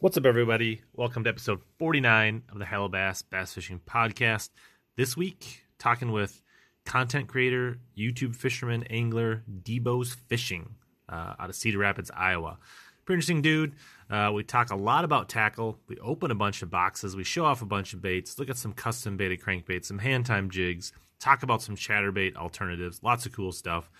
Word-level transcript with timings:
What's 0.00 0.16
up, 0.16 0.26
everybody? 0.26 0.82
Welcome 0.94 1.24
to 1.24 1.30
episode 1.30 1.60
49 1.80 2.44
of 2.52 2.60
the 2.60 2.64
Hellabass 2.64 3.24
Bass 3.28 3.52
Fishing 3.52 3.80
Podcast. 3.84 4.50
This 4.96 5.16
week, 5.16 5.64
talking 5.80 6.12
with 6.12 6.40
content 6.86 7.26
creator, 7.26 7.80
YouTube 7.98 8.36
fisherman, 8.36 8.84
angler, 8.84 9.42
Debo's 9.50 10.14
Fishing 10.28 10.76
uh, 11.08 11.34
out 11.40 11.50
of 11.50 11.56
Cedar 11.56 11.78
Rapids, 11.78 12.12
Iowa. 12.16 12.58
Pretty 13.06 13.16
interesting 13.16 13.42
dude. 13.42 13.72
Uh, 14.08 14.30
we 14.32 14.44
talk 14.44 14.70
a 14.70 14.76
lot 14.76 15.04
about 15.04 15.28
tackle. 15.28 15.80
We 15.88 15.98
open 15.98 16.30
a 16.30 16.36
bunch 16.36 16.62
of 16.62 16.70
boxes. 16.70 17.16
We 17.16 17.24
show 17.24 17.44
off 17.44 17.60
a 17.60 17.66
bunch 17.66 17.92
of 17.92 18.00
baits. 18.00 18.38
Look 18.38 18.50
at 18.50 18.56
some 18.56 18.74
custom 18.74 19.16
baited 19.16 19.40
crankbaits, 19.40 19.86
some 19.86 19.98
hand 19.98 20.26
time 20.26 20.48
jigs. 20.48 20.92
Talk 21.18 21.42
about 21.42 21.60
some 21.60 21.74
chatterbait 21.74 22.36
alternatives. 22.36 23.00
Lots 23.02 23.26
of 23.26 23.32
cool 23.32 23.50
stuff. 23.50 23.90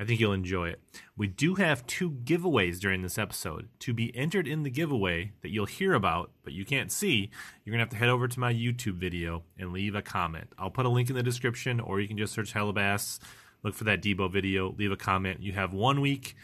I 0.00 0.04
think 0.04 0.18
you'll 0.18 0.32
enjoy 0.32 0.70
it. 0.70 0.80
We 1.14 1.26
do 1.26 1.56
have 1.56 1.86
two 1.86 2.12
giveaways 2.12 2.80
during 2.80 3.02
this 3.02 3.18
episode. 3.18 3.68
To 3.80 3.92
be 3.92 4.16
entered 4.16 4.48
in 4.48 4.62
the 4.62 4.70
giveaway 4.70 5.32
that 5.42 5.50
you'll 5.50 5.66
hear 5.66 5.92
about, 5.92 6.30
but 6.42 6.54
you 6.54 6.64
can't 6.64 6.90
see, 6.90 7.30
you're 7.62 7.72
going 7.72 7.80
to 7.80 7.84
have 7.84 7.90
to 7.90 7.98
head 7.98 8.08
over 8.08 8.26
to 8.26 8.40
my 8.40 8.50
YouTube 8.50 8.94
video 8.94 9.42
and 9.58 9.74
leave 9.74 9.94
a 9.94 10.00
comment. 10.00 10.48
I'll 10.58 10.70
put 10.70 10.86
a 10.86 10.88
link 10.88 11.10
in 11.10 11.16
the 11.16 11.22
description, 11.22 11.80
or 11.80 12.00
you 12.00 12.08
can 12.08 12.16
just 12.16 12.32
search 12.32 12.54
Hellabass, 12.54 13.18
look 13.62 13.74
for 13.74 13.84
that 13.84 14.00
Debo 14.00 14.32
video, 14.32 14.74
leave 14.78 14.90
a 14.90 14.96
comment. 14.96 15.42
You 15.42 15.52
have 15.52 15.74
one 15.74 16.00
week 16.00 16.34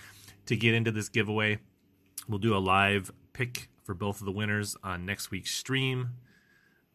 to 0.44 0.54
get 0.54 0.74
into 0.74 0.92
this 0.92 1.08
giveaway. 1.08 1.58
We'll 2.28 2.38
do 2.38 2.54
a 2.54 2.58
live 2.58 3.10
pick 3.32 3.70
for 3.84 3.94
both 3.94 4.20
of 4.20 4.26
the 4.26 4.32
winners 4.32 4.76
on 4.84 5.06
next 5.06 5.30
week's 5.30 5.54
stream. 5.54 6.10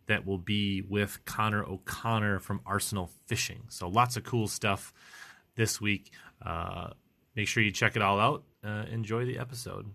That 0.06 0.28
will 0.28 0.38
be 0.38 0.84
with 0.84 1.26
Connor 1.26 1.64
O'Connor 1.64 2.40
from 2.40 2.62
Arsenal 2.68 3.10
Fishing. 3.26 3.64
So 3.70 3.88
lots 3.88 4.16
of 4.16 4.24
cool 4.24 4.48
stuff 4.48 4.94
this 5.56 5.82
week. 5.82 6.12
Uh, 6.46 6.90
make 7.36 7.48
sure 7.48 7.64
you 7.64 7.72
check 7.72 7.96
it 7.96 8.02
all 8.02 8.20
out. 8.20 8.44
Uh, 8.64 8.86
enjoy 8.92 9.26
the 9.26 9.38
episode. 9.40 9.86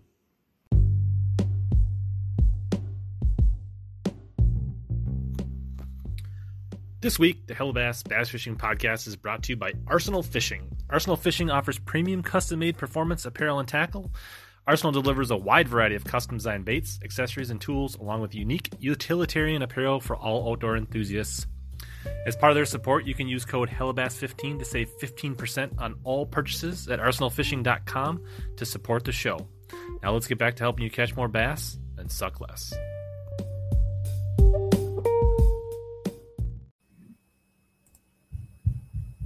This 6.99 7.19
week, 7.19 7.45
the 7.45 7.53
Hellabass 7.53 8.07
Bass 8.07 8.29
Fishing 8.29 8.55
Podcast 8.55 9.07
is 9.07 9.15
brought 9.15 9.43
to 9.43 9.53
you 9.53 9.55
by 9.55 9.73
Arsenal 9.85 10.23
Fishing. 10.23 10.75
Arsenal 10.89 11.15
Fishing 11.15 11.49
offers 11.51 11.77
premium 11.77 12.23
custom 12.23 12.59
made 12.59 12.75
performance 12.75 13.23
apparel 13.25 13.59
and 13.59 13.67
tackle. 13.67 14.11
Arsenal 14.65 14.91
delivers 14.91 15.31
a 15.31 15.37
wide 15.37 15.67
variety 15.67 15.95
of 15.95 16.03
custom 16.03 16.37
designed 16.37 16.65
baits, 16.65 16.99
accessories, 17.03 17.51
and 17.51 17.61
tools, 17.61 17.95
along 17.95 18.21
with 18.21 18.35
unique 18.35 18.69
utilitarian 18.79 19.61
apparel 19.61 19.99
for 19.99 20.15
all 20.15 20.51
outdoor 20.51 20.75
enthusiasts. 20.75 21.45
As 22.25 22.35
part 22.35 22.51
of 22.51 22.55
their 22.55 22.65
support, 22.65 23.05
you 23.05 23.13
can 23.13 23.27
use 23.27 23.45
code 23.45 23.69
HELLABASS15 23.69 24.59
to 24.59 24.65
save 24.65 24.89
15% 24.99 25.79
on 25.79 25.95
all 26.03 26.25
purchases 26.25 26.87
at 26.89 26.99
arsenalfishing.com 26.99 28.23
to 28.57 28.65
support 28.65 29.05
the 29.05 29.11
show. 29.11 29.47
Now 30.03 30.13
let's 30.13 30.27
get 30.27 30.37
back 30.37 30.55
to 30.57 30.63
helping 30.63 30.83
you 30.83 30.91
catch 30.91 31.15
more 31.15 31.27
bass 31.27 31.77
and 31.97 32.11
suck 32.11 32.39
less. 32.41 32.73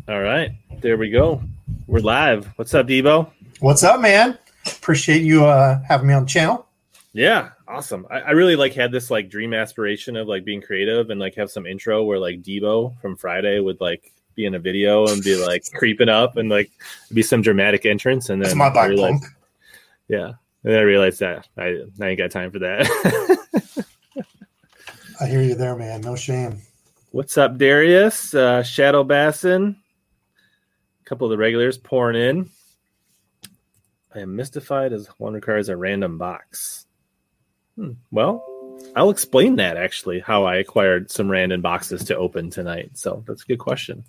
All 0.08 0.22
right, 0.22 0.52
there 0.82 0.98
we 0.98 1.10
go. 1.10 1.42
We're 1.88 2.00
live. 2.00 2.48
What's 2.56 2.74
up, 2.74 2.88
Debo? 2.88 3.32
What's 3.60 3.84
up, 3.84 4.02
man? 4.02 4.38
Appreciate 4.66 5.22
you 5.22 5.46
uh, 5.46 5.80
having 5.88 6.08
me 6.08 6.14
on 6.14 6.24
the 6.24 6.30
channel. 6.30 6.68
Yeah, 7.14 7.50
awesome. 7.72 8.06
I, 8.12 8.20
I, 8.20 8.32
really 8.32 8.56
like 8.56 8.74
had 8.74 8.92
this 8.92 9.10
like 9.10 9.30
dream 9.30 9.54
aspiration 9.54 10.16
of 10.18 10.28
like 10.28 10.44
being 10.44 10.62
creative 10.62 11.10
and 11.10 11.20
like 11.20 11.36
have 11.36 11.50
some 11.50 11.66
intro 11.66 12.04
where 12.04 12.20
like 12.20 12.42
Debo 12.42 13.00
from 13.00 13.16
Friday 13.16 13.60
would 13.60 13.80
like 13.80 14.12
be 14.36 14.46
in 14.46 14.56
a 14.56 14.60
video 14.60 15.08
and 15.08 15.24
be 15.24 15.36
like 15.36 15.64
creeping 15.74 16.10
up 16.10 16.38
and 16.38 16.50
like 16.50 16.72
be 17.14 17.22
some 17.22 17.42
dramatic 17.42 17.86
entrance 17.86 18.30
and 18.30 18.42
then 18.42 18.50
That's 18.50 18.56
my 18.56 18.70
back 18.70 18.90
realized, 18.90 19.26
yeah. 20.08 20.34
And 20.64 20.74
then 20.74 20.80
I 20.80 20.84
realized 20.84 21.20
that 21.22 21.48
I, 21.58 21.82
I 22.00 22.10
ain't 22.10 22.20
got 22.20 22.32
time 22.32 22.52
for 22.52 22.60
that. 22.60 23.86
I 25.22 25.28
hear 25.28 25.42
you 25.42 25.56
there, 25.56 25.76
man. 25.76 26.02
No 26.02 26.16
shame. 26.16 26.62
What's 27.12 27.38
up, 27.38 27.58
Darius? 27.58 28.34
Uh, 28.34 28.64
Shadow 28.64 29.04
Bassin. 29.04 29.78
A 31.02 31.04
couple 31.06 31.28
of 31.28 31.32
the 31.32 31.38
regulars 31.38 31.78
pouring 31.78 32.22
in. 32.22 32.50
I 34.14 34.20
am 34.20 34.36
mystified 34.36 34.94
as 34.94 35.08
one 35.18 35.34
requires 35.34 35.70
a 35.70 35.78
random 35.78 36.18
box. 36.18 36.86
Hmm. 37.76 37.92
Well, 38.12 38.46
I'll 38.96 39.10
explain 39.10 39.56
that 39.58 39.78
actually, 39.78 40.20
how 40.20 40.46
I 40.46 40.56
acquired 40.56 41.12
some 41.12 41.30
random 41.30 41.62
boxes 41.62 42.04
to 42.06 42.18
open 42.18 42.50
tonight. 42.50 42.92
So 42.98 43.24
that's 43.28 43.44
a 43.44 43.46
good 43.46 43.60
question. 43.60 44.04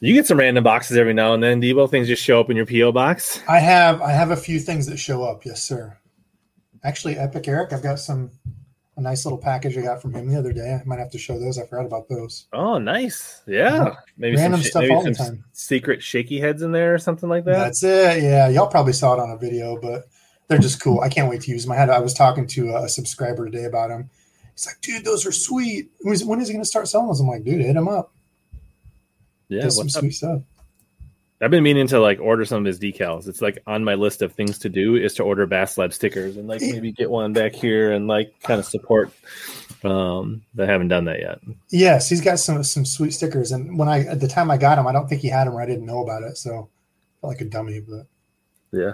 You 0.00 0.14
get 0.14 0.26
some 0.26 0.38
random 0.38 0.64
boxes 0.64 0.96
every 0.96 1.14
now 1.14 1.32
and 1.32 1.42
then, 1.42 1.62
Debo. 1.62 1.88
Things 1.88 2.08
just 2.08 2.22
show 2.22 2.40
up 2.40 2.50
in 2.50 2.56
your 2.56 2.66
PO 2.66 2.90
box. 2.92 3.40
I 3.48 3.60
have 3.60 4.02
I 4.02 4.10
have 4.10 4.32
a 4.32 4.36
few 4.36 4.58
things 4.58 4.86
that 4.86 4.96
show 4.98 5.22
up, 5.22 5.44
yes, 5.44 5.62
sir. 5.62 5.96
Actually, 6.82 7.16
Epic 7.16 7.46
Eric, 7.46 7.72
I've 7.72 7.82
got 7.84 8.00
some 8.00 8.32
a 8.96 9.00
nice 9.00 9.24
little 9.24 9.38
package 9.38 9.78
I 9.78 9.82
got 9.82 10.02
from 10.02 10.14
him 10.14 10.28
the 10.28 10.38
other 10.38 10.52
day. 10.52 10.74
I 10.74 10.82
might 10.84 10.98
have 10.98 11.10
to 11.12 11.18
show 11.18 11.38
those. 11.38 11.58
I 11.58 11.66
forgot 11.66 11.86
about 11.86 12.08
those. 12.08 12.46
Oh, 12.52 12.78
nice. 12.78 13.42
Yeah. 13.46 13.94
Maybe 14.18 14.36
Random 14.36 14.60
some, 14.60 14.70
stuff 14.70 14.82
maybe 14.82 14.94
all 14.94 15.02
the 15.02 15.14
time. 15.14 15.44
secret 15.52 16.02
shaky 16.02 16.38
heads 16.40 16.62
in 16.62 16.72
there 16.72 16.94
or 16.94 16.98
something 16.98 17.28
like 17.28 17.44
that. 17.44 17.58
That's 17.58 17.82
it. 17.82 18.22
Yeah, 18.22 18.48
y'all 18.48 18.66
probably 18.66 18.92
saw 18.92 19.14
it 19.14 19.20
on 19.20 19.30
a 19.30 19.38
video, 19.38 19.80
but 19.80 20.08
they're 20.52 20.60
just 20.60 20.82
cool. 20.82 21.00
I 21.00 21.08
can't 21.08 21.28
wait 21.28 21.42
to 21.42 21.50
use 21.50 21.64
them. 21.64 21.72
I 21.72 21.76
had 21.76 21.90
I 21.90 21.98
was 21.98 22.14
talking 22.14 22.46
to 22.48 22.76
a 22.76 22.88
subscriber 22.88 23.46
today 23.46 23.64
about 23.64 23.88
them. 23.88 24.10
He's 24.54 24.66
like, 24.66 24.80
dude, 24.80 25.04
those 25.04 25.26
are 25.26 25.32
sweet. 25.32 25.90
When 26.02 26.14
is, 26.14 26.24
when 26.24 26.40
is 26.40 26.48
he 26.48 26.54
going 26.54 26.62
to 26.62 26.68
start 26.68 26.88
selling 26.88 27.06
those? 27.08 27.20
I'm 27.20 27.26
like, 27.26 27.44
dude, 27.44 27.62
hit 27.62 27.74
him 27.74 27.88
up. 27.88 28.12
yeah. 29.48 29.68
Some 29.68 29.86
up? 29.86 29.90
sweet 29.90 30.12
stuff. 30.12 30.42
I've 31.40 31.50
been 31.50 31.64
meaning 31.64 31.88
to 31.88 31.98
like 31.98 32.20
order 32.20 32.44
some 32.44 32.58
of 32.58 32.66
his 32.66 32.78
decals. 32.78 33.26
It's 33.26 33.42
like 33.42 33.58
on 33.66 33.82
my 33.82 33.94
list 33.94 34.22
of 34.22 34.32
things 34.32 34.58
to 34.60 34.68
do 34.68 34.94
is 34.94 35.14
to 35.14 35.24
order 35.24 35.44
Bass 35.44 35.76
Lab 35.76 35.92
stickers 35.92 36.36
and 36.36 36.46
like 36.46 36.60
maybe 36.60 36.92
get 36.92 37.10
one 37.10 37.32
back 37.32 37.52
here 37.52 37.92
and 37.92 38.06
like 38.06 38.40
kind 38.42 38.60
of 38.60 38.66
support. 38.66 39.10
Um, 39.82 40.42
but 40.54 40.68
I 40.68 40.72
haven't 40.72 40.88
done 40.88 41.06
that 41.06 41.18
yet. 41.18 41.40
Yes, 41.70 42.08
he's 42.08 42.20
got 42.20 42.38
some 42.38 42.62
some 42.62 42.84
sweet 42.84 43.10
stickers. 43.10 43.50
And 43.50 43.76
when 43.76 43.88
I 43.88 44.04
at 44.04 44.20
the 44.20 44.28
time 44.28 44.52
I 44.52 44.56
got 44.56 44.78
him, 44.78 44.86
I 44.86 44.92
don't 44.92 45.08
think 45.08 45.20
he 45.20 45.28
had 45.28 45.48
them 45.48 45.54
or 45.54 45.60
I 45.62 45.66
didn't 45.66 45.86
know 45.86 46.04
about 46.04 46.22
it. 46.22 46.36
So 46.36 46.50
I 46.50 47.20
felt 47.20 47.32
like 47.32 47.40
a 47.40 47.46
dummy, 47.46 47.80
but 47.80 48.06
Yeah, 48.70 48.92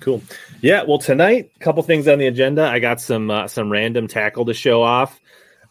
cool. 0.00 0.22
Yeah, 0.60 0.82
well 0.82 0.98
tonight, 0.98 1.52
a 1.56 1.58
couple 1.58 1.82
things 1.82 2.08
on 2.08 2.18
the 2.18 2.26
agenda. 2.26 2.64
I 2.64 2.78
got 2.78 3.00
some 3.00 3.30
uh, 3.30 3.48
some 3.48 3.70
random 3.70 4.08
tackle 4.08 4.46
to 4.46 4.54
show 4.54 4.82
off. 4.82 5.20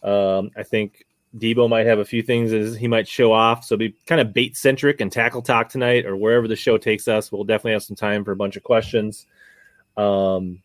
Um, 0.04 0.52
I 0.56 0.64
think 0.64 1.06
Debo 1.38 1.70
might 1.70 1.86
have 1.86 2.00
a 2.00 2.06
few 2.06 2.22
things 2.22 2.54
as 2.54 2.76
he 2.76 2.88
might 2.88 3.08
show 3.08 3.32
off. 3.32 3.66
So 3.66 3.76
be 3.78 3.96
kind 4.06 4.22
of 4.22 4.34
bait 4.34 4.56
centric 4.56 5.02
and 5.02 5.12
tackle 5.12 5.42
talk 5.42 5.70
tonight, 5.70 6.06
or 6.06 6.16
wherever 6.16 6.48
the 6.48 6.56
show 6.56 6.78
takes 6.78 7.08
us. 7.08 7.32
We'll 7.32 7.44
definitely 7.44 7.74
have 7.74 7.84
some 7.84 7.96
time 7.96 8.24
for 8.24 8.32
a 8.32 8.36
bunch 8.36 8.56
of 8.56 8.64
questions. 8.64 9.26
Um, 9.98 10.62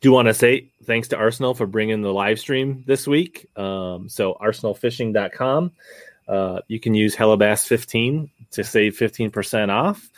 do 0.00 0.12
want 0.12 0.28
to 0.28 0.34
say 0.34 0.70
thanks 0.84 1.08
to 1.08 1.16
Arsenal 1.16 1.54
for 1.54 1.66
bringing 1.66 2.02
the 2.02 2.12
live 2.12 2.38
stream 2.38 2.84
this 2.86 3.06
week. 3.06 3.48
Um, 3.56 4.08
so 4.08 4.36
arsenalfishing.com. 4.40 5.72
Uh, 6.28 6.60
you 6.68 6.80
can 6.80 6.94
use 6.94 7.14
Hellabass15 7.16 8.30
to 8.52 8.64
save 8.64 8.96
15% 8.96 9.70
off. 9.70 10.10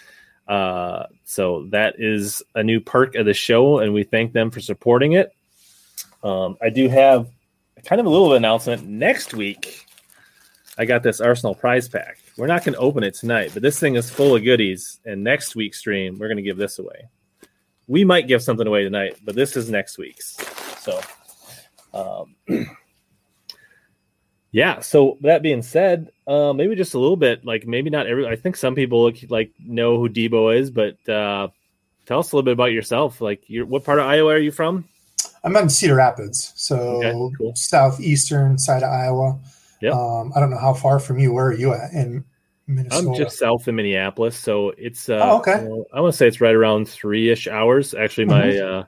Uh, 0.48 1.04
so 1.25 1.66
that 1.70 1.97
is 1.98 2.42
a 2.54 2.62
new 2.62 2.81
perk 2.81 3.14
of 3.14 3.26
the 3.26 3.34
show, 3.34 3.81
and 3.81 3.92
we 3.92 4.03
thank 4.03 4.32
them 4.32 4.50
for 4.50 4.60
supporting 4.60 5.12
it. 5.12 5.31
Um, 6.22 6.56
I 6.62 6.70
do 6.70 6.88
have 6.88 7.28
kind 7.84 8.00
of 8.00 8.06
a 8.06 8.10
little 8.10 8.32
announcement 8.32 8.87
next 8.87 9.34
week. 9.34 9.84
I 10.78 10.84
got 10.84 11.03
this 11.03 11.20
Arsenal 11.20 11.54
prize 11.54 11.88
pack. 11.88 12.19
We're 12.37 12.47
not 12.47 12.64
going 12.64 12.75
to 12.75 12.81
open 12.81 13.03
it 13.03 13.14
tonight, 13.14 13.50
but 13.53 13.62
this 13.62 13.78
thing 13.78 13.97
is 13.97 14.08
full 14.08 14.34
of 14.34 14.44
goodies. 14.44 15.00
And 15.04 15.22
next 15.22 15.54
week's 15.54 15.78
stream, 15.78 16.19
we're 16.19 16.28
going 16.28 16.37
to 16.37 16.42
give 16.42 16.56
this 16.56 16.78
away. 16.78 17.08
We 17.87 18.04
might 18.04 18.28
give 18.28 18.42
something 18.42 18.66
away 18.66 18.84
tonight, 18.84 19.16
but 19.25 19.34
this 19.34 19.56
is 19.56 19.70
next 19.70 19.98
week's. 19.98 20.37
So, 20.81 21.00
um, 21.92 22.37
yeah. 24.58 24.80
So 24.80 25.16
that 25.20 25.41
being 25.42 25.62
said, 25.62 26.10
uh, 26.26 26.52
maybe 26.52 26.74
just 26.74 26.94
a 26.94 26.98
little 26.98 27.16
bit, 27.16 27.44
like 27.44 27.66
maybe 27.66 27.91
not 27.91 28.06
every. 28.06 28.26
I 28.26 28.36
think 28.36 28.56
some 28.56 28.74
people 28.74 29.02
look, 29.04 29.16
like 29.28 29.50
know 29.58 29.98
who 29.98 30.08
Debo 30.08 30.58
is, 30.58 30.70
but 30.70 30.96
uh, 31.08 31.48
tell 32.06 32.19
us 32.19 32.32
a 32.32 32.36
little 32.36 32.44
bit 32.44 32.52
about 32.52 32.72
yourself. 32.72 33.20
Like, 33.20 33.42
what 33.48 33.84
part 33.84 33.98
of 34.00 34.06
Iowa 34.06 34.32
are 34.32 34.38
you 34.38 34.50
from? 34.50 34.84
I'm 35.44 35.55
in 35.56 35.69
Cedar 35.69 35.94
Rapids, 35.94 36.52
so 36.56 36.76
Okay, 37.05 37.12
cool. 37.38 37.55
southeastern 37.55 38.58
side 38.58 38.82
of 38.82 38.90
Iowa. 38.90 39.38
Yep. 39.81 39.94
Um, 39.94 40.32
I 40.34 40.40
don't 40.40 40.50
know 40.50 40.58
how 40.58 40.75
far 40.75 40.99
from 40.99 41.19
you. 41.20 41.32
Where 41.32 41.46
are 41.46 41.55
you 41.55 41.72
at 41.72 41.93
in 41.93 42.25
Minnesota? 42.66 43.08
I'm 43.10 43.14
just 43.14 43.38
south 43.38 43.69
of 43.69 43.75
Minneapolis, 43.75 44.37
so 44.37 44.70
it's 44.76 45.08
uh, 45.08 45.20
Oh, 45.22 45.38
okay. 45.38 45.52
I 45.94 46.00
want 46.00 46.12
to 46.12 46.16
say 46.19 46.26
it's 46.26 46.40
right 46.40 46.55
around 46.55 46.88
three 46.88 47.31
ish 47.31 47.46
hours. 47.46 47.94
Actually, 47.94 48.25
my 48.26 48.43
Mhm. 48.43 48.87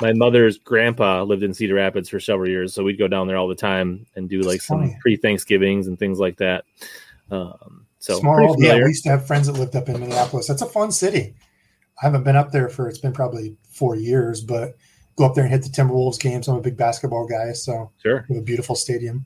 My 0.00 0.12
mother's 0.12 0.58
grandpa 0.58 1.22
lived 1.22 1.42
in 1.42 1.54
Cedar 1.54 1.74
Rapids 1.74 2.08
for 2.08 2.20
several 2.20 2.48
years, 2.48 2.74
so 2.74 2.84
we'd 2.84 2.98
go 2.98 3.08
down 3.08 3.26
there 3.26 3.36
all 3.36 3.48
the 3.48 3.54
time 3.54 4.06
and 4.14 4.28
do 4.28 4.40
like 4.42 4.60
some 4.60 4.94
pre 5.00 5.16
Thanksgivings 5.16 5.86
and 5.86 5.98
things 5.98 6.18
like 6.18 6.36
that. 6.38 6.64
Um, 7.30 7.86
so 7.98 8.20
Small. 8.20 8.56
Yeah, 8.62 8.76
we 8.76 8.88
used 8.88 9.04
to 9.04 9.10
have 9.10 9.26
friends 9.26 9.46
that 9.46 9.54
lived 9.54 9.74
up 9.74 9.88
in 9.88 9.98
Minneapolis. 9.98 10.46
That's 10.46 10.62
a 10.62 10.66
fun 10.66 10.92
city. 10.92 11.34
I 12.00 12.06
haven't 12.06 12.24
been 12.24 12.36
up 12.36 12.52
there 12.52 12.68
for 12.68 12.88
it's 12.88 12.98
been 12.98 13.12
probably 13.12 13.56
four 13.70 13.96
years, 13.96 14.42
but 14.42 14.76
go 15.16 15.24
up 15.24 15.34
there 15.34 15.44
and 15.44 15.52
hit 15.52 15.62
the 15.62 15.70
Timberwolves 15.70 16.20
games. 16.20 16.46
I'm 16.46 16.56
a 16.56 16.60
big 16.60 16.76
basketball 16.76 17.26
guy, 17.26 17.52
so 17.52 17.90
sure. 18.02 18.26
we 18.28 18.34
have 18.34 18.42
a 18.42 18.44
beautiful 18.44 18.76
stadium. 18.76 19.24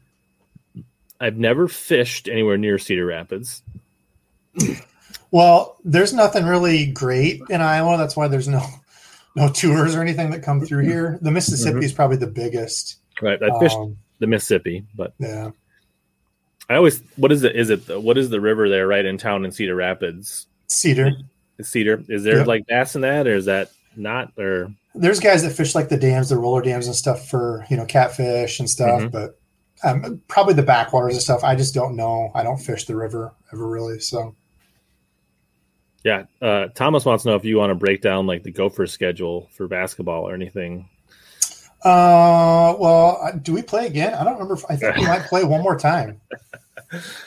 I've 1.20 1.36
never 1.36 1.68
fished 1.68 2.28
anywhere 2.28 2.56
near 2.56 2.78
Cedar 2.78 3.06
Rapids. 3.06 3.62
Well, 5.32 5.76
there's 5.84 6.12
nothing 6.12 6.44
really 6.44 6.86
great 6.86 7.40
in 7.50 7.60
Iowa. 7.60 7.96
That's 7.98 8.16
why 8.16 8.26
there's 8.28 8.48
no 8.48 8.66
no 9.36 9.48
tours 9.48 9.94
or 9.94 10.02
anything 10.02 10.30
that 10.30 10.42
come 10.42 10.60
through 10.60 10.84
here. 10.84 11.18
The 11.22 11.30
Mississippi 11.30 11.78
Mhm. 11.80 11.84
is 11.84 11.92
probably 11.92 12.16
the 12.16 12.26
biggest. 12.26 12.98
Right. 13.22 13.40
I 13.42 13.58
fished 13.60 13.76
Um, 13.76 13.96
the 14.18 14.26
Mississippi, 14.26 14.84
but 14.94 15.12
yeah, 15.18 15.50
I 16.68 16.76
always 16.76 17.02
what 17.16 17.32
is 17.32 17.42
it? 17.42 17.56
Is 17.56 17.70
it 17.70 18.02
what 18.02 18.16
is 18.18 18.30
the 18.30 18.40
river 18.40 18.68
there 18.68 18.86
right 18.86 19.04
in 19.04 19.18
town 19.18 19.44
in 19.44 19.52
Cedar 19.52 19.74
Rapids? 19.74 20.46
Cedar. 20.68 21.12
Cedar. 21.62 22.02
Is 22.08 22.22
there 22.22 22.38
Yep. 22.38 22.46
like 22.46 22.66
bass 22.66 22.94
in 22.94 23.02
that, 23.02 23.26
or 23.26 23.34
is 23.34 23.44
that 23.46 23.70
not? 23.96 24.32
Or 24.38 24.72
There's 24.94 25.20
guys 25.20 25.42
that 25.42 25.50
fish 25.52 25.74
like 25.74 25.88
the 25.88 25.96
dams, 25.96 26.30
the 26.30 26.38
roller 26.38 26.62
dams 26.62 26.86
and 26.86 26.94
stuff 26.96 27.28
for 27.28 27.64
you 27.70 27.76
know 27.76 27.84
catfish 27.84 28.58
and 28.60 28.68
stuff, 28.70 29.02
Mhm. 29.02 29.10
but 29.12 29.36
um, 29.82 30.20
probably 30.28 30.52
the 30.54 30.62
backwaters 30.62 31.14
and 31.14 31.22
stuff. 31.22 31.42
I 31.42 31.54
just 31.54 31.74
don't 31.74 31.96
know. 31.96 32.30
I 32.34 32.42
don't 32.42 32.58
fish 32.58 32.84
the 32.86 32.94
river 32.96 33.32
ever 33.52 33.66
really. 33.66 33.98
So 34.00 34.34
yeah, 36.04 36.24
uh, 36.40 36.68
Thomas 36.68 37.04
wants 37.04 37.24
to 37.24 37.30
know 37.30 37.36
if 37.36 37.44
you 37.44 37.56
want 37.56 37.70
to 37.70 37.74
break 37.74 38.00
down 38.00 38.26
like 38.26 38.42
the 38.42 38.50
Gopher 38.50 38.86
schedule 38.86 39.48
for 39.52 39.68
basketball 39.68 40.28
or 40.28 40.34
anything. 40.34 40.88
Uh, 41.82 42.74
well, 42.78 43.20
uh, 43.22 43.32
do 43.32 43.54
we 43.54 43.62
play 43.62 43.86
again? 43.86 44.14
I 44.14 44.24
don't 44.24 44.34
remember. 44.34 44.54
If, 44.54 44.64
I 44.68 44.76
think 44.76 44.96
we 44.96 45.06
might 45.06 45.22
play 45.22 45.44
one 45.44 45.62
more 45.62 45.78
time. 45.78 46.20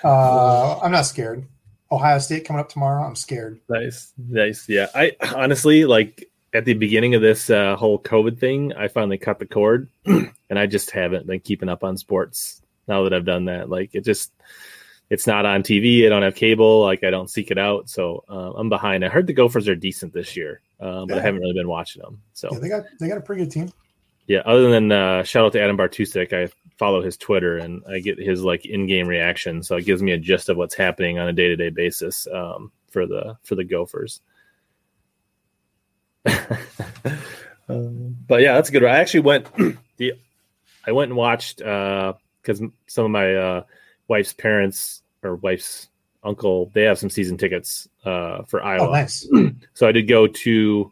Uh, 0.03 0.77
I'm 0.79 0.91
not 0.91 1.05
scared. 1.05 1.47
Ohio 1.89 2.19
State 2.19 2.43
coming 2.43 2.59
up 2.59 2.67
tomorrow. 2.67 3.01
I'm 3.01 3.15
scared. 3.15 3.61
Nice, 3.69 4.11
nice. 4.17 4.67
Yeah, 4.67 4.87
I 4.93 5.15
honestly 5.33 5.85
like 5.85 6.29
at 6.53 6.65
the 6.65 6.73
beginning 6.73 7.15
of 7.15 7.21
this 7.21 7.49
uh, 7.49 7.75
whole 7.75 7.99
COVID 7.99 8.39
thing, 8.39 8.73
I 8.73 8.87
finally 8.87 9.17
cut 9.17 9.39
the 9.39 9.45
cord, 9.45 9.89
and 10.05 10.33
I 10.49 10.67
just 10.67 10.91
haven't 10.91 11.27
been 11.27 11.39
keeping 11.39 11.69
up 11.69 11.83
on 11.83 11.97
sports 11.97 12.61
now 12.87 13.03
that 13.03 13.13
I've 13.13 13.25
done 13.25 13.45
that. 13.45 13.69
Like 13.69 13.91
it 13.93 14.03
just, 14.03 14.31
it's 15.09 15.27
not 15.27 15.45
on 15.45 15.63
TV. 15.63 16.05
I 16.05 16.09
don't 16.09 16.23
have 16.23 16.35
cable. 16.35 16.81
Like 16.81 17.03
I 17.03 17.09
don't 17.09 17.29
seek 17.29 17.51
it 17.51 17.57
out, 17.57 17.89
so 17.89 18.23
uh, 18.29 18.53
I'm 18.53 18.69
behind. 18.69 19.05
I 19.05 19.09
heard 19.09 19.27
the 19.27 19.33
Gophers 19.33 19.67
are 19.67 19.75
decent 19.75 20.13
this 20.13 20.35
year, 20.35 20.61
uh, 20.79 21.05
but 21.05 21.17
I 21.17 21.21
haven't 21.21 21.41
really 21.41 21.53
been 21.53 21.67
watching 21.67 22.01
them. 22.01 22.21
So 22.33 22.49
Yeah, 22.51 22.59
they 22.59 22.69
got 22.69 22.83
they 22.99 23.07
got 23.07 23.17
a 23.17 23.21
pretty 23.21 23.43
good 23.43 23.51
team. 23.51 23.71
yeah, 24.27 24.39
other 24.45 24.69
than 24.69 24.91
uh, 24.91 25.23
shout 25.23 25.45
out 25.45 25.53
to 25.53 25.61
Adam 25.61 25.77
Bartusik, 25.77 26.33
I 26.33 26.51
follow 26.77 27.01
his 27.01 27.17
Twitter 27.17 27.57
and 27.57 27.83
I 27.87 27.99
get 27.99 28.17
his 28.17 28.43
like 28.43 28.65
in-game 28.65 29.07
reaction, 29.07 29.61
so 29.63 29.75
it 29.75 29.85
gives 29.85 30.01
me 30.01 30.11
a 30.13 30.17
gist 30.17 30.49
of 30.49 30.57
what's 30.57 30.75
happening 30.75 31.19
on 31.19 31.27
a 31.27 31.33
day-to-day 31.33 31.69
basis 31.69 32.27
um, 32.33 32.71
for 32.89 33.05
the 33.05 33.37
for 33.43 33.55
the 33.55 33.63
Gophers. 33.63 34.21
um, 37.69 38.15
but 38.27 38.41
yeah, 38.41 38.53
that's 38.53 38.69
a 38.69 38.71
good. 38.71 38.83
one. 38.83 38.91
I 38.91 38.99
actually 38.99 39.19
went 39.21 39.47
the 39.97 40.13
I 40.87 40.91
went 40.91 41.09
and 41.09 41.17
watched 41.17 41.57
because 41.57 42.61
some 42.87 43.05
of 43.05 43.11
my 43.11 43.35
uh, 43.35 43.63
wife's 44.07 44.33
parents 44.33 45.01
or 45.23 45.35
wife's 45.35 45.89
uncle 46.25 46.71
they 46.73 46.83
have 46.83 46.97
some 46.97 47.09
season 47.09 47.37
tickets 47.37 47.87
uh, 48.05 48.43
for 48.43 48.63
Iowa. 48.63 48.87
Oh, 48.87 48.91
nice. 48.91 49.27
So 49.73 49.87
I 49.87 49.91
did 49.91 50.07
go 50.07 50.27
to 50.27 50.91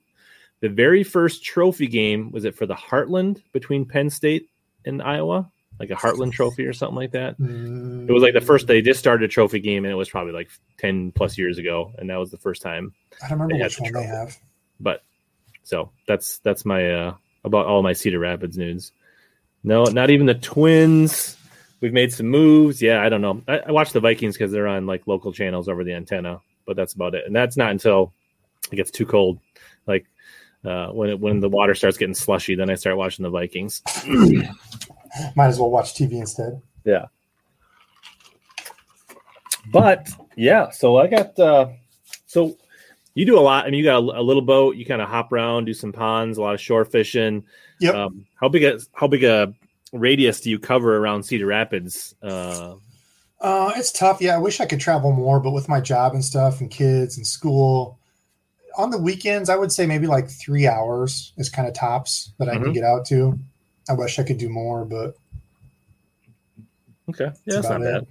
the 0.59 0.69
very 0.69 1.03
first 1.03 1.43
trophy 1.43 1.87
game. 1.87 2.31
Was 2.31 2.45
it 2.45 2.55
for 2.55 2.65
the 2.65 2.75
Heartland 2.75 3.41
between 3.53 3.85
Penn 3.85 4.09
State 4.09 4.49
and 4.85 5.01
Iowa? 5.01 5.49
Like 5.79 5.89
a 5.89 5.95
Heartland 5.95 6.31
trophy 6.33 6.65
or 6.67 6.73
something 6.73 6.95
like 6.97 7.11
that. 7.13 7.39
Mm, 7.39 8.07
It 8.07 8.11
was 8.11 8.21
like 8.21 8.33
the 8.35 8.41
first 8.41 8.67
they 8.67 8.81
just 8.83 8.99
started 8.99 9.25
a 9.25 9.27
trophy 9.33 9.59
game, 9.59 9.83
and 9.83 9.91
it 9.91 9.95
was 9.95 10.09
probably 10.09 10.33
like 10.33 10.49
ten 10.77 11.11
plus 11.11 11.37
years 11.39 11.57
ago, 11.57 11.91
and 11.97 12.09
that 12.09 12.17
was 12.19 12.29
the 12.29 12.37
first 12.37 12.61
time. 12.61 12.93
I 13.23 13.29
don't 13.29 13.39
remember 13.39 13.63
which 13.63 13.77
the 13.77 13.83
one 13.83 13.93
they 13.93 14.03
have. 14.03 14.37
But 14.79 15.01
so 15.63 15.89
that's 16.07 16.37
that's 16.39 16.65
my 16.65 16.91
uh 16.91 17.15
about 17.43 17.65
all 17.65 17.81
my 17.81 17.93
Cedar 17.93 18.19
Rapids 18.19 18.57
news. 18.57 18.91
No, 19.63 19.85
not 19.85 20.11
even 20.11 20.27
the 20.27 20.35
Twins. 20.35 21.35
We've 21.81 21.94
made 21.94 22.13
some 22.13 22.28
moves. 22.28 22.81
Yeah, 22.81 23.01
I 23.01 23.10
don't 23.10 23.22
know. 23.22 23.42
I, 23.48 23.60
I 23.60 23.72
watch 23.72 23.92
the 23.92 24.00
Vikings 24.00 24.38
because 24.38 24.51
they're 24.51 24.68
on 24.68 24.86
like 24.86 25.07
local 25.07 25.33
channels 25.33 25.68
over 25.68 25.83
the 25.83 25.94
antenna, 25.94 26.39
but 26.66 26.75
that's 26.75 26.94
about 26.94 27.16
it. 27.16 27.25
And 27.25 27.36
that's 27.36 27.57
not 27.57 27.72
until 27.72 28.13
it 28.72 28.75
gets 28.75 28.92
too 28.92 29.06
cold, 29.06 29.39
like 29.88 30.06
uh, 30.63 30.88
when 30.89 31.10
it, 31.10 31.19
when 31.19 31.39
the 31.39 31.50
water 31.50 31.74
starts 31.74 31.98
getting 31.98 32.13
slushy. 32.13 32.56
Then 32.56 32.69
I 32.69 32.75
start 32.75 32.98
watching 32.98 33.24
the 33.24 33.31
Vikings. 33.31 33.81
Might 35.36 35.48
as 35.48 35.60
well 35.60 35.72
watch 35.72 35.95
TV 35.95 36.13
instead. 36.13 36.62
Yeah. 36.86 37.07
But 39.72 40.10
yeah, 40.36 40.69
so 40.69 40.98
I 40.98 41.07
got 41.07 41.38
uh 41.38 41.69
so 42.28 42.57
you 43.13 43.25
do 43.25 43.38
a 43.38 43.42
lot. 43.42 43.66
I 43.66 43.69
mean, 43.69 43.80
you 43.80 43.86
got 43.86 43.98
a, 43.98 44.19
a 44.19 44.24
little 44.24 44.42
boat. 44.42 44.75
You 44.75 44.86
kind 44.86 45.01
of 45.01 45.10
hop 45.10 45.31
around, 45.31 45.66
do 45.66 45.74
some 45.74 45.92
ponds, 45.92 46.38
a 46.38 46.42
lot 46.42 46.54
of 46.54 46.62
shore 46.62 46.86
fishing. 46.86 47.44
Yep. 47.80 47.95
Um, 47.95 48.25
how 48.36 48.50
big 48.50 48.63
a 48.63 48.80
how 48.94 49.07
big 49.07 49.24
a 49.24 49.54
radius 49.91 50.41
do 50.41 50.49
you 50.49 50.59
cover 50.59 50.97
around 50.97 51.23
Cedar 51.23 51.45
Rapids? 51.47 52.15
Uh, 52.21 52.75
Uh, 53.39 53.71
it's 53.75 53.91
tough. 53.91 54.21
Yeah, 54.21 54.35
I 54.35 54.38
wish 54.38 54.59
I 54.59 54.65
could 54.65 54.79
travel 54.79 55.11
more, 55.11 55.39
but 55.39 55.51
with 55.51 55.67
my 55.67 55.81
job 55.81 56.13
and 56.13 56.23
stuff 56.23 56.61
and 56.61 56.69
kids 56.69 57.17
and 57.17 57.25
school, 57.25 57.97
on 58.77 58.91
the 58.91 58.97
weekends, 58.97 59.49
I 59.49 59.55
would 59.55 59.71
say 59.71 59.85
maybe 59.85 60.07
like 60.07 60.29
three 60.29 60.67
hours 60.67 61.33
is 61.38 61.49
kind 61.49 61.67
of 61.67 61.73
tops 61.73 62.33
that 62.38 62.47
I 62.47 62.55
Mhm. 62.57 62.63
can 62.65 62.73
get 62.73 62.83
out 62.83 63.05
to. 63.07 63.38
I 63.89 63.93
wish 63.93 64.19
I 64.19 64.23
could 64.23 64.38
do 64.38 64.47
more, 64.47 64.85
but 64.85 65.15
okay, 67.09 67.25
yeah, 67.25 67.31
That's 67.47 67.67
that's 67.67 67.69
not 67.69 67.81
it. 67.81 67.94
bad. 67.94 68.07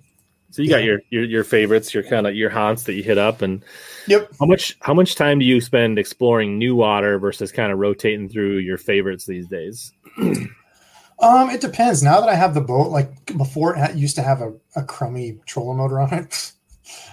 So 0.50 0.62
you 0.62 0.68
got 0.68 0.82
your 0.82 1.00
your 1.10 1.24
your 1.24 1.44
favorites, 1.44 1.94
your 1.94 2.02
kind 2.02 2.26
of 2.26 2.34
your 2.34 2.50
haunts 2.50 2.82
that 2.82 2.94
you 2.94 3.04
hit 3.04 3.18
up, 3.18 3.40
and 3.40 3.62
yep. 4.08 4.28
how 4.40 4.46
much 4.46 4.76
how 4.80 4.92
much 4.94 5.14
time 5.14 5.38
do 5.38 5.44
you 5.44 5.60
spend 5.60 5.96
exploring 5.96 6.58
new 6.58 6.74
water 6.74 7.20
versus 7.20 7.52
kind 7.52 7.70
of 7.72 7.78
rotating 7.78 8.28
through 8.28 8.58
your 8.58 8.76
favorites 8.78 9.26
these 9.26 9.46
days? 9.46 9.92
Um, 11.20 11.50
it 11.50 11.60
depends. 11.60 12.02
Now 12.02 12.20
that 12.20 12.28
I 12.28 12.34
have 12.34 12.54
the 12.54 12.60
boat, 12.60 12.90
like 12.90 13.36
before, 13.36 13.76
it 13.76 13.94
used 13.94 14.16
to 14.16 14.22
have 14.22 14.40
a, 14.40 14.52
a 14.74 14.82
crummy 14.82 15.38
trolling 15.46 15.78
motor 15.78 16.00
on 16.00 16.12
it. 16.14 16.52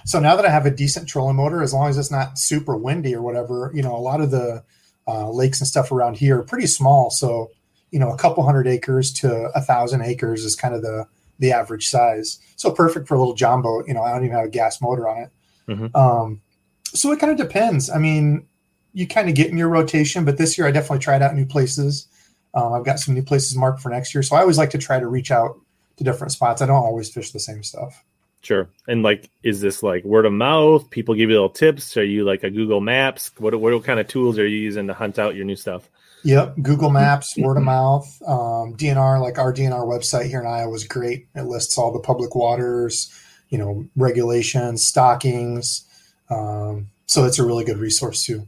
So 0.04 0.18
now 0.18 0.34
that 0.34 0.44
I 0.44 0.50
have 0.50 0.66
a 0.66 0.72
decent 0.72 1.08
trolling 1.08 1.36
motor, 1.36 1.62
as 1.62 1.72
long 1.72 1.88
as 1.88 1.96
it's 1.96 2.10
not 2.10 2.36
super 2.36 2.76
windy 2.76 3.14
or 3.14 3.22
whatever, 3.22 3.70
you 3.72 3.80
know, 3.80 3.94
a 3.94 3.98
lot 3.98 4.20
of 4.20 4.32
the 4.32 4.64
uh, 5.06 5.30
lakes 5.30 5.60
and 5.60 5.68
stuff 5.68 5.92
around 5.92 6.16
here 6.16 6.40
are 6.40 6.42
pretty 6.42 6.66
small. 6.66 7.10
So, 7.10 7.52
you 7.92 8.00
know, 8.00 8.10
a 8.10 8.16
couple 8.16 8.44
hundred 8.44 8.66
acres 8.66 9.12
to 9.14 9.50
a 9.54 9.60
thousand 9.60 10.02
acres 10.02 10.44
is 10.44 10.56
kind 10.56 10.74
of 10.74 10.82
the 10.82 11.06
the 11.38 11.52
average 11.52 11.86
size. 11.86 12.40
So 12.56 12.72
perfect 12.72 13.06
for 13.06 13.14
a 13.14 13.18
little 13.20 13.34
john 13.34 13.62
boat. 13.62 13.86
You 13.86 13.94
know, 13.94 14.02
I 14.02 14.10
don't 14.10 14.24
even 14.24 14.36
have 14.36 14.46
a 14.46 14.50
gas 14.50 14.80
motor 14.80 15.08
on 15.08 15.18
it. 15.22 15.30
Mhm. 15.68 15.94
Um, 15.94 16.40
so 16.86 17.12
it 17.12 17.20
kind 17.20 17.30
of 17.30 17.38
depends. 17.38 17.88
I 17.88 17.98
mean, 17.98 18.48
you 18.94 19.06
kind 19.06 19.28
of 19.28 19.36
get 19.36 19.48
in 19.48 19.56
your 19.58 19.68
rotation, 19.68 20.24
but 20.24 20.38
this 20.38 20.58
year 20.58 20.66
I 20.66 20.72
definitely 20.72 20.98
tried 20.98 21.22
out 21.22 21.36
new 21.36 21.46
places. 21.46 22.07
Um, 22.54 22.72
I've 22.72 22.84
got 22.84 22.98
some 22.98 23.14
new 23.14 23.22
places 23.22 23.56
marked 23.56 23.80
for 23.80 23.90
next 23.90 24.14
year, 24.14 24.22
so 24.22 24.36
I 24.36 24.40
always 24.40 24.58
like 24.58 24.70
to 24.70 24.78
try 24.78 24.98
to 24.98 25.06
reach 25.06 25.30
out 25.30 25.60
to 25.96 26.04
different 26.04 26.32
spots. 26.32 26.62
I 26.62 26.66
don't 26.66 26.76
always 26.76 27.10
fish 27.10 27.32
the 27.32 27.40
same 27.40 27.62
stuff. 27.62 28.04
Sure. 28.40 28.68
And 28.86 29.02
like, 29.02 29.30
is 29.42 29.60
this 29.60 29.82
like 29.82 30.04
word 30.04 30.24
of 30.24 30.32
mouth? 30.32 30.88
People 30.90 31.14
give 31.14 31.28
you 31.28 31.34
little 31.34 31.50
tips? 31.50 31.96
Are 31.96 32.04
you 32.04 32.24
like 32.24 32.44
a 32.44 32.50
Google 32.50 32.80
Maps? 32.80 33.32
What 33.38 33.58
what 33.60 33.84
kind 33.84 34.00
of 34.00 34.06
tools 34.06 34.38
are 34.38 34.46
you 34.46 34.58
using 34.58 34.86
to 34.86 34.94
hunt 34.94 35.18
out 35.18 35.34
your 35.34 35.44
new 35.44 35.56
stuff? 35.56 35.90
Yep, 36.24 36.56
Google 36.62 36.90
Maps, 36.90 37.36
word 37.36 37.56
of 37.56 37.62
mouth, 37.62 38.20
um, 38.26 38.76
DNR. 38.76 39.20
Like 39.20 39.38
our 39.38 39.52
DNR 39.52 39.86
website 39.86 40.26
here 40.26 40.40
in 40.40 40.46
Iowa 40.46 40.72
is 40.74 40.84
great. 40.84 41.26
It 41.34 41.42
lists 41.42 41.78
all 41.78 41.92
the 41.92 42.00
public 42.00 42.34
waters, 42.34 43.12
you 43.50 43.58
know, 43.58 43.86
regulations, 43.96 44.84
stockings. 44.84 45.84
Um, 46.30 46.88
so 47.06 47.24
it's 47.24 47.38
a 47.38 47.46
really 47.46 47.64
good 47.64 47.78
resource 47.78 48.24
too. 48.24 48.46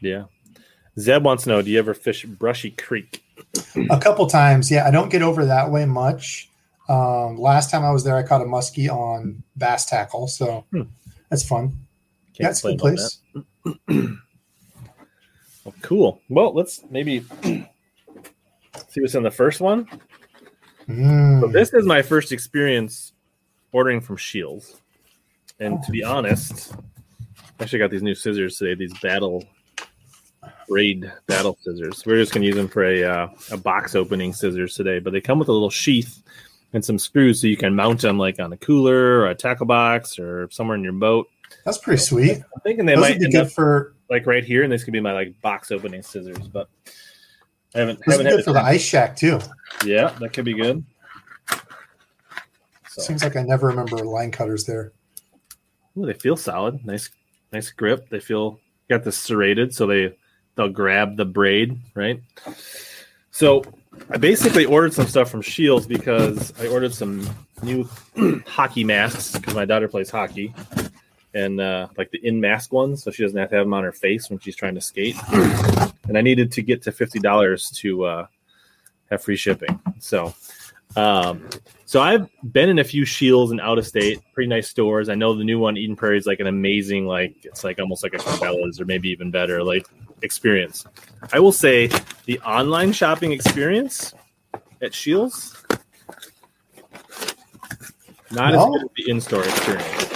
Yeah. 0.00 0.24
Zeb 0.98 1.24
wants 1.24 1.44
to 1.44 1.50
know: 1.50 1.62
Do 1.62 1.70
you 1.70 1.78
ever 1.78 1.94
fish 1.94 2.24
Brushy 2.24 2.70
Creek? 2.70 3.24
A 3.90 3.98
couple 3.98 4.26
times, 4.26 4.70
yeah. 4.70 4.86
I 4.86 4.90
don't 4.90 5.10
get 5.10 5.22
over 5.22 5.44
that 5.46 5.70
way 5.70 5.84
much. 5.86 6.48
Um, 6.88 7.36
last 7.38 7.70
time 7.70 7.84
I 7.84 7.90
was 7.90 8.04
there, 8.04 8.16
I 8.16 8.22
caught 8.22 8.40
a 8.42 8.44
muskie 8.44 8.88
on 8.90 9.42
bass 9.56 9.86
tackle, 9.86 10.28
so 10.28 10.64
Hmm. 10.72 10.82
that's 11.30 11.46
fun. 11.46 11.72
yeah, 12.38 12.50
it's 12.50 12.64
a 12.64 12.74
good 12.74 12.78
place. 12.78 13.18
Well, 15.64 15.74
cool. 15.82 16.20
Well, 16.28 16.52
let's 16.54 16.82
maybe 16.90 17.20
see 17.44 17.64
what's 19.00 19.14
in 19.14 19.22
the 19.22 19.30
first 19.30 19.60
one. 19.60 19.86
Mm. 20.88 21.40
So 21.40 21.46
this 21.46 21.72
is 21.72 21.86
my 21.86 22.02
first 22.02 22.32
experience 22.32 23.12
ordering 23.70 24.00
from 24.00 24.18
Scheels, 24.18 24.80
and 25.60 25.80
to 25.84 25.92
be 25.92 26.02
honest, 26.02 26.74
I 27.60 27.62
actually 27.62 27.78
got 27.78 27.90
these 27.92 28.02
new 28.02 28.14
scissors 28.16 28.58
today. 28.58 28.74
These 28.74 28.98
battle 28.98 29.44
braid 30.72 31.12
battle 31.26 31.58
scissors. 31.60 32.02
We're 32.06 32.16
just 32.16 32.32
gonna 32.32 32.46
use 32.46 32.56
them 32.56 32.68
for 32.68 32.82
a 32.82 33.04
uh, 33.04 33.28
a 33.50 33.58
box 33.58 33.94
opening 33.94 34.32
scissors 34.32 34.74
today, 34.74 35.00
but 35.00 35.12
they 35.12 35.20
come 35.20 35.38
with 35.38 35.48
a 35.48 35.52
little 35.52 35.68
sheath 35.68 36.22
and 36.72 36.82
some 36.82 36.98
screws, 36.98 37.42
so 37.42 37.46
you 37.46 37.58
can 37.58 37.74
mount 37.74 38.00
them 38.00 38.18
like 38.18 38.40
on 38.40 38.52
a 38.54 38.56
cooler 38.56 39.20
or 39.20 39.26
a 39.26 39.34
tackle 39.34 39.66
box 39.66 40.18
or 40.18 40.48
somewhere 40.50 40.76
in 40.76 40.82
your 40.82 40.94
boat. 40.94 41.28
That's 41.66 41.76
pretty 41.76 42.00
sweet. 42.00 42.38
I'm 42.38 42.60
thinking 42.62 42.86
they 42.86 42.94
Those 42.94 43.02
might 43.02 43.20
be 43.20 43.30
good 43.30 43.46
up 43.46 43.52
for 43.52 43.94
like 44.08 44.26
right 44.26 44.42
here, 44.42 44.62
and 44.62 44.72
this 44.72 44.82
could 44.82 44.92
be 44.92 45.00
my 45.00 45.12
like 45.12 45.38
box 45.42 45.70
opening 45.70 46.02
scissors, 46.02 46.48
but. 46.48 46.68
I 47.74 47.78
haven't, 47.78 48.00
those 48.04 48.18
haven't 48.18 48.36
good 48.36 48.44
for 48.44 48.52
the 48.52 48.60
ice 48.60 48.82
shack 48.82 49.16
too. 49.16 49.40
Yeah, 49.82 50.14
that 50.20 50.34
could 50.34 50.44
be 50.44 50.52
good. 50.52 50.84
So. 52.88 53.00
Seems 53.00 53.22
like 53.22 53.36
I 53.36 53.42
never 53.42 53.68
remember 53.68 53.96
line 53.96 54.30
cutters 54.30 54.64
there. 54.64 54.92
Ooh, 55.96 56.04
they 56.04 56.12
feel 56.12 56.36
solid. 56.36 56.84
Nice, 56.84 57.08
nice 57.50 57.70
grip. 57.70 58.10
They 58.10 58.20
feel 58.20 58.60
got 58.90 59.04
this 59.04 59.16
serrated, 59.16 59.74
so 59.74 59.86
they 59.86 60.14
they'll 60.54 60.68
grab 60.68 61.16
the 61.16 61.24
braid 61.24 61.78
right. 61.94 62.20
So 63.30 63.64
I 64.10 64.18
basically 64.18 64.64
ordered 64.64 64.92
some 64.92 65.06
stuff 65.06 65.30
from 65.30 65.42
Scheels 65.42 65.86
because 65.86 66.52
I 66.60 66.66
ordered 66.66 66.94
some 66.94 67.28
new 67.62 67.88
hockey 68.46 68.84
masks 68.84 69.38
because 69.38 69.54
my 69.54 69.64
daughter 69.64 69.88
plays 69.88 70.10
hockey, 70.10 70.54
and 71.34 71.60
uh, 71.60 71.88
like 71.96 72.10
the 72.10 72.24
in 72.26 72.40
mask 72.40 72.72
ones, 72.72 73.02
so 73.02 73.10
she 73.10 73.22
doesn't 73.22 73.38
have 73.38 73.50
to 73.50 73.56
have 73.56 73.66
them 73.66 73.74
on 73.74 73.84
her 73.84 73.92
face 73.92 74.28
when 74.30 74.38
she's 74.38 74.56
trying 74.56 74.74
to 74.74 74.80
skate. 74.80 75.16
and 75.32 76.16
I 76.16 76.20
needed 76.20 76.52
to 76.52 76.62
get 76.62 76.82
to 76.82 76.92
fifty 76.92 77.18
dollars 77.18 77.70
to 77.76 78.04
uh, 78.04 78.26
have 79.10 79.22
free 79.22 79.36
shipping. 79.36 79.80
So, 79.98 80.34
um, 80.96 81.48
so 81.86 82.00
I've 82.00 82.28
been 82.52 82.68
in 82.68 82.78
a 82.78 82.84
few 82.84 83.04
Scheels 83.06 83.50
and 83.50 83.60
out 83.60 83.78
of 83.78 83.86
state, 83.86 84.20
pretty 84.34 84.48
nice 84.48 84.68
stores. 84.68 85.08
I 85.08 85.14
know 85.14 85.34
the 85.34 85.44
new 85.44 85.58
one, 85.58 85.76
Eden 85.76 85.96
Prairie, 85.96 86.18
is 86.18 86.26
like 86.26 86.40
an 86.40 86.46
amazing, 86.46 87.06
like 87.06 87.36
it's 87.44 87.64
like 87.64 87.78
almost 87.78 88.02
like 88.02 88.14
a 88.14 88.18
Cabela's 88.18 88.80
or 88.80 88.84
maybe 88.84 89.10
even 89.10 89.30
better, 89.30 89.62
like 89.62 89.86
experience. 90.22 90.86
I 91.32 91.38
will 91.40 91.52
say 91.52 91.88
the 92.26 92.38
online 92.40 92.92
shopping 92.92 93.32
experience 93.32 94.14
at 94.80 94.94
Scheels 94.94 95.56
not 98.30 98.52
No? 98.54 98.60
as 98.74 98.82
good 98.82 98.82
as 98.84 98.88
the 98.96 99.10
in-store 99.10 99.44
experience. 99.44 100.08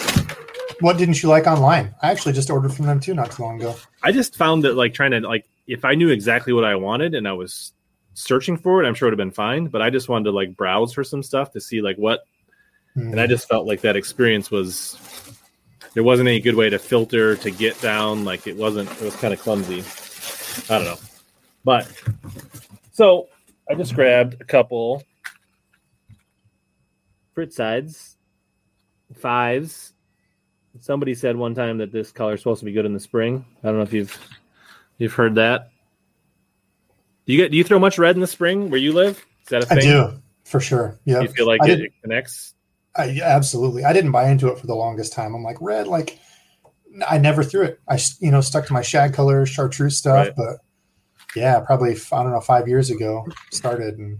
What 0.80 0.98
didn't 0.98 1.22
you 1.22 1.28
like 1.28 1.46
online? 1.46 1.94
I 2.02 2.10
actually 2.10 2.32
just 2.34 2.50
ordered 2.50 2.72
from 2.74 2.86
them 2.86 3.00
too 3.00 3.14
not 3.14 3.30
too 3.32 3.42
long 3.42 3.60
ago. 3.60 3.76
I 4.02 4.12
just 4.12 4.36
found 4.36 4.64
that 4.64 4.74
like 4.74 4.94
trying 4.94 5.10
to 5.12 5.20
like 5.20 5.46
if 5.66 5.84
I 5.84 5.94
knew 5.94 6.08
exactly 6.10 6.52
what 6.52 6.64
I 6.64 6.76
wanted 6.76 7.14
and 7.14 7.26
I 7.26 7.32
was 7.32 7.72
searching 8.14 8.56
for 8.56 8.82
it, 8.82 8.86
I'm 8.86 8.94
sure 8.94 9.08
it 9.08 9.10
would 9.10 9.18
have 9.18 9.26
been 9.26 9.34
fine. 9.34 9.66
But 9.66 9.82
I 9.82 9.90
just 9.90 10.08
wanted 10.08 10.24
to 10.24 10.30
like 10.32 10.56
browse 10.56 10.92
for 10.92 11.02
some 11.04 11.22
stuff 11.22 11.52
to 11.52 11.60
see 11.60 11.80
like 11.80 11.96
what, 11.96 12.20
Hmm. 12.94 13.10
and 13.12 13.20
I 13.20 13.26
just 13.26 13.48
felt 13.48 13.66
like 13.66 13.82
that 13.82 13.96
experience 13.96 14.50
was 14.50 14.96
there 15.96 16.04
wasn't 16.04 16.28
any 16.28 16.40
good 16.40 16.54
way 16.54 16.68
to 16.68 16.78
filter 16.78 17.36
to 17.36 17.50
get 17.50 17.80
down. 17.80 18.26
Like 18.26 18.46
it 18.46 18.54
wasn't. 18.54 18.90
It 18.92 19.00
was 19.00 19.16
kind 19.16 19.32
of 19.32 19.40
clumsy. 19.40 19.82
I 20.68 20.76
don't 20.78 20.84
know, 20.84 20.98
but 21.64 21.90
so 22.92 23.28
I 23.68 23.74
just 23.74 23.94
grabbed 23.94 24.38
a 24.42 24.44
couple 24.44 25.02
Frittsides, 27.34 28.16
fives. 29.14 29.94
Somebody 30.80 31.14
said 31.14 31.34
one 31.34 31.54
time 31.54 31.78
that 31.78 31.92
this 31.92 32.12
color 32.12 32.34
is 32.34 32.40
supposed 32.40 32.58
to 32.58 32.66
be 32.66 32.72
good 32.72 32.84
in 32.84 32.92
the 32.92 33.00
spring. 33.00 33.46
I 33.64 33.68
don't 33.68 33.78
know 33.78 33.82
if 33.82 33.94
you've 33.94 34.18
you've 34.98 35.14
heard 35.14 35.36
that. 35.36 35.70
Do 37.24 37.32
you 37.32 37.38
get 37.38 37.50
do 37.50 37.56
you 37.56 37.64
throw 37.64 37.78
much 37.78 37.96
red 37.96 38.16
in 38.16 38.20
the 38.20 38.26
spring 38.26 38.68
where 38.68 38.78
you 38.78 38.92
live? 38.92 39.24
Is 39.44 39.48
that 39.48 39.62
a 39.62 39.66
thing? 39.66 39.78
I 39.78 40.10
do 40.10 40.22
for 40.44 40.60
sure. 40.60 40.98
Yeah, 41.06 41.22
You 41.22 41.28
feel 41.28 41.46
like 41.46 41.66
it, 41.66 41.80
it 41.80 41.92
connects? 42.02 42.54
I, 42.98 43.20
absolutely. 43.22 43.84
I 43.84 43.92
didn't 43.92 44.12
buy 44.12 44.28
into 44.30 44.48
it 44.48 44.58
for 44.58 44.66
the 44.66 44.74
longest 44.74 45.12
time. 45.12 45.34
I'm 45.34 45.42
like 45.42 45.58
red, 45.60 45.86
like 45.86 46.18
I 47.08 47.18
never 47.18 47.42
threw 47.44 47.62
it. 47.62 47.80
I 47.88 47.98
you 48.20 48.30
know 48.30 48.40
stuck 48.40 48.66
to 48.66 48.72
my 48.72 48.82
shag 48.82 49.12
color 49.12 49.44
chartreuse 49.46 49.98
stuff, 49.98 50.28
Right. 50.28 50.36
but 50.36 50.56
yeah, 51.34 51.60
probably 51.60 51.92
I 52.12 52.22
don't 52.22 52.32
know 52.32 52.40
five 52.40 52.68
years 52.68 52.90
ago 52.90 53.26
started, 53.52 53.98
and 53.98 54.18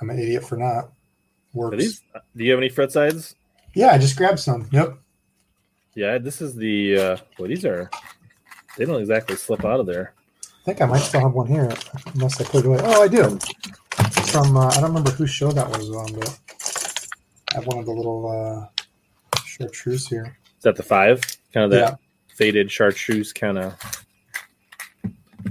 I'm 0.00 0.10
an 0.10 0.18
idiot 0.18 0.44
for 0.44 0.56
not. 0.56 0.92
Works. 1.54 1.76
these, 1.76 2.02
do 2.34 2.44
you 2.44 2.50
have 2.52 2.60
any 2.60 2.70
Frittsides? 2.70 3.34
Yeah, 3.74 3.88
I 3.92 3.98
just 3.98 4.16
grabbed 4.16 4.38
some. 4.38 4.68
Yep. 4.72 4.96
Yeah, 5.94 6.16
this 6.16 6.40
is 6.40 6.54
the 6.54 6.96
uh 6.98 7.16
well 7.38 7.48
these 7.48 7.66
are 7.66 7.90
they 8.78 8.86
don't 8.86 9.00
exactly 9.00 9.36
slip 9.36 9.62
out 9.66 9.80
of 9.80 9.84
there. 9.86 10.14
I 10.42 10.64
think 10.64 10.80
I 10.80 10.86
might 10.86 11.00
still 11.00 11.20
have 11.20 11.32
one 11.34 11.46
here, 11.48 11.70
unless 12.14 12.40
I 12.40 12.44
put 12.44 12.64
it 12.64 12.68
away. 12.68 12.78
Oh, 12.82 13.02
I 13.02 13.08
do. 13.08 13.38
From 14.30 14.56
uh, 14.56 14.68
I 14.68 14.74
don't 14.76 14.84
remember 14.84 15.10
whose 15.10 15.28
show 15.28 15.52
that 15.52 15.68
was 15.68 15.90
on, 15.90 16.18
but 16.18 16.38
I 17.52 17.56
have 17.56 17.66
one 17.66 17.78
of 17.78 17.84
the 17.86 17.92
little 17.92 18.30
uh, 18.30 18.66
chartreuse 19.44 20.08
here. 20.08 20.38
Is 20.56 20.62
that 20.62 20.76
the 20.76 20.82
five? 20.82 21.20
Kind 21.52 21.64
of 21.64 21.70
that 21.72 21.78
Yeah. 21.90 21.94
faded 22.34 22.70
chartreuse 22.70 23.32
kind 23.32 23.58
of 23.58 23.74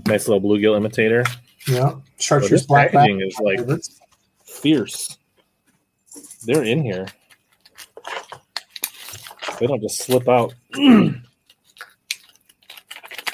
nice 0.08 0.28
little 0.28 0.42
bluegill 0.42 0.76
imitator. 0.76 1.24
Yeah, 1.68 1.94
chartreuse 2.20 2.66
black 2.66 2.88
back. 2.92 3.02
packaging 3.02 3.22
is 3.22 3.38
like 3.40 3.60
fierce. 4.46 5.18
They're 6.44 6.64
in 6.64 6.84
here. 6.84 7.06
They 9.60 9.68
don't 9.68 9.82
just 9.82 10.00
slip 10.00 10.28
out. 10.28 10.56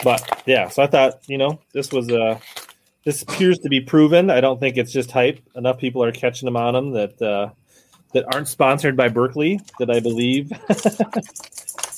but 0.04 0.44
yeah, 0.46 0.68
so 0.68 0.84
I 0.84 0.88
thought, 0.88 1.22
you 1.28 1.38
know, 1.38 1.60
this 1.72 1.94
was 1.94 2.12
uh 2.12 2.38
this 3.06 3.22
appears 3.22 3.60
to 3.60 3.70
be 3.70 3.80
proven. 3.80 4.30
I 4.30 4.42
don't 4.42 4.60
think 4.60 4.76
it's 4.76 4.92
just 4.92 5.12
hype. 5.12 5.40
Enough 5.56 5.78
people 5.78 6.04
are 6.04 6.12
catching 6.12 6.48
them 6.48 6.58
on 6.58 6.74
them 6.74 6.92
that 6.92 7.22
uh 7.22 7.52
that 8.18 8.34
aren't 8.34 8.48
sponsored 8.48 8.98
by 8.98 9.08
Berkley 9.10 9.60
that 9.80 9.90
I 9.90 10.00
believe. 10.00 10.52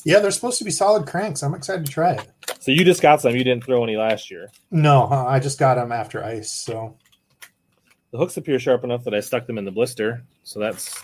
Yeah, 0.05 0.19
they're 0.19 0.31
supposed 0.31 0.57
to 0.59 0.63
be 0.63 0.71
solid 0.71 1.05
cranks. 1.07 1.43
I'm 1.43 1.53
excited 1.53 1.85
to 1.85 1.91
try 1.91 2.13
it. 2.13 2.25
so 2.61 2.71
you 2.71 2.85
just 2.85 3.01
got 3.01 3.19
some. 3.19 3.35
You 3.35 3.43
didn't 3.43 3.65
throw 3.65 3.83
any 3.83 3.97
last 3.97 4.31
year. 4.31 4.49
No, 4.71 5.03
uh, 5.03 5.25
I 5.25 5.39
just 5.41 5.59
got 5.59 5.75
them 5.75 5.91
after 5.91 6.23
ice. 6.23 6.49
So 6.49 6.95
The 8.11 8.17
hooks 8.17 8.37
appear 8.37 8.59
sharp 8.59 8.85
enough 8.85 9.03
that 9.03 9.13
I 9.13 9.19
stuck 9.19 9.45
them 9.45 9.57
in 9.57 9.65
the 9.65 9.71
blister. 9.71 10.23
So 10.43 10.57
that's 10.61 11.03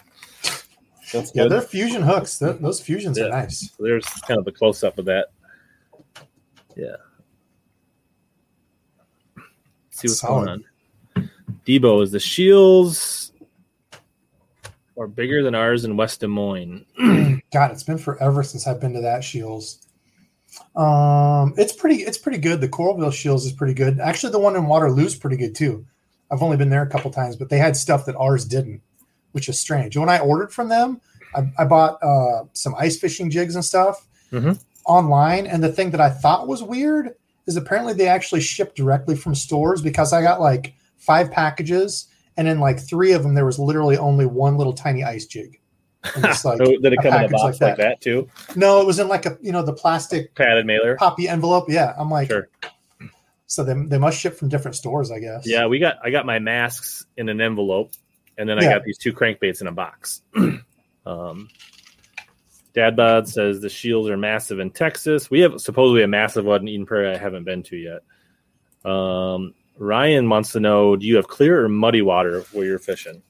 that's 1.12 1.36
yeah, 1.36 1.44
good. 1.44 1.52
they're 1.52 1.62
fusion 1.62 2.04
hooks. 2.04 2.40
Th 2.40 2.56
those 2.62 2.80
fusions 2.80 3.18
Yeah. 3.18 3.26
are 3.26 3.30
nice. 3.30 3.70
So 3.78 3.84
there's 3.84 4.06
kind 4.06 4.40
of 4.40 4.48
a 4.48 4.52
close 4.54 4.82
up 4.82 4.98
of 4.98 5.06
that. 5.06 5.28
Yeah. 6.78 6.96
see 9.90 10.08
what's 10.08 10.22
Solid. 10.22 10.46
going 10.46 10.64
on. 11.18 11.30
Debo 11.68 12.02
is 12.02 12.12
the 12.12 12.20
Scheels 12.22 13.34
are 14.98 15.08
bigger 15.08 15.44
than 15.44 15.56
ours 15.56 15.84
in 15.86 15.98
West 15.98 16.22
Des 16.22 16.28
Moines. 16.28 16.86
God, 17.52 17.72
it's 17.72 17.84
been 17.84 17.98
forever 17.98 18.44
since 18.44 18.68
I've 18.68 18.80
been 18.80 18.94
to 18.94 19.02
that 19.02 19.24
Scheels. 19.24 19.80
Um, 20.76 21.54
it's 21.58 21.74
pretty. 21.74 21.98
It's 22.04 22.18
pretty 22.18 22.38
good. 22.38 22.62
The 22.62 22.70
Coralville 22.70 23.14
Scheels 23.14 23.46
is 23.46 23.52
pretty 23.52 23.74
good. 23.74 24.00
Actually, 24.00 24.32
the 24.32 24.40
one 24.40 24.56
in 24.56 24.68
Waterloo 24.68 25.06
is 25.06 25.16
pretty 25.16 25.38
good 25.38 25.54
too. 25.56 25.86
I've 26.32 26.42
only 26.42 26.58
been 26.58 26.70
there 26.70 26.82
a 26.82 26.90
couple 26.90 27.12
times, 27.12 27.36
but 27.36 27.50
they 27.50 27.58
had 27.58 27.76
stuff 27.76 28.06
that 28.06 28.16
ours 28.16 28.46
didn't, 28.46 28.82
which 29.34 29.50
is 29.50 29.60
strange. 29.60 29.96
When 29.98 30.10
I 30.10 30.20
ordered 30.20 30.52
from 30.54 30.70
them, 30.70 31.02
I, 31.36 31.52
I 31.60 31.66
bought 31.66 32.02
uh, 32.02 32.46
some 32.54 32.74
ice 32.78 32.98
fishing 32.98 33.30
jigs 33.30 33.56
and 33.56 33.64
stuff 33.66 34.08
Mhm. 34.32 34.60
online. 34.86 35.46
And 35.46 35.64
the 35.64 35.72
thing 35.72 35.92
that 35.92 36.02
I 36.02 36.10
thought 36.10 36.48
was 36.48 36.64
weird 36.64 37.16
is 37.46 37.58
apparently 37.58 37.94
they 37.94 38.08
actually 38.08 38.42
ship 38.42 38.76
directly 38.76 39.16
from 39.16 39.36
stores 39.36 39.82
because 39.82 40.14
I 40.14 40.22
got 40.24 40.42
like 40.42 40.74
five 40.98 41.32
packages, 41.32 42.08
and 42.38 42.48
in 42.48 42.60
like 42.60 42.80
three 42.80 43.14
of 43.14 43.24
them 43.24 43.34
there 43.34 43.46
was 43.46 43.60
literally 43.60 43.98
only 43.98 44.26
one 44.26 44.58
little 44.58 44.74
tiny 44.74 45.04
ice 45.04 45.26
jig. 45.26 45.60
It's 46.16 46.46
like 46.46 46.58
So 46.58 46.66
did 46.66 46.94
it 46.94 47.00
a 47.00 47.02
come 47.02 47.14
in 47.16 47.26
a 47.26 47.30
box 47.30 47.60
like 47.60 47.70
like 47.70 47.78
that. 47.78 48.00
that. 48.00 48.02
too? 48.02 48.30
no, 48.56 48.82
it 48.82 48.86
was 48.88 49.00
in 49.00 49.08
like 49.08 49.26
a 49.26 49.38
you 49.42 49.52
know 49.52 49.62
the 49.64 49.74
plastic 49.74 50.34
Padded 50.36 50.66
mailer. 50.66 50.96
poppy 50.96 51.28
envelope. 51.28 51.66
Yeah, 51.70 51.94
I'm 51.98 52.10
like, 52.10 52.30
Sure. 52.30 52.48
so 53.48 53.64
they 53.64 53.74
they 53.88 53.98
must 53.98 54.20
ship 54.20 54.36
from 54.36 54.50
different 54.50 54.76
stores, 54.76 55.12
I 55.12 55.20
guess. 55.20 55.44
Yeah, 55.48 55.68
we 55.68 55.80
got 55.80 55.98
I 56.04 56.10
got 56.12 56.26
my 56.26 56.40
masks 56.40 57.06
in 57.18 57.30
an 57.30 57.42
envelope, 57.42 57.92
and 58.38 58.48
then 58.48 58.60
I 58.60 58.64
Yeah. 58.64 58.74
got 58.74 58.84
these 58.84 58.98
two 58.98 59.14
crankbaits 59.14 59.62
in 59.62 59.68
a 59.68 59.72
box. 59.72 60.22
um, 61.06 61.50
Dad 62.74 62.96
Bod 62.98 63.28
says 63.30 63.62
the 63.62 63.70
Scheels 63.70 64.10
are 64.10 64.18
massive 64.18 64.60
in 64.60 64.70
Texas. 64.70 65.32
We 65.32 65.40
have 65.42 65.62
supposedly 65.62 66.04
a 66.04 66.08
massive 66.08 66.44
one 66.46 66.62
in 66.62 66.68
Eden 66.68 66.86
Prairie 66.86 67.14
I 67.16 67.18
haven't 67.18 67.46
been 67.46 67.64
to 67.64 67.78
yet. 67.78 68.02
Um, 68.92 69.54
Ryan 69.78 70.30
wants 70.30 70.52
to 70.54 70.60
know: 70.60 70.96
Do 70.96 71.06
you 71.06 71.16
have 71.18 71.28
clear 71.28 71.64
or 71.66 71.70
muddy 71.70 72.02
water 72.02 72.42
where 72.52 72.66
you're 72.66 72.80
fishing? 72.80 73.22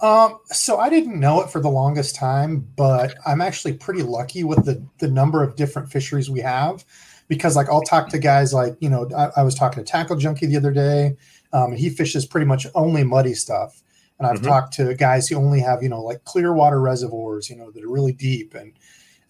Um, 0.00 0.38
so 0.46 0.78
I 0.78 0.88
didn't 0.90 1.18
know 1.18 1.40
it 1.42 1.50
for 1.50 1.60
the 1.60 1.68
longest 1.70 2.14
time, 2.14 2.66
but 2.76 3.14
I'm 3.26 3.40
actually 3.40 3.74
pretty 3.74 4.02
lucky 4.02 4.44
with 4.44 4.64
the 4.64 4.82
the 4.98 5.08
number 5.08 5.42
of 5.42 5.56
different 5.56 5.90
fisheries 5.90 6.30
we 6.30 6.40
have, 6.40 6.84
because 7.28 7.56
like 7.56 7.68
I'll 7.68 7.82
talk 7.82 8.08
to 8.10 8.18
guys 8.18 8.52
like 8.54 8.76
you 8.80 8.88
know 8.88 9.08
I, 9.16 9.40
I 9.40 9.42
was 9.42 9.54
talking 9.54 9.82
to 9.82 9.90
Tackle 9.90 10.16
Junkie 10.16 10.46
the 10.46 10.56
other 10.56 10.72
day, 10.72 11.16
um, 11.52 11.70
and 11.72 11.78
he 11.78 11.90
fishes 11.90 12.24
pretty 12.26 12.46
much 12.46 12.66
only 12.74 13.04
muddy 13.04 13.34
stuff, 13.34 13.82
and 14.18 14.26
I've 14.26 14.40
Mhm. 14.40 14.46
talked 14.46 14.72
to 14.74 14.94
guys 14.94 15.28
who 15.28 15.36
only 15.36 15.60
have 15.60 15.82
you 15.82 15.88
know 15.88 16.02
like 16.02 16.24
clear 16.24 16.52
water 16.54 16.80
reservoirs, 16.80 17.50
you 17.50 17.56
know 17.56 17.70
that 17.70 17.84
are 17.84 17.90
really 17.90 18.12
deep 18.12 18.54
and 18.54 18.72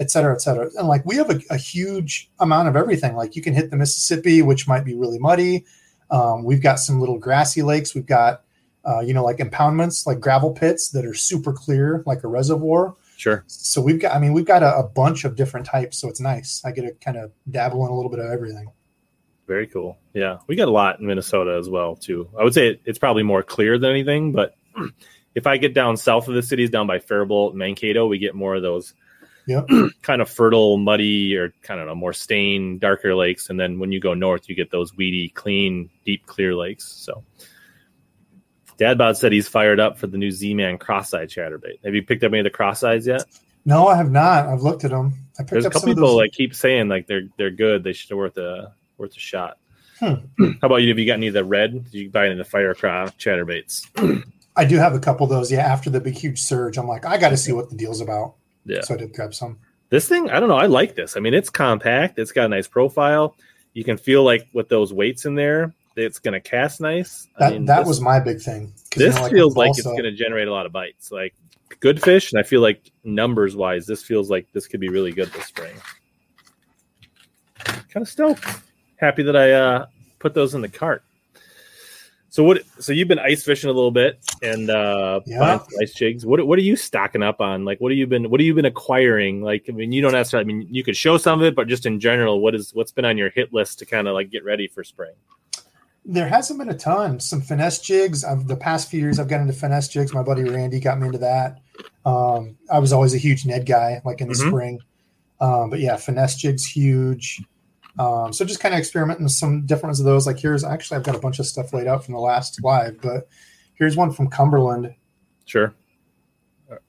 et 0.01 0.11
cetera, 0.13 0.33
et 0.33 0.41
cetera. 0.41 0.71
And 0.79 0.87
like 0.87 1.05
we 1.05 1.17
have 1.17 1.31
a, 1.31 1.41
a 1.51 1.57
huge 1.57 2.31
amount 2.39 2.69
of 2.69 2.77
everything. 2.77 3.17
Like 3.17 3.35
you 3.35 3.43
can 3.43 3.55
hit 3.55 3.71
the 3.71 3.77
Mississippi, 3.77 4.43
which 4.43 4.69
might 4.69 4.85
be 4.85 4.95
really 4.95 5.19
muddy. 5.19 5.65
Um, 6.11 6.45
we've 6.45 6.63
got 6.63 6.77
some 6.77 7.01
little 7.01 7.19
grassy 7.19 7.63
lakes. 7.63 7.95
We've 7.95 8.07
got 8.07 8.43
uh, 8.89 9.01
you 9.01 9.13
know, 9.13 9.25
like 9.25 9.37
impoundments, 9.37 10.07
like 10.07 10.19
gravel 10.19 10.53
pits 10.53 10.91
that 10.91 11.05
are 11.05 11.15
super 11.15 11.53
clear, 11.53 12.03
like 12.07 12.25
a 12.25 12.29
reservoir. 12.29 12.97
Sure. 13.17 13.45
So 13.47 13.83
we've 13.83 14.01
got, 14.01 14.15
I 14.15 14.19
mean, 14.19 14.33
we've 14.33 14.47
got 14.47 14.63
a, 14.63 14.79
a 14.79 14.83
bunch 14.83 15.25
of 15.25 15.37
different 15.37 15.67
types. 15.67 15.99
So 15.99 16.09
it's 16.09 16.21
nice. 16.21 16.63
I 16.65 16.73
get 16.73 16.83
to 16.83 16.93
kind 16.93 17.19
of 17.19 17.33
dabble 17.51 17.85
in 17.85 17.91
a 17.91 17.95
little 17.95 18.11
bit 18.11 18.21
of 18.21 18.31
everything. 18.31 18.71
Very 19.47 19.67
cool. 19.67 19.99
Yeah, 20.15 20.39
we 20.47 20.57
got 20.57 20.69
a 20.69 20.71
lot 20.71 21.01
in 21.01 21.07
Minnesota 21.07 21.57
as 21.59 21.69
well 21.69 21.97
too. 21.97 22.31
I 22.39 22.45
would 22.45 22.55
say 22.55 22.69
it, 22.69 22.81
it's 22.85 22.99
probably 22.99 23.23
more 23.23 23.43
clear 23.43 23.79
than 23.79 23.91
anything, 23.91 24.33
but 24.33 24.55
if 25.35 25.47
I 25.47 25.57
get 25.57 25.75
down 25.75 25.97
south 25.97 26.29
of 26.29 26.35
the 26.35 26.43
cities, 26.43 26.71
down 26.71 26.87
by 26.87 26.99
Faribault, 26.99 27.55
Mankato, 27.55 28.07
we 28.07 28.19
get 28.19 28.35
more 28.35 28.55
of 28.55 28.63
those 28.63 28.95
Yep. 29.49 29.67
kind 30.03 30.21
of 30.21 30.29
fertile, 30.29 30.77
muddy, 30.77 31.35
or 31.35 31.55
kind 31.63 31.81
of 31.81 31.97
more 31.97 32.13
stained, 32.13 32.81
darker 32.81 33.15
lakes. 33.15 33.49
And 33.49 33.59
then 33.59 33.79
when 33.79 33.91
you 33.91 33.99
go 33.99 34.13
north, 34.13 34.47
you 34.49 34.55
get 34.55 34.71
those 34.71 34.95
weedy, 34.95 35.31
clean, 35.31 35.89
deep, 36.05 36.27
clear 36.27 36.55
lakes. 36.55 36.85
So, 36.85 37.25
Dadbot 38.79 39.17
said 39.17 39.33
he's 39.33 39.49
fired 39.49 39.81
up 39.81 39.99
for 39.99 40.07
the 40.07 40.19
new 40.19 40.31
Z-Man 40.31 40.77
cross-eyed 40.77 41.31
chatterbait. 41.31 41.83
Have 41.83 41.95
you 41.95 42.03
picked 42.03 42.23
up 42.25 42.31
any 42.33 42.41
of 42.41 42.45
the 42.45 42.51
cross-eyes 42.51 43.07
yet? 43.07 43.25
No, 43.65 43.89
I 43.89 43.97
have 43.97 44.11
not. 44.11 44.47
I've 44.47 44.63
looked 44.63 44.85
at 44.85 44.91
them. 44.91 45.15
I 45.39 45.43
picked 45.43 45.53
There's 45.53 45.65
a 45.65 45.71
couple 45.71 45.89
people 45.89 46.09
those. 46.09 46.17
like 46.17 46.33
keep 46.33 46.55
saying 46.55 46.89
like 46.89 47.07
they're 47.07 47.29
they're 47.37 47.51
good. 47.51 47.85
They 47.85 47.93
should 47.93 48.15
worth 48.17 48.37
a 48.39 48.73
worth 48.99 49.17
a 49.17 49.21
shot. 49.21 49.59
Hmm. 49.99 50.15
How 50.61 50.67
about 50.67 50.77
you? 50.77 50.89
Have 50.89 50.99
you 50.99 51.07
got 51.07 51.15
any 51.15 51.27
of 51.27 51.35
the 51.35 51.45
red? 51.45 51.85
Did 51.85 51.95
you 51.95 52.11
buy 52.11 52.27
any 52.27 52.33
of 52.33 52.39
the 52.39 52.45
Firecraft 52.45 53.19
chatterbaits? 53.19 54.23
I 54.57 54.65
do 54.65 54.77
have 54.77 54.95
a 54.95 55.01
couple 55.01 55.25
of 55.25 55.31
those. 55.31 55.53
Yeah. 55.53 55.61
After 55.61 55.91
the 55.91 56.01
big, 56.01 56.15
huge 56.15 56.41
surge, 56.41 56.79
I'm 56.79 56.89
like, 56.89 57.05
I 57.05 57.19
got 57.19 57.29
to 57.31 57.37
see 57.37 57.53
what 57.53 57.71
the 57.71 57.77
deal's 57.77 58.01
about. 58.01 58.35
Yeah. 58.69 58.83
So 58.83 58.95
I 58.95 58.99
did 58.99 59.13
grab 59.13 59.35
some. 59.35 59.59
This 59.91 60.09
thing, 60.09 60.31
I 60.31 60.39
don't 60.39 60.49
know. 60.49 60.57
I 60.57 60.67
like 60.67 60.95
this. 60.95 61.17
I 61.17 61.21
mean, 61.21 61.35
it's 61.35 61.49
compact. 61.49 62.19
It's 62.19 62.33
got 62.33 62.45
a 62.45 62.49
nice 62.49 62.69
profile. 62.69 63.35
you 63.73 63.85
can 63.85 63.97
feel 63.97 64.23
like 64.23 64.47
with 64.53 64.69
those 64.69 64.93
weights 64.93 65.25
in 65.25 65.35
there, 65.35 65.75
it's 65.97 66.19
going 66.19 66.35
to 66.35 66.41
cast 66.41 66.81
nice. 66.81 67.27
That, 67.39 67.47
I 67.47 67.51
mean, 67.53 67.65
that 67.67 67.81
this, 67.81 67.89
was 67.89 68.01
my 68.01 68.21
big 68.21 68.41
thing. 68.41 68.73
This 68.95 69.15
you 69.15 69.21
know, 69.21 69.23
like 69.23 69.33
feels 69.33 69.57
like 69.57 69.71
it's 69.71 69.83
going 69.83 70.05
to 70.05 70.13
generate 70.13 70.49
a 70.49 70.53
lot 70.53 70.67
of 70.67 70.73
bites. 70.73 71.11
Like 71.11 71.35
good 71.81 72.03
fish, 72.03 72.33
and 72.33 72.39
I 72.39 72.43
feel 72.43 72.61
like 72.61 72.91
numbers 73.05 73.57
wise, 73.57 73.87
this 73.87 74.03
feels 74.03 74.31
like 74.31 74.47
this 74.53 74.67
could 74.67 74.81
be 74.81 74.89
really 74.89 75.13
good 75.13 75.33
this 75.33 75.47
spring. 75.47 75.75
Kind 77.65 78.03
of 78.03 78.09
stoked. 78.09 78.45
Happy 78.97 79.23
that 79.23 79.37
I 79.37 79.53
uh, 79.53 79.87
put 80.19 80.35
those 80.35 80.55
in 80.55 80.61
the 80.61 80.69
cart. 80.69 81.03
So 82.31 82.45
what? 82.45 82.63
So 82.79 82.93
you've 82.93 83.09
been 83.09 83.19
ice 83.19 83.43
fishing 83.43 83.71
a 83.71 83.73
little 83.73 83.91
bit 83.91 84.19
and 84.43 84.69
uh, 84.69 85.21
yeah. 85.25 85.61
ice 85.81 85.95
jigs. 85.95 86.27
What 86.27 86.47
What 86.47 86.59
are 86.59 86.63
you 86.63 86.77
stocking 86.77 87.23
up 87.23 87.41
on? 87.41 87.65
Like, 87.65 87.81
what 87.81 87.91
have 87.91 87.99
you 87.99 88.07
been 88.07 88.29
What 88.29 88.41
have 88.41 88.47
you 88.47 88.55
been 88.55 88.67
acquiring? 88.67 89.43
Like, 89.43 89.65
I 89.69 89.73
mean, 89.73 89.93
you 89.93 90.03
don't 90.03 90.13
necessarily. 90.13 90.45
I 90.45 90.47
mean, 90.47 90.69
you 90.71 90.85
could 90.85 90.97
show 90.97 91.17
some 91.17 91.41
of 91.41 91.47
it, 91.47 91.55
but 91.55 91.69
just 91.69 91.87
in 91.87 92.01
general, 92.01 92.41
what 92.41 92.55
is 92.55 92.75
what's 92.75 92.93
been 92.93 93.07
on 93.07 93.17
your 93.17 93.31
hit 93.31 93.53
list 93.55 93.79
to 93.79 93.87
kind 93.87 94.07
of 94.07 94.15
like 94.15 94.31
get 94.31 94.45
ready 94.45 94.69
for 94.69 94.85
spring? 94.85 95.13
There 96.05 96.29
hasn't 96.29 96.59
been 96.59 96.69
a 96.71 96.77
ton. 96.77 97.21
Some 97.21 97.41
finesse 97.41 97.81
jigs. 97.81 98.25
I've, 98.25 98.47
the 98.47 98.57
past 98.57 98.91
few 98.91 99.01
years, 99.01 99.19
I've 99.19 99.29
gotten 99.29 99.47
into 99.49 99.59
finesse 99.59 99.89
jigs. 99.89 100.15
My 100.15 100.23
buddy 100.23 100.43
Randy 100.43 100.81
got 100.81 100.99
me 100.99 101.07
into 101.07 101.19
that. 101.19 101.61
Um, 102.05 102.57
I 102.71 102.79
was 102.79 102.93
always 102.93 103.15
a 103.15 103.19
huge 103.19 103.45
Ned 103.45 103.67
guy, 103.67 104.01
like 104.05 104.21
in 104.21 104.29
the 104.29 104.35
mm-hmm. 104.35 104.49
spring. 104.49 104.81
Um, 105.41 105.71
but 105.71 105.81
yeah, 105.81 105.97
finesse 105.97 106.37
jigs 106.37 106.65
huge. 106.65 107.43
Um, 107.99 108.33
so 108.33 108.45
just 108.45 108.61
kind 108.61 108.75
of 108.75 108.79
experimenting 108.79 109.25
with 109.25 109.33
some 109.33 109.67
different 109.67 109.89
ones 109.91 110.01
of 110.01 110.07
those. 110.07 110.27
Like 110.27 110.39
here's 110.39 110.65
actually 110.65 110.99
I've 110.99 111.05
got 111.05 111.17
a 111.17 111.21
bunch 111.21 111.39
of 111.39 111.47
stuff 111.47 111.73
laid 111.73 111.87
out 111.87 112.05
from 112.05 112.15
the 112.15 112.21
last 112.21 112.63
live, 112.63 113.01
but 113.01 113.29
here's 113.75 113.97
one 113.97 114.13
from 114.13 114.29
Cumberland. 114.29 114.95
Sure. 115.45 115.75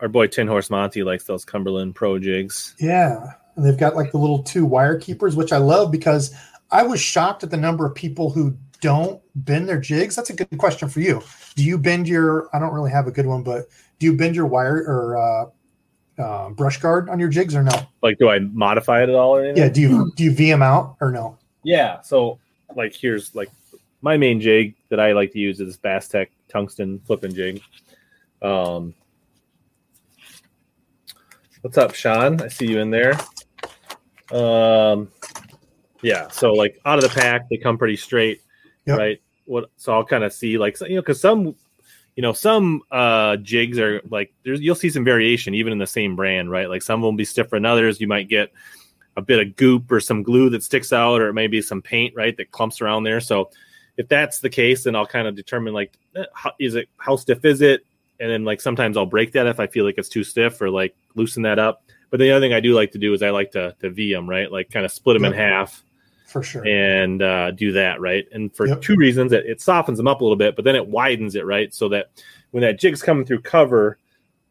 Our 0.01 0.09
boy 0.09 0.27
Tin 0.27 0.47
Horse 0.47 0.69
Monty 0.69 1.03
likes 1.03 1.23
those 1.23 1.45
Cumberland 1.45 1.95
Pro 1.95 2.19
jigs. 2.19 2.75
Yeah. 2.79 3.33
And 3.55 3.65
they've 3.65 3.77
got 3.77 3.95
like 3.95 4.11
the 4.11 4.17
little 4.17 4.43
two 4.43 4.65
wire 4.65 4.99
keepers, 4.99 5.35
which 5.35 5.53
I 5.53 5.57
love 5.57 5.91
because 5.91 6.33
I 6.71 6.83
was 6.83 6.99
shocked 7.01 7.43
at 7.43 7.49
the 7.49 7.57
number 7.57 7.85
of 7.85 7.95
people 7.95 8.29
who 8.29 8.57
don't 8.81 9.21
bend 9.35 9.67
their 9.67 9.79
jigs. 9.79 10.15
That's 10.15 10.29
a 10.29 10.35
good 10.35 10.57
question 10.57 10.89
for 10.89 10.99
you. 10.99 11.21
Do 11.55 11.63
you 11.63 11.77
bend 11.77 12.07
your 12.07 12.49
I 12.53 12.59
don't 12.59 12.73
really 12.73 12.91
have 12.91 13.07
a 13.07 13.11
good 13.11 13.25
one, 13.25 13.43
but 13.43 13.65
do 13.99 14.05
you 14.05 14.15
bend 14.15 14.35
your 14.35 14.45
wire 14.45 14.77
or 14.77 15.17
uh, 15.17 15.49
uh, 16.19 16.49
brush 16.49 16.77
guard 16.79 17.09
on 17.09 17.19
your 17.19 17.29
jigs 17.29 17.55
or 17.55 17.63
no? 17.63 17.71
Like, 18.03 18.17
do 18.17 18.29
I 18.29 18.39
modify 18.39 19.03
it 19.03 19.09
at 19.09 19.15
all 19.15 19.35
or 19.35 19.43
anything? 19.43 19.63
Yeah. 19.63 19.69
Do 19.69 19.81
you 19.81 20.11
do 20.15 20.23
you 20.23 20.31
V 20.31 20.49
them 20.49 20.61
out 20.61 20.97
or 21.01 21.11
no? 21.11 21.37
Yeah. 21.63 22.01
So, 22.01 22.39
like, 22.75 22.93
here's 22.93 23.33
like 23.35 23.49
my 24.01 24.17
main 24.17 24.39
jig 24.41 24.75
that 24.89 24.99
I 24.99 25.13
like 25.13 25.31
to 25.33 25.39
use 25.39 25.59
is 25.59 25.77
this 25.77 26.07
Tech 26.07 26.31
tungsten 26.49 26.99
flipping 27.05 27.33
jig. 27.33 27.61
Um, 28.41 28.93
what's 31.61 31.77
up, 31.77 31.93
Sean? 31.93 32.41
I 32.41 32.47
see 32.47 32.67
you 32.67 32.79
in 32.79 32.91
there. 32.91 33.19
Um, 34.31 35.09
yeah. 36.01 36.27
So, 36.29 36.53
like, 36.53 36.79
out 36.85 37.03
of 37.03 37.03
the 37.03 37.19
pack, 37.19 37.49
they 37.49 37.57
come 37.57 37.77
pretty 37.77 37.97
straight, 37.97 38.41
yep. 38.85 38.97
right? 38.97 39.21
What? 39.45 39.71
So 39.77 39.93
I'll 39.93 40.05
kind 40.05 40.23
of 40.23 40.31
see 40.31 40.59
like 40.59 40.79
you 40.81 40.95
know 40.95 41.01
because 41.01 41.19
some 41.19 41.55
you 42.19 42.21
know, 42.21 42.33
some 42.33 42.81
uh, 42.91 43.37
jigs 43.37 43.79
are 43.79 44.01
like 44.09 44.33
there's 44.43 44.59
you'll 44.59 44.75
see 44.75 44.89
some 44.89 45.05
variation 45.05 45.55
even 45.55 45.71
in 45.71 45.79
the 45.79 45.87
same 45.87 46.17
brand, 46.17 46.51
right? 46.51 46.67
Like 46.67 46.81
some 46.81 47.01
will 47.01 47.13
be 47.13 47.23
stiffer 47.23 47.55
than 47.55 47.65
others. 47.65 48.01
You 48.01 48.09
might 48.09 48.27
get 48.27 48.51
a 49.15 49.21
bit 49.21 49.39
of 49.39 49.55
goop 49.55 49.89
or 49.89 50.01
some 50.01 50.21
glue 50.21 50.49
that 50.49 50.61
sticks 50.61 50.91
out, 50.91 51.21
or 51.21 51.31
maybe 51.31 51.61
some 51.61 51.81
paint, 51.81 52.13
right, 52.17 52.35
that 52.35 52.51
clumps 52.51 52.81
around 52.81 53.03
there. 53.05 53.21
So 53.21 53.51
if 53.95 54.09
that's 54.09 54.41
the 54.41 54.49
case, 54.49 54.83
then 54.83 54.97
I'll 54.97 55.07
kind 55.07 55.29
of 55.29 55.35
determine 55.35 55.73
like, 55.73 55.97
eh, 56.13 56.25
how, 56.33 56.51
is 56.59 56.75
it 56.75 56.89
how 56.97 57.15
stiff 57.15 57.45
is 57.45 57.61
it, 57.61 57.85
and 58.19 58.29
then 58.29 58.43
like 58.43 58.59
sometimes 58.59 58.97
I'll 58.97 59.05
break 59.05 59.31
that 59.31 59.47
if 59.47 59.61
I 59.61 59.67
feel 59.67 59.85
like 59.85 59.95
it's 59.97 60.09
too 60.09 60.25
stiff 60.25 60.61
or 60.61 60.69
like 60.69 60.97
loosen 61.15 61.43
that 61.43 61.57
up. 61.57 61.83
But 62.09 62.19
the 62.19 62.31
other 62.31 62.45
thing 62.45 62.51
I 62.51 62.59
do 62.59 62.73
like 62.73 62.91
to 62.91 62.97
do 62.97 63.13
is 63.13 63.23
I 63.23 63.29
like 63.29 63.53
to 63.53 63.77
to 63.79 63.91
V 63.91 64.11
them, 64.11 64.29
right, 64.29 64.51
like 64.51 64.71
kind 64.71 64.85
of 64.85 64.91
split 64.91 65.15
them 65.15 65.23
yep. 65.23 65.31
in 65.31 65.39
half 65.39 65.85
for 66.29 66.43
sure. 66.43 66.65
and 66.65 67.21
uh, 67.21 67.51
do 67.51 67.71
that 67.73 67.99
right? 67.99 68.27
And 68.31 68.53
for 68.55 68.67
yep. 68.67 68.81
two 68.81 68.95
reasons 68.95 69.31
it, 69.31 69.45
it 69.45 69.61
softens 69.61 69.97
them 69.97 70.07
up 70.07 70.21
a 70.21 70.23
little 70.23 70.37
bit 70.37 70.55
but 70.55 70.65
then 70.65 70.75
it 70.75 70.87
widens 70.87 71.35
it 71.35 71.45
right? 71.45 71.73
So 71.73 71.89
that 71.89 72.11
when 72.51 72.61
that 72.61 72.79
jig's 72.79 73.01
coming 73.01 73.25
through 73.25 73.41
cover 73.41 73.97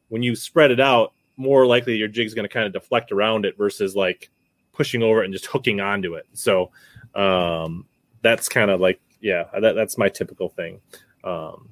when 0.08 0.22
you 0.22 0.34
spread 0.34 0.70
it 0.70 0.80
out 0.80 1.12
more 1.36 1.66
likely 1.66 1.96
your 1.96 2.08
jig's 2.08 2.34
going 2.34 2.48
to 2.48 2.52
kind 2.52 2.66
of 2.66 2.72
deflect 2.72 3.12
around 3.12 3.44
it 3.44 3.56
versus 3.56 3.94
like 3.94 4.30
pushing 4.72 5.02
over 5.02 5.22
it 5.22 5.24
and 5.24 5.32
just 5.32 5.46
hooking 5.46 5.80
onto 5.80 6.14
it. 6.14 6.26
So 6.32 6.70
um, 7.14 7.86
that's 8.22 8.48
kind 8.48 8.70
of 8.70 8.80
like 8.80 9.00
yeah 9.20 9.44
that, 9.60 9.74
that's 9.74 9.98
my 9.98 10.08
typical 10.08 10.48
thing. 10.48 10.80
Um, 11.24 11.70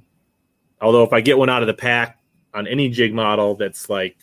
although 0.81 1.05
if 1.05 1.13
i 1.13 1.21
get 1.21 1.39
one 1.39 1.49
out 1.49 1.63
of 1.63 1.67
the 1.67 1.75
pack 1.75 2.19
on 2.55 2.67
any 2.67 2.89
jig 2.89 3.15
model 3.15 3.55
that's 3.55 3.89
like 3.89 4.17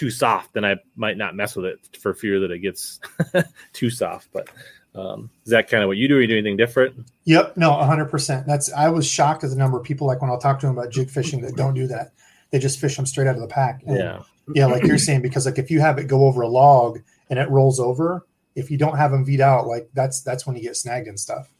too 0.00 0.08
soft, 0.10 0.54
then 0.54 0.64
I 0.64 0.76
might 0.96 1.18
not 1.18 1.36
mess 1.36 1.54
with 1.54 1.66
it 1.66 1.98
for 2.00 2.14
fear 2.14 2.40
that 2.40 2.50
it 2.50 2.60
gets 2.60 3.00
too 3.74 3.90
soft. 3.90 4.28
But 4.32 4.48
um, 4.94 5.28
is 5.44 5.50
that 5.50 5.68
kind 5.68 5.82
of 5.82 5.88
what 5.88 5.98
you 5.98 6.08
do? 6.08 6.16
Are 6.16 6.22
you 6.22 6.26
doing 6.26 6.38
anything 6.38 6.56
different? 6.56 7.06
Yep. 7.24 7.58
No, 7.58 7.70
hundred 7.74 8.06
percent. 8.06 8.46
That's, 8.46 8.72
I 8.72 8.88
was 8.88 9.06
shocked 9.06 9.44
at 9.44 9.50
the 9.50 9.56
number 9.56 9.78
of 9.78 9.84
people, 9.84 10.06
like 10.06 10.22
when 10.22 10.30
I'll 10.30 10.40
talk 10.40 10.58
to 10.60 10.66
them 10.66 10.78
about 10.78 10.90
jig 10.90 11.10
fishing 11.10 11.42
that 11.42 11.54
don't 11.54 11.74
do 11.74 11.86
that. 11.88 12.12
They 12.48 12.58
just 12.58 12.80
fish 12.80 12.96
them 12.96 13.04
straight 13.04 13.26
out 13.26 13.34
of 13.34 13.42
the 13.42 13.46
pack. 13.46 13.82
And, 13.86 13.98
yeah. 13.98 14.22
Yeah. 14.54 14.66
Like 14.66 14.84
you're 14.84 14.96
saying, 14.96 15.20
because 15.20 15.44
like 15.44 15.58
if 15.58 15.70
you 15.70 15.80
have 15.80 15.98
it 15.98 16.04
go 16.04 16.24
over 16.24 16.40
a 16.40 16.48
log 16.48 17.00
and 17.28 17.38
it 17.38 17.50
rolls 17.50 17.78
over, 17.78 18.26
if 18.54 18.70
you 18.70 18.78
don't 18.78 18.96
have 18.96 19.10
them 19.10 19.26
V'd 19.26 19.40
out, 19.40 19.66
like 19.66 19.90
that's, 19.92 20.22
that's 20.22 20.46
when 20.46 20.56
you 20.56 20.62
get 20.62 20.76
snagged 20.76 21.08
and 21.08 21.20
stuff. 21.20 21.52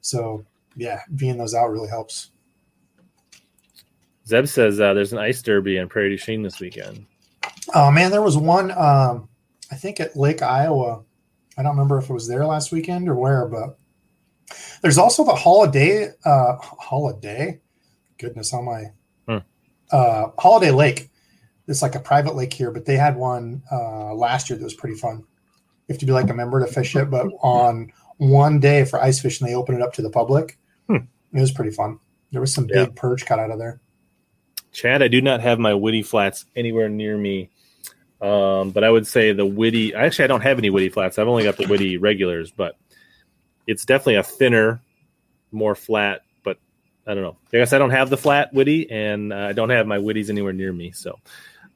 So 0.00 0.46
yeah, 0.74 1.00
V'ing 1.14 1.36
those 1.36 1.54
out 1.54 1.70
really 1.70 1.90
helps. 1.90 2.30
Zeb 4.26 4.46
says 4.46 4.80
uh, 4.80 4.94
there's 4.94 5.12
an 5.12 5.18
ice 5.18 5.42
derby 5.42 5.76
in 5.76 5.86
Prairie 5.90 6.08
du 6.08 6.16
Chien 6.16 6.40
this 6.40 6.58
weekend. 6.60 7.04
Oh 7.72 7.90
man, 7.90 8.10
there 8.10 8.22
was 8.22 8.36
one. 8.36 8.70
Um, 8.72 9.28
I 9.70 9.76
think 9.76 10.00
at 10.00 10.16
Lake 10.16 10.42
Iowa. 10.42 11.02
I 11.56 11.62
don't 11.62 11.72
remember 11.72 11.98
if 11.98 12.10
it 12.10 12.12
was 12.12 12.26
there 12.26 12.44
last 12.44 12.72
weekend 12.72 13.08
or 13.08 13.14
where, 13.14 13.46
but 13.46 13.78
there's 14.82 14.98
also 14.98 15.24
the 15.24 15.34
holiday. 15.34 16.10
Uh, 16.24 16.56
holiday. 16.58 17.60
Goodness, 18.18 18.52
on 18.52 18.64
my 18.64 18.84
hmm. 19.28 19.38
uh, 19.90 20.28
Holiday 20.38 20.70
Lake. 20.70 21.10
It's 21.66 21.80
like 21.80 21.94
a 21.94 22.00
private 22.00 22.34
lake 22.34 22.52
here, 22.52 22.70
but 22.70 22.84
they 22.84 22.96
had 22.96 23.16
one 23.16 23.62
uh, 23.72 24.12
last 24.14 24.50
year 24.50 24.58
that 24.58 24.64
was 24.64 24.74
pretty 24.74 24.96
fun. 24.96 25.24
You 25.88 25.94
have 25.94 25.98
to 25.98 26.06
be 26.06 26.12
like 26.12 26.28
a 26.28 26.34
member 26.34 26.60
to 26.60 26.70
fish 26.70 26.94
it, 26.94 27.10
but 27.10 27.26
on 27.40 27.90
one 28.18 28.60
day 28.60 28.84
for 28.84 29.02
ice 29.02 29.20
fishing, 29.20 29.46
they 29.46 29.54
open 29.54 29.74
it 29.74 29.82
up 29.82 29.94
to 29.94 30.02
the 30.02 30.10
public. 30.10 30.58
Hmm. 30.88 31.06
It 31.32 31.40
was 31.40 31.52
pretty 31.52 31.70
fun. 31.70 31.98
There 32.32 32.40
was 32.40 32.52
some 32.52 32.66
yeah. 32.68 32.84
big 32.84 32.96
perch 32.96 33.24
caught 33.24 33.38
out 33.38 33.50
of 33.50 33.58
there. 33.58 33.80
Chad, 34.72 35.02
I 35.02 35.08
do 35.08 35.22
not 35.22 35.40
have 35.40 35.58
my 35.58 35.72
Witty 35.72 36.02
flats 36.02 36.46
anywhere 36.56 36.88
near 36.88 37.16
me. 37.16 37.50
Um, 38.20 38.70
but 38.70 38.84
I 38.84 38.90
would 38.90 39.06
say 39.06 39.32
the 39.32 39.44
Witty, 39.44 39.94
actually, 39.94 40.24
I 40.24 40.28
don't 40.28 40.40
have 40.40 40.58
any 40.58 40.70
Witty 40.70 40.88
flats. 40.88 41.18
I've 41.18 41.28
only 41.28 41.44
got 41.44 41.56
the 41.56 41.66
Witty 41.66 41.98
regulars, 41.98 42.50
but 42.50 42.76
it's 43.66 43.84
definitely 43.84 44.16
a 44.16 44.22
thinner, 44.22 44.80
more 45.52 45.74
flat. 45.74 46.22
But 46.42 46.58
I 47.06 47.14
don't 47.14 47.22
know. 47.22 47.36
I 47.52 47.58
guess 47.58 47.72
I 47.72 47.78
don't 47.78 47.90
have 47.90 48.10
the 48.10 48.16
flat 48.16 48.52
Witty, 48.54 48.90
and 48.90 49.32
uh, 49.32 49.36
I 49.36 49.52
don't 49.52 49.70
have 49.70 49.86
my 49.86 49.98
Witties 49.98 50.30
anywhere 50.30 50.52
near 50.52 50.72
me. 50.72 50.92
So, 50.92 51.18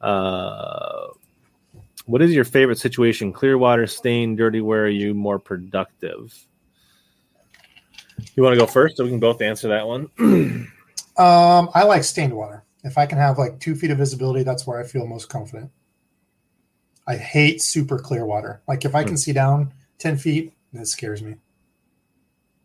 uh, 0.01 1.09
what 2.07 2.23
is 2.23 2.33
your 2.33 2.45
favorite 2.45 2.79
situation? 2.79 3.33
Clear 3.33 3.59
water, 3.59 3.87
stain, 3.87 4.35
dirty. 4.37 4.61
Where 4.61 4.85
are 4.85 4.89
you 4.89 5.13
more 5.13 5.39
productive? 5.39 6.35
You 8.35 8.43
want 8.43 8.55
to 8.55 8.59
go 8.59 8.67
first, 8.67 8.97
so 8.97 9.05
we 9.05 9.11
can 9.11 9.21
both 9.21 9.43
answer 9.43 9.69
that 9.69 9.87
one. 9.87 10.11
um, 11.19 11.71
I 11.75 11.85
like 11.85 12.05
stained 12.05 12.33
water. 12.33 12.65
If 12.85 12.97
I 12.97 13.07
can 13.07 13.19
have 13.19 13.39
like 13.39 13.61
two 13.61 13.75
feet 13.75 13.91
of 13.91 13.99
visibility, 13.99 14.45
that's 14.45 14.67
where 14.67 14.81
I 14.81 14.85
feel 14.85 15.07
most 15.07 15.29
confident. 15.29 15.71
I 17.09 17.17
hate 17.17 17.63
super 17.63 17.99
clear 17.99 18.27
water. 18.27 18.61
Like 18.69 18.85
if 18.85 18.95
I 18.95 19.03
can 19.03 19.13
hmm. 19.13 19.17
see 19.17 19.33
down 19.33 19.73
10 19.99 20.19
feet, 20.19 20.53
that 20.75 20.87
scares 20.87 21.23
me. 21.23 21.37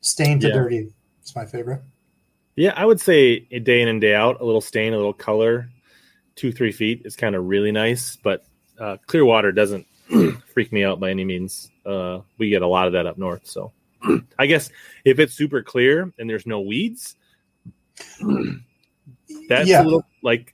Stain 0.01 0.39
to 0.41 0.49
yeah. 0.49 0.53
dirty 0.53 0.93
is 1.23 1.35
my 1.35 1.45
favorite. 1.45 1.81
Yeah, 2.55 2.73
I 2.75 2.85
would 2.85 2.99
say 2.99 3.39
day 3.39 3.81
in 3.81 3.87
and 3.87 4.01
day 4.01 4.13
out, 4.13 4.41
a 4.41 4.45
little 4.45 4.61
stain, 4.61 4.93
a 4.93 4.97
little 4.97 5.13
color, 5.13 5.69
two, 6.35 6.51
three 6.51 6.73
feet 6.73 7.01
is 7.05 7.15
kind 7.15 7.35
of 7.35 7.45
really 7.45 7.71
nice. 7.71 8.17
But 8.17 8.43
uh, 8.77 8.97
clear 9.07 9.25
water 9.25 9.53
doesn't 9.53 9.87
freak 10.53 10.71
me 10.73 10.83
out 10.83 10.99
by 10.99 11.09
any 11.09 11.23
means. 11.23 11.71
Uh, 11.85 12.19
we 12.37 12.49
get 12.49 12.61
a 12.61 12.67
lot 12.67 12.85
of 12.85 12.93
that 12.93 13.07
up 13.07 13.17
north. 13.17 13.47
So 13.47 13.71
I 14.37 14.45
guess 14.45 14.69
if 15.05 15.19
it's 15.19 15.33
super 15.33 15.63
clear 15.63 16.11
and 16.19 16.29
there's 16.29 16.45
no 16.45 16.59
weeds, 16.59 17.15
that's 19.47 19.69
yeah. 19.69 19.81
a 19.81 19.83
little 19.83 20.03
like 20.21 20.53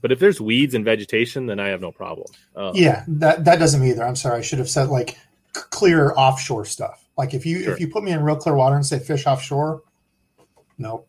but 0.00 0.12
if 0.12 0.18
there's 0.18 0.40
weeds 0.40 0.74
and 0.74 0.84
vegetation 0.84 1.46
then 1.46 1.60
i 1.60 1.68
have 1.68 1.80
no 1.80 1.92
problem. 1.92 2.26
Um, 2.56 2.72
yeah 2.74 3.04
that 3.08 3.44
that 3.44 3.58
doesn't 3.58 3.84
either. 3.84 4.04
I'm 4.04 4.16
sorry. 4.16 4.38
I 4.38 4.42
should 4.42 4.58
have 4.58 4.70
said 4.70 4.88
like 4.88 5.18
clear 5.52 6.12
offshore 6.16 6.64
stuff. 6.64 7.04
Like 7.16 7.34
if 7.34 7.44
you 7.44 7.62
sure. 7.62 7.72
if 7.72 7.80
you 7.80 7.88
put 7.88 8.04
me 8.04 8.12
in 8.12 8.22
real 8.22 8.36
clear 8.36 8.54
water 8.54 8.76
and 8.76 8.86
say 8.86 8.98
fish 8.98 9.26
offshore 9.26 9.82
no 10.78 11.04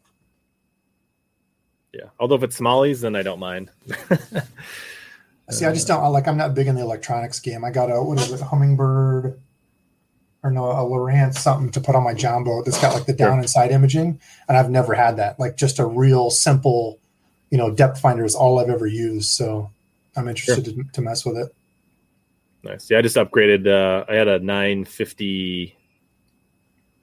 yeah. 1.94 2.06
Although 2.20 2.36
if 2.36 2.44
it's 2.44 2.60
smallies 2.60 3.02
then 3.02 3.16
i 3.16 3.24
don't 3.24 3.40
mind. 3.40 3.70
See 5.50 5.66
i 5.66 5.74
just 5.74 5.88
don't 5.88 6.12
like 6.14 6.28
i'm 6.28 6.38
not 6.38 6.56
big 6.56 6.68
in 6.68 6.76
the 6.76 6.82
electronics 6.82 7.40
game. 7.40 7.66
I 7.66 7.72
got 7.72 7.92
a 7.92 8.02
what 8.02 8.20
is 8.20 8.32
it 8.32 8.40
humminbird 8.40 9.38
or 10.44 10.52
no, 10.52 10.66
a 10.72 10.76
Lowrance 10.76 11.38
something 11.38 11.72
to 11.72 11.82
put 11.82 11.96
on 11.96 12.04
my 12.04 12.14
John 12.14 12.44
boat 12.44 12.66
that's 12.66 12.82
got 12.82 12.94
like 12.94 13.06
the 13.06 13.14
down 13.14 13.40
and 13.40 13.50
side 13.50 13.72
imaging, 13.72 14.20
and 14.48 14.58
I've 14.58 14.70
never 14.70 14.94
had 14.94 15.18
that. 15.18 15.40
Like 15.40 15.56
just 15.56 15.80
a 15.80 15.86
real 15.86 16.30
simple 16.30 17.00
you 17.52 17.58
know, 17.58 17.70
depth 17.70 18.00
finder 18.00 18.26
is 18.26 18.34
all 18.34 18.60
I've 18.60 18.70
ever 18.70 18.88
used. 18.88 19.30
So 19.30 19.70
I'm 20.16 20.28
interested 20.28 20.66
sure. 20.66 20.84
to, 20.84 20.92
to, 20.94 21.02
mess 21.02 21.26
with 21.26 21.38
it. 21.38 21.54
Nice. 22.64 22.90
Yeah, 22.90 22.98
I 22.98 23.02
just 23.02 23.18
upgraded. 23.18 23.68
Uh, 23.68 24.06
I 24.10 24.16
had 24.16 24.28
a 24.28 24.40
950 24.40 25.78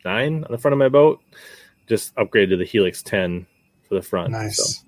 nine 0.04 0.44
on 0.44 0.50
the 0.50 0.58
front 0.58 0.72
of 0.72 0.78
my 0.78 0.88
boat. 0.88 1.20
Just 1.86 2.14
upgraded 2.16 2.50
to 2.50 2.56
the 2.56 2.64
Helix 2.64 3.02
10 3.02 3.46
for 3.88 3.94
the 3.94 4.02
front. 4.02 4.30
Nice. 4.30 4.82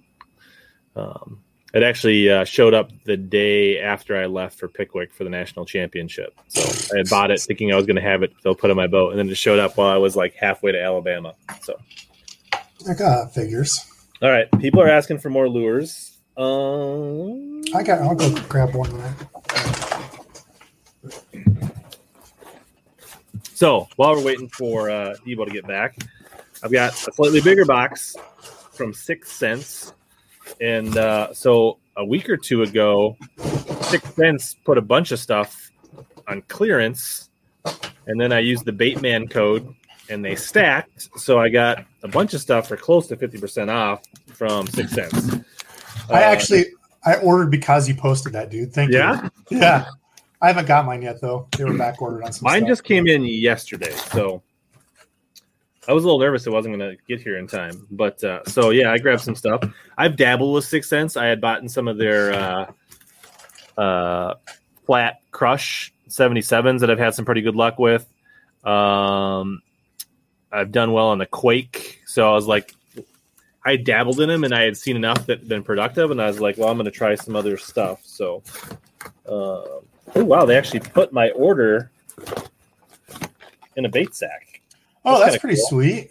So, 0.94 1.00
um, 1.00 1.42
it 1.72 1.82
actually 1.82 2.28
uh, 2.28 2.44
showed 2.44 2.74
up 2.74 2.90
the 3.04 3.16
day 3.16 3.78
after 3.78 4.16
I 4.16 4.26
left 4.26 4.58
for 4.58 4.68
Pickwick 4.68 5.14
for 5.14 5.24
the 5.24 5.30
national 5.30 5.66
championship. 5.66 6.34
So 6.48 6.62
I 6.94 6.98
had 6.98 7.08
bought 7.08 7.30
it 7.30 7.40
thinking 7.40 7.72
I 7.72 7.76
was 7.76 7.86
going 7.86 7.96
to 7.96 8.02
have 8.02 8.22
it. 8.22 8.32
They'll 8.42 8.56
put 8.56 8.70
on 8.70 8.76
my 8.76 8.88
boat, 8.88 9.10
and 9.10 9.18
then 9.18 9.28
it 9.28 9.36
showed 9.36 9.60
up 9.60 9.76
while 9.76 9.88
I 9.88 9.96
was 9.96 10.16
like 10.16 10.34
halfway 10.34 10.72
to 10.72 10.82
Alabama. 10.82 11.34
So 11.62 11.78
I 12.88 12.94
got 12.94 13.32
figures. 13.32 13.89
All 14.22 14.30
right, 14.30 14.50
people 14.60 14.80
are 14.80 14.88
asking 14.88 15.18
for 15.18 15.30
more 15.30 15.48
lures. 15.48 16.18
Um, 16.36 17.62
I 17.74 17.82
got. 17.82 18.00
I'll 18.02 18.14
go 18.14 18.34
grab 18.48 18.74
one. 18.74 18.90
So 23.54 23.88
while 23.96 24.14
we're 24.14 24.24
waiting 24.24 24.48
for 24.48 24.90
uh, 24.90 25.14
Debo 25.26 25.44
to 25.44 25.52
get 25.52 25.66
back, 25.66 25.98
I've 26.62 26.72
got 26.72 26.92
a 26.92 27.12
slightly 27.12 27.40
bigger 27.40 27.64
box 27.64 28.16
from 28.72 28.94
Six 28.94 29.30
Sense, 29.32 29.92
and 30.60 30.96
uh, 30.96 31.34
so 31.34 31.78
a 31.96 32.04
week 32.04 32.30
or 32.30 32.36
two 32.36 32.62
ago, 32.62 33.16
Six 33.82 34.14
Sense 34.14 34.56
put 34.64 34.78
a 34.78 34.82
bunch 34.82 35.12
of 35.12 35.18
stuff 35.18 35.70
on 36.26 36.42
clearance, 36.48 37.28
and 38.06 38.18
then 38.18 38.32
I 38.32 38.38
used 38.38 38.64
the 38.64 38.72
Baitman 38.72 39.30
code, 39.30 39.74
and 40.10 40.24
they 40.24 40.34
stacked. 40.36 41.08
So 41.18 41.38
I 41.38 41.48
got 41.48 41.84
a 42.02 42.08
bunch 42.08 42.34
of 42.34 42.40
stuff 42.40 42.68
for 42.68 42.76
close 42.76 43.06
to 43.08 43.16
fifty 43.16 43.38
percent 43.38 43.70
off 43.70 44.02
from 44.32 44.66
Six 44.66 44.92
Sense. 44.92 45.34
I 46.10 46.14
Uh, 46.22 46.26
actually 46.26 46.66
I 47.04 47.16
ordered 47.16 47.50
because 47.50 47.88
you 47.88 47.94
posted 47.94 48.32
that, 48.34 48.50
dude. 48.50 48.72
Thank 48.72 48.92
Yeah? 48.92 49.22
you. 49.50 49.58
Yeah. 49.58 49.60
Yeah. 49.60 49.84
I 50.42 50.46
haven't 50.48 50.66
got 50.66 50.84
mine 50.86 51.02
yet 51.02 51.20
though. 51.20 51.48
They 51.56 51.64
were 51.64 51.76
back 51.76 52.00
ordered 52.02 52.24
on 52.24 52.32
some. 52.32 52.44
Mine 52.44 52.60
stuff. 52.60 52.68
just 52.68 52.84
came 52.84 53.06
in 53.06 53.24
yesterday, 53.24 53.92
so 53.92 54.42
I 55.88 55.92
was 55.92 56.04
a 56.04 56.06
little 56.06 56.20
nervous 56.20 56.46
it 56.46 56.50
wasn't 56.50 56.76
going 56.78 56.90
to 56.96 57.02
get 57.08 57.20
here 57.20 57.36
in 57.38 57.46
time. 57.46 57.86
But 57.90 58.22
uh, 58.24 58.44
so 58.46 58.70
yeah, 58.70 58.90
I 58.92 58.98
grabbed 58.98 59.22
some 59.22 59.34
stuff. 59.34 59.60
I've 59.98 60.16
dabbled 60.16 60.54
with 60.54 60.64
Six 60.64 60.88
Sense. 60.88 61.16
I 61.16 61.26
had 61.26 61.40
bought 61.40 61.60
in 61.62 61.68
some 61.68 61.88
of 61.88 61.98
their 61.98 62.32
uh, 62.32 62.72
uh, 63.80 64.34
flat 64.86 65.20
crush 65.30 65.92
77s 66.08 66.80
that 66.80 66.90
I've 66.90 66.98
had 66.98 67.14
some 67.14 67.24
pretty 67.24 67.40
good 67.42 67.56
luck 67.56 67.78
with. 67.78 68.06
Um, 68.64 69.60
I've 70.52 70.72
done 70.72 70.92
well 70.92 71.08
on 71.08 71.18
the 71.18 71.26
Quake, 71.26 72.00
so 72.06 72.30
I 72.30 72.34
was 72.34 72.46
like, 72.46 72.74
I 73.64 73.76
dabbled 73.76 74.20
in 74.20 74.28
them 74.28 74.44
and 74.44 74.54
I 74.54 74.62
had 74.62 74.76
seen 74.76 74.96
enough 74.96 75.26
that 75.26 75.46
been 75.48 75.62
productive, 75.62 76.10
and 76.10 76.20
I 76.20 76.26
was 76.26 76.40
like, 76.40 76.56
well, 76.58 76.68
I'm 76.68 76.76
going 76.76 76.86
to 76.86 76.90
try 76.90 77.14
some 77.14 77.36
other 77.36 77.56
stuff. 77.56 78.00
So. 78.04 78.42
Uh, 79.28 79.62
Oh 80.16 80.24
wow! 80.24 80.44
They 80.44 80.56
actually 80.56 80.80
put 80.80 81.12
my 81.12 81.30
order 81.30 81.88
in 83.76 83.84
a 83.84 83.88
bait 83.88 84.12
sack. 84.14 84.60
Oh, 85.04 85.20
that's 85.20 85.32
that's 85.32 85.40
pretty 85.40 85.56
cool. 85.56 85.68
sweet. 85.68 86.10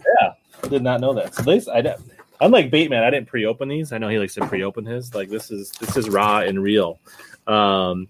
I 0.64 0.68
did 0.68 0.82
not 0.82 1.00
know 1.02 1.12
that. 1.14 1.34
So 1.34 1.42
these, 1.42 1.68
I 1.68 1.82
don't- 1.82 2.00
unlike 2.40 2.70
Baitman, 2.70 3.02
I 3.02 3.10
didn't 3.10 3.28
pre-open 3.28 3.68
these. 3.68 3.92
I 3.92 3.98
know 3.98 4.08
he 4.08 4.18
likes 4.18 4.34
to 4.36 4.46
pre-open 4.46 4.86
his. 4.86 5.14
Like 5.14 5.28
this 5.28 5.50
is 5.50 5.70
this 5.72 5.98
is 5.98 6.08
raw 6.08 6.38
and 6.38 6.62
real. 6.62 6.98
Um, 7.46 8.08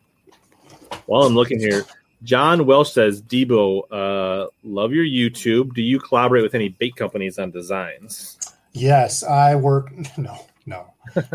while 1.07 1.23
I'm 1.23 1.35
looking 1.35 1.59
here, 1.59 1.85
John 2.23 2.67
Welsh 2.67 2.93
says, 2.93 3.23
"Debo, 3.23 3.83
uh, 3.91 4.49
love 4.63 4.93
your 4.93 5.05
YouTube. 5.05 5.75
Do 5.75 5.83
you 5.83 5.99
collaborate 5.99 6.43
with 6.43 6.55
any 6.55 6.69
bait 6.69 6.97
companies 6.97 7.39
on 7.39 7.51
designs?" 7.51 8.39
Yes, 8.73 9.23
I 9.23 9.55
work. 9.55 9.91
No, 10.19 10.39
no, 10.67 10.87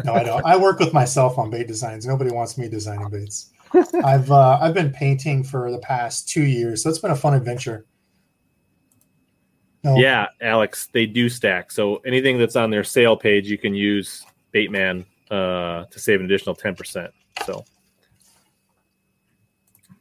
no, 0.03 0.13
I 0.13 0.23
don't. 0.23 0.45
I 0.45 0.55
work 0.55 0.79
with 0.79 0.93
myself 0.93 1.37
on 1.37 1.49
bait 1.49 1.67
designs. 1.67 2.05
Nobody 2.05 2.31
wants 2.31 2.57
me 2.57 2.69
designing 2.69 3.09
baits. 3.09 3.51
I've 4.03 4.31
uh, 4.31 4.59
I've 4.61 4.73
been 4.73 4.91
painting 4.91 5.43
for 5.43 5.71
the 5.71 5.79
past 5.79 6.29
two 6.29 6.43
years, 6.43 6.83
so 6.83 6.89
it's 6.89 6.99
been 6.99 7.11
a 7.11 7.15
fun 7.15 7.33
adventure. 7.33 7.85
No, 9.83 9.97
Yeah, 9.97 10.27
Alex, 10.41 10.89
they 10.93 11.05
do 11.05 11.29
stack. 11.29 11.71
So 11.71 11.97
anything 11.97 12.39
that's 12.39 12.55
on 12.55 12.69
their 12.71 12.83
sale 12.83 13.15
page, 13.15 13.47
you 13.47 13.57
can 13.57 13.75
use 13.75 14.25
Baitman 14.53 15.05
uh, 15.29 15.85
to 15.85 15.99
save 15.99 16.19
an 16.19 16.25
additional 16.25 16.55
ten 16.55 16.75
percent. 16.75 17.11
So 17.45 17.65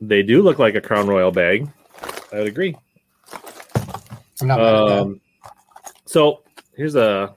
they 0.09 0.23
do 0.23 0.43
look 0.43 0.59
like 0.59 0.75
a 0.75 0.81
Crown 0.81 1.07
Royal 1.07 1.31
bag. 1.31 1.69
I 2.33 2.39
would 2.39 2.49
agree. 2.49 2.77
I'm 4.41 4.49
not 4.49 4.59
mad 4.59 4.75
at 4.75 4.89
that. 4.89 4.99
Um, 4.99 5.21
so 6.07 6.43
here's 6.77 6.95
a, 6.95 7.35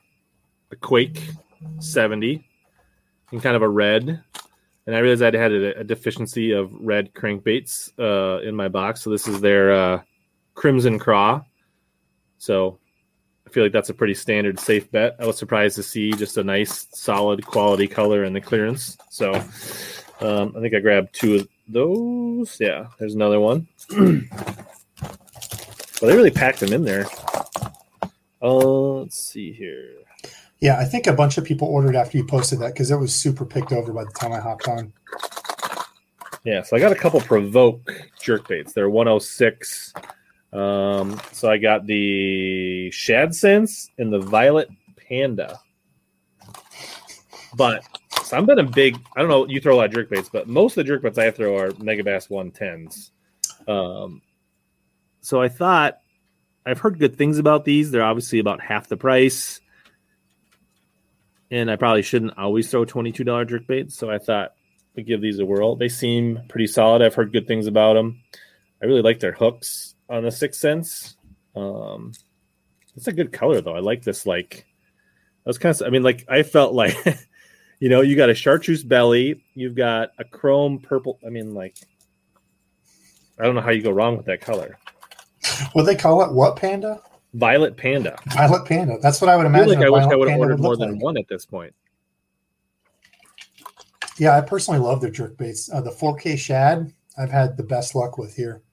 a 0.71 0.75
Quake 0.75 1.21
70 1.79 2.45
in 3.31 3.39
kind 3.39 3.55
of 3.55 3.61
a 3.61 3.69
red. 3.69 4.23
And 4.85 4.95
I 4.95 4.99
realized 4.99 5.21
I 5.21 5.37
had 5.37 5.51
a, 5.51 5.79
a 5.79 5.83
deficiency 5.83 6.51
of 6.53 6.71
red 6.73 7.13
crankbaits 7.13 7.91
uh, 7.99 8.41
in 8.41 8.55
my 8.55 8.67
box. 8.67 9.01
So 9.01 9.09
this 9.09 9.27
is 9.27 9.41
their 9.41 9.71
uh, 9.71 10.01
Crimson 10.53 10.97
Craw. 10.97 11.43
So 12.37 12.79
I 13.45 13.49
feel 13.49 13.63
like 13.63 13.73
that's 13.73 13.89
a 13.89 13.93
pretty 13.93 14.13
standard 14.13 14.59
safe 14.59 14.89
bet. 14.91 15.15
I 15.19 15.25
was 15.25 15.37
surprised 15.37 15.75
to 15.75 15.83
see 15.83 16.11
just 16.11 16.37
a 16.37 16.43
nice, 16.43 16.87
solid 16.91 17.45
quality 17.45 17.87
color 17.87 18.23
in 18.23 18.33
the 18.33 18.41
clearance. 18.41 18.97
So 19.09 19.33
um, 20.21 20.53
I 20.55 20.61
think 20.61 20.73
I 20.73 20.79
grabbed 20.79 21.13
two 21.13 21.35
of 21.35 21.47
those. 21.67 22.57
Yeah, 22.59 22.87
there's 22.99 23.15
another 23.15 23.39
one. 23.39 23.67
Well, 25.99 26.11
they 26.11 26.15
really 26.15 26.31
packed 26.31 26.59
them 26.59 26.73
in 26.73 26.83
there. 26.83 27.07
Uh, 28.39 28.99
let's 28.99 29.17
see 29.17 29.51
here. 29.51 29.95
Yeah, 30.59 30.77
I 30.77 30.85
think 30.85 31.07
a 31.07 31.13
bunch 31.13 31.39
of 31.39 31.43
people 31.43 31.67
ordered 31.67 31.95
after 31.95 32.17
you 32.17 32.25
posted 32.25 32.59
that 32.59 32.73
because 32.73 32.91
it 32.91 32.97
was 32.97 33.15
super 33.15 33.45
picked 33.45 33.71
over 33.71 33.91
by 33.91 34.03
the 34.03 34.11
time 34.11 34.31
I 34.31 34.39
hopped 34.39 34.67
on. 34.67 34.93
Yeah, 36.43 36.61
so 36.61 36.77
I 36.77 36.79
got 36.79 36.91
a 36.91 36.95
couple 36.95 37.19
provoke 37.21 37.91
jerk 38.21 38.47
baits. 38.47 38.73
They're 38.73 38.89
106. 38.89 39.93
Um, 40.53 41.19
so 41.31 41.49
I 41.49 41.57
got 41.57 41.87
the 41.87 42.91
Shad 42.91 43.33
Sense 43.33 43.89
and 43.97 44.13
the 44.13 44.19
Violet 44.19 44.69
Panda. 45.07 45.59
But 47.55 47.83
so 48.27 48.37
I'm 48.37 48.45
been 48.45 48.59
a 48.59 48.63
big. 48.63 48.97
I 49.15 49.21
don't 49.21 49.29
know. 49.29 49.47
You 49.47 49.61
throw 49.61 49.75
a 49.75 49.77
lot 49.77 49.85
of 49.85 49.93
jerk 49.93 50.09
baits, 50.09 50.29
but 50.29 50.47
most 50.47 50.77
of 50.77 50.85
the 50.85 50.91
jerk 50.91 51.01
baits 51.01 51.17
I 51.17 51.31
throw 51.31 51.57
are 51.57 51.71
Megabass 51.71 52.29
110s. 52.29 53.11
Um, 53.69 54.21
so 55.21 55.41
I 55.41 55.49
thought 55.49 55.99
I've 56.65 56.79
heard 56.79 56.99
good 56.99 57.17
things 57.17 57.37
about 57.37 57.65
these. 57.65 57.91
They're 57.91 58.03
obviously 58.03 58.39
about 58.39 58.61
half 58.61 58.87
the 58.87 58.97
price, 58.97 59.61
and 61.49 61.71
I 61.71 61.77
probably 61.77 62.01
shouldn't 62.01 62.37
always 62.37 62.69
throw 62.69 62.85
$22 62.85 63.47
jerk 63.47 63.65
baits. 63.67 63.95
So 63.95 64.11
I 64.11 64.17
thought 64.17 64.53
to 64.97 65.03
give 65.03 65.21
these 65.21 65.39
a 65.39 65.45
whirl. 65.45 65.75
They 65.75 65.89
seem 65.89 66.41
pretty 66.49 66.67
solid. 66.67 67.01
I've 67.01 67.15
heard 67.15 67.31
good 67.31 67.47
things 67.47 67.67
about 67.67 67.93
them. 67.93 68.21
I 68.81 68.85
really 68.85 69.01
like 69.01 69.19
their 69.19 69.31
hooks 69.31 69.95
on 70.09 70.23
the 70.23 70.31
Sixth 70.31 70.59
Sense. 70.59 71.15
Um, 71.55 72.11
it's 72.95 73.07
a 73.07 73.13
good 73.13 73.31
color 73.31 73.61
though. 73.61 73.75
I 73.75 73.79
like 73.79 74.03
this. 74.03 74.25
Like, 74.25 74.65
I 75.45 75.49
was 75.49 75.57
kind 75.57 75.73
of. 75.73 75.87
I 75.87 75.89
mean, 75.89 76.03
like 76.03 76.25
I 76.27 76.43
felt 76.43 76.73
like, 76.73 76.95
you 77.79 77.89
know, 77.89 78.01
you 78.01 78.15
got 78.15 78.29
a 78.29 78.33
chartreuse 78.35 78.83
belly. 78.83 79.43
You've 79.55 79.75
got 79.75 80.09
a 80.19 80.23
chrome 80.23 80.79
purple. 80.79 81.19
I 81.25 81.29
mean, 81.29 81.53
like, 81.53 81.75
I 83.39 83.45
don't 83.45 83.55
know 83.55 83.61
how 83.61 83.71
you 83.71 83.81
go 83.81 83.91
wrong 83.91 84.17
with 84.17 84.25
that 84.25 84.41
color. 84.41 84.77
What 85.73 85.83
they 85.83 85.95
call 85.95 86.23
it? 86.23 86.31
What 86.33 86.55
panda? 86.55 87.01
Violet 87.33 87.77
panda. 87.77 88.17
Violet 88.33 88.65
panda. 88.65 88.97
That's 89.01 89.21
what 89.21 89.29
I 89.29 89.35
would 89.35 89.45
I 89.45 89.49
imagine. 89.49 89.79
like 89.79 89.85
I 89.85 89.89
wish 89.89 90.03
I 90.05 90.15
would 90.15 90.29
have 90.29 90.39
ordered 90.39 90.55
would 90.55 90.63
more 90.63 90.75
than 90.77 90.93
like. 90.93 91.01
one 91.03 91.17
at 91.17 91.27
this 91.27 91.45
point. 91.45 91.73
Yeah, 94.17 94.35
I 94.35 94.41
personally 94.41 94.79
love 94.79 94.99
their 95.01 95.11
jerk 95.11 95.37
baits. 95.37 95.71
Uh, 95.71 95.81
the 95.81 95.91
4K 95.91 96.37
shad, 96.37 96.91
I've 97.17 97.29
had 97.29 97.55
the 97.55 97.63
best 97.63 97.93
luck 97.93 98.17
with 98.17 98.35
here. 98.35 98.63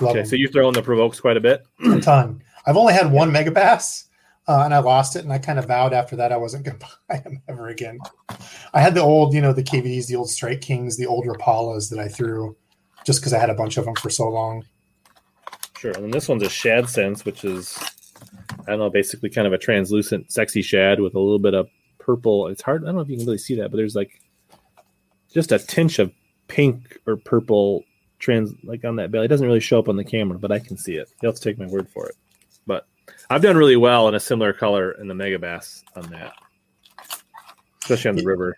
Love 0.00 0.10
Okay, 0.10 0.20
them. 0.20 0.26
so 0.28 0.36
you 0.36 0.48
throw 0.48 0.66
in 0.68 0.74
the 0.74 0.82
provokes 0.82 1.20
quite 1.20 1.36
a 1.36 1.40
bit. 1.40 1.64
a 1.84 2.00
ton. 2.00 2.42
I've 2.66 2.76
only 2.76 2.92
had 2.94 3.10
one 3.10 3.30
megabass, 3.30 4.06
uh, 4.48 4.62
and 4.64 4.74
I 4.74 4.78
lost 4.78 5.14
it, 5.14 5.24
and 5.24 5.32
I 5.32 5.38
kind 5.38 5.58
of 5.58 5.66
vowed 5.66 5.92
after 5.92 6.16
that 6.16 6.32
I 6.32 6.36
wasn't 6.36 6.64
going 6.66 6.78
to 6.78 6.86
buy 7.08 7.18
them 7.18 7.42
ever 7.48 7.68
again. 7.68 7.98
I 8.74 8.80
had 8.80 8.94
the 8.94 9.02
old, 9.02 9.34
you 9.34 9.40
know, 9.40 9.52
the 9.52 9.62
KVDs, 9.62 10.06
the 10.06 10.16
old 10.16 10.30
Strike 10.30 10.62
Kings, 10.62 10.96
the 10.96 11.06
old 11.06 11.26
Rapalas 11.26 11.90
that 11.90 11.98
I 11.98 12.08
threw, 12.08 12.56
just 13.04 13.20
because 13.20 13.32
I 13.32 13.38
had 13.38 13.50
a 13.50 13.54
bunch 13.54 13.76
of 13.76 13.84
them 13.84 13.94
for 13.94 14.10
so 14.10 14.28
long. 14.28 14.64
Sure. 15.78 15.92
And 15.92 16.12
this 16.12 16.28
one's 16.28 16.42
a 16.42 16.48
shad 16.48 16.88
sense, 16.88 17.24
which 17.24 17.44
is 17.44 17.78
I 18.66 18.72
don't 18.72 18.80
know, 18.80 18.90
basically 18.90 19.30
kind 19.30 19.46
of 19.46 19.52
a 19.52 19.58
translucent, 19.58 20.32
sexy 20.32 20.62
shad 20.62 21.00
with 21.00 21.14
a 21.14 21.20
little 21.20 21.38
bit 21.38 21.54
of 21.54 21.68
purple. 21.98 22.48
It's 22.48 22.62
hard. 22.62 22.82
I 22.82 22.86
don't 22.86 22.96
know 22.96 23.00
if 23.02 23.08
you 23.08 23.16
can 23.16 23.26
really 23.26 23.38
see 23.38 23.54
that, 23.56 23.70
but 23.70 23.76
there's 23.76 23.94
like 23.94 24.20
just 25.32 25.52
a 25.52 25.58
tinge 25.58 25.98
of 25.98 26.12
pink 26.48 26.98
or 27.06 27.16
purple 27.16 27.84
trans 28.18 28.52
like 28.64 28.84
on 28.84 28.96
that 28.96 29.10
belly. 29.10 29.26
It 29.26 29.28
doesn't 29.28 29.46
really 29.46 29.60
show 29.60 29.78
up 29.78 29.88
on 29.88 29.96
the 29.96 30.04
camera, 30.04 30.38
but 30.38 30.50
I 30.50 30.58
can 30.58 30.76
see 30.76 30.94
it. 30.94 31.08
You'll 31.22 31.32
have 31.32 31.40
to 31.40 31.42
take 31.42 31.58
my 31.58 31.66
word 31.66 31.88
for 31.88 32.08
it. 32.08 32.16
I've 33.30 33.42
done 33.42 33.56
really 33.56 33.76
well 33.76 34.08
in 34.08 34.14
a 34.14 34.20
similar 34.20 34.52
color 34.52 34.92
in 34.92 35.08
the 35.08 35.14
Megabass 35.14 35.82
on 35.96 36.10
that, 36.10 36.32
especially 37.82 38.10
on 38.10 38.16
the 38.16 38.24
river. 38.24 38.56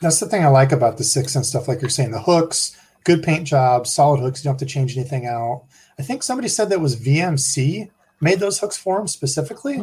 That's 0.00 0.20
the 0.20 0.26
thing 0.26 0.44
I 0.44 0.48
like 0.48 0.72
about 0.72 0.98
the 0.98 1.04
six 1.04 1.34
and 1.34 1.44
stuff, 1.46 1.68
like 1.68 1.80
you're 1.80 1.90
saying, 1.90 2.10
the 2.10 2.20
hooks, 2.20 2.76
good 3.04 3.22
paint 3.22 3.46
job, 3.46 3.86
solid 3.86 4.20
hooks. 4.20 4.42
You 4.44 4.48
don't 4.48 4.54
have 4.60 4.66
to 4.68 4.72
change 4.72 4.96
anything 4.96 5.26
out. 5.26 5.64
I 5.98 6.02
think 6.02 6.22
somebody 6.22 6.48
said 6.48 6.68
that 6.70 6.80
was 6.80 7.00
VMC 7.00 7.90
made 8.20 8.40
those 8.40 8.58
hooks 8.58 8.76
for 8.76 8.98
them 8.98 9.06
specifically. 9.06 9.76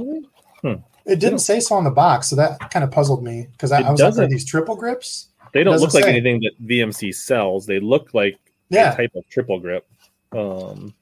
Hmm. 0.62 0.74
It 1.06 1.20
didn't 1.20 1.40
say 1.40 1.60
so 1.60 1.76
on 1.76 1.84
the 1.84 1.90
box, 1.92 2.30
so 2.30 2.36
that 2.36 2.60
kind 2.72 2.84
of 2.84 2.92
puzzled 2.92 3.24
me 3.24 3.48
because 3.54 3.72
I, 3.72 3.82
I 3.82 3.92
was 3.92 4.00
are 4.02 4.06
doesn't. 4.06 4.30
these 4.30 4.46
triple 4.46 4.76
grips? 4.76 5.30
They 5.54 5.64
don't 5.64 5.80
look 5.80 5.94
like 5.94 6.04
say. 6.04 6.12
anything 6.12 6.42
that 6.42 6.68
VMC 6.68 7.14
sells. 7.16 7.66
They 7.66 7.80
look 7.80 8.14
like 8.14 8.38
Yeah, 8.70 8.94
a 8.94 8.96
type 8.96 9.12
of 9.16 9.28
triple 9.30 9.60
grip. 9.60 9.88
Um, 10.32 10.94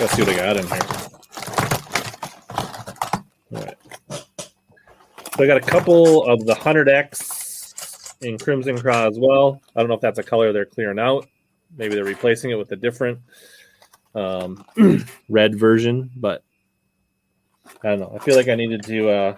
Let's 0.00 0.12
see 0.14 0.22
what 0.22 0.30
I 0.30 0.36
got 0.36 0.56
in 0.56 0.66
here. 0.66 0.78
All 3.52 3.64
right. 3.64 3.78
So 5.36 5.44
I 5.44 5.46
got 5.46 5.56
a 5.56 5.60
couple 5.60 6.24
of 6.24 6.44
the 6.46 6.54
100X 6.54 8.22
in 8.22 8.38
Crimson 8.38 8.78
Craw 8.78 9.06
as 9.06 9.18
well. 9.18 9.60
I 9.76 9.80
don't 9.80 9.88
know 9.88 9.94
if 9.94 10.00
that's 10.00 10.18
a 10.18 10.22
color 10.22 10.52
they're 10.52 10.64
clearing 10.64 10.98
out. 10.98 11.28
Maybe 11.76 11.94
they're 11.94 12.04
replacing 12.04 12.50
it 12.50 12.54
with 12.54 12.72
a 12.72 12.76
different 12.76 13.20
um, 14.14 14.64
red 15.28 15.58
version, 15.58 16.10
but 16.16 16.42
I 17.82 17.90
don't 17.90 18.00
know. 18.00 18.12
I 18.14 18.24
feel 18.24 18.36
like 18.36 18.48
I 18.48 18.54
needed 18.54 18.82
to 18.84 19.10
uh, 19.10 19.36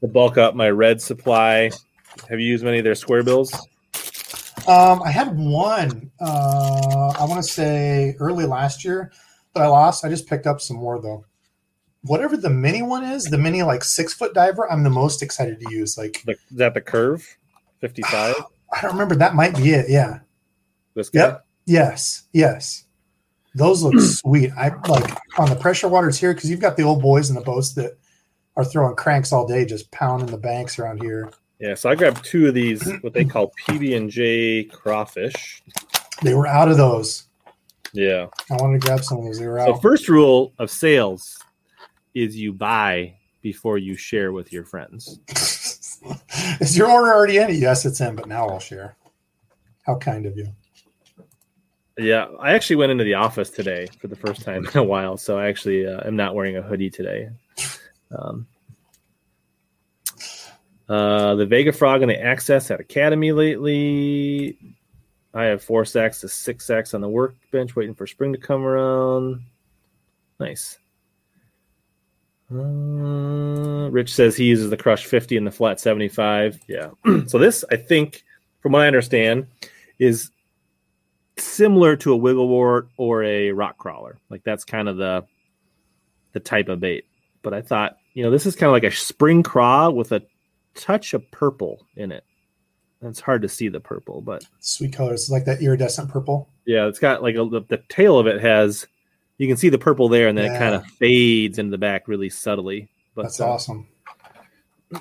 to 0.00 0.08
bulk 0.08 0.38
up 0.38 0.54
my 0.54 0.70
red 0.70 1.00
supply. 1.00 1.70
Have 2.28 2.40
you 2.40 2.46
used 2.46 2.64
many 2.64 2.78
of 2.78 2.84
their 2.84 2.94
square 2.94 3.22
bills? 3.22 3.52
Um, 4.66 5.02
I 5.02 5.10
had 5.10 5.36
one. 5.36 6.10
Uh, 6.20 7.12
I 7.18 7.24
want 7.24 7.42
to 7.42 7.48
say 7.48 8.16
early 8.18 8.46
last 8.46 8.84
year, 8.84 9.12
I 9.56 9.66
lost. 9.66 10.04
I 10.04 10.08
just 10.08 10.28
picked 10.28 10.46
up 10.46 10.60
some 10.60 10.76
more 10.76 11.00
though. 11.00 11.24
Whatever 12.02 12.36
the 12.36 12.50
mini 12.50 12.82
one 12.82 13.02
is, 13.04 13.24
the 13.24 13.38
mini 13.38 13.62
like 13.62 13.82
six 13.82 14.14
foot 14.14 14.32
diver, 14.34 14.70
I'm 14.70 14.84
the 14.84 14.90
most 14.90 15.22
excited 15.22 15.60
to 15.60 15.70
use. 15.72 15.98
Like, 15.98 16.22
The, 16.24 16.32
is 16.32 16.38
that 16.56 16.74
the 16.74 16.80
curve? 16.80 17.26
55? 17.80 18.34
I 18.72 18.80
don't 18.80 18.92
remember. 18.92 19.16
That 19.16 19.34
might 19.34 19.56
be 19.56 19.70
it. 19.70 19.86
Yeah. 19.88 20.20
This 20.94 21.08
guy? 21.08 21.20
Yep. 21.20 21.46
Yes. 21.66 22.22
Yes. 22.32 22.84
Those 23.54 23.82
look 23.82 23.98
sweet. 24.00 24.50
I 24.56 24.68
like 24.88 25.16
on 25.38 25.48
the 25.48 25.56
pressure 25.56 25.88
waters 25.88 26.18
here 26.18 26.32
because 26.34 26.50
you've 26.50 26.60
got 26.60 26.76
the 26.76 26.82
old 26.84 27.02
boys 27.02 27.28
in 27.28 27.34
the 27.34 27.42
boats 27.42 27.72
that 27.74 27.96
are 28.56 28.64
throwing 28.64 28.96
cranks 28.96 29.32
all 29.32 29.46
day, 29.46 29.64
just 29.64 29.90
pounding 29.90 30.28
the 30.28 30.38
banks 30.38 30.78
around 30.78 31.02
here. 31.02 31.30
Yeah, 31.58 31.74
so 31.74 31.88
I 31.90 31.94
grabbed 31.94 32.24
two 32.24 32.48
of 32.48 32.54
these, 32.54 32.86
what 33.00 33.14
they 33.14 33.24
call 33.24 33.52
PB 33.66 33.96
and 33.96 34.10
J 34.10 34.64
crawfish. 34.64 35.62
They 36.22 36.34
were 36.34 36.46
out 36.46 36.70
of 36.70 36.76
those. 36.76 37.25
Yeah. 37.96 38.26
I 38.50 38.56
wanted 38.56 38.80
to 38.80 38.86
grab 38.86 39.02
some 39.02 39.18
of 39.18 39.24
those. 39.24 39.38
They 39.38 39.46
were 39.46 39.58
out. 39.58 39.80
first 39.80 40.08
rule 40.08 40.52
of 40.58 40.70
sales 40.70 41.38
is 42.14 42.36
you 42.36 42.52
buy 42.52 43.14
before 43.40 43.78
you 43.78 43.96
share 43.96 44.32
with 44.32 44.52
your 44.52 44.64
friends. 44.64 45.18
Is 46.60 46.76
your 46.76 46.90
order 46.90 47.12
already 47.12 47.38
in? 47.38 47.54
Yes, 47.54 47.84
it's 47.84 48.00
in, 48.00 48.14
but 48.14 48.28
now 48.28 48.46
I'll 48.46 48.60
share. 48.60 48.96
How 49.84 49.96
kind 49.96 50.26
of 50.26 50.36
you. 50.36 50.46
Yeah, 51.98 52.26
I 52.38 52.52
actually 52.52 52.76
went 52.76 52.92
into 52.92 53.04
the 53.04 53.14
office 53.14 53.50
today 53.50 53.88
for 54.00 54.08
the 54.08 54.16
first 54.16 54.42
time 54.42 54.66
in 54.74 54.78
a 54.78 54.82
while, 54.82 55.16
so 55.16 55.38
I 55.38 55.46
actually 55.46 55.86
uh, 55.86 56.06
am 56.06 56.14
not 56.14 56.34
wearing 56.34 56.56
a 56.58 56.62
hoodie 56.62 56.90
today. 56.90 57.30
Um, 58.16 58.46
uh, 60.88 61.34
the 61.34 61.46
Vega 61.46 61.72
Frog 61.72 62.02
and 62.02 62.10
the 62.10 62.20
Access 62.20 62.70
at 62.70 62.78
Academy 62.78 63.32
lately. 63.32 64.75
I 65.36 65.44
have 65.44 65.62
four 65.62 65.84
sacks 65.84 66.22
to 66.22 66.28
six 66.28 66.64
sacks 66.64 66.94
on 66.94 67.02
the 67.02 67.08
workbench, 67.08 67.76
waiting 67.76 67.94
for 67.94 68.06
spring 68.06 68.32
to 68.32 68.38
come 68.38 68.64
around. 68.64 69.42
Nice. 70.40 70.78
Uh, 72.50 73.90
Rich 73.90 74.14
says 74.14 74.34
he 74.34 74.44
uses 74.44 74.70
the 74.70 74.78
Crush 74.78 75.04
50 75.04 75.36
and 75.36 75.46
the 75.46 75.50
Flat 75.50 75.78
75. 75.78 76.60
Yeah. 76.66 76.90
so 77.26 77.38
this, 77.38 77.66
I 77.70 77.76
think, 77.76 78.24
from 78.60 78.72
what 78.72 78.82
I 78.82 78.86
understand, 78.86 79.46
is 79.98 80.30
similar 81.36 81.96
to 81.96 82.14
a 82.14 82.16
Wiggle 82.16 82.48
Wart 82.48 82.88
or 82.96 83.22
a 83.22 83.52
rock 83.52 83.76
crawler. 83.76 84.18
Like 84.30 84.42
that's 84.42 84.64
kind 84.64 84.88
of 84.88 84.96
the 84.96 85.26
the 86.32 86.40
type 86.40 86.68
of 86.68 86.80
bait. 86.80 87.04
But 87.42 87.52
I 87.52 87.60
thought, 87.60 87.98
you 88.14 88.22
know, 88.22 88.30
this 88.30 88.46
is 88.46 88.56
kind 88.56 88.68
of 88.68 88.72
like 88.72 88.84
a 88.84 88.90
spring 88.90 89.42
craw 89.42 89.90
with 89.90 90.12
a 90.12 90.22
touch 90.74 91.14
of 91.14 91.30
purple 91.30 91.86
in 91.94 92.10
it. 92.10 92.24
It's 93.06 93.20
hard 93.20 93.42
to 93.42 93.48
see 93.48 93.68
the 93.68 93.80
purple, 93.80 94.20
but 94.20 94.46
Sweet 94.60 94.92
colors. 94.92 95.22
It's 95.22 95.30
like 95.30 95.44
that 95.44 95.62
iridescent 95.62 96.10
purple. 96.10 96.48
yeah, 96.64 96.86
it's 96.86 96.98
got 96.98 97.22
like 97.22 97.36
a, 97.36 97.44
the, 97.44 97.82
tail 97.88 98.18
of 98.18 98.26
it 98.26 98.40
has 98.40 98.86
you 99.38 99.46
can 99.46 99.56
see 99.56 99.68
the 99.68 99.78
purple 99.78 100.08
there, 100.08 100.28
and 100.28 100.36
then 100.36 100.52
it 100.52 100.58
kind 100.58 100.74
of 100.74 100.86
fades 100.86 101.58
into 101.58 101.70
the 101.70 101.78
back 101.78 102.08
really 102.08 102.30
subtly. 102.30 102.88
But 103.14 103.22
That's 103.22 103.40
uh, 103.40 103.50
awesome. 103.50 103.86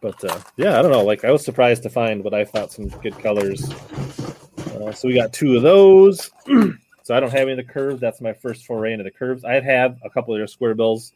but 0.00 0.24
uh, 0.24 0.40
yeah, 0.56 0.78
I 0.78 0.82
don't 0.82 0.90
know. 0.90 1.04
Like 1.04 1.24
I 1.24 1.30
was 1.30 1.44
surprised 1.44 1.82
to 1.82 1.90
find 1.90 2.24
what 2.24 2.32
I 2.34 2.44
thought 2.44 2.72
some 2.72 2.88
good 2.88 3.18
colors. 3.18 3.70
Uh, 3.70 4.92
so 4.92 5.08
we 5.08 5.14
got 5.14 5.32
two 5.32 5.56
of 5.56 5.62
those. 5.62 6.30
so 7.02 7.14
I 7.14 7.20
don't 7.20 7.32
have 7.32 7.42
any 7.42 7.52
of 7.52 7.56
the 7.58 7.64
curves. 7.64 8.00
That's 8.00 8.20
my 8.20 8.32
first 8.32 8.66
foray 8.66 8.92
into 8.92 9.04
the 9.04 9.10
curves. 9.10 9.44
I 9.44 9.60
have 9.60 9.98
a 10.04 10.10
couple 10.10 10.34
of 10.34 10.38
their 10.38 10.46
square 10.46 10.74
bills. 10.74 11.12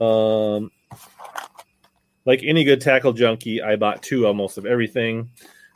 Um, 0.00 0.70
like 2.24 2.42
any 2.44 2.64
good 2.64 2.80
tackle 2.80 3.12
junkie, 3.12 3.62
I 3.62 3.76
bought 3.76 4.02
two 4.02 4.26
almost 4.26 4.58
of 4.58 4.66
everything. 4.66 5.30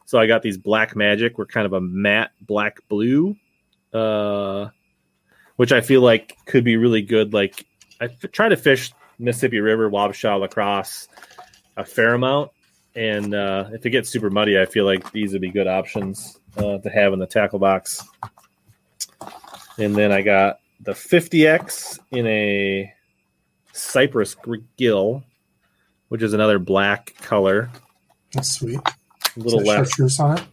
So 0.07 0.19
I 0.19 0.27
got 0.27 0.43
these 0.43 0.59
Black 0.59 0.95
Magic, 0.95 1.39
were 1.39 1.47
kind 1.47 1.67
of 1.67 1.73
a 1.73 1.81
matte 1.81 2.33
black 2.41 2.87
blue, 2.89 3.37
uh, 3.93 4.69
which 5.57 5.73
I 5.73 5.81
feel 5.81 6.03
like 6.03 6.37
could 6.47 6.65
be 6.65 6.77
really 6.77 7.03
good. 7.03 7.33
Like 7.33 7.67
I 8.01 8.07
f- 8.07 8.31
try 8.33 8.49
to 8.49 8.57
fish 8.57 8.93
Mississippi 9.19 9.61
River, 9.61 9.91
Wabasha, 9.91 10.39
La 10.39 10.47
Crosse 10.47 11.09
a 11.77 11.85
fair 11.85 12.15
amount. 12.15 12.51
And 12.95 13.35
uh, 13.35 13.71
if 13.73 13.85
it 13.85 13.91
gets 13.91 14.09
super 14.09 14.31
muddy, 14.31 14.59
I 14.59 14.67
feel 14.67 14.85
like 14.85 15.11
these 15.13 15.33
would 15.33 15.41
be 15.41 15.51
good 15.51 15.67
options 15.67 16.39
uh, 16.57 16.79
to 16.79 16.91
have 16.91 17.13
in 17.13 17.19
the 17.19 17.27
tackle 17.27 17.59
box. 17.59 18.07
And 19.79 19.97
then 19.97 20.13
I 20.13 20.23
got 20.23 20.61
the 20.81 20.93
50X 20.93 21.99
in 22.13 22.27
a 22.27 22.93
Cypress 23.73 24.37
gill, 24.77 25.25
which 26.09 26.23
is 26.23 26.33
another 26.33 26.59
black 26.59 27.15
color. 27.21 27.71
That's 28.33 28.51
sweet. 28.51 28.81
A 29.37 29.41
little 29.41 29.61
less. 29.61 30.21
on 30.21 30.39
it? 30.39 30.45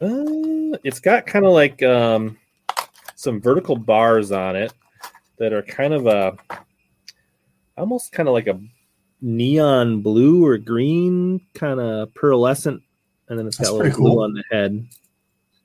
Uh, 0.00 0.78
it's 0.84 1.00
got 1.00 1.26
kind 1.26 1.44
of 1.44 1.52
like 1.52 1.82
um, 1.82 2.38
some 3.14 3.40
vertical 3.40 3.76
bars 3.76 4.32
on 4.32 4.56
it 4.56 4.72
that 5.38 5.52
are 5.52 5.62
kind 5.62 5.92
of 5.92 6.06
a 6.06 6.36
almost 7.76 8.12
kind 8.12 8.28
of 8.28 8.32
like 8.32 8.46
a 8.46 8.60
neon 9.20 10.02
blue 10.02 10.44
or 10.44 10.58
green, 10.58 11.40
kind 11.54 11.80
of 11.80 12.12
pearlescent, 12.14 12.80
and 13.28 13.38
then 13.38 13.46
it's 13.46 13.58
got 13.58 13.68
a 13.68 13.72
little 13.72 13.92
blue 13.92 14.10
cool. 14.10 14.22
on 14.22 14.34
the 14.34 14.44
head, 14.50 14.70
and 14.72 14.88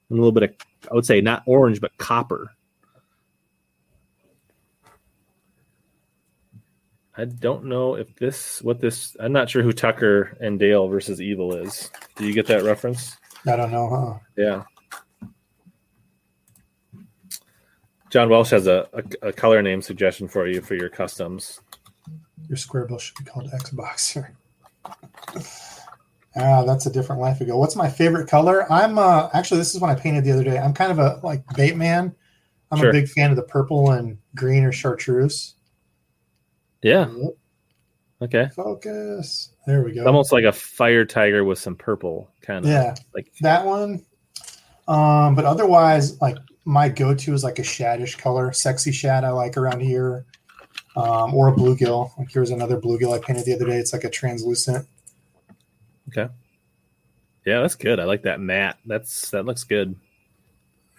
a 0.10 0.14
little 0.14 0.32
bit 0.32 0.44
of 0.44 0.52
I 0.92 0.96
would 0.96 1.06
say 1.06 1.22
not 1.22 1.44
orange 1.46 1.82
but 1.82 1.98
copper. 1.98 2.52
I 7.18 7.26
don't 7.26 7.66
know 7.66 7.96
if 7.96 8.16
this 8.16 8.62
what 8.62 8.80
this 8.80 9.18
I'm 9.20 9.34
not 9.34 9.50
sure 9.50 9.64
who 9.64 9.74
Tucker 9.74 10.38
and 10.40 10.60
Dale 10.60 10.88
versus 10.88 11.20
Evil 11.20 11.56
is. 11.56 11.90
Do 12.16 12.28
you 12.28 12.34
get 12.34 12.46
that 12.48 12.64
reference? 12.64 13.18
I 13.48 13.56
don't 13.56 13.72
know, 13.72 13.90
huh? 13.90 14.20
Yeah. 14.38 14.64
John 18.10 18.30
Welsh 18.30 18.52
has 18.52 18.68
a, 18.68 18.88
a, 18.94 19.30
a 19.30 19.34
color 19.34 19.62
name 19.62 19.82
suggestion 19.82 20.28
for 20.28 20.48
you 20.48 20.62
for 20.62 20.76
your 20.76 20.90
customs. 20.90 21.60
Your 22.48 22.56
square 22.56 22.86
bill 22.86 23.00
should 23.00 23.18
be 23.18 23.26
called 23.26 23.50
Xboxer. 23.52 24.30
ah, 26.38 26.64
that's 26.64 26.86
a 26.86 26.92
different 26.92 27.20
life 27.20 27.42
ago. 27.42 27.58
What's 27.58 27.76
my 27.76 27.90
favorite 27.90 28.30
color? 28.30 28.72
I'm 28.72 29.00
uh 29.00 29.30
actually 29.34 29.58
this 29.58 29.74
is 29.74 29.82
one 29.82 29.90
I 29.90 29.96
painted 29.96 30.24
the 30.24 30.32
other 30.32 30.44
day. 30.44 30.60
I'm 30.60 30.74
kind 30.74 30.92
of 30.92 31.00
a 31.00 31.20
like 31.24 31.44
bait 31.56 31.76
man. 31.76 32.16
I'm 32.70 32.80
Sure. 32.80 32.90
a 32.90 32.94
big 32.94 33.08
fan 33.10 33.32
of 33.32 33.38
the 33.38 33.44
purple 33.44 33.92
and 33.92 34.18
green 34.36 34.64
or 34.64 34.72
chartreuse. 34.72 35.56
Yeah. 36.88 37.10
Okay. 38.22 38.50
Focus. 38.56 39.50
There 39.66 39.84
we 39.84 39.92
go. 39.92 40.06
Almost 40.06 40.32
like 40.32 40.46
a 40.46 40.54
fire 40.54 41.04
tiger 41.04 41.44
with 41.44 41.60
some 41.60 41.76
purple 41.76 42.32
kind 42.42 42.64
of. 42.64 42.72
Yeah. 42.72 42.96
Like 43.14 43.30
that 43.42 43.66
one. 43.66 44.06
Um, 44.88 45.36
but 45.36 45.44
otherwise, 45.44 46.20
like 46.22 46.38
my 46.64 46.88
go-to 46.88 47.34
is 47.34 47.44
like 47.44 47.60
a 47.60 47.64
shaddish 47.64 48.18
color, 48.18 48.54
sexy 48.54 48.94
shad 48.94 49.26
I 49.26 49.32
like 49.32 49.58
around 49.58 49.82
here, 49.82 50.26
um, 50.96 51.34
or 51.34 51.50
a 51.50 51.54
bluegill. 51.54 52.18
Like 52.18 52.32
here's 52.32 52.52
another 52.52 52.80
bluegill 52.80 53.14
I 53.14 53.20
painted 53.20 53.44
the 53.44 53.54
other 53.54 53.66
day. 53.66 53.78
It's 53.78 53.92
like 53.92 54.06
a 54.06 54.10
translucent. 54.10 54.88
Okay. 56.08 56.32
Yeah, 57.46 57.60
that's 57.60 57.76
good. 57.76 58.00
I 58.00 58.06
like 58.06 58.24
that 58.24 58.40
matte. 58.40 58.78
That's 58.86 59.32
that 59.32 59.46
looks 59.46 59.66
good. 59.66 59.94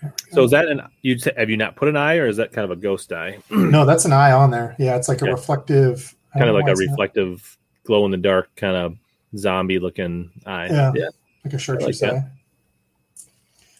There 0.02 0.12
we 0.26 0.32
So 0.32 0.44
is 0.44 0.50
that 0.52 0.68
an 0.68 0.82
you 1.02 1.16
t- 1.18 1.30
have 1.36 1.50
you 1.50 1.56
not 1.56 1.76
put 1.76 1.88
an 1.88 1.96
eye 1.96 2.16
or 2.16 2.26
is 2.26 2.36
that 2.36 2.52
kind 2.52 2.64
of 2.64 2.70
a 2.70 2.80
ghost 2.80 3.12
eye? 3.12 3.38
no, 3.50 3.84
that's 3.84 4.04
an 4.04 4.12
eye 4.12 4.32
on 4.32 4.50
there. 4.50 4.76
Yeah, 4.78 4.96
it's 4.96 5.08
like 5.08 5.22
Okay. 5.22 5.30
a 5.30 5.34
reflective. 5.34 6.14
Kind 6.34 6.48
of 6.48 6.54
like 6.54 6.66
a 6.66 6.70
it's 6.72 6.80
not- 6.80 6.90
reflective 6.90 7.58
glow 7.84 8.04
in 8.04 8.10
the 8.10 8.16
dark 8.18 8.54
kind 8.56 8.76
of 8.76 8.96
zombie 9.36 9.78
looking 9.78 10.30
eye. 10.46 10.66
Yeah. 10.68 10.92
yeah. 10.94 11.08
like 11.44 11.54
a 11.54 11.58
chartreuse 11.58 12.00
that. 12.00 12.14
eye. 12.14 12.22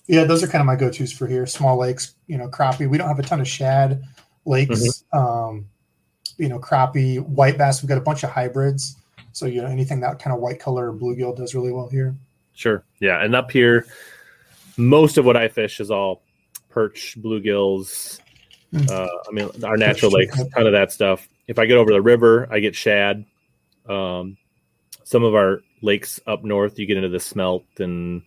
Yeah, 0.07 0.24
those 0.24 0.42
are 0.42 0.46
kind 0.46 0.61
of 0.61 0.66
my 0.66 0.74
go-tos 0.76 1.12
for 1.12 1.26
here. 1.26 1.44
Small 1.46 1.76
lakes, 1.76 2.14
you 2.28 2.38
know, 2.38 2.48
crappie. 2.48 2.88
We 2.88 2.96
don't 2.96 3.09
have 3.09 3.18
a 3.18 3.22
ton 3.22 3.42
of 3.42 3.48
shad 3.48 4.02
lakes. 4.46 5.04
Mm-hmm. 5.12 5.18
Um, 5.18 5.66
you 6.38 6.48
know, 6.48 6.59
crappie, 6.59 7.20
white 7.20 7.59
bass. 7.59 7.83
We've 7.83 7.88
got 7.90 7.98
a 7.98 8.02
bunch 8.02 8.22
of 8.22 8.31
hybrids. 8.31 8.96
So 9.33 9.44
you 9.46 9.61
know, 9.61 9.68
anything 9.68 10.00
that 10.00 10.18
kind 10.18 10.35
of 10.35 10.40
white 10.40 10.59
color 10.59 10.92
bluegill 10.92 11.37
does 11.37 11.54
really 11.54 11.72
well 11.72 11.88
here. 11.88 12.16
Sure. 12.54 12.83
Yeah. 13.00 13.22
And 13.22 13.35
up 13.37 13.50
here, 13.50 13.87
most 14.79 15.19
of 15.19 15.25
what 15.25 15.37
I 15.37 15.49
fish 15.49 15.81
is 15.81 15.91
all 15.91 16.23
perch, 16.71 17.17
bluegills. 17.21 18.21
Mm. 18.73 18.91
Uh, 18.91 19.09
I 19.29 19.33
mean, 19.33 19.64
our 19.64 19.77
natural 19.77 20.12
lakes, 20.12 20.38
yeah. 20.38 20.45
ton 20.55 20.67
of 20.67 20.73
that 20.73 20.93
stuff. 20.93 21.29
If 21.47 21.59
I 21.59 21.67
get 21.67 21.77
over 21.77 21.93
the 21.93 22.01
river, 22.01 22.47
I 22.51 22.61
get 22.61 22.75
shad. 22.75 23.25
Um, 23.88 24.37
some 25.05 25.25
of 25.25 25.35
our 25.35 25.61
lakes 25.83 26.21
up 26.27 26.45
north, 26.45 26.79
you 26.79 26.87
get 26.87 26.97
into 26.97 27.09
the 27.09 27.21
smelt 27.21 27.64
and 27.79 28.23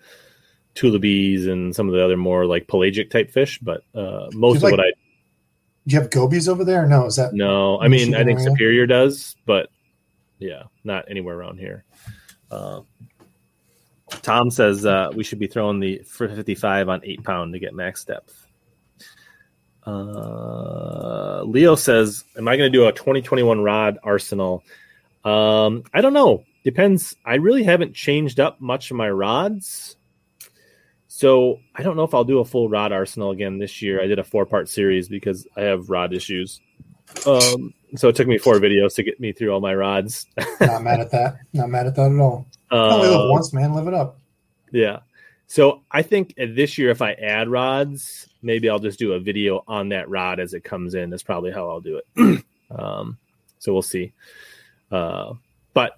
tullibees 0.76 1.48
and 1.48 1.76
some 1.76 1.88
of 1.88 1.94
the 1.94 2.04
other 2.04 2.18
more 2.18 2.46
like 2.46 2.68
pelagic 2.68 3.10
type 3.10 3.32
fish. 3.32 3.60
But 3.60 3.84
uh, 3.96 4.28
most 4.34 4.58
of 4.58 4.64
you 4.64 4.72
what 4.72 4.80
I 4.80 4.92
Do 5.88 5.96
you 5.96 6.00
have 6.00 6.10
gobies 6.10 6.50
over 6.50 6.66
there? 6.66 6.88
No, 6.88 7.06
is 7.06 7.16
that 7.18 7.34
No, 7.34 7.80
I 7.80 7.88
mean 7.88 8.16
I 8.16 8.24
think 8.24 8.40
area? 8.40 8.52
Superior 8.52 8.86
does, 8.88 9.36
but 9.46 9.70
yeah, 10.40 10.64
not 10.84 11.06
anywhere 11.10 11.38
around 11.38 11.60
here. 11.60 11.86
Uh, 12.50 12.82
Tom 14.22 14.52
says 14.52 14.86
uh, 14.86 15.10
we 15.16 15.24
should 15.24 15.40
be 15.40 15.48
throwing 15.48 15.80
the 15.80 16.00
55 16.06 16.90
on 16.90 17.02
eight 17.04 17.24
pound 17.24 17.54
to 17.54 17.60
get 17.60 17.74
max 17.74 18.06
depth. 18.06 18.48
Uh, 19.86 21.42
Leo 21.44 21.76
says, 21.76 22.24
"Am 22.38 22.48
I 22.48 22.56
going 22.58 22.72
to 22.72 22.78
do 22.78 22.88
a 22.88 22.92
2021 22.92 23.62
rod 23.62 23.98
arsenal?" 24.04 24.64
Um, 25.26 25.84
I 25.94 26.02
don't 26.02 26.14
know. 26.14 26.44
Depends. 26.64 27.16
I 27.26 27.36
really 27.36 27.64
haven't 27.64 27.96
changed 27.96 28.40
up 28.40 28.62
much 28.62 28.92
of 28.92 28.98
my 28.98 29.10
rods, 29.10 29.96
so 31.08 31.60
I 31.76 31.82
don't 31.82 31.98
know 31.98 32.04
if 32.04 32.14
I'll 32.14 32.24
do 32.24 32.40
a 32.40 32.46
full 32.46 32.70
rod 32.70 32.92
arsenal 32.92 33.32
again 33.32 33.58
this 33.58 33.82
year. 33.82 34.02
I 34.02 34.08
did 34.08 34.20
a 34.20 34.24
four 34.24 34.46
part 34.46 34.70
series 34.70 35.10
because 35.10 35.48
I 35.58 35.62
have 35.62 35.90
rod 35.90 36.14
issues. 36.14 36.62
Um, 37.26 37.74
so 37.96 38.08
it 38.08 38.16
took 38.16 38.28
me 38.28 38.38
four 38.38 38.56
videos 38.56 38.96
to 38.96 39.04
get 39.04 39.20
me 39.20 39.34
through 39.34 39.52
all 39.52 39.60
my 39.60 39.76
rods. 39.76 40.28
not 40.62 40.84
mad 40.84 41.00
at 41.00 41.12
that? 41.12 41.38
Not 41.54 41.70
mad 41.70 41.88
at 41.88 41.96
that 41.96 42.12
at 42.12 42.20
all. 42.20 42.48
You 42.72 42.78
only 42.78 43.08
live 43.10 43.22
Uh, 43.22 43.30
once, 43.30 43.54
man. 43.54 43.74
Live 43.74 43.88
it 43.88 43.94
up. 43.94 44.18
Yeah. 44.72 45.00
So 45.48 45.82
I 45.92 46.02
think 46.02 46.34
uh, 46.40 46.46
this 46.50 46.78
year, 46.78 46.90
if 46.90 47.02
I 47.02 47.12
add 47.14 47.50
rods, 47.50 48.30
maybe 48.42 48.70
I'll 48.70 48.80
just 48.80 49.00
do 49.00 49.14
a 49.14 49.20
video 49.20 49.64
on 49.68 49.90
that 49.90 50.10
rod 50.10 50.40
as 50.40 50.54
it 50.54 50.64
comes 50.64 50.94
in. 50.96 51.10
That's 51.10 51.24
probably 51.24 51.52
how 51.52 51.68
I'll 51.68 51.82
do 51.82 52.00
it. 52.16 52.46
um, 52.72 53.18
so 53.60 53.74
we'll 53.74 53.82
see. 53.82 54.14
Uh, 54.90 55.34
but 55.74 55.98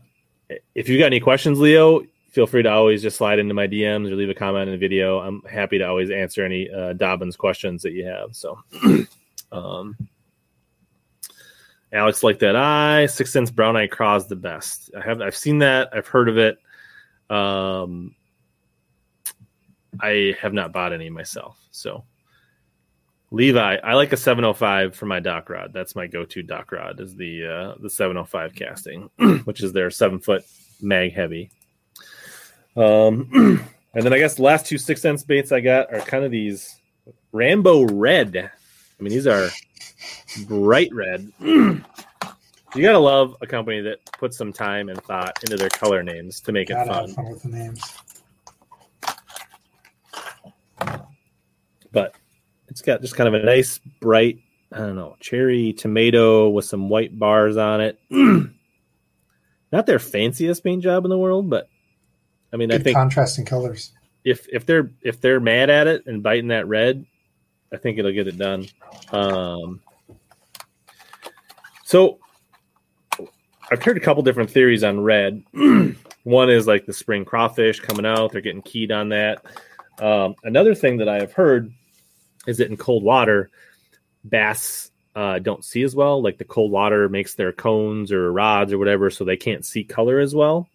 if 0.74 0.90
you've 0.90 1.00
got 1.00 1.06
any 1.08 1.20
questions, 1.20 1.60
Leo, 1.60 2.02
feel 2.30 2.48
free 2.48 2.64
to 2.64 2.72
always 2.72 3.04
just 3.04 3.18
slide 3.18 3.38
into 3.38 3.54
my 3.54 3.68
DMs 3.68 4.12
or 4.12 4.16
leave 4.16 4.30
a 4.30 4.34
comment 4.34 4.70
in 4.70 4.72
the 4.72 4.78
video. 4.78 5.20
I'm 5.20 5.42
happy 5.44 5.78
to 5.78 5.88
always 5.88 6.10
answer 6.10 6.44
any 6.44 6.70
uh, 6.70 6.94
Dobyns 6.94 7.38
questions 7.38 7.84
that 7.84 7.92
you 7.92 8.06
have. 8.06 8.36
So, 8.36 8.60
um, 9.52 9.96
Alex 11.94 12.24
like 12.24 12.40
that 12.40 12.56
eye. 12.56 13.06
Six 13.06 13.32
Sense 13.32 13.52
Brown 13.52 13.78
Eye 13.78 13.88
Craw's 13.88 14.28
the 14.28 14.36
best. 14.36 14.90
I 14.98 15.02
have 15.02 15.22
I've 15.22 15.36
seen 15.36 15.60
that. 15.60 15.90
I've 15.94 16.08
heard 16.08 16.28
of 16.28 16.38
it. 16.38 16.58
Um, 17.30 18.16
I 20.02 20.36
have 20.42 20.54
not 20.54 20.74
bought 20.74 20.92
any 20.92 21.10
myself. 21.10 21.58
So 21.72 22.04
Levi, 23.32 23.78
I 23.84 23.94
like 23.94 24.12
a 24.12 24.18
705 24.18 24.96
for 24.96 25.06
my 25.06 25.20
dock 25.20 25.50
rod. 25.50 25.72
That's 25.74 25.96
my 25.96 26.06
go-to 26.08 26.44
dock 26.44 26.72
rod 26.72 27.00
is 27.00 27.16
the 27.16 27.46
uh, 27.46 27.76
the 27.82 27.90
705 27.90 28.54
casting, 28.54 29.10
which 29.46 29.64
is 29.64 29.72
their 29.72 29.90
seven 29.90 30.20
foot 30.20 30.46
mag 30.82 31.14
heavy. 31.14 31.52
Um, 32.76 33.30
and 33.94 34.04
then 34.04 34.14
I 34.14 34.20
guess 34.20 34.36
the 34.36 34.44
last 34.44 34.66
two 34.66 34.78
Six 34.78 35.02
Sense 35.02 35.24
baits 35.24 35.52
I 35.52 35.62
got 35.62 35.94
are 35.94 36.00
kind 36.00 36.24
of 36.24 36.32
these 36.32 36.76
Rambo 37.32 37.86
red. 37.86 38.36
I 38.38 39.04
mean, 39.04 39.12
these 39.12 39.28
are 39.28 39.50
bright 40.48 40.94
red. 40.94 41.32
you 41.40 41.82
gotta 42.76 42.98
love 43.00 43.36
a 43.42 43.48
company 43.48 43.82
that 43.82 44.00
puts 44.20 44.38
some 44.38 44.52
time 44.54 44.90
and 44.90 45.02
thought 45.04 45.38
into 45.44 45.58
their 45.58 45.70
color 45.70 46.02
names 46.04 46.40
to 46.42 46.52
make 46.52 46.70
it 46.70 46.74
Gotta 46.74 46.90
fun. 46.90 47.06
have 47.08 47.16
fun 47.16 47.30
with 47.30 47.44
the 47.44 47.50
names. 47.50 47.82
but 51.92 52.16
it's 52.68 52.82
got 52.82 53.02
just 53.02 53.16
kind 53.16 53.28
of 53.28 53.34
a 53.42 53.46
nice 53.46 53.80
bright 54.02 54.40
i 54.72 54.78
don't 54.78 54.96
know 54.96 55.16
cherry 55.20 55.72
tomato 55.74 56.50
with 56.50 56.66
some 56.66 56.90
white 56.90 57.18
bars 57.18 57.56
on 57.56 57.80
it 57.80 58.00
not 59.72 59.86
their 59.86 60.00
fanciest 60.00 60.64
paint 60.64 60.82
job 60.84 61.06
in 61.06 61.10
the 61.10 61.18
world 61.18 61.50
but 61.50 61.70
i 62.52 62.58
mean 62.58 62.72
i 62.72 62.78
think 62.78 62.98
contrasting 62.98 63.46
colors. 63.46 63.92
if 64.24 64.48
if 64.52 64.66
they're 64.66 64.90
if 65.04 65.22
they're 65.22 65.40
mad 65.40 65.70
at 65.70 65.88
it 65.88 66.06
and 66.08 66.24
biting 66.24 66.48
that 66.48 66.68
red 66.68 67.06
i 67.72 67.78
think 67.78 67.98
it'll 68.00 68.12
get 68.12 68.28
it 68.28 68.38
done 68.38 68.66
um 69.12 69.80
so 71.94 72.18
i've 73.72 73.84
heard 73.84 73.98
a 73.98 74.00
couple 74.00 74.24
different 74.24 74.50
theories 74.50 74.84
on 74.84 75.00
red. 75.00 75.44
One 76.24 76.50
is 76.50 76.66
like 76.66 76.88
the 76.88 76.94
spring 76.94 77.24
crawfish 77.24 77.80
coming 77.82 78.04
out 78.06 78.32
they're 78.32 78.42
getting 78.42 78.64
keyed 78.64 78.92
on 78.92 79.10
that. 79.10 79.46
Um, 80.00 80.34
another 80.44 80.74
thing 80.74 80.98
that 80.98 81.08
i 81.08 81.20
have 81.20 81.34
heard 81.34 81.72
is 82.48 82.58
that 82.58 82.72
in 82.72 82.78
cold 82.78 83.04
water 83.04 83.52
bass 84.26 84.90
uh, 85.16 85.38
don't 85.38 85.64
see 85.64 85.84
as 85.84 85.96
well. 85.96 86.24
Like 86.24 86.40
the 86.40 86.46
cold 86.46 86.72
water 86.72 87.08
makes 87.08 87.36
their 87.36 87.52
cones 87.52 88.12
or 88.12 88.34
rods 88.34 88.74
or 88.74 88.80
whatever 88.80 89.12
so 89.12 89.24
they 89.24 89.38
can't 89.38 89.64
see 89.64 89.84
color 89.84 90.18
as 90.18 90.34
well. 90.34 90.68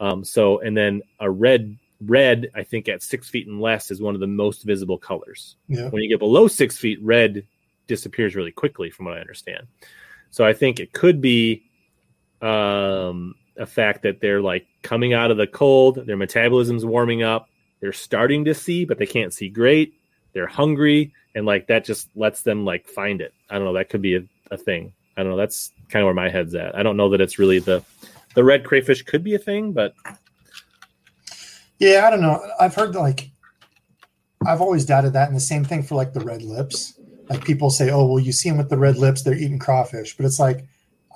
Um, 0.00 0.24
so 0.24 0.60
and 0.60 0.74
then 0.74 1.02
a 1.20 1.30
red 1.30 1.76
red 2.00 2.50
i 2.54 2.62
think 2.62 2.88
at 2.88 3.02
six 3.02 3.28
feet 3.28 3.46
and 3.46 3.60
less 3.60 3.90
is 3.90 4.00
one 4.00 4.14
of 4.14 4.20
the 4.22 4.26
most 4.26 4.62
visible 4.62 4.96
colors. 4.96 5.56
Yeah. 5.68 5.90
when 5.90 6.02
you 6.02 6.08
get 6.08 6.18
below 6.18 6.48
six 6.48 6.78
feet 6.78 6.98
red 7.02 7.44
disappears 7.88 8.34
really 8.34 8.52
quickly 8.52 8.90
from 8.90 9.04
what 9.06 9.16
i 9.16 9.20
understand 9.20 9.66
so 10.36 10.44
i 10.44 10.52
think 10.52 10.78
it 10.78 10.92
could 10.92 11.20
be 11.20 11.62
um, 12.42 13.34
a 13.56 13.64
fact 13.64 14.02
that 14.02 14.20
they're 14.20 14.42
like 14.42 14.66
coming 14.82 15.14
out 15.14 15.30
of 15.30 15.38
the 15.38 15.46
cold 15.46 16.06
their 16.06 16.16
metabolism's 16.16 16.84
warming 16.84 17.22
up 17.22 17.48
they're 17.80 17.92
starting 17.92 18.44
to 18.44 18.54
see 18.54 18.84
but 18.84 18.98
they 18.98 19.06
can't 19.06 19.32
see 19.32 19.48
great 19.48 19.94
they're 20.34 20.46
hungry 20.46 21.12
and 21.34 21.46
like 21.46 21.66
that 21.68 21.84
just 21.84 22.08
lets 22.14 22.42
them 22.42 22.64
like 22.64 22.86
find 22.86 23.20
it 23.20 23.32
i 23.48 23.54
don't 23.54 23.64
know 23.64 23.72
that 23.72 23.88
could 23.88 24.02
be 24.02 24.16
a, 24.16 24.22
a 24.50 24.56
thing 24.56 24.92
i 25.16 25.22
don't 25.22 25.30
know 25.30 25.38
that's 25.38 25.72
kind 25.88 26.02
of 26.02 26.06
where 26.06 26.14
my 26.14 26.28
head's 26.28 26.54
at 26.54 26.76
i 26.76 26.82
don't 26.82 26.98
know 26.98 27.08
that 27.08 27.20
it's 27.20 27.38
really 27.38 27.58
the 27.58 27.82
the 28.34 28.44
red 28.44 28.62
crayfish 28.62 29.02
could 29.02 29.24
be 29.24 29.34
a 29.34 29.38
thing 29.38 29.72
but 29.72 29.94
Yeah, 31.78 32.06
I 32.06 32.10
don't 32.10 32.22
know. 32.22 32.42
I've 32.58 32.74
heard 32.74 32.94
like 32.94 33.30
I've 34.46 34.60
always 34.60 34.84
doubted 34.84 35.12
that, 35.14 35.28
and 35.28 35.36
the 35.36 35.40
same 35.40 35.64
thing 35.64 35.82
for 35.82 35.94
like 35.94 36.12
the 36.12 36.20
red 36.20 36.42
lips. 36.42 36.95
Like 37.28 37.44
people 37.44 37.70
say, 37.70 37.90
"Oh, 37.90 38.06
well, 38.06 38.18
you 38.20 38.32
see 38.32 38.48
them 38.48 38.58
with 38.58 38.70
the 38.70 38.78
red 38.78 38.96
lips; 38.96 39.22
they're 39.22 39.34
eating 39.34 39.58
crawfish," 39.58 40.16
but 40.16 40.26
it's 40.26 40.38
like 40.38 40.64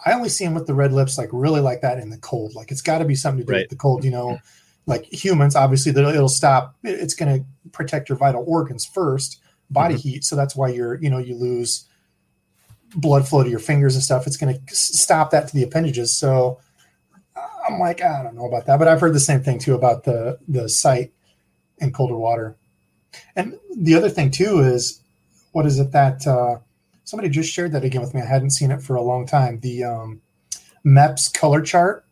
I 0.05 0.13
only 0.13 0.29
see 0.31 0.45
them 0.45 0.55
with 0.55 0.67
the 0.67 0.75
red 0.75 0.93
lips, 0.93 1.19
like 1.19 1.29
really 1.33 1.61
like 1.61 1.83
that 1.83 1.99
in 1.99 2.11
the 2.11 2.19
cold. 2.19 2.55
Like 2.55 2.71
it's 2.73 2.83
got 2.83 2.99
to 2.99 3.05
be 3.05 3.15
something 3.15 3.41
to 3.41 3.47
do 3.47 3.53
Right. 3.53 3.63
with 3.65 3.71
the 3.71 3.77
cold, 3.77 4.05
you 4.05 4.11
know. 4.11 4.39
Like 4.87 5.05
humans, 5.05 5.55
obviously, 5.55 5.93
it'll 5.93 6.29
stop. 6.29 6.75
It's 6.83 7.15
going 7.15 7.41
to 7.41 7.45
protect 7.71 8.09
your 8.09 8.17
vital 8.19 8.43
organs 8.47 8.85
first, 8.87 9.41
body 9.69 9.95
Mhm. 9.95 9.99
heat. 10.01 10.25
So 10.25 10.35
that's 10.37 10.57
why 10.57 10.69
you're, 10.69 10.95
you 11.03 11.11
know, 11.11 11.19
you 11.19 11.37
lose 11.37 11.87
blood 12.97 13.29
flow 13.29 13.45
to 13.45 13.51
your 13.51 13.59
fingers 13.61 13.95
and 13.95 14.03
stuff. 14.03 14.27
It's 14.27 14.39
going 14.39 14.55
to 14.55 14.75
stop 14.75 15.31
that 15.31 15.47
to 15.49 15.55
the 15.55 15.63
appendages. 15.63 16.17
So 16.17 16.59
I'm 17.69 17.79
like, 17.79 18.03
I 18.03 18.23
don't 18.23 18.35
know 18.35 18.47
about 18.47 18.67
that, 18.67 18.79
but 18.79 18.89
I've 18.89 19.01
heard 19.01 19.13
the 19.15 19.21
same 19.21 19.43
thing 19.43 19.59
too 19.59 19.75
about 19.75 20.05
the 20.05 20.39
the 20.49 20.69
sight 20.69 21.13
in 21.79 21.93
colder 21.93 22.17
water. 22.17 22.57
And 23.37 23.59
the 23.77 23.95
other 23.95 24.09
thing 24.09 24.31
too 24.31 24.61
is, 24.61 25.01
what 25.53 25.67
is 25.67 25.79
it 25.79 25.93
that 25.93 26.27
uh, 26.27 26.59
somebody 27.05 27.29
just 27.29 27.53
shared 27.53 27.73
that 27.73 27.85
again 27.85 28.01
with 28.01 28.15
me? 28.15 28.21
I 28.21 28.27
hadn't 28.27 28.51
seen 28.51 28.71
it 28.71 28.83
for 28.83 28.97
a 28.97 29.03
long 29.03 29.27
time. 29.27 29.61
The 29.61 29.85
um, 29.85 30.21
MEPS 30.85 31.33
color 31.33 31.63
chart, 31.63 32.05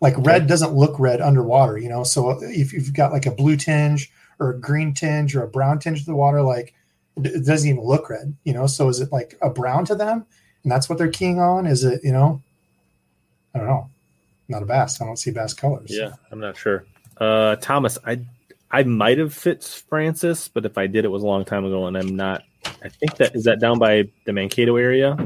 like 0.00 0.14
red 0.18 0.46
doesn't 0.46 0.74
look 0.74 0.98
red 0.98 1.20
underwater, 1.20 1.78
you 1.78 1.88
know. 1.88 2.04
So 2.04 2.38
if 2.42 2.72
you've 2.72 2.94
got 2.94 3.12
like 3.12 3.26
a 3.26 3.30
blue 3.30 3.56
tinge 3.56 4.10
or 4.38 4.50
a 4.50 4.58
green 4.58 4.94
tinge 4.94 5.36
or 5.36 5.42
a 5.42 5.48
brown 5.48 5.78
tinge 5.78 6.00
to 6.00 6.06
the 6.06 6.16
water, 6.16 6.42
like 6.42 6.74
it 7.16 7.26
it 7.26 7.46
doesn't 7.46 7.68
even 7.68 7.84
look 7.84 8.10
red, 8.10 8.36
you 8.44 8.52
know. 8.52 8.66
So 8.66 8.88
is 8.88 9.00
it 9.00 9.12
like 9.12 9.36
a 9.42 9.50
brown 9.50 9.84
to 9.86 9.94
them, 9.94 10.26
and 10.62 10.72
that's 10.72 10.88
what 10.88 10.98
they're 10.98 11.08
keying 11.10 11.38
on? 11.38 11.66
Is 11.66 11.84
it, 11.84 12.00
you 12.02 12.12
know? 12.12 12.42
I 13.54 13.58
don't 13.58 13.68
know. 13.68 13.90
Not 14.48 14.62
a 14.62 14.66
bass. 14.66 15.00
I 15.00 15.06
don't 15.06 15.16
see 15.16 15.30
bass 15.30 15.54
colors. 15.54 15.90
Yeah, 15.90 16.12
I'm 16.30 16.40
not 16.40 16.56
sure. 16.56 16.84
Uh, 17.16 17.56
Thomas, 17.56 17.98
I 18.04 18.20
I 18.70 18.84
might 18.84 19.18
have 19.18 19.34
fit 19.34 19.64
Francis, 19.64 20.48
but 20.48 20.64
if 20.64 20.78
I 20.78 20.86
did, 20.86 21.04
it 21.04 21.08
was 21.08 21.22
a 21.22 21.26
long 21.26 21.44
time 21.44 21.64
ago, 21.64 21.86
and 21.86 21.96
I'm 21.96 22.16
not. 22.16 22.42
I 22.82 22.88
think 22.88 23.16
that 23.16 23.34
is 23.34 23.44
that 23.44 23.60
down 23.60 23.78
by 23.78 24.10
the 24.24 24.32
Mankato 24.32 24.76
area, 24.76 25.16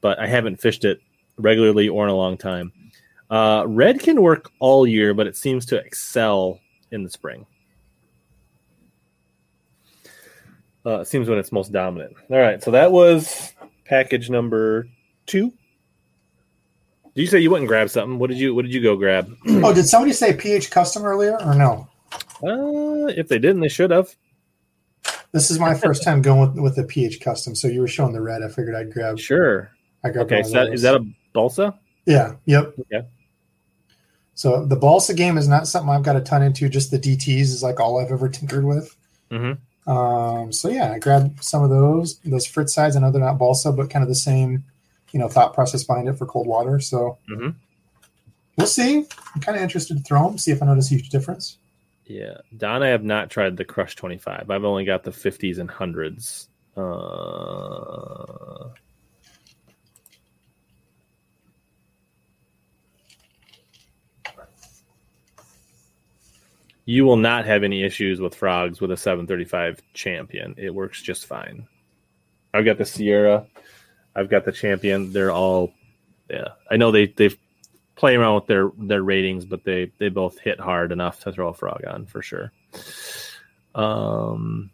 but 0.00 0.18
I 0.18 0.26
haven't 0.26 0.60
fished 0.60 0.84
it 0.84 1.00
regularly 1.36 1.88
or 1.88 2.04
in 2.04 2.10
a 2.10 2.16
long 2.16 2.36
time. 2.36 2.72
Uh, 3.30 3.64
red 3.66 4.00
can 4.00 4.22
work 4.22 4.50
all 4.60 4.86
year, 4.86 5.14
but 5.14 5.26
it 5.26 5.36
seems 5.36 5.66
to 5.66 5.76
excel 5.76 6.60
in 6.90 7.02
the 7.02 7.10
spring. 7.10 7.46
Uh, 10.86 11.00
it 11.00 11.08
seems 11.08 11.28
when 11.28 11.38
it's 11.38 11.50
most 11.50 11.72
dominant. 11.72 12.14
All 12.30 12.38
right, 12.38 12.62
so 12.62 12.70
that 12.70 12.92
was 12.92 13.54
package 13.84 14.28
number 14.28 14.86
two. 15.26 15.52
Did 17.14 17.22
you 17.22 17.26
say 17.26 17.38
you 17.38 17.50
went 17.50 17.62
and 17.62 17.68
grabbed 17.68 17.90
something? 17.90 18.18
What 18.18 18.28
did 18.28 18.38
you 18.38 18.54
What 18.54 18.62
did 18.64 18.74
you 18.74 18.82
go 18.82 18.96
grab? 18.96 19.32
Oh, 19.46 19.72
did 19.72 19.86
somebody 19.86 20.12
say 20.12 20.34
PH 20.34 20.70
custom 20.70 21.04
earlier 21.04 21.40
or 21.42 21.54
no? 21.54 21.88
Uh, 22.42 23.06
if 23.16 23.28
they 23.28 23.38
didn't, 23.38 23.60
they 23.60 23.68
should 23.68 23.90
have. 23.90 24.14
This 25.34 25.50
is 25.50 25.58
my 25.58 25.74
first 25.74 26.04
time 26.04 26.22
going 26.22 26.40
with, 26.52 26.60
with 26.60 26.76
the 26.76 26.84
PH 26.84 27.20
custom. 27.20 27.56
So 27.56 27.66
you 27.66 27.80
were 27.80 27.88
showing 27.88 28.12
the 28.12 28.20
red. 28.20 28.44
I 28.44 28.48
figured 28.48 28.76
I'd 28.76 28.92
grab. 28.92 29.18
Sure. 29.18 29.68
I 30.04 30.10
grabbed 30.10 30.32
Okay, 30.32 30.44
so 30.44 30.50
that, 30.52 30.72
is 30.72 30.82
that 30.82 30.94
a 30.94 31.04
balsa? 31.32 31.76
Yeah. 32.06 32.36
Yep. 32.44 32.74
Okay. 32.78 33.04
So 34.34 34.64
the 34.64 34.76
balsa 34.76 35.12
game 35.12 35.36
is 35.36 35.48
not 35.48 35.66
something 35.66 35.90
I've 35.90 36.04
got 36.04 36.14
a 36.14 36.20
ton 36.20 36.42
into. 36.44 36.68
Just 36.68 36.92
the 36.92 37.00
DTS 37.00 37.40
is 37.40 37.64
like 37.64 37.80
all 37.80 37.98
I've 37.98 38.12
ever 38.12 38.28
tinkered 38.38 38.64
with. 38.64 38.96
Mm-hmm. 39.32 39.90
Um, 39.90 40.52
so 40.52 40.68
yeah, 40.68 40.92
I 40.92 41.00
grabbed 41.00 41.42
some 41.42 41.64
of 41.64 41.70
those. 41.70 42.18
Those 42.20 42.46
Frittsides. 42.46 42.94
I 42.96 43.00
know 43.00 43.10
they're 43.10 43.20
not 43.20 43.36
balsa, 43.36 43.72
but 43.72 43.90
kind 43.90 44.04
of 44.04 44.08
the 44.08 44.14
same, 44.14 44.62
you 45.10 45.18
know, 45.18 45.26
thought 45.26 45.52
process 45.52 45.82
behind 45.82 46.08
it 46.08 46.14
for 46.14 46.26
cold 46.26 46.46
water. 46.46 46.78
So 46.78 47.18
Mhm. 47.28 47.56
we'll 48.56 48.68
see. 48.68 49.04
I'm 49.34 49.40
kind 49.40 49.56
of 49.56 49.64
interested 49.64 49.96
to 49.96 50.02
throw 50.04 50.28
them, 50.28 50.38
see 50.38 50.52
if 50.52 50.62
I 50.62 50.66
notice 50.66 50.92
a 50.92 50.94
huge 50.94 51.08
difference. 51.08 51.58
Yeah, 52.06 52.38
Don, 52.56 52.82
I 52.82 52.88
have 52.88 53.02
not 53.02 53.30
tried 53.30 53.56
the 53.56 53.64
Crush 53.64 53.96
25. 53.96 54.50
I've 54.50 54.64
only 54.64 54.84
got 54.84 55.04
the 55.04 55.10
50s 55.10 55.58
and 55.58 55.70
hundreds. 55.70 56.48
Uh, 56.76 58.68
you 66.84 67.04
will 67.04 67.16
not 67.16 67.46
have 67.46 67.62
any 67.62 67.82
issues 67.82 68.20
with 68.20 68.34
frogs 68.34 68.80
with 68.80 68.90
a 68.90 68.96
735 68.96 69.80
champion. 69.94 70.54
It 70.58 70.74
works 70.74 71.00
just 71.00 71.24
fine. 71.26 71.66
I've 72.52 72.66
got 72.66 72.76
the 72.76 72.84
Sierra. 72.84 73.46
I've 74.14 74.28
got 74.28 74.44
the 74.44 74.52
champion. 74.52 75.12
They're 75.12 75.32
all, 75.32 75.72
yeah. 76.28 76.48
I 76.70 76.76
know 76.76 76.90
they 76.90 77.06
they 77.06 77.30
play 77.96 78.16
around 78.16 78.34
with 78.36 78.46
their 78.46 78.70
their 78.78 79.02
ratings, 79.02 79.44
but 79.44 79.64
they 79.64 79.90
they 79.98 80.08
both 80.08 80.38
hit 80.38 80.58
hard 80.60 80.92
enough 80.92 81.20
to 81.20 81.32
throw 81.32 81.48
a 81.48 81.54
frog 81.54 81.84
on 81.86 82.06
for 82.06 82.22
sure. 82.22 82.52
Um, 83.74 84.70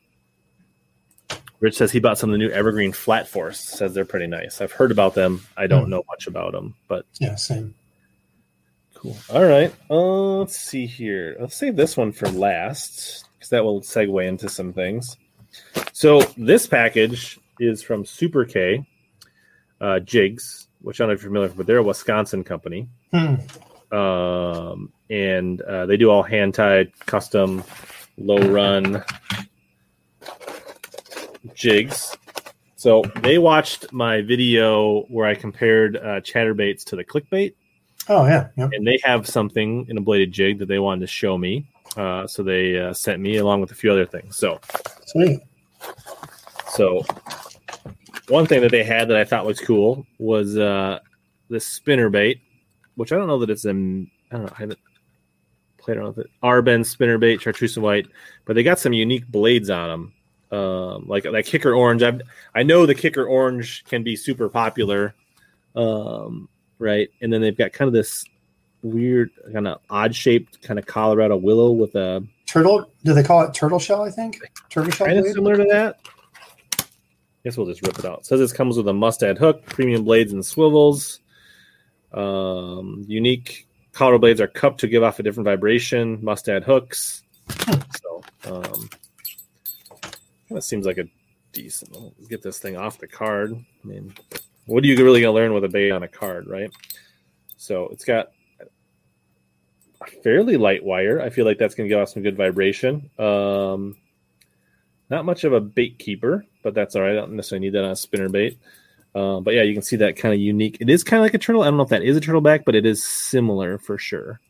Rich 1.60 1.76
says 1.76 1.92
he 1.92 2.00
bought 2.00 2.18
some 2.18 2.30
of 2.30 2.32
the 2.32 2.38
new 2.38 2.48
Evergreen 2.50 2.92
Flat 2.92 3.28
Force. 3.28 3.58
Says 3.60 3.92
they're 3.94 4.04
pretty 4.04 4.26
nice. 4.26 4.60
I've 4.60 4.72
heard 4.72 4.90
about 4.90 5.14
them. 5.14 5.42
I 5.56 5.66
don't 5.66 5.84
Hmm. 5.84 5.90
know 5.90 6.04
much 6.08 6.26
about 6.26 6.52
them, 6.52 6.74
but 6.88 7.06
Yeah, 7.18 7.34
same. 7.34 7.74
Cool. 8.94 9.16
All 9.30 9.44
right. 9.44 9.72
Uh, 9.90 10.38
let's 10.38 10.56
see 10.58 10.86
here. 10.86 11.36
Let's 11.40 11.56
save 11.56 11.76
this 11.76 11.96
one 11.96 12.12
for 12.12 12.28
last 12.28 13.26
because 13.34 13.48
that 13.50 13.64
will 13.64 13.80
segue 13.80 14.26
into 14.26 14.48
some 14.48 14.72
things. 14.74 15.16
So 15.92 16.20
this 16.36 16.66
package 16.66 17.38
is 17.58 17.82
from 17.82 18.04
Super 18.04 18.44
K 18.44 18.84
uh, 19.80 20.00
Jigs, 20.00 20.68
which 20.82 21.00
I 21.00 21.04
don't 21.04 21.08
know 21.10 21.14
if 21.14 21.22
you're 21.22 21.30
familiar 21.30 21.48
with, 21.48 21.56
but 21.56 21.66
they're 21.66 21.78
a 21.78 21.82
Wisconsin 21.82 22.44
company, 22.44 22.88
Hmm. 23.12 23.34
um, 23.94 24.92
and 25.08 25.60
uh, 25.62 25.86
they 25.86 25.96
do 25.96 26.10
all 26.10 26.22
hand 26.22 26.54
tied, 26.54 26.92
custom, 27.06 27.62
low 28.18 28.38
run 28.38 29.02
jigs. 31.54 32.16
So 32.76 33.02
they 33.22 33.38
watched 33.38 33.92
my 33.92 34.22
video 34.22 35.02
where 35.02 35.26
I 35.26 35.34
compared 35.34 35.96
uh, 35.96 36.20
chatterbaits 36.20 36.84
to 36.84 36.96
the 36.96 37.04
clickbait 37.04 37.54
Oh 38.08 38.24
yeah. 38.26 38.48
Yep. 38.56 38.70
and 38.72 38.86
they 38.86 38.98
have 39.04 39.26
something 39.28 39.86
in 39.88 39.98
a 39.98 40.00
bladed 40.00 40.32
jig 40.32 40.58
that 40.60 40.66
they 40.68 40.78
wanted 40.78 41.00
to 41.02 41.06
show 41.06 41.36
me. 41.36 41.66
Uh, 41.96 42.26
so 42.26 42.42
they 42.42 42.78
uh, 42.78 42.92
sent 42.94 43.20
me 43.20 43.36
along 43.36 43.60
with 43.60 43.70
a 43.72 43.74
few 43.74 43.90
other 43.92 44.06
things. 44.06 44.36
So, 44.36 44.60
Sweet. 45.06 45.40
so 46.70 47.04
one 48.30 48.46
thing 48.46 48.60
that 48.62 48.70
they 48.70 48.84
had 48.84 49.08
that 49.08 49.16
I 49.16 49.24
thought 49.24 49.44
was 49.44 49.60
cool 49.60 50.06
was 50.18 50.56
uh, 50.56 51.00
this 51.48 51.66
spinner 51.66 52.08
bait, 52.08 52.40
which 52.94 53.12
I 53.12 53.16
don't 53.16 53.26
know 53.26 53.38
that 53.40 53.50
it's 53.50 53.64
an 53.64 54.10
I 54.30 54.36
don't 54.36 54.46
know 54.46 54.52
I 54.56 54.60
haven't 54.60 54.78
played 55.78 55.96
around 55.96 56.16
with 56.16 56.26
it. 56.26 56.30
Arben 56.42 56.84
spinner 56.84 57.18
bait, 57.18 57.40
chartreuse 57.40 57.76
and 57.76 57.84
white, 57.84 58.06
but 58.44 58.54
they 58.54 58.62
got 58.62 58.78
some 58.78 58.92
unique 58.92 59.26
blades 59.26 59.70
on 59.70 59.88
them. 59.88 60.14
Um, 60.52 61.06
like 61.06 61.22
that 61.24 61.46
kicker 61.46 61.74
orange. 61.74 62.02
I 62.02 62.18
I 62.54 62.62
know 62.62 62.86
the 62.86 62.94
kicker 62.94 63.24
orange 63.24 63.84
can 63.84 64.02
be 64.02 64.16
super 64.16 64.48
popular, 64.48 65.14
um, 65.76 66.48
right? 66.78 67.08
And 67.20 67.32
then 67.32 67.40
they've 67.40 67.56
got 67.56 67.72
kind 67.72 67.86
of 67.86 67.92
this 67.92 68.24
weird, 68.82 69.30
kind 69.52 69.68
of 69.68 69.80
odd 69.90 70.14
shaped, 70.14 70.60
kind 70.62 70.78
of 70.78 70.86
Colorado 70.86 71.36
willow 71.36 71.70
with 71.70 71.94
a 71.94 72.26
Turtle. 72.46 72.90
Do 73.04 73.14
they 73.14 73.22
call 73.22 73.42
it 73.42 73.54
turtle 73.54 73.78
shell? 73.78 74.02
I 74.02 74.10
think 74.10 74.40
turtle 74.70 74.90
shell. 74.90 75.06
kind 75.06 75.20
of 75.20 75.26
similar 75.26 75.56
to 75.56 75.64
that. 75.70 76.00
Guess 77.44 77.56
we'll 77.56 77.66
just 77.66 77.86
rip 77.86 77.98
it 77.98 78.04
out. 78.04 78.20
It 78.20 78.26
says 78.26 78.40
it 78.40 78.56
comes 78.56 78.76
with 78.76 78.88
a 78.88 78.92
mustad 78.92 79.38
hook, 79.38 79.64
premium 79.66 80.04
blades 80.04 80.32
and 80.32 80.44
swivels. 80.44 81.20
Um, 82.12 83.04
unique 83.06 83.66
Colorado 83.92 84.18
blades 84.18 84.40
are 84.40 84.46
cupped 84.46 84.80
to 84.80 84.88
give 84.88 85.02
off 85.02 85.18
a 85.18 85.22
different 85.22 85.46
vibration. 85.46 86.18
Mustad 86.22 86.64
hooks. 86.64 87.22
So, 88.00 88.22
um, 88.44 88.88
kind 90.48 90.58
of 90.58 90.64
seems 90.64 90.86
like 90.86 90.98
a 90.98 91.04
decent. 91.52 92.28
Get 92.28 92.42
this 92.42 92.58
thing 92.58 92.76
off 92.76 92.98
the 92.98 93.08
card. 93.08 93.52
I 93.52 93.86
mean, 93.86 94.14
what 94.66 94.84
are 94.84 94.86
you 94.86 94.96
really 94.96 95.20
gonna 95.20 95.32
learn 95.32 95.52
with 95.52 95.64
a 95.64 95.68
bait 95.68 95.90
on 95.90 96.02
a 96.02 96.08
card, 96.08 96.46
right? 96.46 96.70
So 97.56 97.88
it's 97.88 98.04
got 98.04 98.30
a 100.00 100.06
fairly 100.22 100.56
light 100.56 100.84
wire. 100.84 101.20
I 101.20 101.30
feel 101.30 101.44
like 101.44 101.58
that's 101.58 101.74
gonna 101.74 101.88
give 101.88 101.98
off 101.98 102.10
some 102.10 102.22
good 102.22 102.36
vibration. 102.36 103.10
Um, 103.18 103.96
not 105.10 105.24
much 105.24 105.44
of 105.44 105.52
a 105.52 105.60
bait 105.60 105.98
keeper, 105.98 106.46
but 106.62 106.74
that's 106.74 106.96
all 106.96 107.02
right. 107.02 107.12
I 107.12 107.16
don't 107.16 107.32
necessarily 107.32 107.66
need 107.66 107.74
that 107.74 107.84
on 107.84 107.90
a 107.90 107.96
spinner 107.96 108.28
bait. 108.28 108.58
Uh, 109.14 109.40
but 109.40 109.54
yeah, 109.54 109.62
you 109.62 109.74
can 109.74 109.82
see 109.82 109.96
that 109.96 110.16
kind 110.16 110.32
of 110.32 110.40
unique. 110.40 110.78
It 110.80 110.88
is 110.88 111.02
kind 111.02 111.20
of 111.20 111.24
like 111.24 111.34
a 111.34 111.38
turtle. 111.38 111.62
I 111.62 111.66
don't 111.66 111.76
know 111.76 111.82
if 111.82 111.88
that 111.88 112.04
is 112.04 112.16
a 112.16 112.20
turtle 112.20 112.40
back, 112.40 112.64
but 112.64 112.76
it 112.76 112.86
is 112.86 113.02
similar 113.02 113.76
for 113.78 113.98
sure. 113.98 114.40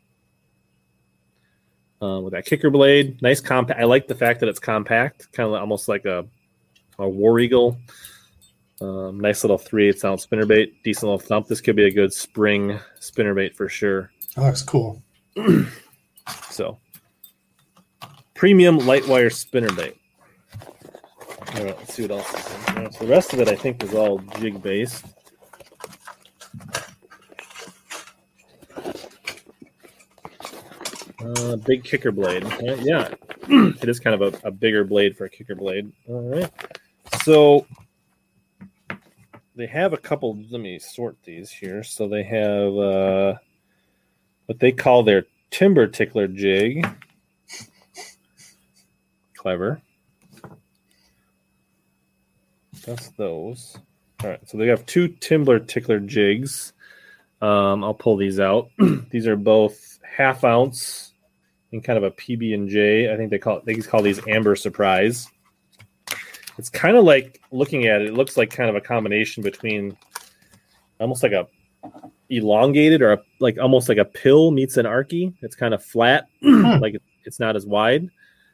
Uh, 2.03 2.21
with 2.21 2.33
that 2.33 2.45
kicker 2.47 2.71
blade, 2.71 3.21
nice 3.23 3.41
compact. 3.41 3.81
I 3.81 3.85
like 3.85 4.07
the 4.07 4.15
fact 4.15 4.41
that 4.41 4.49
it's 4.49 4.59
compact, 4.59 5.33
kind 5.33 5.47
of 5.49 5.55
almost 5.55 5.89
like 5.89 6.05
a 6.05 6.27
a 6.99 7.09
war 7.09 7.41
eagle. 7.41 7.79
Um, 8.81 9.21
nice 9.21 9.45
little 9.45 9.59
three 9.59 9.89
eighths 9.89 10.05
ounce 10.05 10.23
spinner 10.23 10.47
bait, 10.47 10.83
decent 10.83 11.05
little 11.05 11.19
thump. 11.19 11.47
This 11.47 11.61
could 11.61 11.77
be 11.77 11.85
a 11.85 11.91
good 11.91 12.13
spring 12.13 12.79
spinner 12.99 13.35
bait 13.35 13.55
for 13.55 13.69
sure. 13.69 14.11
That 14.37 14.43
looks 14.43 14.63
cool. 14.63 15.03
So, 16.51 16.79
premium 18.35 18.79
light 18.79 19.09
wire 19.09 19.31
spinner 19.31 19.73
bait. 19.73 20.00
All 21.55 21.65
right, 21.65 21.77
let's 21.77 21.95
see 21.95 22.03
what 22.03 22.13
else. 22.13 22.33
Is 22.33 22.69
in 22.69 22.77
here. 22.77 22.93
So 22.93 22.99
the 23.05 23.11
rest 23.11 23.33
of 23.33 23.41
it, 23.41 23.49
I 23.49 23.57
think, 23.57 23.83
is 23.83 23.93
all 23.95 24.19
jig 24.39 24.63
based. 24.63 25.05
Uh, 31.21 31.57
big 31.57 31.83
kicker 31.85 32.13
blade. 32.13 32.45
Yeah, 32.61 33.13
it 33.49 33.89
is 33.89 33.99
kind 33.99 34.21
of 34.21 34.35
a, 34.35 34.49
a 34.49 34.51
bigger 34.51 34.85
blade 34.85 35.17
for 35.17 35.25
a 35.25 35.31
kicker 35.31 35.55
blade. 35.55 35.91
All 36.09 36.23
right. 36.23 36.51
So 37.25 37.67
they 39.57 39.67
have 39.67 39.93
a 39.93 39.99
couple. 39.99 40.39
Let 40.51 40.61
me 40.61 40.79
sort 40.79 41.17
these 41.25 41.51
here. 41.51 41.83
So 41.83 42.09
they 42.09 42.23
have 42.23 42.77
uh, 42.77 43.35
what 44.47 44.61
they 44.61 44.73
call 44.73 45.03
their 45.03 45.27
timber 45.51 45.87
tickler 45.87 46.29
jig. 46.29 46.87
Clever. 49.35 49.83
That's 52.87 53.09
those. 53.11 53.77
All 54.23 54.31
right, 54.31 54.49
so 54.49 54.59
they 54.59 54.67
have 54.67 54.85
two 54.87 55.09
Timber 55.09 55.59
Tickler 55.59 56.01
jigs. 56.01 56.73
Um, 57.41 57.83
I'll 57.83 57.95
pull 57.95 58.17
these 58.17 58.39
out. 58.39 58.71
these 59.11 59.27
are 59.27 59.37
both 59.37 59.99
half 60.05 60.45
ounce 60.45 61.15
and 61.73 61.83
kind 61.83 61.97
of 61.97 62.05
a 62.05 62.11
PB 62.11 62.53
and 62.55 62.69
J. 62.69 63.13
I 63.13 63.17
think 63.17 63.31
they 63.31 63.39
call 63.39 63.59
it, 63.59 63.65
they 63.65 63.77
call 63.77 64.03
these 64.03 64.21
Amber 64.27 64.57
Surprise. 64.57 65.29
It's 66.59 66.69
kind 66.69 66.97
of 66.97 67.05
like 67.05 67.41
looking 67.51 67.87
at 67.87 68.03
it. 68.03 68.09
It 68.09 68.15
looks 68.15 68.37
like 68.37 68.51
kind 68.51 68.69
of 68.69 68.77
a 68.77 68.81
combination 68.81 69.43
between 69.43 69.97
almost 70.99 71.23
like 71.23 71.33
a 71.33 71.47
elongated 72.29 73.03
or 73.03 73.13
a, 73.13 73.19
like 73.41 73.59
almost 73.59 73.89
like 73.89 73.99
a 73.99 74.05
pill 74.05 74.51
meets 74.51 74.77
an 74.77 74.85
arky. 74.87 75.33
It's 75.41 75.57
kind 75.57 75.73
of 75.73 75.83
flat, 75.83 76.27
like 76.43 76.97
it's 77.25 77.41
not 77.41 77.57
as 77.57 77.67
wide. 77.67 78.09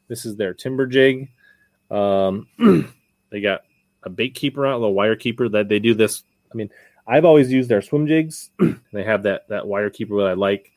This 0.09 0.25
is 0.25 0.37
their 0.37 0.55
timber 0.55 0.87
jig. 0.87 1.29
Um, 1.91 2.47
they 3.31 3.41
got 3.41 3.63
a 4.07 4.11
bait 4.11 4.35
keeper 4.35 4.65
a 4.65 4.73
little 4.73 4.95
wire 4.95 5.17
keeper 5.17 5.49
that 5.51 5.69
they 5.69 5.79
do 5.79 5.93
this. 5.93 6.23
I 6.51 6.55
mean, 6.57 6.71
I've 7.07 7.25
always 7.25 7.53
used 7.53 7.69
their 7.69 7.83
swim 7.83 8.07
jigs. 8.07 8.51
they 8.93 9.05
have 9.05 9.25
that 9.25 9.49
that 9.49 9.67
wire 9.67 9.91
keeper 9.91 10.17
that 10.19 10.29
I 10.29 10.33
like. 10.33 10.73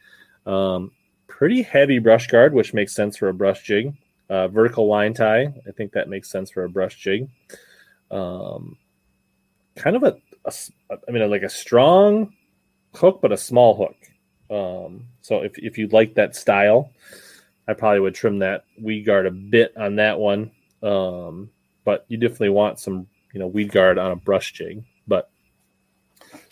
Um, 0.46 0.92
pretty 1.28 1.62
heavy 1.62 2.00
brush 2.00 2.28
guard, 2.28 2.54
which 2.54 2.74
makes 2.74 2.94
sense 2.94 3.16
for 3.16 3.30
a 3.30 3.34
brush 3.34 3.64
jig. 3.64 3.94
Uh, 4.30 4.48
vertical 4.48 4.88
line 4.88 5.14
tie, 5.14 5.54
I 5.68 5.72
think 5.76 5.94
that 5.94 6.08
makes 6.08 6.30
sense 6.30 6.52
for 6.52 6.64
a 6.64 6.70
brush 6.70 6.98
jig. 6.98 7.30
Um, 8.12 8.78
kind 9.76 9.96
of 9.96 10.04
a, 10.04 10.18
a 10.46 10.54
I 11.08 11.12
mean, 11.12 11.28
like 11.30 11.42
a 11.42 11.50
strong 11.50 12.34
hook, 12.94 13.20
but 13.22 13.32
a 13.32 13.38
small 13.38 13.76
hook. 13.76 13.96
Um, 14.52 15.06
so 15.22 15.42
if 15.42 15.58
if 15.58 15.78
you 15.78 15.88
like 15.88 16.16
that 16.16 16.36
style, 16.36 16.92
I 17.68 17.74
probably 17.74 18.00
would 18.00 18.16
trim 18.16 18.40
that 18.40 18.66
weed 18.80 19.04
guard 19.04 19.28
a 19.28 19.32
bit 19.32 19.78
on 19.78 19.96
that 19.98 20.20
one. 20.20 20.52
Um, 20.82 21.52
but 21.84 22.06
you 22.08 22.18
definitely 22.18 22.50
want 22.50 22.80
some, 22.80 23.08
you 23.34 23.40
know, 23.40 23.48
weed 23.48 23.72
guard 23.72 23.98
on 23.98 24.12
a 24.12 24.16
brush 24.16 24.54
jig. 24.54 24.84
But 25.08 25.30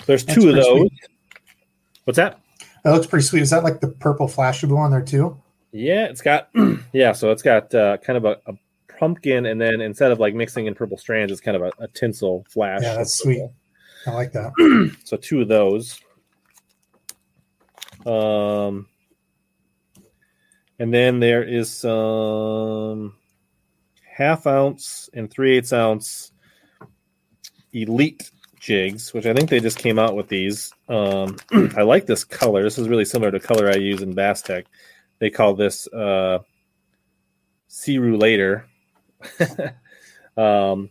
there's 0.05 0.25
That's 0.25 0.39
two 0.39 0.49
of 0.49 0.55
those. 0.55 0.79
sweet. 0.79 0.93
What's 2.05 2.17
that? 2.17 2.39
That 2.83 2.91
looks 2.91 3.07
pretty 3.07 3.25
sweet. 3.25 3.41
Is 3.41 3.49
that 3.49 3.63
like 3.63 3.81
the 3.81 3.89
purple 3.89 4.27
flash 4.27 4.61
blue 4.61 4.77
on 4.77 4.91
there 4.91 5.01
too? 5.01 5.37
Yeah, 5.71 6.05
it's 6.05 6.21
got 6.21 6.49
yeah, 6.93 7.11
so 7.11 7.31
it's 7.31 7.41
got 7.41 7.73
uh, 7.75 7.97
kind 7.97 8.17
of 8.17 8.25
a, 8.25 8.37
a 8.47 8.53
pumpkin, 8.97 9.45
and 9.45 9.59
then 9.59 9.81
instead 9.81 10.11
of 10.11 10.19
like 10.19 10.33
mixing 10.33 10.67
in 10.67 10.75
purple 10.75 10.97
strands, 10.97 11.31
it's 11.31 11.41
kind 11.41 11.57
of 11.57 11.63
a, 11.63 11.71
a 11.79 11.87
tinsel 11.89 12.45
flash. 12.49 12.81
Yeah, 12.83 12.95
that's 12.95 13.17
sweet. 13.17 13.49
I 14.05 14.11
like 14.11 14.31
that. 14.33 14.51
So 15.03 15.17
two 15.17 15.41
of 15.41 15.47
those. 15.47 15.99
Um, 18.05 18.87
and 20.79 20.93
then 20.93 21.19
there 21.19 21.43
is 21.43 21.71
some 21.71 23.15
half 24.01 24.47
ounce 24.47 25.09
and 25.13 25.29
three 25.29 25.57
eighths 25.57 25.73
ounce 25.73 26.31
elite 27.73 28.31
jigs, 28.59 29.13
which 29.13 29.25
I 29.25 29.33
think 29.33 29.49
they 29.49 29.59
just 29.59 29.77
came 29.77 29.99
out 29.99 30.15
with 30.15 30.27
these. 30.29 30.71
Um, 30.89 31.37
I 31.77 31.83
like 31.83 32.05
this 32.05 32.23
color. 32.23 32.63
This 32.63 32.77
is 32.77 32.89
really 32.89 33.05
similar 33.05 33.31
to 33.31 33.39
color 33.39 33.69
I 33.69 33.75
use 33.75 34.01
in 34.01 34.13
Bass 34.13 34.41
Tech. 34.41 34.65
They 35.19 35.29
call 35.29 35.53
this 35.55 35.87
uh, 35.87 36.39
Sea 37.67 37.99
later. 37.99 38.65
um, 40.37 40.89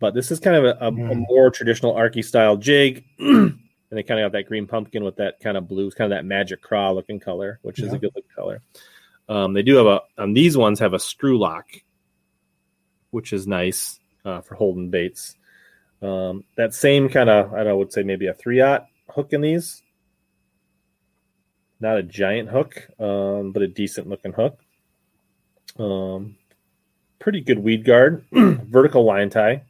but 0.00 0.14
this 0.14 0.30
is 0.30 0.38
kind 0.40 0.56
of 0.56 0.64
a, 0.64 0.84
a, 0.84 0.88
a 0.88 0.92
Mm. 0.92 1.24
more 1.28 1.50
traditional 1.50 1.94
Arky 1.94 2.24
style 2.24 2.56
jig. 2.56 3.04
and 3.18 3.58
they 3.90 4.02
kind 4.02 4.20
of 4.20 4.24
got 4.30 4.38
that 4.38 4.46
green 4.46 4.66
pumpkin 4.66 5.02
with 5.04 5.16
that 5.16 5.40
kind 5.40 5.56
of 5.56 5.66
blue, 5.66 5.90
kind 5.90 6.12
of 6.12 6.16
that 6.16 6.24
magic 6.24 6.62
craw 6.62 6.90
looking 6.92 7.18
color, 7.18 7.58
which 7.62 7.78
is 7.80 7.88
Yeah. 7.88 7.94
a 7.94 7.98
good 7.98 8.12
looking 8.14 8.30
color. 8.34 8.62
Um, 9.28 9.52
they 9.54 9.62
do 9.62 9.76
have 9.76 9.86
a, 9.86 10.00
um, 10.18 10.32
these 10.34 10.56
ones 10.56 10.78
have 10.80 10.94
a 10.94 10.98
screw 10.98 11.38
lock, 11.38 11.66
which 13.10 13.32
is 13.32 13.46
nice 13.46 13.98
uh, 14.24 14.40
for 14.42 14.54
holding 14.54 14.90
baits. 14.90 15.34
Um, 16.00 16.44
that 16.56 16.74
same 16.74 17.08
kind 17.08 17.28
of, 17.28 17.52
I 17.54 17.64
know, 17.64 17.70
I 17.70 17.72
would 17.72 17.92
say 17.92 18.02
maybe 18.02 18.26
a 18.26 18.34
three 18.34 18.60
aught 18.60 18.86
hook 19.10 19.32
in 19.32 19.40
these. 19.40 19.82
Not 21.80 21.98
a 21.98 22.02
giant 22.02 22.48
hook, 22.48 22.88
um, 22.98 23.52
but 23.52 23.62
a 23.62 23.68
decent 23.68 24.08
looking 24.08 24.32
hook. 24.32 24.58
Um, 25.78 26.36
pretty 27.18 27.40
good 27.40 27.58
weed 27.60 27.84
guard, 27.84 28.24
vertical 28.32 29.04
line 29.04 29.30
tie. 29.30 29.62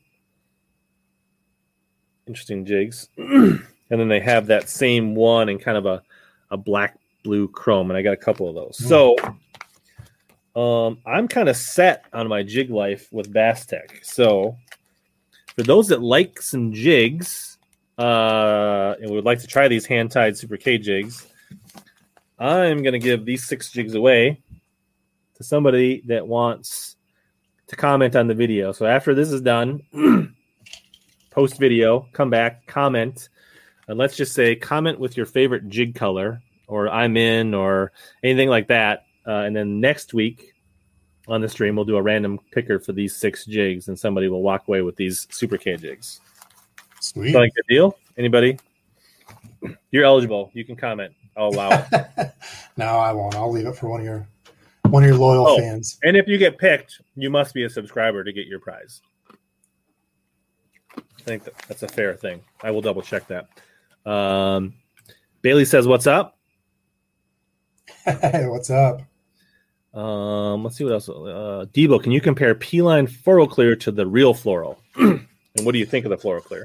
Interesting 2.26 2.64
jigs. 2.64 3.08
and 3.16 3.60
then 3.88 4.08
they 4.08 4.20
have 4.20 4.46
that 4.46 4.68
same 4.68 5.14
one 5.14 5.48
in 5.48 5.58
kind 5.58 5.76
of 5.76 5.86
a, 5.86 6.02
a 6.50 6.56
black 6.56 6.98
blue 7.24 7.48
chrome, 7.48 7.90
and 7.90 7.96
I 7.98 8.02
got 8.02 8.12
a 8.12 8.18
couple 8.18 8.48
of 8.48 8.54
those. 8.54 8.76
So 8.78 9.16
um, 10.56 10.98
I'm 11.06 11.28
kind 11.28 11.48
of 11.48 11.56
set 11.56 12.04
on 12.12 12.28
my 12.28 12.42
jig 12.42 12.70
life 12.70 13.08
with 13.12 13.32
Bass 13.32 13.66
Tech. 13.66 14.00
So 14.02 14.56
for 15.58 15.64
those 15.64 15.88
that 15.88 16.00
like 16.00 16.40
some 16.40 16.72
jigs 16.72 17.58
uh, 17.98 18.94
and 19.00 19.10
would 19.10 19.24
like 19.24 19.40
to 19.40 19.48
try 19.48 19.66
these 19.66 19.84
hand 19.84 20.12
tied 20.12 20.36
Super 20.36 20.56
K 20.56 20.78
jigs, 20.78 21.26
I'm 22.38 22.84
going 22.84 22.92
to 22.92 23.00
give 23.00 23.24
these 23.24 23.44
six 23.44 23.72
jigs 23.72 23.96
away 23.96 24.40
to 25.34 25.42
somebody 25.42 26.02
that 26.06 26.24
wants 26.24 26.94
to 27.66 27.74
comment 27.74 28.14
on 28.14 28.28
the 28.28 28.34
video. 28.34 28.70
So 28.70 28.86
after 28.86 29.16
this 29.16 29.32
is 29.32 29.40
done, 29.40 29.82
post 31.32 31.58
video, 31.58 32.06
come 32.12 32.30
back, 32.30 32.64
comment, 32.68 33.28
and 33.88 33.98
let's 33.98 34.16
just 34.16 34.34
say 34.34 34.54
comment 34.54 35.00
with 35.00 35.16
your 35.16 35.26
favorite 35.26 35.68
jig 35.68 35.96
color 35.96 36.40
or 36.68 36.88
I'm 36.88 37.16
in 37.16 37.52
or 37.52 37.90
anything 38.22 38.48
like 38.48 38.68
that. 38.68 39.06
Uh, 39.26 39.42
and 39.42 39.56
then 39.56 39.80
next 39.80 40.14
week 40.14 40.52
on 41.28 41.40
the 41.40 41.48
stream, 41.48 41.76
we'll 41.76 41.84
do 41.84 41.96
a 41.96 42.02
random 42.02 42.38
picker 42.52 42.78
for 42.78 42.92
these 42.92 43.14
six 43.16 43.44
jigs, 43.44 43.88
and 43.88 43.98
somebody 43.98 44.28
will 44.28 44.42
walk 44.42 44.66
away 44.68 44.82
with 44.82 44.96
these 44.96 45.26
Super 45.30 45.56
K 45.58 45.76
jigs. 45.76 46.20
Sweet. 47.00 47.32
Sound 47.32 47.44
like 47.44 47.52
a 47.58 47.72
deal? 47.72 47.96
Anybody? 48.16 48.58
You're 49.90 50.04
eligible. 50.04 50.50
You 50.54 50.64
can 50.64 50.76
comment. 50.76 51.12
I'll 51.36 51.48
allow 51.48 51.84
it. 51.92 52.32
no, 52.76 52.86
I 52.86 53.12
won't. 53.12 53.34
I'll 53.36 53.50
leave 53.52 53.66
it 53.66 53.76
for 53.76 53.88
one 53.88 54.00
of 54.00 54.06
your 54.06 54.26
one 54.90 55.02
of 55.04 55.08
your 55.08 55.18
loyal 55.18 55.46
Oh. 55.46 55.58
fans. 55.58 55.98
and 56.02 56.16
if 56.16 56.26
you 56.26 56.38
get 56.38 56.56
picked, 56.58 57.00
you 57.14 57.28
must 57.30 57.52
be 57.54 57.64
a 57.64 57.70
subscriber 57.70 58.24
to 58.24 58.32
get 58.32 58.46
your 58.46 58.58
prize. 58.58 59.02
I 60.96 61.22
think 61.24 61.44
that, 61.44 61.58
that's 61.68 61.82
a 61.82 61.88
fair 61.88 62.14
thing. 62.14 62.40
I 62.62 62.70
will 62.70 62.80
double 62.80 63.02
check 63.02 63.24
that. 63.28 63.48
Um, 64.10 64.72
Bailey 65.42 65.66
says, 65.66 65.86
"What's 65.86 66.06
up?" 66.06 66.38
Hey, 68.04 68.46
what's 68.46 68.70
up? 68.70 69.02
Um, 69.94 70.64
let's 70.64 70.76
see 70.76 70.84
what 70.84 70.92
else. 70.92 71.08
Uh, 71.08 71.66
Debo, 71.72 72.02
can 72.02 72.12
you 72.12 72.20
compare 72.20 72.54
P-line 72.54 73.06
FluoroClear 73.06 73.78
to 73.80 73.90
the 73.90 74.06
real 74.06 74.34
fluoro? 74.34 74.76
and 74.96 75.26
what 75.62 75.72
do 75.72 75.78
you 75.78 75.86
think 75.86 76.04
of 76.04 76.10
the 76.10 76.16
FluoroClear? 76.16 76.64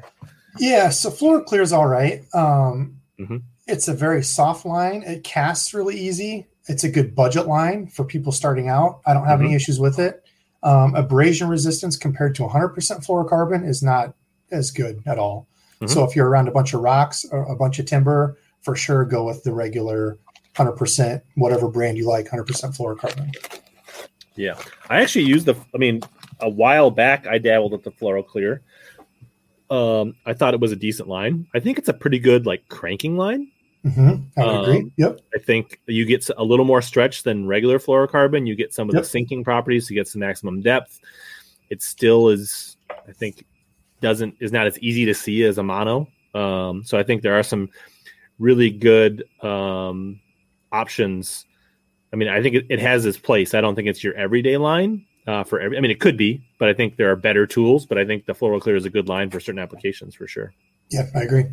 Yeah, 0.59 0.89
so 0.89 1.09
clear 1.41 1.61
is 1.61 1.74
all 1.74 1.88
right. 1.88 2.24
Um, 2.34 2.99
Mhm. 3.19 3.43
It's 3.67 3.88
a 3.88 3.93
very 3.93 4.24
soft 4.24 4.65
line. 4.65 5.03
It 5.03 5.24
casts 5.24 5.74
really 5.74 5.95
easy. 5.97 6.47
It's 6.67 6.84
a 6.84 6.89
good 6.89 7.15
budget 7.15 7.47
line 7.47 7.88
for 7.88 8.03
people 8.03 8.32
starting 8.34 8.67
out. 8.67 8.99
I 9.05 9.13
don't 9.13 9.26
have 9.26 9.39
any 9.39 9.53
issues 9.55 9.80
with 9.80 9.99
it. 9.99 10.24
Um, 10.63 10.95
abrasion 10.95 11.47
resistance 11.47 11.95
compared 11.95 12.36
to 12.36 12.43
100% 12.43 13.05
fluorocarbon 13.05 13.67
is 13.67 13.82
not 13.82 14.15
as 14.51 14.71
good 14.71 15.01
at 15.05 15.17
all. 15.19 15.47
Mhm. 15.82 15.89
So 15.89 16.03
if 16.03 16.15
you're 16.15 16.28
around 16.28 16.47
a 16.47 16.51
bunch 16.51 16.74
of 16.74 16.82
rocks 16.82 17.26
or 17.32 17.43
a 17.43 17.55
bunch 17.55 17.80
of 17.80 17.86
timber, 17.86 18.38
for 18.61 18.76
sure 18.76 19.05
go 19.05 19.26
with 19.26 19.43
the 19.43 19.53
regular 19.53 20.17
100%, 20.56 21.22
whatever 21.36 21.68
brand 21.68 21.97
you 21.97 22.08
like, 22.08 22.28
100% 22.28 22.45
fluorocarbon. 22.78 23.34
Yeah, 24.36 24.60
I 24.89 25.01
actually 25.01 25.26
used 25.26 25.45
the. 25.45 25.56
I 25.76 25.78
mean, 25.78 26.01
a 26.39 26.49
while 26.49 26.89
back, 26.89 27.28
I 27.28 27.38
dabbled 27.38 27.72
with 27.72 27.84
the 27.84 27.91
FluoroClear. 27.91 28.60
Um, 29.70 30.16
I 30.26 30.34
thought 30.34 30.54
it 30.54 30.60
was 30.60 30.72
a 30.72 30.76
decent 30.76 31.08
line. 31.08 31.47
I 31.54 31.60
think 31.60 31.78
it's 31.78 31.89
a 31.89 31.93
pretty 31.93 32.20
good 32.20 32.45
like 32.45 32.68
cranking 32.68 33.16
line. 33.18 33.49
hmm 33.84 34.16
I 34.38 34.45
would 34.45 34.62
agree. 34.62 34.78
Um, 34.80 34.91
Yep. 34.97 35.20
I 35.36 35.39
think 35.39 35.80
you 35.88 36.06
get 36.06 36.28
a 36.36 36.43
little 36.43 36.66
more 36.66 36.82
stretch 36.82 37.24
than 37.24 37.47
regular 37.47 37.80
fluorocarbon. 37.80 38.47
You 38.47 38.56
get 38.56 38.74
some 38.74 38.89
of 38.89 38.95
Yep. 38.95 39.04
the 39.04 39.10
sinking 39.10 39.43
properties 39.43 39.88
to 39.88 39.93
get 39.93 40.08
some 40.08 40.20
maximum 40.20 40.62
depth. 40.62 40.99
It 41.70 41.82
still 41.82 42.30
is, 42.30 42.78
I 43.08 43.12
think, 43.14 43.45
doesn't 44.01 44.36
is 44.39 44.51
not 44.51 44.68
as 44.68 44.78
easy 44.80 45.06
to 45.06 45.14
see 45.14 45.43
as 45.43 45.58
a 45.58 45.64
mono. 45.64 46.08
Um, 46.34 46.84
so 46.84 46.97
I 46.97 47.04
think 47.04 47.22
there 47.22 47.38
are 47.38 47.43
some 47.43 47.70
really 48.39 48.70
good 48.72 49.24
um, 49.41 50.20
options. 50.74 51.45
I 52.11 52.15
mean, 52.15 52.28
I 52.28 52.41
think 52.41 52.55
it, 52.55 52.65
it 52.69 52.80
has 52.80 53.05
its 53.05 53.17
place. 53.17 53.53
I 53.53 53.61
don't 53.61 53.76
think 53.76 53.88
it's 53.88 54.03
your 54.03 54.13
everyday 54.15 54.57
line 54.57 55.05
uh, 55.28 55.43
for 55.43 55.59
every. 55.59 55.78
I 55.78 55.82
mean, 55.82 55.91
it 55.91 55.99
could 55.99 56.17
be, 56.17 56.43
but 56.59 56.67
I 56.67 56.74
think 56.74 56.97
there 56.97 57.11
are 57.11 57.15
better 57.15 57.47
tools. 57.47 57.86
But 57.86 57.97
I 57.97 58.05
think 58.05 58.26
the 58.26 58.34
FluoroClear 58.34 58.76
is 58.76 58.86
a 58.86 58.89
good 58.89 59.07
line 59.07 59.30
for 59.30 59.39
certain 59.39 59.59
applications 59.59 60.15
for 60.15 60.28
sure. 60.28 60.53
Yep, 60.89 61.09
I 61.15 61.21
agree. 61.21 61.45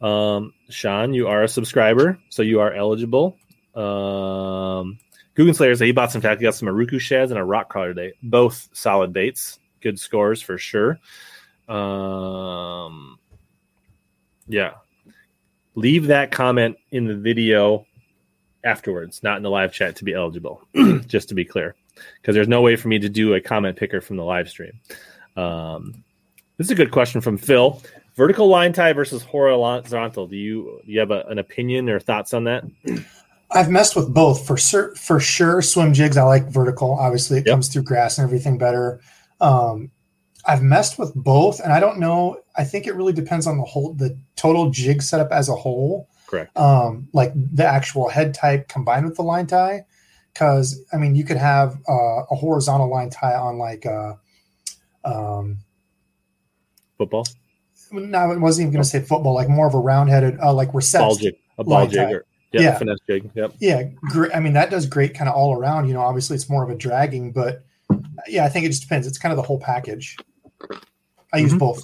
Um, 0.00 0.54
Sean, 0.70 1.12
you 1.12 1.28
are 1.28 1.42
a 1.42 1.48
subscriber, 1.48 2.18
so 2.30 2.42
you 2.42 2.60
are 2.60 2.72
eligible. 2.72 3.36
Um, 3.74 4.98
Googan 5.36 5.54
Slayer 5.54 5.76
said 5.76 5.84
he 5.84 5.92
bought 5.92 6.10
some 6.10 6.22
tackle, 6.22 6.42
got 6.42 6.54
some 6.54 6.68
Aruku 6.68 6.98
shads 7.00 7.30
and 7.30 7.38
a 7.38 7.44
rock 7.44 7.68
crawler 7.68 7.94
today. 7.94 8.14
Both 8.22 8.68
solid 8.72 9.12
baits, 9.12 9.58
good 9.80 9.98
scores 9.98 10.42
for 10.42 10.58
sure. 10.58 10.98
Um, 11.68 13.18
yeah, 14.48 14.74
leave 15.74 16.08
that 16.08 16.32
comment 16.32 16.76
in 16.90 17.06
the 17.06 17.16
video 17.16 17.86
afterwards, 18.64 19.22
not 19.22 19.36
in 19.36 19.42
the 19.42 19.50
live 19.50 19.72
chat 19.72 19.96
to 19.96 20.04
be 20.04 20.14
eligible. 20.14 20.66
just 21.06 21.28
to 21.30 21.34
be 21.34 21.44
clear, 21.44 21.74
because 22.20 22.34
there's 22.34 22.48
no 22.48 22.62
way 22.62 22.76
for 22.76 22.88
me 22.88 22.98
to 22.98 23.08
do 23.08 23.34
a 23.34 23.40
comment 23.40 23.76
picker 23.76 24.00
from 24.00 24.16
the 24.16 24.24
live 24.24 24.48
stream. 24.48 24.80
Um, 25.36 26.04
this 26.56 26.66
is 26.66 26.70
a 26.72 26.74
good 26.76 26.90
question 26.90 27.20
from 27.20 27.38
Phil 27.38 27.80
vertical 28.16 28.48
line 28.48 28.72
tie 28.72 28.92
versus 28.92 29.22
horizontal 29.22 30.26
do 30.26 30.36
you 30.36 30.80
do 30.84 30.92
you 30.92 30.98
have 31.00 31.10
a, 31.12 31.20
an 31.28 31.38
opinion 31.38 31.88
or 31.88 31.98
thoughts 31.98 32.34
on 32.34 32.44
that 32.44 32.64
I've 33.52 33.70
messed 33.70 33.96
with 33.96 34.12
both 34.12 34.46
for 34.46 34.56
cer- 34.56 34.94
for 34.94 35.18
sure. 35.18 35.60
Swim 35.60 35.92
jigs, 35.92 36.16
I 36.16 36.22
like 36.22 36.46
vertical. 36.46 36.92
Obviously, 36.92 37.38
it 37.38 37.46
Yep. 37.46 37.52
comes 37.52 37.68
through 37.68 37.82
grass 37.82 38.16
and 38.18 38.24
everything 38.24 38.58
better. 38.58 39.00
Um, 39.40 39.90
I've 40.46 40.62
messed 40.62 41.00
with 41.00 41.12
both, 41.16 41.58
and 41.58 41.72
I 41.72 41.80
don't 41.80 41.98
know. 41.98 42.36
I 42.56 42.62
think 42.62 42.86
it 42.86 42.94
really 42.94 43.12
depends 43.12 43.48
on 43.48 43.56
the 43.58 43.64
whole, 43.64 43.94
the 43.94 44.16
total 44.36 44.70
jig 44.70 45.02
setup 45.02 45.32
as 45.32 45.48
a 45.48 45.56
whole. 45.56 46.08
Correct 46.30 46.56
Um, 46.56 47.08
like 47.12 47.32
the 47.34 47.66
actual 47.66 48.08
head 48.08 48.32
type 48.34 48.68
combined 48.68 49.04
with 49.04 49.16
the 49.16 49.22
line 49.22 49.46
tie, 49.46 49.84
because 50.32 50.84
I 50.92 50.96
mean, 50.96 51.14
you 51.16 51.24
could 51.24 51.36
have 51.36 51.76
uh, 51.88 52.22
a 52.30 52.34
horizontal 52.36 52.88
line 52.88 53.10
tie 53.10 53.34
on 53.34 53.58
like 53.58 53.84
a, 53.84 54.18
um, 55.04 55.58
football 56.98 57.26
no, 57.92 58.18
I 58.18 58.36
wasn't 58.36 58.66
even 58.66 58.72
going 58.74 58.84
to 58.84 58.88
say 58.88 59.00
football, 59.00 59.34
like 59.34 59.48
more 59.48 59.66
of 59.66 59.74
a 59.74 59.78
round-headed, 59.78 60.38
uh, 60.38 60.52
like 60.54 60.68
ball 60.68 60.76
recessed. 60.76 61.20
jig 61.20 61.34
a 61.58 61.64
ball 61.64 61.88
jig 61.88 62.08
or 62.12 62.24
yep, 62.52 62.62
Yeah. 62.62 62.78
finesse 62.78 62.98
jig 63.08 63.28
yep 63.34 63.52
Yeah, 63.58 63.82
great. 64.10 64.32
I 64.32 64.38
mean, 64.38 64.52
that 64.52 64.70
does 64.70 64.86
great 64.86 65.12
kind 65.14 65.28
of 65.28 65.34
all 65.34 65.58
around. 65.58 65.88
You 65.88 65.94
know, 65.94 66.00
obviously 66.02 66.36
it's 66.36 66.48
more 66.48 66.62
of 66.62 66.70
a 66.70 66.76
dragging, 66.76 67.32
but 67.32 67.64
yeah, 68.28 68.44
I 68.44 68.48
think 68.48 68.64
it 68.64 68.68
just 68.68 68.82
depends. 68.82 69.08
It's 69.08 69.18
kind 69.18 69.32
of 69.32 69.36
the 69.38 69.42
whole 69.42 69.58
package. 69.58 70.16
I 71.32 71.38
use 71.38 71.52
Mhm. 71.52 71.58
both. 71.58 71.82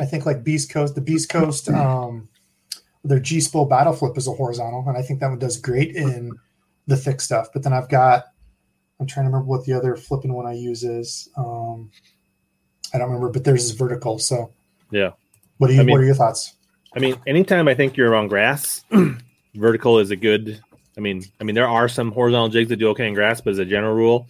I 0.00 0.06
think 0.06 0.26
like 0.26 0.42
Beast 0.42 0.70
Coast, 0.70 0.96
the 0.96 1.00
Beast 1.00 1.28
Coast, 1.28 1.68
um, 1.68 2.28
their 3.04 3.20
G 3.20 3.40
Spool 3.40 3.66
Battle 3.66 3.92
Flip 3.92 4.16
is 4.16 4.28
a 4.28 4.32
horizontal, 4.32 4.84
and 4.86 4.96
I 4.96 5.02
think 5.02 5.20
that 5.20 5.28
one 5.28 5.38
does 5.38 5.56
great 5.56 5.96
in 5.96 6.32
the 6.86 6.96
thick 6.96 7.20
stuff. 7.20 7.48
But 7.52 7.62
then 7.62 7.72
I've 7.72 7.88
got, 7.88 8.24
I'm 9.00 9.06
trying 9.06 9.24
to 9.24 9.28
remember 9.30 9.46
what 9.48 9.64
the 9.64 9.72
other 9.72 9.96
flipping 9.96 10.32
one 10.32 10.46
I 10.46 10.54
use 10.54 10.84
is. 10.84 11.28
Um, 11.36 11.90
I 12.94 12.98
don't 12.98 13.08
remember, 13.08 13.30
but 13.30 13.44
theirs 13.44 13.64
is 13.64 13.72
vertical. 13.72 14.18
So 14.18 14.52
Yeah. 14.90 15.10
What 15.58 15.68
do 15.68 15.74
you? 15.74 15.80
I 15.80 15.84
mean- 15.84 15.92
what 15.92 16.00
are 16.00 16.04
your 16.06 16.14
thoughts? 16.14 16.56
i 16.94 16.98
mean 16.98 17.16
anytime 17.26 17.68
i 17.68 17.74
think 17.74 17.96
you're 17.96 18.10
around 18.10 18.28
grass 18.28 18.84
vertical 19.54 19.98
is 19.98 20.10
a 20.10 20.16
good 20.16 20.60
i 20.96 21.00
mean 21.00 21.22
i 21.40 21.44
mean 21.44 21.54
there 21.54 21.68
are 21.68 21.88
some 21.88 22.12
horizontal 22.12 22.48
jigs 22.48 22.68
that 22.68 22.76
do 22.76 22.88
okay 22.88 23.08
in 23.08 23.14
grass 23.14 23.40
but 23.40 23.50
as 23.50 23.58
a 23.58 23.64
general 23.64 23.94
rule 23.94 24.26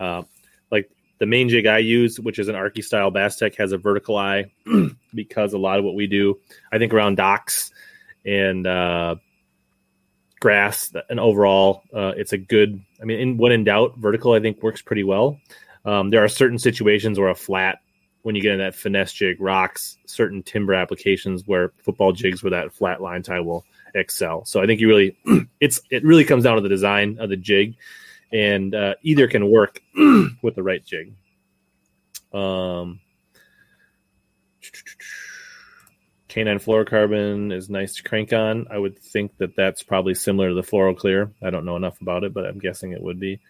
uh, 0.00 0.22
like 0.70 0.90
the 1.18 1.26
main 1.26 1.48
jig 1.48 1.66
i 1.66 1.78
use 1.78 2.18
which 2.18 2.38
is 2.38 2.48
an 2.48 2.54
arky 2.54 2.82
style 2.82 3.10
bass 3.10 3.36
tech 3.36 3.54
has 3.56 3.72
a 3.72 3.78
vertical 3.78 4.16
eye 4.16 4.50
because 5.14 5.52
a 5.52 5.58
lot 5.58 5.78
of 5.78 5.84
what 5.84 5.94
we 5.94 6.06
do 6.06 6.38
i 6.72 6.78
think 6.78 6.94
around 6.94 7.16
docks 7.16 7.72
and 8.24 8.66
uh, 8.66 9.16
grass 10.40 10.92
and 11.08 11.18
overall 11.18 11.82
uh, 11.94 12.12
it's 12.16 12.32
a 12.32 12.38
good 12.38 12.80
i 13.00 13.04
mean 13.04 13.18
in, 13.18 13.36
when 13.36 13.52
in 13.52 13.64
doubt 13.64 13.96
vertical 13.98 14.32
i 14.32 14.40
think 14.40 14.62
works 14.62 14.82
pretty 14.82 15.04
well. 15.04 15.38
Um, 15.84 16.10
there 16.10 16.22
are 16.22 16.28
certain 16.28 16.58
situations 16.58 17.18
where 17.18 17.28
a 17.28 17.34
flat 17.34 17.78
when 18.22 18.34
you 18.34 18.42
get 18.42 18.52
in 18.52 18.58
that 18.58 18.74
finesse 18.74 19.12
jig 19.12 19.40
rocks 19.40 19.96
certain 20.06 20.42
timber 20.42 20.74
applications 20.74 21.44
where 21.46 21.72
football 21.78 22.12
jigs 22.12 22.42
with 22.42 22.52
that 22.52 22.72
flat 22.72 23.00
line 23.00 23.22
tie 23.22 23.40
will 23.40 23.64
excel. 23.94 24.44
So 24.44 24.62
i 24.62 24.66
think 24.66 24.80
you 24.80 24.88
really 24.88 25.16
it's 25.60 25.80
it 25.90 26.04
really 26.04 26.24
comes 26.24 26.44
down 26.44 26.56
to 26.56 26.62
the 26.62 26.68
design 26.68 27.18
of 27.20 27.30
the 27.30 27.36
jig 27.36 27.76
and 28.32 28.74
uh, 28.74 28.94
either 29.02 29.26
can 29.28 29.50
work 29.50 29.80
with 30.42 30.54
the 30.54 30.62
right 30.62 30.84
jig. 30.84 31.12
Um, 32.32 33.00
canine 36.28 36.58
fluorocarbon 36.58 37.52
is 37.52 37.68
nice 37.70 37.96
to 37.96 38.02
crank 38.02 38.32
on. 38.32 38.66
I 38.70 38.78
would 38.78 38.98
think 38.98 39.36
that 39.38 39.56
that's 39.56 39.82
probably 39.82 40.14
similar 40.14 40.50
to 40.50 40.54
the 40.54 40.62
FluoroClear. 40.62 41.32
I 41.42 41.50
don't 41.50 41.64
know 41.64 41.76
enough 41.76 42.00
about 42.00 42.24
it, 42.24 42.34
but 42.34 42.44
I'm 42.44 42.58
guessing 42.58 42.92
it 42.92 43.02
would 43.02 43.18
be. 43.18 43.40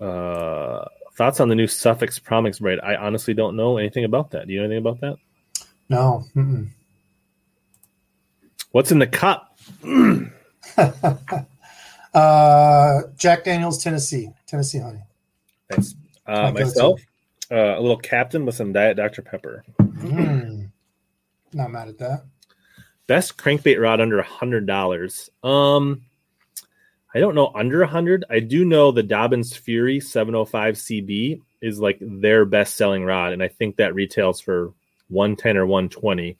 Uh, 0.00 0.84
thoughts 1.14 1.40
on 1.40 1.48
the 1.48 1.54
new 1.54 1.66
Suffix 1.66 2.18
Promix 2.18 2.60
braid? 2.60 2.80
I 2.80 2.96
honestly 2.96 3.34
don't 3.34 3.56
know 3.56 3.78
anything 3.78 4.04
about 4.04 4.30
that. 4.30 4.46
Do 4.46 4.52
you 4.52 4.60
know 4.60 4.66
anything 4.66 4.86
about 4.86 5.00
that? 5.00 5.16
No. 5.88 6.24
Mm-mm. 6.34 6.68
What's 8.72 8.92
in 8.92 8.98
the 8.98 9.06
cup? 9.06 9.56
uh, 12.14 13.02
Jack 13.16 13.44
Daniels, 13.44 13.82
Tennessee, 13.82 14.30
Tennessee 14.46 14.78
honey. 14.78 15.02
Nice. 15.70 15.94
Uh, 16.26 16.50
myself, 16.52 17.00
uh, 17.50 17.78
a 17.78 17.80
little 17.80 17.96
Captain 17.96 18.44
with 18.44 18.54
some 18.54 18.72
Diet 18.72 18.96
Dr 18.96 19.22
Pepper. 19.22 19.64
Mm. 19.80 20.35
Not 21.56 21.70
mad 21.70 21.88
at 21.88 21.98
that. 21.98 22.26
Best 23.06 23.38
crankbait 23.38 23.80
rod 23.80 23.98
under 23.98 24.18
a 24.18 24.24
hundred 24.24 24.66
dollars. 24.66 25.30
Um, 25.42 26.02
I 27.14 27.18
don't 27.18 27.34
know 27.34 27.50
under 27.54 27.80
a 27.80 27.86
hundred. 27.86 28.26
I 28.28 28.40
do 28.40 28.66
know 28.66 28.92
the 28.92 29.02
Dobyns 29.02 29.56
Fury 29.56 29.98
705 30.00 30.74
CB 30.74 31.40
is 31.62 31.80
like 31.80 31.96
their 32.02 32.44
best 32.44 32.74
selling 32.74 33.04
rod, 33.04 33.32
and 33.32 33.42
I 33.42 33.48
think 33.48 33.76
that 33.76 33.94
retails 33.94 34.38
for 34.38 34.74
110 35.08 35.56
or 35.56 35.66
120. 35.66 36.36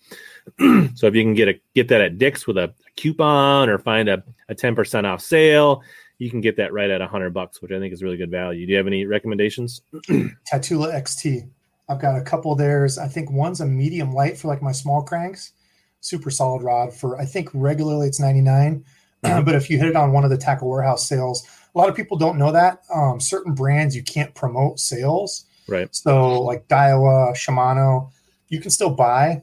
so 0.95 1.07
if 1.07 1.15
you 1.15 1.23
can 1.23 1.33
get 1.33 1.49
a 1.49 1.61
get 1.75 1.89
that 1.89 2.03
at 2.03 2.19
Dick's 2.19 2.47
with 2.47 2.59
a 2.59 2.75
coupon 2.97 3.71
or 3.71 3.79
find 3.79 4.11
a, 4.11 4.23
a 4.51 4.55
10% 4.55 5.05
off 5.05 5.23
sale, 5.23 5.83
you 6.19 6.29
can 6.29 6.43
get 6.43 6.59
that 6.59 6.75
right 6.75 6.91
at 6.91 7.01
a 7.01 7.07
hundred 7.07 7.33
bucks, 7.33 7.63
which 7.63 7.73
I 7.73 7.79
think 7.79 7.95
is 7.95 8.03
really 8.03 8.19
good 8.19 8.31
value. 8.31 8.67
Do 8.67 8.73
you 8.73 8.77
have 8.77 8.87
any 8.87 9.07
recommendations? 9.07 9.81
Tatula 9.95 10.93
XT. 10.95 11.49
I've 11.89 12.01
got 12.01 12.17
a 12.17 12.23
couple 12.23 12.53
of 12.53 12.59
theirs. 12.59 12.99
I 12.99 13.09
think 13.09 13.31
one's 13.31 13.61
a 13.61 13.67
medium 13.67 14.13
light 14.13 14.37
for 14.37 14.49
like 14.49 14.63
my 14.63 14.73
small 14.73 15.03
cranks. 15.03 15.53
Super 16.01 16.31
solid 16.31 16.63
rod 16.63 16.93
for 16.93 17.19
I 17.21 17.25
think 17.25 17.49
regularly 17.55 18.09
it's 18.09 18.21
99. 18.21 18.85
but 19.23 19.55
if 19.55 19.71
you 19.71 19.79
hit 19.79 19.89
it 19.89 19.97
on 19.97 20.13
one 20.13 20.25
of 20.25 20.31
the 20.31 20.37
tackle 20.37 20.69
warehouse 20.69 21.09
sales, 21.09 21.47
a 21.75 21.79
lot 21.79 21.89
of 21.89 21.95
people 21.95 22.17
don't 22.17 22.39
know 22.39 22.53
that. 22.53 22.81
Um, 22.95 23.21
certain 23.21 23.55
brands 23.55 23.95
you 23.95 24.03
can't 24.03 24.35
promote 24.35 24.79
sales. 24.81 25.47
Right. 25.69 25.89
So 25.95 26.41
like 26.43 26.69
Daiwa, 26.69 27.33
Shimano, 27.35 28.11
you 28.49 28.61
can 28.61 28.71
still 28.71 28.91
buy 28.91 29.43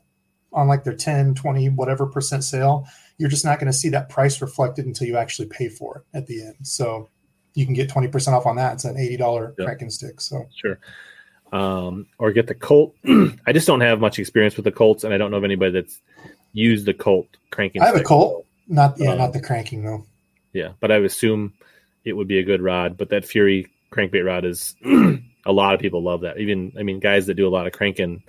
on 0.54 0.68
like 0.68 0.84
their 0.84 0.96
10, 0.96 1.34
20, 1.36 1.70
whatever 1.70 2.06
percent 2.06 2.44
sale. 2.44 2.88
You're 3.18 3.30
just 3.30 3.46
not 3.46 3.60
going 3.60 3.72
to 3.72 3.78
see 3.78 3.89
that 3.89 4.10
price 4.10 4.41
reflected 4.41 4.86
until 4.86 5.08
you 5.08 5.18
actually 5.18 5.48
pay 5.48 5.70
for 5.70 5.98
it 5.98 6.18
at 6.18 6.28
the 6.28 6.41
end. 6.44 6.56
So 6.64 7.10
you 7.56 7.66
can 7.66 7.74
get 7.74 7.89
20% 7.89 8.34
off 8.34 8.46
on 8.46 8.56
that. 8.56 8.74
It's 8.74 8.86
an 8.86 8.96
$80 8.96 9.54
Yeah. 9.58 9.66
cranking 9.66 9.89
stick. 9.89 10.22
So 10.22 10.46
Sure. 10.56 10.80
Um, 11.54 12.08
or 12.18 12.32
get 12.32 12.47
the 12.47 12.56
Colt. 12.56 12.95
I 13.45 13.54
just 13.54 13.68
don't 13.68 13.82
have 13.82 13.99
much 13.99 14.18
experience 14.18 14.56
with 14.56 14.66
the 14.66 14.72
Colts, 14.72 15.04
and 15.04 15.14
I 15.14 15.18
don't 15.18 15.30
know 15.30 15.38
of 15.38 15.43
anybody 15.43 15.72
that's 15.72 16.01
used 16.51 16.86
the 16.86 16.93
Colt 16.93 17.28
cranking. 17.51 17.82
I 17.82 17.86
have 17.86 17.95
a. 17.95 18.04
Colt. 18.04 18.45
Not 18.68 18.97
yeah, 18.97 19.12
Um, 19.12 19.18
not 19.20 19.34
the 19.34 19.41
cranking 19.41 19.84
though. 19.84 20.06
Yeah, 20.54 20.70
but 20.80 20.91
I 20.91 20.97
would 20.97 21.06
assume 21.06 21.54
it 22.06 22.14
would 22.14 22.28
be 22.28 22.39
a 22.39 22.43
good 22.43 22.62
rod. 22.62 22.97
But 22.97 23.10
that 23.10 23.26
Fury 23.26 23.68
crankbait 23.91 24.26
rod 24.26 24.45
is 24.45 24.76
a 25.45 25.51
lot 25.51 25.76
of 25.76 25.80
people 25.80 26.01
love 26.01 26.22
that. 26.22 26.39
Even 26.39 26.72
I 26.80 26.84
mean, 26.84 26.99
guys 26.99 27.28
that 27.28 27.36
do 27.36 27.47
a 27.47 27.49
lot 27.49 27.68
of 27.68 27.74
cranking, 27.74 28.24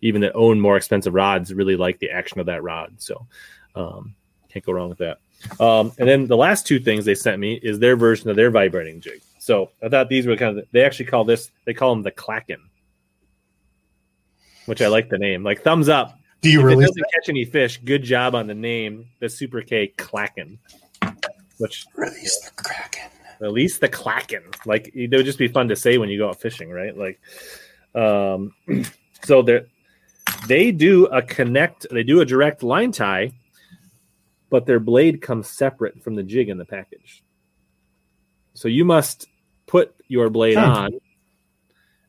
even 0.00 0.20
that 0.22 0.34
own 0.34 0.60
more 0.60 0.76
expensive 0.76 1.14
rods, 1.14 1.52
really 1.52 1.76
like 1.76 1.98
the 1.98 2.10
action 2.10 2.40
of 2.40 2.46
that 2.46 2.62
rod. 2.62 2.94
So 2.98 3.26
um, 3.74 4.14
can't 4.50 4.64
go 4.64 4.72
wrong 4.72 4.88
with 4.88 4.98
that. 4.98 5.18
Um, 5.60 5.92
and 5.98 6.08
then 6.08 6.26
the 6.26 6.36
last 6.36 6.66
two 6.66 6.80
things 6.80 7.04
they 7.04 7.14
sent 7.14 7.38
me 7.38 7.54
is 7.54 7.78
their 7.78 7.96
version 7.96 8.28
of 8.28 8.36
their 8.36 8.50
vibrating 8.50 9.00
jig. 9.00 9.20
So 9.48 9.70
I 9.82 9.88
thought 9.88 10.10
these 10.10 10.26
were 10.26 10.36
kind 10.36 10.58
of 10.58 10.66
they 10.72 10.84
actually 10.84 11.06
call 11.06 11.24
this 11.24 11.50
they 11.64 11.72
call 11.72 11.94
them 11.94 12.02
the 12.02 12.12
Klakken, 12.12 12.58
which 14.66 14.82
I 14.82 14.88
like 14.88 15.08
the 15.08 15.16
name. 15.16 15.42
Like 15.42 15.62
thumbs 15.62 15.88
up 15.88 16.18
Do 16.42 16.50
you 16.50 16.68
if 16.68 16.76
it 16.76 16.82
doesn't 16.82 17.06
catch 17.14 17.30
any 17.30 17.46
fish, 17.46 17.80
good 17.82 18.02
job 18.02 18.34
on 18.34 18.46
the 18.46 18.54
name, 18.54 19.06
the 19.20 19.28
Super 19.30 19.62
K 19.62 19.94
Klakken. 19.96 20.58
Which 21.56 21.86
release 21.94 22.38
the 22.40 22.62
kraken? 22.62 23.10
at 23.40 23.50
least 23.50 23.80
the 23.80 23.88
Klakken. 23.88 24.54
Like 24.66 24.90
it 24.94 25.10
would 25.10 25.24
just 25.24 25.38
be 25.38 25.48
fun 25.48 25.68
to 25.68 25.76
say 25.76 25.96
when 25.96 26.10
you 26.10 26.18
go 26.18 26.28
out 26.28 26.42
fishing, 26.42 26.68
right? 26.68 26.94
Like 26.94 27.18
um 27.94 28.52
so 29.24 29.40
they 29.40 29.62
they 30.46 30.72
do 30.72 31.06
a 31.06 31.22
connect 31.22 31.86
they 31.90 32.02
do 32.02 32.20
a 32.20 32.26
direct 32.26 32.62
line 32.62 32.92
tie, 32.92 33.32
but 34.50 34.66
their 34.66 34.78
blade 34.78 35.22
comes 35.22 35.48
separate 35.48 36.02
from 36.02 36.16
the 36.16 36.22
jig 36.22 36.50
in 36.50 36.58
the 36.58 36.66
package. 36.66 37.22
So 38.52 38.68
you 38.68 38.84
must 38.84 39.26
put 39.26 39.37
your 40.08 40.30
blade 40.30 40.56
Hmm. 40.56 40.64
on 40.64 41.00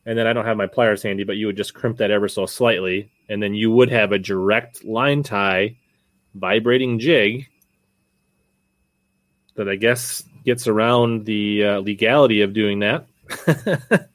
and 0.06 0.18
then 0.18 0.26
I 0.26 0.32
don't 0.32 0.46
have 0.46 0.56
my 0.56 0.66
pliers 0.66 1.02
handy, 1.02 1.24
but 1.24 1.36
you 1.36 1.46
would 1.46 1.56
just 1.58 1.74
crimp 1.74 1.98
that 1.98 2.10
ever 2.10 2.26
so 2.26 2.46
slightly, 2.46 3.10
and 3.28 3.40
then 3.42 3.54
you 3.54 3.70
would 3.70 3.90
have 3.90 4.12
a 4.12 4.18
direct 4.18 4.82
line 4.84 5.22
tie 5.22 5.76
vibrating 6.34 6.98
jig 6.98 7.46
that 9.56 9.68
I 9.68 9.76
guess 9.76 10.24
gets 10.44 10.66
around 10.66 11.26
the 11.26 11.64
uh, 11.64 11.78
legality 11.80 12.40
of 12.40 12.52
doing 12.54 12.80
that. 12.80 13.06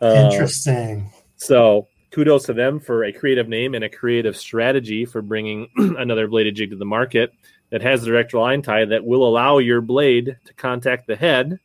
Uh, 0.00 0.28
Interesting. 0.32 1.10
so 1.36 1.86
kudos 2.12 2.44
to 2.44 2.52
them 2.52 2.80
for 2.80 3.04
a 3.04 3.12
creative 3.12 3.48
name 3.48 3.74
and 3.74 3.84
a 3.84 3.88
creative 3.88 4.36
strategy 4.36 5.04
for 5.04 5.20
bringing 5.20 5.68
another 5.76 6.26
bladed 6.28 6.54
jig 6.56 6.70
to 6.70 6.76
the 6.76 6.84
market 6.84 7.32
that 7.70 7.82
has 7.82 8.02
a 8.02 8.06
direct 8.06 8.32
line 8.32 8.62
tie 8.62 8.84
that 8.86 9.04
will 9.04 9.26
allow 9.26 9.58
your 9.58 9.80
blade 9.80 10.36
to 10.46 10.54
contact 10.54 11.06
the 11.06 11.14
head, 11.16 11.58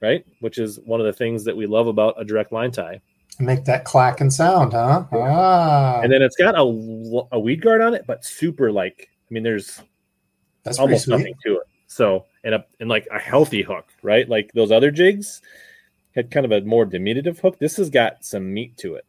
right? 0.00 0.24
Which 0.40 0.58
is 0.58 0.78
one 0.80 1.00
of 1.00 1.06
the 1.06 1.12
things 1.12 1.44
that 1.44 1.56
we 1.56 1.66
love 1.66 1.86
about 1.86 2.20
a 2.20 2.24
direct 2.24 2.52
line 2.52 2.70
tie. 2.70 3.00
Make 3.40 3.64
that 3.64 3.84
clacking 3.84 4.30
sound, 4.30 4.72
huh? 4.72 5.04
Ah, 5.12 6.00
And 6.00 6.12
then 6.12 6.22
it's 6.22 6.36
got 6.36 6.54
a, 6.54 6.60
a 7.32 7.38
weed 7.38 7.62
guard 7.62 7.80
on 7.80 7.94
it, 7.94 8.04
but 8.06 8.24
super 8.24 8.70
like, 8.70 9.08
I 9.28 9.34
mean, 9.34 9.42
there's 9.42 9.82
that's 10.62 10.78
almost 10.78 11.08
nothing 11.08 11.34
to 11.44 11.56
it. 11.56 11.66
So, 11.86 12.26
and 12.44 12.54
a, 12.54 12.64
and 12.80 12.88
like 12.88 13.06
a 13.12 13.18
healthy 13.18 13.62
hook, 13.62 13.86
right? 14.02 14.28
Like 14.28 14.52
those 14.52 14.70
other 14.70 14.90
jigs 14.90 15.42
had 16.14 16.30
kind 16.30 16.46
of 16.46 16.52
a 16.52 16.60
more 16.62 16.84
diminutive 16.84 17.40
hook. 17.40 17.58
This 17.58 17.76
has 17.76 17.90
got 17.90 18.24
some 18.24 18.52
meat 18.52 18.76
to 18.78 18.94
it. 18.94 19.06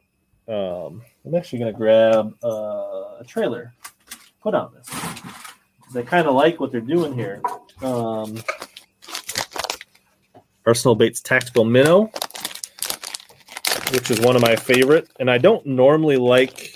Um, 0.47 1.01
I'm 1.25 1.35
actually 1.35 1.59
going 1.59 1.73
to 1.73 1.77
grab 1.77 2.35
uh, 2.43 3.17
a 3.19 3.23
trailer, 3.27 3.73
put 4.41 4.53
on 4.53 4.73
this. 4.73 4.87
I 5.95 6.01
kind 6.01 6.27
of 6.27 6.35
like 6.35 6.59
what 6.59 6.71
they're 6.71 6.81
doing 6.81 7.13
here. 7.13 7.41
Um, 7.81 8.37
Arsenal 10.65 10.95
Baits 10.95 11.21
Tactical 11.21 11.65
Minnow, 11.65 12.05
which 13.91 14.09
is 14.09 14.19
one 14.19 14.35
of 14.35 14.41
my 14.41 14.55
favorite. 14.55 15.09
And 15.19 15.29
I 15.29 15.37
don't 15.37 15.65
normally 15.65 16.17
like 16.17 16.75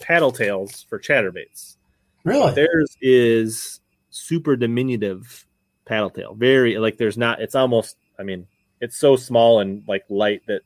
paddle 0.00 0.32
tails 0.32 0.86
for 0.88 0.98
chatterbaits. 0.98 1.76
Really? 2.24 2.54
Theirs 2.54 2.96
is 3.00 3.80
super 4.10 4.56
diminutive 4.56 5.46
paddle 5.84 6.10
tail. 6.10 6.34
Very 6.34 6.78
like 6.78 6.96
there's 6.96 7.18
not 7.18 7.40
it's 7.40 7.54
almost 7.54 7.96
I 8.18 8.22
mean, 8.22 8.46
it's 8.80 8.96
so 8.96 9.16
small 9.16 9.60
and 9.60 9.82
like 9.86 10.04
light 10.08 10.42
that 10.46 10.62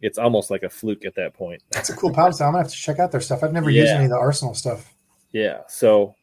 it's 0.00 0.18
almost 0.18 0.50
like 0.50 0.62
a 0.62 0.70
fluke 0.70 1.04
at 1.04 1.14
that 1.16 1.34
point. 1.34 1.62
That's 1.72 1.90
a 1.90 1.96
cool 1.96 2.12
paddle 2.12 2.32
tail. 2.32 2.48
I'm 2.48 2.52
gonna 2.52 2.64
have 2.64 2.72
to 2.72 2.78
check 2.78 2.98
out 2.98 3.12
their 3.12 3.20
stuff. 3.20 3.42
I've 3.42 3.52
never 3.52 3.70
used 3.70 3.92
any 3.92 4.04
of 4.04 4.10
the 4.10 4.16
Arsenal 4.16 4.54
stuff. 4.54 4.94
Yeah. 5.32 5.60
So 5.68 6.14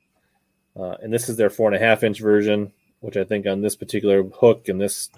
uh, 0.77 0.95
and 1.01 1.13
this 1.13 1.29
is 1.29 1.37
their 1.37 1.49
four 1.49 1.67
and 1.71 1.75
a 1.75 1.85
half 1.85 2.03
inch 2.03 2.19
version, 2.19 2.71
which 2.99 3.17
I 3.17 3.23
think 3.23 3.45
on 3.45 3.61
this 3.61 3.75
particular 3.75 4.23
hook 4.23 4.67
and 4.67 4.79
this 4.79 5.09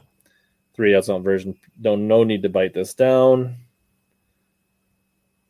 three 0.78 0.96
ounce 0.96 1.08
version, 1.08 1.60
don't 1.82 2.08
no 2.08 2.24
need 2.24 2.44
to 2.44 2.50
bite 2.50 2.74
this 2.74 2.94
down. 2.94 3.58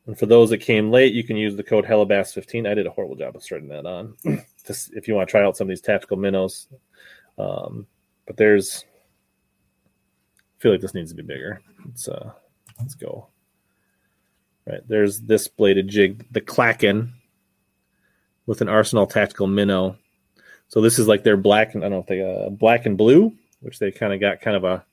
And 0.07 0.17
for 0.17 0.25
those 0.25 0.49
that 0.49 0.59
came 0.59 0.89
late, 0.89 1.13
you 1.13 1.23
can 1.23 1.35
use 1.35 1.55
the 1.55 1.63
code 1.63 1.85
HellaBass15. 1.85 2.67
I 2.67 2.73
did 2.73 2.87
a 2.87 2.91
horrible 2.91 3.17
job 3.17 3.35
of 3.35 3.43
starting 3.43 3.67
that 3.67 3.85
on. 3.85 4.15
Just 4.65 4.93
if 4.93 5.07
you 5.07 5.13
want 5.13 5.27
to 5.27 5.31
try 5.31 5.43
out 5.43 5.57
some 5.57 5.65
of 5.65 5.69
these 5.69 5.81
tactical 5.81 6.17
minnows. 6.17 6.69
Um, 7.37 7.85
but 8.25 8.37
there's 8.37 8.85
I 10.37 10.61
feel 10.61 10.71
like 10.71 10.81
this 10.81 10.93
needs 10.93 11.11
to 11.11 11.15
be 11.15 11.23
bigger. 11.23 11.61
Let's 11.85 12.07
uh 12.07 12.31
let's 12.79 12.95
go. 12.95 13.27
Right, 14.65 14.81
there's 14.87 15.21
this 15.21 15.47
bladed 15.47 15.87
jig, 15.87 16.25
the 16.31 16.41
Klakken 16.41 17.11
with 18.45 18.61
an 18.61 18.69
Arsenal 18.69 19.07
tactical 19.07 19.47
minnow. 19.47 19.97
So 20.69 20.81
this 20.81 20.99
is 20.99 21.07
like 21.07 21.23
their 21.23 21.37
black 21.37 21.75
and 21.75 21.83
I 21.83 21.89
don't 21.89 21.97
know 21.97 21.99
if 21.99 22.07
they 22.07 22.21
uh, 22.21 22.49
black 22.49 22.85
and 22.85 22.97
blue, 22.97 23.33
which 23.59 23.79
they 23.79 23.91
kind 23.91 24.13
of 24.13 24.21
got 24.21 24.41
kind 24.41 24.55
of 24.55 24.63
a 24.63 24.85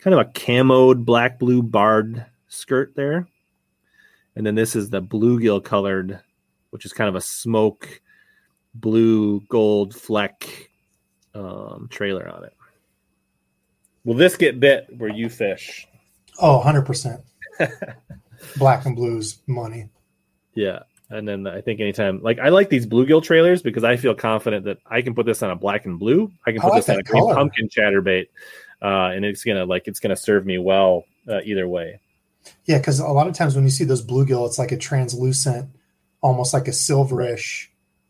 kind 0.00 0.14
of 0.14 0.20
a 0.20 0.30
camoed 0.30 1.04
black 1.04 1.38
blue 1.38 1.62
barred 1.62 2.24
skirt 2.48 2.94
there. 2.96 3.28
And 4.36 4.46
then 4.46 4.54
this 4.54 4.74
is 4.74 4.90
the 4.90 5.02
bluegill 5.02 5.62
colored, 5.62 6.20
which 6.70 6.84
is 6.84 6.92
kind 6.92 7.08
of 7.08 7.14
a 7.14 7.20
smoke 7.20 8.00
blue 8.74 9.40
gold 9.48 9.94
fleck 9.94 10.70
um, 11.34 11.88
trailer 11.90 12.28
on 12.28 12.44
it. 12.44 12.54
Will 14.04 14.14
this 14.14 14.36
get 14.36 14.60
bit 14.60 14.86
where 14.96 15.10
you 15.10 15.28
fish? 15.28 15.86
Oh, 16.40 16.62
100%. 16.64 17.22
Black 18.56 18.86
and 18.86 18.96
blues 18.96 19.42
money. 19.46 19.90
Yeah. 20.54 20.80
And 21.10 21.28
then 21.28 21.46
I 21.46 21.60
think 21.60 21.80
anytime, 21.80 22.22
like 22.22 22.38
I 22.38 22.48
like 22.48 22.70
these 22.70 22.86
bluegill 22.86 23.22
trailers 23.22 23.62
because 23.62 23.84
I 23.84 23.96
feel 23.96 24.14
confident 24.14 24.64
that 24.64 24.78
I 24.86 25.02
can 25.02 25.14
put 25.14 25.26
this 25.26 25.42
on 25.42 25.50
a 25.50 25.56
black 25.56 25.84
and 25.84 25.98
blue. 25.98 26.32
I 26.46 26.52
can 26.52 26.60
I 26.60 26.62
put 26.62 26.70
like 26.70 26.86
this 26.86 26.88
on 26.88 27.00
a 27.00 27.02
green 27.02 27.34
pumpkin 27.34 27.68
chatterbait, 27.68 28.26
uh, 28.82 29.10
and 29.14 29.24
it's 29.24 29.44
gonna 29.44 29.64
like 29.64 29.86
it's 29.88 30.00
gonna 30.00 30.16
serve 30.16 30.46
me 30.46 30.58
well 30.58 31.04
uh, 31.28 31.40
either 31.44 31.68
way. 31.68 32.00
Yeah, 32.64 32.78
because 32.78 33.00
a 33.00 33.06
lot 33.08 33.26
of 33.26 33.34
times 33.34 33.54
when 33.54 33.64
you 33.64 33.70
see 33.70 33.84
those 33.84 34.04
bluegill, 34.04 34.46
it's 34.46 34.58
like 34.58 34.72
a 34.72 34.76
translucent, 34.76 35.68
almost 36.22 36.54
like 36.54 36.68
a 36.68 36.72
silverish 36.72 37.66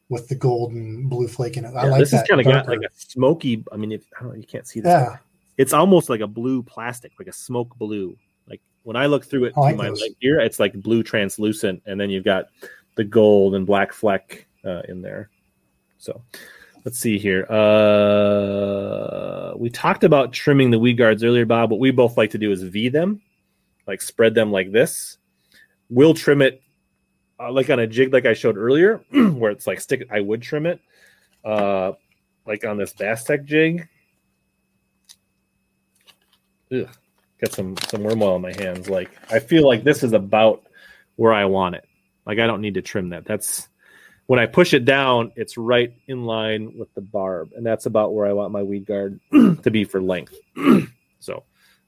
with 0.08 0.28
the 0.28 0.34
gold 0.34 0.72
and 0.72 1.08
blue 1.10 1.28
flake 1.28 1.56
in 1.56 1.64
it. 1.64 1.74
I 1.74 1.84
Yeah, 1.84 1.90
like 1.90 2.00
this 2.00 2.10
that. 2.12 2.18
has 2.18 2.28
kind 2.28 2.40
of 2.40 2.46
got 2.46 2.68
like 2.68 2.80
a 2.80 2.90
smoky. 2.96 3.64
I 3.72 3.76
mean, 3.76 3.92
if, 3.92 4.04
I 4.16 4.22
don't 4.22 4.30
know, 4.32 4.36
you 4.36 4.46
can't 4.46 4.66
see 4.66 4.80
this. 4.80 4.88
yeah, 4.90 5.16
It's 5.56 5.72
almost 5.72 6.08
like 6.08 6.20
a 6.20 6.26
blue 6.26 6.62
plastic, 6.62 7.12
like 7.18 7.28
a 7.28 7.32
smoke 7.32 7.76
blue. 7.76 8.16
Like 8.48 8.60
when 8.84 8.96
I 8.96 9.06
look 9.06 9.24
through 9.24 9.44
it 9.46 9.52
I 9.56 9.60
like 9.60 9.70
through 9.74 9.78
my 9.84 9.88
those. 9.88 10.00
light 10.00 10.16
here, 10.20 10.40
it's 10.40 10.60
like 10.60 10.74
blue 10.74 11.02
translucent, 11.02 11.82
and 11.86 12.00
then 12.00 12.10
you've 12.10 12.24
got 12.24 12.46
the 12.96 13.04
gold 13.04 13.54
and 13.54 13.66
black 13.66 13.92
fleck 13.92 14.46
uh, 14.64 14.82
in 14.88 15.02
there. 15.02 15.30
So 15.98 16.22
let's 16.84 16.98
see 16.98 17.18
here. 17.18 17.44
Uh, 17.50 18.70
we 19.56 19.70
talked 19.70 20.04
about 20.04 20.32
trimming 20.32 20.70
the 20.70 20.78
weed 20.78 20.94
guards 20.94 21.24
earlier, 21.24 21.46
Bob. 21.46 21.70
What 21.70 21.80
we 21.80 21.90
both 21.90 22.16
like 22.16 22.30
to 22.30 22.38
do 22.38 22.52
is 22.52 22.62
V 22.62 22.88
them, 22.88 23.20
like 23.86 24.02
spread 24.02 24.34
them 24.34 24.50
like 24.52 24.72
this. 24.72 25.18
We'll 25.88 26.14
trim 26.14 26.42
it 26.42 26.62
uh, 27.40 27.50
like 27.52 27.70
on 27.70 27.80
a 27.80 27.86
jig, 27.86 28.12
like 28.12 28.26
I 28.26 28.34
showed 28.34 28.56
earlier, 28.56 28.98
where 29.10 29.50
it's 29.50 29.66
like 29.66 29.80
stick. 29.80 30.06
I 30.10 30.20
would 30.20 30.42
trim 30.42 30.66
it, 30.66 30.80
uh, 31.44 31.92
like 32.46 32.64
on 32.64 32.76
this 32.76 32.92
Bass 32.92 33.24
Tech 33.24 33.44
jig. 33.44 33.88
Ugh, 36.72 36.88
got 37.40 37.52
some 37.52 37.76
some 37.88 38.02
worm 38.02 38.22
oil 38.22 38.36
in 38.36 38.42
my 38.42 38.52
hands. 38.52 38.90
Like 38.90 39.10
I 39.30 39.38
feel 39.38 39.66
like 39.66 39.84
this 39.84 40.02
is 40.02 40.12
about 40.12 40.64
where 41.16 41.32
I 41.32 41.46
want 41.46 41.76
it. 41.76 41.84
Like 42.26 42.38
I 42.38 42.46
don't 42.46 42.60
need 42.60 42.74
to 42.74 42.82
trim 42.82 43.08
that. 43.10 43.24
That's 43.24 43.68
when 44.30 44.38
I 44.38 44.46
push 44.46 44.74
it 44.74 44.84
down, 44.84 45.32
it's 45.34 45.58
right 45.58 45.92
in 46.06 46.24
line 46.24 46.78
with 46.78 46.94
the 46.94 47.00
barb, 47.00 47.50
and 47.56 47.66
that's 47.66 47.86
about 47.86 48.14
where 48.14 48.28
I 48.28 48.32
want 48.32 48.52
my 48.52 48.62
weed 48.62 48.86
guard 48.86 49.18
to 49.32 49.70
be 49.72 49.82
for 49.82 50.00
length. 50.00 50.38
so, 51.18 51.42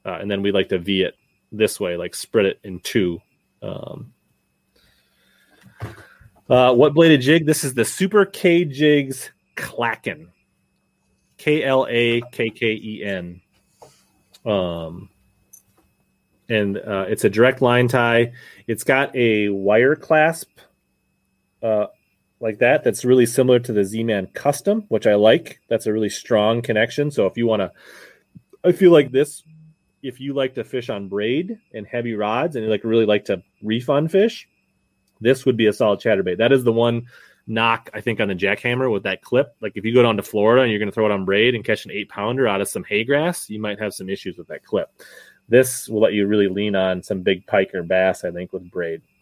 uh, 0.05 0.17
and 0.19 0.29
then 0.29 0.41
we 0.41 0.51
like 0.51 0.67
to 0.67 0.77
V 0.77 1.03
it 1.03 1.15
this 1.53 1.79
way, 1.79 1.95
like 1.95 2.13
spread 2.13 2.45
it 2.45 2.59
in 2.65 2.81
two. 2.81 3.21
Um, 3.61 4.11
uh, 6.49 6.73
what 6.73 6.93
bladed 6.93 7.21
jig? 7.21 7.45
This 7.45 7.63
is 7.63 7.75
the 7.75 7.85
Super 7.85 8.25
K 8.25 8.65
Jigs 8.65 9.31
Klakken. 9.55 10.27
K 11.37 11.63
L 11.63 11.87
A 11.89 12.19
K 12.33 12.49
K 12.49 12.73
E 12.73 13.05
N. 13.05 13.39
Um, 14.45 15.07
and 16.49 16.77
uh, 16.77 17.05
it's 17.07 17.23
a 17.23 17.29
direct 17.29 17.61
line 17.61 17.87
tie. 17.87 18.33
It's 18.67 18.83
got 18.83 19.15
a 19.15 19.47
wire 19.47 19.95
clasp 19.95 20.49
uh, 21.61 21.85
like 22.43 22.59
that. 22.59 22.83
That's 22.83 23.05
really 23.05 23.25
similar 23.25 23.59
to 23.59 23.73
the 23.73 23.83
Z 23.83 24.03
Man 24.03 24.27
Custom, 24.27 24.85
which 24.89 25.07
I 25.07 25.15
like. 25.15 25.61
That's 25.69 25.87
a 25.87 25.93
really 25.93 26.09
strong 26.09 26.61
connection. 26.61 27.09
So 27.09 27.25
if 27.25 27.37
you 27.37 27.47
want 27.47 27.61
to, 27.61 27.71
I 28.63 28.73
feel 28.73 28.91
like 28.91 29.11
this. 29.11 29.43
If 30.03 30.19
you 30.19 30.33
like 30.33 30.55
to 30.55 30.65
fish 30.65 30.89
on 30.89 31.07
braid 31.07 31.57
and 31.73 31.87
heavy 31.87 32.13
rods, 32.13 32.57
and 32.57 32.65
you 32.65 32.69
like 32.69 32.83
really 32.83 33.05
like 33.05 33.25
to 33.25 33.41
refund 33.63 34.11
fish, 34.11 34.49
this 35.21 35.45
would 35.45 35.55
be 35.55 35.67
a 35.67 35.73
solid 35.73 36.01
chatterbait. 36.01 36.37
That 36.37 36.51
is 36.51 36.65
the 36.65 36.73
one 36.73 37.07
knock 37.47 37.89
I 37.93 38.01
think 38.01 38.19
on 38.19 38.27
the 38.27 38.35
jackhammer 38.35 38.91
with 38.91 39.03
that 39.03 39.21
clip. 39.21 39.55
Like 39.61 39.73
if 39.75 39.85
you 39.85 39.93
go 39.93 40.03
down 40.03 40.17
to 40.17 40.23
Florida 40.23 40.63
and 40.63 40.71
you're 40.71 40.79
going 40.79 40.89
to 40.89 40.93
throw 40.93 41.05
it 41.05 41.11
on 41.11 41.23
braid 41.23 41.55
and 41.55 41.63
catch 41.63 41.85
an 41.85 41.91
eight 41.91 42.09
pounder 42.09 42.47
out 42.47 42.59
of 42.59 42.67
some 42.67 42.83
hay 42.83 43.05
grass, 43.05 43.49
you 43.49 43.61
might 43.61 43.79
have 43.79 43.93
some 43.93 44.09
issues 44.09 44.37
with 44.37 44.47
that 44.47 44.65
clip. 44.65 44.89
This 45.47 45.87
will 45.87 46.01
let 46.01 46.13
you 46.13 46.27
really 46.27 46.49
lean 46.49 46.75
on 46.75 47.01
some 47.01 47.21
big 47.21 47.47
pike 47.47 47.73
or 47.73 47.83
bass, 47.83 48.25
I 48.25 48.31
think, 48.31 48.51
with 48.51 48.69
braid. 48.69 49.01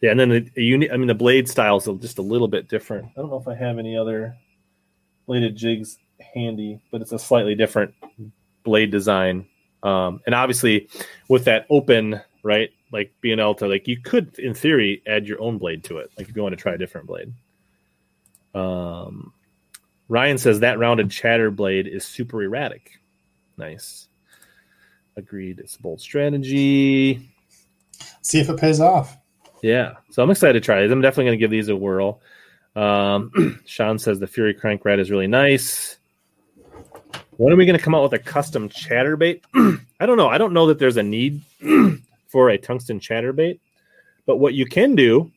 yeah, 0.00 0.10
and 0.10 0.20
then 0.20 0.28
the, 0.28 0.40
the 0.54 0.64
uni- 0.64 0.90
I 0.90 0.96
mean 0.96 1.06
the 1.06 1.14
blade 1.14 1.48
style 1.48 1.78
is 1.78 1.88
just 2.00 2.18
a 2.18 2.22
little 2.22 2.48
bit 2.48 2.68
different. 2.68 3.06
I 3.16 3.20
don't 3.20 3.30
know 3.30 3.38
if 3.40 3.48
I 3.48 3.54
have 3.54 3.78
any 3.78 3.96
other 3.96 4.36
bladed 5.26 5.56
jigs 5.56 5.98
handy, 6.34 6.80
but 6.90 7.00
it's 7.00 7.12
a 7.12 7.18
slightly 7.18 7.54
different 7.54 7.94
blade 8.62 8.90
design. 8.90 9.46
Um, 9.82 10.20
and 10.26 10.34
obviously, 10.34 10.88
with 11.28 11.44
that 11.44 11.66
open, 11.70 12.20
right, 12.42 12.70
like 12.92 13.12
being 13.20 13.38
able 13.38 13.54
to 13.56 13.68
like 13.68 13.88
you 13.88 14.00
could 14.00 14.38
in 14.38 14.54
theory 14.54 15.02
add 15.06 15.26
your 15.26 15.40
own 15.40 15.58
blade 15.58 15.84
to 15.84 15.98
it, 15.98 16.10
like 16.18 16.28
if 16.28 16.36
you 16.36 16.42
want 16.42 16.52
to 16.52 16.60
try 16.60 16.74
a 16.74 16.78
different 16.78 17.06
blade. 17.06 17.32
Um, 18.54 19.32
Ryan 20.08 20.38
says 20.38 20.60
that 20.60 20.78
rounded 20.78 21.10
chatter 21.10 21.50
blade 21.50 21.86
is 21.86 22.04
super 22.04 22.42
erratic. 22.42 22.92
Nice. 23.58 24.08
Agreed. 25.16 25.58
It's 25.58 25.76
a 25.76 25.82
bold 25.82 26.00
strategy. 26.00 27.30
see 28.22 28.40
if 28.40 28.48
it 28.48 28.58
pays 28.58 28.80
off. 28.80 29.16
Yeah. 29.62 29.94
So 30.10 30.22
I'm 30.22 30.30
excited 30.30 30.54
to 30.54 30.64
try 30.64 30.82
these. 30.82 30.90
I'm 30.90 31.00
definitely 31.00 31.24
going 31.24 31.38
to 31.38 31.42
give 31.42 31.50
these 31.50 31.68
a 31.68 31.76
whirl. 31.76 32.20
Um, 32.74 33.60
Sean 33.66 33.98
says 33.98 34.18
the 34.20 34.26
Fury 34.26 34.54
Crank 34.54 34.84
Red 34.84 35.00
is 35.00 35.10
really 35.10 35.26
nice. 35.26 35.98
When 37.38 37.52
are 37.52 37.56
we 37.56 37.66
going 37.66 37.78
to 37.78 37.84
come 37.84 37.94
out 37.94 38.02
with 38.02 38.12
a 38.14 38.18
custom 38.18 38.68
chatterbait? 38.68 39.42
I 40.00 40.06
don't 40.06 40.16
know. 40.16 40.28
I 40.28 40.38
don't 40.38 40.52
know 40.52 40.66
that 40.68 40.78
there's 40.78 40.96
a 40.96 41.02
need 41.02 41.42
for 42.28 42.50
a 42.50 42.58
tungsten 42.58 43.00
chatterbait, 43.00 43.60
but 44.26 44.36
what 44.36 44.54
you 44.54 44.66
can 44.66 44.94
do 44.94 45.30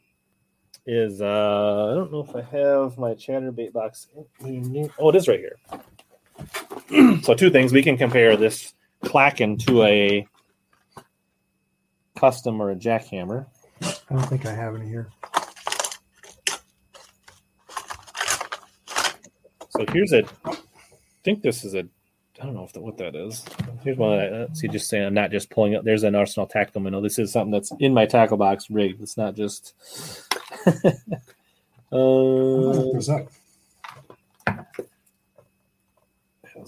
is 0.86 1.22
uh, 1.22 1.90
I 1.92 1.96
don't 1.96 2.12
know 2.12 2.26
if 2.28 2.36
I 2.36 2.42
have 2.42 2.98
my 2.98 3.14
chatterbait 3.14 3.74
box. 3.74 4.08
Oh, 4.98 5.10
it 5.10 5.16
is 5.16 5.28
right 5.28 5.40
here. 5.40 5.58
so 7.22 7.34
two 7.34 7.50
things 7.50 7.72
we 7.72 7.84
can 7.84 7.98
compare 7.98 8.36
this 8.38 8.74
Klakken 9.04 9.64
to 9.66 9.84
a 9.84 10.28
custom 12.18 12.62
or 12.62 12.72
a 12.72 12.76
jackhammer. 12.76 13.46
I 13.82 14.16
don't 14.16 14.26
think 14.26 14.46
I 14.46 14.54
have 14.54 14.76
any 14.76 14.88
here. 14.88 15.10
So 19.70 19.86
here's 19.92 20.14
a. 20.14 20.24
I 20.46 20.58
think 21.24 21.42
this 21.42 21.64
is 21.64 21.76
a. 21.76 21.88
I 22.42 22.46
don't 22.46 22.54
know 22.54 22.64
if 22.64 22.74
the, 22.74 22.82
what 22.82 22.98
that 22.98 23.16
is. 23.16 23.46
Here's 23.84 23.98
one. 23.98 24.18
That 24.18 24.50
I, 24.50 24.54
see, 24.54 24.68
just 24.68 24.90
saying, 24.90 25.06
I'm 25.06 25.14
not 25.14 25.32
just 25.32 25.50
pulling 25.50 25.76
up. 25.76 25.84
There's 25.84 26.04
an 26.04 26.16
Arsenal 26.16 26.48
tactical 26.48 26.82
minnow. 26.82 27.02
This 27.02 27.20
is 27.20 27.32
something 27.32 27.52
that's 27.52 27.72
in 27.80 27.94
my 27.94 28.06
tackle 28.06 28.38
box 28.38 28.70
rigged. 28.70 29.02
It's 29.02 29.18
not 29.18 29.36
just. 29.36 29.74
I'm 30.66 30.74
gonna 31.92 32.58
look 32.58 32.90
uh, 32.90 32.94
those 32.94 33.10
up. 33.10 33.28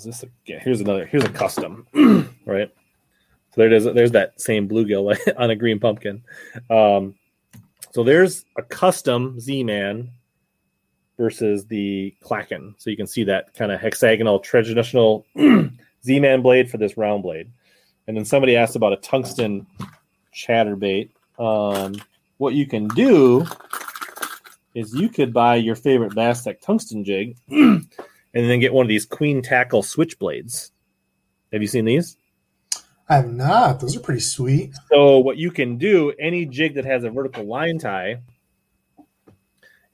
this 0.04 0.24
a, 0.24 0.28
yeah, 0.46 0.60
here's 0.60 0.82
another. 0.82 1.06
Here's 1.06 1.24
a 1.24 1.30
custom, 1.30 1.86
right? 2.46 2.72
So 3.54 3.62
there 3.62 3.74
is. 3.74 3.86
There's 3.86 4.12
that 4.12 4.40
same 4.40 4.68
bluegill 4.68 5.18
on 5.38 5.50
a 5.50 5.56
green 5.56 5.80
pumpkin. 5.80 6.24
Um, 6.70 7.16
so 7.92 8.04
there's 8.04 8.46
a 8.58 8.64
custom 8.64 9.40
Z-Man 9.40 10.10
versus 11.18 11.66
the 11.66 12.16
Klakken. 12.24 12.74
So 12.78 12.90
you 12.90 12.98
can 12.98 13.08
see 13.08 13.26
that 13.26 13.54
kind 13.54 13.72
of 13.72 13.80
hexagonal 13.82 14.40
traditional 14.40 15.26
Z-Man 16.06 16.42
blade 16.42 16.72
for 16.72 16.78
this 16.78 16.98
round 16.98 17.24
blade. 17.24 17.52
And 18.08 18.18
then 18.18 18.26
somebody 18.26 18.56
asked 18.56 18.76
about 18.76 18.94
a 18.94 18.98
tungsten 18.98 19.68
chatterbait. 20.34 21.10
Um, 21.38 21.96
what 22.38 22.54
you 22.54 22.66
can 22.66 22.88
do 22.90 23.46
is 24.74 24.96
you 24.96 25.10
could 25.10 25.34
buy 25.34 25.56
your 25.56 25.76
favorite 25.76 26.16
Bass 26.16 26.44
Tech 26.44 26.62
tungsten 26.62 27.04
jig 27.04 27.38
and 27.50 27.90
then 28.34 28.60
get 28.60 28.74
one 28.74 28.86
of 28.86 28.90
these 28.90 29.06
queen 29.06 29.42
tackle 29.42 29.84
switchblades. 29.84 30.72
Have 31.52 31.62
you 31.62 31.68
seen 31.68 31.86
these? 31.86 32.18
I 33.12 33.16
have 33.16 33.34
not. 33.34 33.82
Those 33.82 33.98
are 33.98 34.00
pretty 34.00 34.22
sweet. 34.22 34.74
So 34.90 35.20
what 35.20 35.36
you 35.36 35.52
can 35.52 35.78
do, 35.78 36.14
any 36.18 36.46
jig 36.46 36.76
that 36.76 36.86
has 36.86 37.04
a 37.04 37.10
vertical 37.10 37.44
line 37.44 37.78
tie, 37.78 38.22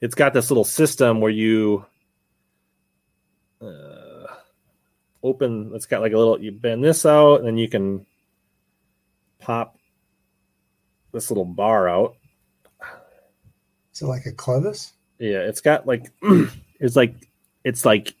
it's 0.00 0.14
got 0.14 0.32
this 0.32 0.52
little 0.52 0.62
system 0.62 1.20
where 1.20 1.32
you 1.32 1.84
uh, 3.60 4.26
open. 5.24 5.72
It's 5.74 5.86
got 5.86 6.00
like 6.00 6.12
a 6.12 6.16
little. 6.16 6.40
You 6.40 6.52
bend 6.52 6.84
this 6.84 7.04
out, 7.04 7.40
and 7.40 7.48
then 7.48 7.58
you 7.58 7.68
can 7.68 8.06
pop 9.40 9.76
this 11.10 11.28
little 11.28 11.44
bar 11.44 11.88
out. 11.88 12.14
Is 13.92 14.00
it 14.00 14.06
like 14.06 14.26
a 14.26 14.32
clevis? 14.32 14.92
Yeah, 15.18 15.38
it's 15.38 15.60
got 15.60 15.88
like 15.88 16.06
it's 16.78 16.94
like 16.94 17.16
it's 17.64 17.84
like 17.84 18.14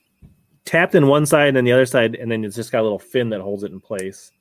tapped 0.64 0.96
in 0.96 1.06
one 1.06 1.24
side 1.24 1.46
and 1.46 1.56
then 1.56 1.64
the 1.64 1.72
other 1.72 1.86
side, 1.86 2.16
and 2.16 2.28
then 2.28 2.44
it's 2.44 2.56
just 2.56 2.72
got 2.72 2.80
a 2.80 2.82
little 2.82 2.98
fin 2.98 3.28
that 3.28 3.40
holds 3.40 3.62
it 3.62 3.70
in 3.70 3.78
place. 3.78 4.32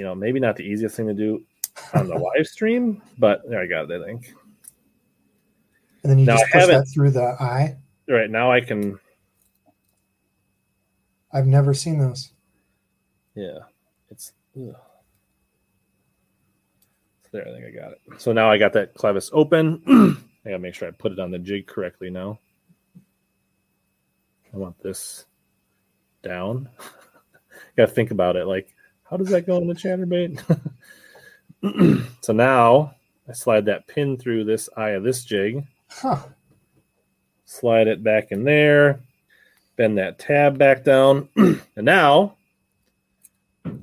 You 0.00 0.06
know, 0.06 0.14
maybe 0.14 0.40
not 0.40 0.56
the 0.56 0.62
easiest 0.62 0.96
thing 0.96 1.08
to 1.08 1.12
do 1.12 1.44
on 1.92 2.08
the 2.08 2.14
live 2.36 2.46
stream, 2.46 3.02
but 3.18 3.42
there 3.46 3.60
I 3.60 3.66
got 3.66 3.90
it. 3.90 4.00
I 4.00 4.06
think. 4.06 4.32
And 6.02 6.10
then 6.10 6.18
you 6.18 6.24
No, 6.24 6.38
just 6.38 6.50
push 6.50 6.66
that 6.68 6.86
through 6.88 7.10
the 7.10 7.36
eye. 7.38 7.76
Right 8.08 8.30
now 8.30 8.50
I 8.50 8.62
can. 8.62 8.98
I've 11.34 11.44
never 11.46 11.74
seen 11.74 11.98
those. 11.98 12.32
Yeah, 13.34 13.58
it's. 14.10 14.32
ugh. 14.56 14.74
There, 17.30 17.46
I 17.46 17.52
think 17.52 17.66
I 17.66 17.78
got 17.78 17.92
it. 17.92 18.00
So 18.16 18.32
now 18.32 18.50
I 18.50 18.56
got 18.56 18.72
that 18.72 18.94
clevis 18.94 19.28
open. 19.34 19.82
I 20.46 20.48
gotta 20.48 20.60
make 20.60 20.74
sure 20.74 20.88
I 20.88 20.92
put 20.92 21.12
it 21.12 21.18
on 21.18 21.30
the 21.30 21.38
jig 21.38 21.66
correctly 21.66 22.08
now. 22.08 22.38
I 24.54 24.56
want 24.56 24.82
this 24.82 25.26
down. 26.22 26.70
gotta 27.76 27.92
think 27.92 28.12
about 28.12 28.36
it. 28.36 28.46
Like, 28.46 28.74
how 29.10 29.16
does 29.16 29.28
that 29.30 29.46
go 29.46 29.56
in 29.56 29.66
the 29.66 29.74
chatterbait? 29.74 30.40
so 32.22 32.32
now 32.32 32.94
I 33.28 33.32
slide 33.32 33.66
that 33.66 33.88
pin 33.88 34.16
through 34.16 34.44
this 34.44 34.68
eye 34.76 34.90
of 34.90 35.02
this 35.02 35.24
jig, 35.24 35.64
Huh. 35.90 36.20
slide 37.44 37.88
it 37.88 38.04
back 38.04 38.30
in 38.30 38.44
there, 38.44 39.00
bend 39.76 39.98
that 39.98 40.18
tab 40.20 40.56
back 40.58 40.84
down, 40.84 41.28
and 41.36 41.60
now 41.76 42.36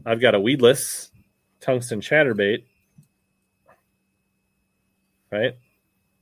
I've 0.06 0.22
got 0.22 0.36
a 0.36 0.40
weedless 0.40 1.12
tungsten 1.60 2.00
chatterbait. 2.00 2.64
Right? 5.30 5.56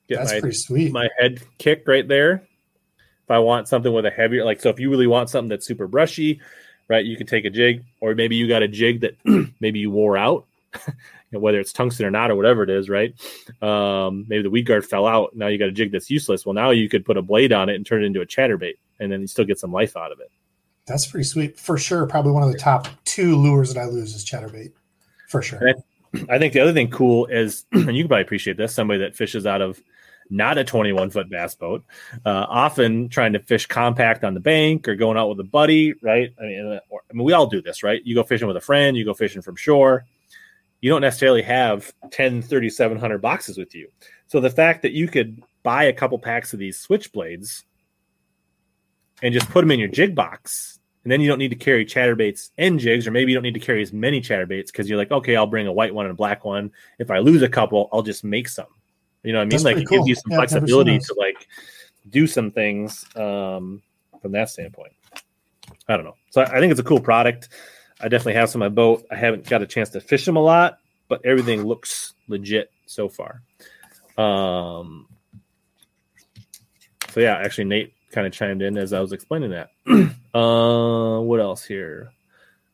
Get 0.10 0.18
That's 0.18 0.34
my, 0.34 0.40
pretty 0.40 0.58
sweet. 0.58 0.92
my 0.92 1.10
head 1.20 1.42
kick 1.60 1.84
right 1.88 2.08
there. 2.08 2.48
If 3.24 3.32
I 3.32 3.40
want 3.40 3.68
something 3.68 3.94
with 3.94 4.06
a 4.06 4.12
heavier, 4.12 4.44
like, 4.46 4.60
so 4.60 4.70
if 4.70 4.80
you 4.80 4.90
really 4.90 5.08
want 5.08 5.30
something 5.30 5.50
that's 5.50 5.66
super 5.66 5.88
brushy, 5.88 6.42
right, 6.88 7.06
you 7.06 7.18
could 7.18 7.28
take 7.28 7.46
a 7.46 7.50
jig, 7.50 7.84
or 8.02 8.16
maybe 8.16 8.36
you 8.36 8.48
got 8.48 8.64
a 8.64 8.68
jig 8.68 9.02
that 9.02 9.16
maybe 9.60 9.80
you 9.80 9.92
wore 9.92 10.18
out, 10.18 10.46
you 10.88 10.94
know, 11.32 11.40
whether 11.40 11.60
it's 11.60 11.74
tungsten 11.74 12.06
or 12.06 12.12
not, 12.12 12.32
or 12.32 12.36
whatever 12.36 12.64
it 12.64 12.70
is, 12.70 12.90
right? 12.90 13.14
Um, 13.62 14.26
maybe 14.28 14.44
the 14.44 14.50
weed 14.50 14.64
guard 14.64 14.86
fell 14.86 15.06
out. 15.06 15.36
Now 15.36 15.48
you 15.48 15.58
got 15.58 15.70
a 15.70 15.74
jig 15.74 15.92
that's 15.92 16.10
useless. 16.10 16.46
Well, 16.46 16.54
now 16.54 16.72
you 16.72 16.90
could 16.90 17.06
put 17.06 17.18
a 17.18 17.22
blade 17.22 17.54
on 17.54 17.70
it 17.70 17.76
and 17.76 17.86
turn 17.86 18.04
it 18.04 18.08
into 18.08 18.22
a 18.22 18.26
chatterbait, 18.26 18.76
and 19.00 19.12
then 19.12 19.22
you 19.22 19.28
still 19.28 19.46
get 19.46 19.60
some 19.60 19.72
life 19.72 19.98
out 19.98 20.12
of 20.12 20.20
it. 20.20 20.30
That's 20.86 21.08
pretty 21.08 21.24
sweet. 21.24 21.60
For 21.60 21.78
sure. 21.78 22.06
Probably 22.06 22.32
one 22.32 22.44
of 22.44 22.52
the 22.52 22.60
top 22.60 22.88
two 23.06 23.36
lures 23.36 23.74
that 23.74 23.80
I 23.80 23.86
lose 23.86 24.14
is 24.14 24.24
chatterbait. 24.24 24.72
For 25.28 25.42
sure. 25.42 25.74
I 26.30 26.38
think 26.38 26.54
the 26.54 26.60
other 26.60 26.74
thing 26.74 26.90
cool 26.90 27.26
is, 27.26 27.66
and 27.72 27.88
you 27.96 28.04
can 28.04 28.08
probably 28.08 28.22
appreciate 28.22 28.58
this, 28.58 28.74
somebody 28.74 29.00
that 29.00 29.16
fishes 29.16 29.46
out 29.46 29.62
of 29.62 29.82
not 30.30 30.58
a 30.58 30.64
21 30.64 31.10
foot 31.10 31.30
bass 31.30 31.56
boat, 31.56 31.84
uh, 32.26 32.46
often 32.50 33.10
trying 33.10 33.34
to 33.34 33.40
fish 33.40 33.66
compact 33.66 34.24
on 34.24 34.34
the 34.34 34.40
bank 34.40 34.88
or 34.88 34.96
going 34.96 35.18
out 35.18 35.30
with 35.30 35.40
a 35.40 35.44
buddy, 35.44 35.94
right? 36.02 36.34
I 36.40 36.44
mean, 36.44 36.66
uh, 36.74 36.80
or, 36.90 37.02
I 37.10 37.14
mean, 37.14 37.24
we 37.24 37.34
all 37.34 37.48
do 37.48 37.62
this, 37.62 37.84
right? 37.84 38.02
You 38.04 38.16
go 38.16 38.24
fishing 38.24 38.48
with 38.48 38.58
a 38.58 38.62
friend, 38.62 38.98
you 38.98 39.06
go 39.06 39.14
fishing 39.14 39.42
from 39.42 39.56
shore. 39.56 40.06
You 40.82 40.90
don't 40.90 41.02
necessarily 41.02 41.42
have 41.44 41.92
10, 42.12 42.42
3,700 42.42 43.20
boxes 43.20 43.58
with 43.58 43.74
you. 43.74 43.90
So 44.28 44.40
the 44.40 44.50
fact 44.50 44.82
that 44.84 44.92
you 44.92 45.08
could 45.08 45.42
buy 45.64 45.86
a 45.86 45.94
couple 45.94 46.20
packs 46.20 46.54
of 46.54 46.60
these 46.60 46.86
switchblades 46.86 47.64
and 49.24 49.34
just 49.34 49.50
put 49.50 49.62
them 49.62 49.72
in 49.72 49.80
your 49.80 49.90
jig 49.90 50.14
box 50.14 50.80
and 51.06 51.12
then 51.12 51.22
you 51.22 51.28
don't 51.28 51.38
need 51.38 51.50
to 51.50 51.56
carry 51.56 51.86
chatterbaits 51.86 52.50
and 52.58 52.80
jigs, 52.80 53.06
or 53.06 53.12
maybe 53.12 53.32
you 53.32 53.38
don't 53.38 53.44
need 53.44 53.54
to 53.54 53.60
carry 53.60 53.84
as 53.84 53.94
many 53.94 54.22
chatterbaits 54.22 54.68
because 54.68 54.90
you're 54.90 54.98
like, 54.98 55.12
okay, 55.12 55.36
I'll 55.36 55.46
bring 55.46 55.68
a 55.68 55.72
white 55.72 55.94
one 55.94 56.08
and 56.08 56.14
a 56.14 56.16
black 56.16 56.44
one. 56.44 56.72
If 56.98 57.12
I 57.12 57.20
lose 57.20 57.44
a 57.44 57.48
couple, 57.48 57.90
I'll 57.94 58.02
just 58.02 58.24
make 58.24 58.50
some. 58.50 58.66
You 59.26 59.34
know 59.34 59.40
what 59.40 59.44
I 59.44 59.46
mean? 59.46 59.50
That's 59.50 59.64
like 59.64 59.78
it 59.78 59.88
gives 59.88 60.08
you 60.08 60.16
some 60.16 60.32
Yeah, 60.32 60.40
I've 60.40 60.52
never 60.52 60.68
seen 60.68 60.76
flexibility 60.76 61.00
to 61.00 61.16
like 61.18 61.48
do 62.10 62.28
some 62.28 62.52
things 62.52 63.06
um, 63.16 63.82
from 64.22 64.32
that 64.34 64.50
standpoint. 64.50 64.94
I 65.88 65.96
don't 65.96 66.06
know. 66.06 66.16
So 66.30 66.42
I 66.42 66.46
I 66.46 66.60
think 66.60 66.72
it's 66.72 66.80
a 66.80 66.84
cool 66.84 67.00
product. 67.00 67.50
I 68.00 68.08
definitely 68.08 68.36
have 68.36 68.50
some 68.50 68.62
on 68.62 68.72
my 68.72 68.74
boat. 68.74 69.06
I 69.10 69.16
haven't 69.16 69.48
got 69.48 69.62
a 69.62 69.68
chance 69.68 69.90
to 69.92 70.02
fish 70.02 70.26
them 70.26 70.36
a 70.36 70.42
lot, 70.42 70.80
but 71.08 71.26
everything 71.26 71.64
looks 71.64 72.14
legit 72.28 72.70
so 72.86 73.10
far. 73.10 73.42
Um, 74.18 75.08
so 77.10 77.20
yeah, 77.20 77.36
actually 77.38 77.66
Nate 77.66 77.94
kind 78.12 78.28
of 78.28 78.34
chimed 78.34 78.62
in 78.62 78.78
as 78.78 78.94
I 78.94 79.00
was 79.00 79.12
explaining 79.12 79.52
that. 79.52 79.70
uh, 80.34 81.20
what 81.20 81.40
else 81.40 81.66
here? 81.66 82.12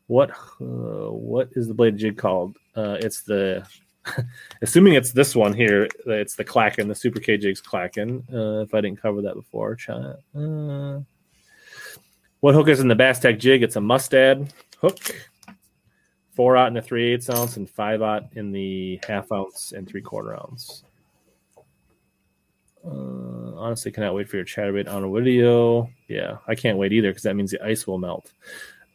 What 0.06 0.30
uh, 0.60 1.10
what 1.10 1.50
is 1.52 1.68
the 1.68 1.74
blade 1.74 1.96
jig 1.96 2.18
called? 2.18 2.56
Uh, 2.76 2.98
it's 3.00 3.22
the 3.22 3.66
assuming 4.62 4.94
it's 4.94 5.12
this 5.12 5.34
one 5.34 5.52
here. 5.52 5.88
It's 6.06 6.34
the 6.34 6.44
Klakken, 6.44 6.88
the 6.88 6.94
Super 6.94 7.20
K 7.20 7.36
jigs 7.36 7.62
Klakken. 7.62 8.22
Uh, 8.32 8.62
if 8.62 8.74
I 8.74 8.80
didn't 8.80 9.00
cover 9.00 9.22
that 9.22 9.34
before, 9.34 9.76
Chi- 9.76 10.14
uh, 10.36 11.00
what 12.40 12.54
hook 12.54 12.68
is 12.68 12.80
in 12.80 12.88
the 12.88 12.94
Bass 12.94 13.20
Tech 13.20 13.38
jig? 13.38 13.62
It's 13.62 13.76
a 13.76 13.80
Mustad 13.80 14.52
hook, 14.80 14.98
four 16.34 16.56
out 16.56 16.68
in 16.68 16.74
the 16.74 16.82
three 16.82 17.12
eighths 17.12 17.30
ounce 17.30 17.56
and 17.56 17.68
five 17.68 18.02
out 18.02 18.24
in 18.32 18.52
the 18.52 18.98
half 19.06 19.30
ounce 19.30 19.72
and 19.72 19.88
three 19.88 20.02
quarter 20.02 20.34
ounce. 20.34 20.82
Uh, 22.84 23.54
honestly, 23.54 23.92
cannot 23.92 24.14
wait 24.14 24.28
for 24.28 24.36
your 24.36 24.44
chatterbait 24.44 24.92
on 24.92 25.04
a 25.04 25.10
video. 25.10 25.88
Yeah, 26.08 26.38
I 26.48 26.56
can't 26.56 26.78
wait 26.78 26.92
either 26.92 27.10
because 27.10 27.22
that 27.22 27.36
means 27.36 27.52
the 27.52 27.64
ice 27.64 27.86
will 27.86 27.98
melt. 27.98 28.32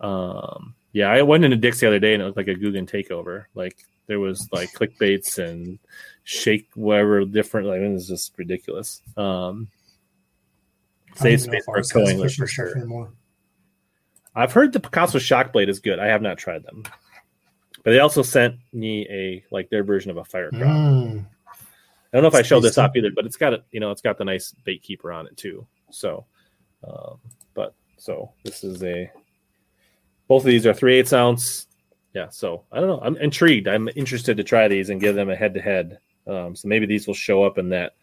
Um, 0.01 0.75
yeah, 0.91 1.09
I 1.09 1.21
went 1.21 1.45
into 1.45 1.55
Dick's 1.55 1.79
the 1.79 1.87
other 1.87 1.99
day 1.99 2.13
and 2.13 2.21
it 2.21 2.25
looked 2.25 2.37
like 2.37 2.49
a 2.49 2.55
Googan 2.55 2.89
takeover. 2.89 3.45
Like 3.55 3.77
there 4.07 4.19
was 4.19 4.49
like 4.51 4.71
clickbaits 4.73 5.37
and 5.37 5.79
shake 6.23 6.69
whatever 6.75 7.23
different. 7.25 7.67
Like 7.67 7.81
it 7.81 7.89
was 7.89 8.07
just 8.07 8.37
ridiculous. 8.37 9.01
Um, 9.15 9.67
I 11.11 11.13
don't 11.13 11.17
save 11.17 11.39
even 11.39 11.51
know 11.51 11.51
space 11.51 11.65
for 11.65 11.75
a 11.75 11.77
ours 11.77 11.91
has 11.91 12.03
towing 12.03 12.17
lift 12.17 12.35
fishing 12.35 12.45
for 12.45 12.47
sure. 12.47 12.77
anymore. 12.77 13.11
I've 14.35 14.53
heard 14.53 14.71
the 14.71 14.79
Picasso 14.79 15.19
shock 15.19 15.51
blade 15.51 15.69
is 15.69 15.79
good. 15.79 15.99
I 15.99 16.07
have 16.07 16.21
not 16.21 16.37
tried 16.37 16.63
them, 16.63 16.83
but 17.83 17.91
they 17.91 17.99
also 17.99 18.21
sent 18.21 18.55
me 18.71 19.07
a 19.09 19.43
like 19.51 19.69
their 19.69 19.83
version 19.83 20.11
of 20.11 20.17
a 20.17 20.25
fire 20.25 20.51
crop. 20.51 20.61
Mm. 20.63 21.25
I 21.25 22.17
don't 22.17 22.21
know 22.21 22.27
if 22.27 22.35
I 22.35 22.41
showed 22.41 22.61
this 22.61 22.77
off 22.77 22.95
either, 22.95 23.11
but 23.13 23.25
it's 23.25 23.35
got 23.35 23.53
a 23.53 23.63
you 23.71 23.79
know 23.79 23.91
it's 23.91 24.01
got 24.01 24.17
the 24.17 24.25
nice 24.25 24.53
bait 24.63 24.83
keeper 24.83 25.11
on 25.11 25.27
it 25.27 25.35
too. 25.37 25.65
So, 25.91 26.25
um, 26.87 27.19
but 27.53 27.73
so 27.97 28.31
this 28.43 28.63
is 28.63 28.83
a 28.83 29.11
both 30.27 30.43
of 30.43 30.47
these 30.47 30.65
are 30.65 30.73
three 30.73 30.99
eighths 30.99 31.13
ounce. 31.13 31.67
Yeah, 32.17 32.29
so 32.29 32.63
I 32.71 32.79
don't 32.79 32.87
know. 32.87 32.99
I'm 33.03 33.15
intrigued. 33.17 33.67
I'm 33.67 33.89
interested 33.95 34.37
to 34.37 34.43
try 34.43 34.67
these 34.67 34.89
and 34.89 34.99
give 34.99 35.13
them 35.13 35.29
a 35.29 35.35
head 35.35 35.53
to 35.53 35.61
head. 35.61 35.99
So 36.25 36.53
maybe 36.63 36.87
these 36.87 37.05
will 37.05 37.13
show 37.13 37.43
up 37.43 37.59
in 37.59 37.69
that 37.69 37.93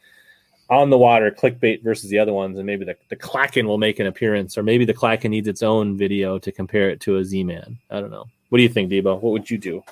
on 0.70 0.88
the 0.88 0.96
water 0.96 1.32
clickbait 1.32 1.82
versus 1.82 2.10
the 2.10 2.20
other 2.20 2.32
ones, 2.32 2.56
and 2.56 2.64
maybe 2.64 2.84
the 2.84 2.96
the 3.08 3.16
Klakken 3.16 3.66
will 3.66 3.76
make 3.76 3.98
an 3.98 4.06
appearance, 4.06 4.56
or 4.56 4.62
maybe 4.62 4.84
the 4.84 4.94
Klakken 4.94 5.30
needs 5.30 5.48
its 5.48 5.64
own 5.64 5.98
video 5.98 6.38
to 6.38 6.52
compare 6.52 6.90
it 6.90 7.00
to 7.00 7.16
a 7.16 7.24
Z 7.24 7.42
Man. 7.42 7.76
I 7.90 8.00
don't 8.00 8.12
know. 8.12 8.26
What 8.50 8.58
do 8.58 8.62
you 8.62 8.68
think, 8.68 8.88
Debo? 8.88 9.20
What 9.20 9.32
would 9.32 9.50
you 9.50 9.58
do? 9.58 9.82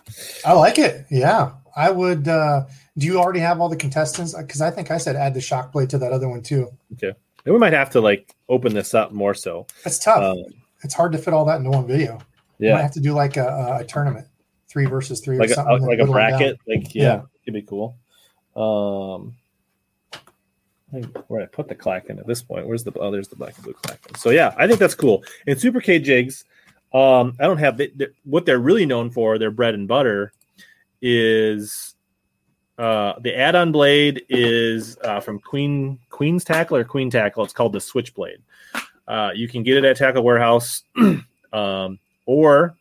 I 0.46 0.52
like 0.52 0.78
it. 0.78 1.04
Yeah, 1.10 1.50
I 1.74 1.90
would. 1.90 2.28
Uh, 2.28 2.66
do 2.96 3.06
you 3.06 3.18
already 3.18 3.40
have 3.40 3.60
all 3.60 3.68
the 3.68 3.76
contestants? 3.76 4.36
Because 4.36 4.60
I 4.60 4.70
think 4.70 4.92
I 4.92 4.98
said 4.98 5.16
add 5.16 5.34
the 5.34 5.40
shock 5.40 5.72
blade 5.72 5.90
to 5.90 5.98
that 5.98 6.12
other 6.12 6.28
one 6.28 6.42
too. 6.42 6.70
Okay, 6.92 7.12
and 7.44 7.52
we 7.52 7.58
might 7.58 7.72
have 7.72 7.90
to 7.90 8.00
like 8.00 8.36
open 8.48 8.72
this 8.72 8.94
up 8.94 9.10
more 9.10 9.34
so. 9.34 9.66
It's 9.84 9.98
tough. 9.98 10.22
Um, 10.22 10.44
it's 10.84 10.94
hard 10.94 11.10
to 11.10 11.18
fit 11.18 11.34
all 11.34 11.44
that 11.46 11.58
into 11.58 11.70
one 11.70 11.88
video. 11.88 12.20
Yeah, 12.66 12.74
might 12.74 12.82
have 12.82 12.92
to 12.92 13.00
do 13.00 13.12
like 13.12 13.36
a, 13.36 13.46
a, 13.46 13.78
a 13.80 13.84
tournament, 13.84 14.26
three 14.68 14.86
versus 14.86 15.20
three, 15.20 15.38
like 15.38 15.50
or 15.50 15.54
something. 15.54 15.76
and 15.76 15.86
like 15.86 15.98
a 15.98 16.02
'em 16.02 16.10
bracket. 16.10 16.58
Like 16.66 16.94
yeah, 16.94 17.02
Yeah. 17.02 17.22
it'd 17.46 17.54
be 17.54 17.62
cool. 17.62 17.96
Um, 18.56 19.34
where 21.28 21.42
I 21.42 21.46
put 21.46 21.68
the 21.68 21.74
Klakken 21.74 22.18
at 22.18 22.26
this 22.26 22.42
point? 22.42 22.66
Where's 22.66 22.84
the 22.84 22.92
oh? 22.98 23.10
There's 23.10 23.28
the 23.28 23.36
black 23.36 23.54
and 23.56 23.64
blue 23.64 23.72
Klakken. 23.74 24.16
So 24.18 24.30
yeah, 24.30 24.54
I 24.58 24.66
think 24.66 24.78
that's 24.78 24.94
cool. 24.94 25.24
And 25.46 25.58
Super 25.58 25.80
K 25.80 25.98
jigs, 25.98 26.44
um, 26.92 27.34
I 27.40 27.44
don't 27.46 27.56
have 27.58 27.80
what 28.24 28.44
they're 28.44 28.58
really 28.58 28.84
known 28.84 29.10
for. 29.10 29.38
Their 29.38 29.50
bread 29.50 29.74
and 29.74 29.88
butter 29.88 30.32
is 31.00 31.94
uh, 32.78 33.14
the 33.20 33.36
add-on 33.36 33.72
blade 33.72 34.24
is 34.28 34.98
uh, 34.98 35.20
from 35.20 35.38
Queen 35.38 35.98
Queen's 36.10 36.44
Tackle 36.44 36.76
or 36.76 36.84
Queen 36.84 37.10
Tackle. 37.10 37.42
It's 37.44 37.52
called 37.54 37.72
the 37.72 37.80
Switchblade. 37.80 38.42
Uh, 39.08 39.30
you 39.34 39.48
can 39.48 39.62
get 39.62 39.78
it 39.78 39.84
at 39.84 39.96
Tackle 39.96 40.22
Warehouse, 40.22 40.82
um, 41.52 41.98
or 42.32 42.74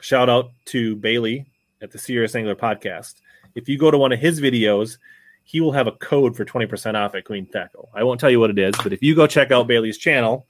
shout 0.00 0.28
out 0.28 0.50
to 0.66 0.94
Bailey 0.96 1.46
at 1.80 1.90
the 1.90 1.98
Serious 1.98 2.34
Angler 2.34 2.54
Podcast. 2.54 3.14
If 3.54 3.66
you 3.66 3.78
go 3.78 3.90
to 3.90 3.96
one 3.96 4.12
of 4.12 4.20
his 4.20 4.42
videos, 4.42 4.98
he 5.42 5.62
will 5.62 5.72
have 5.72 5.86
a 5.86 5.92
code 5.92 6.36
for 6.36 6.44
20% 6.44 6.94
off 6.94 7.14
at 7.14 7.24
Queen 7.24 7.46
Tackle. 7.46 7.88
I 7.94 8.04
won't 8.04 8.20
tell 8.20 8.30
you 8.30 8.38
what 8.38 8.50
it 8.50 8.58
is, 8.58 8.74
but 8.82 8.92
if 8.92 9.02
you 9.02 9.14
go 9.14 9.26
check 9.26 9.50
out 9.50 9.66
Bailey's 9.66 9.96
channel, 9.96 10.46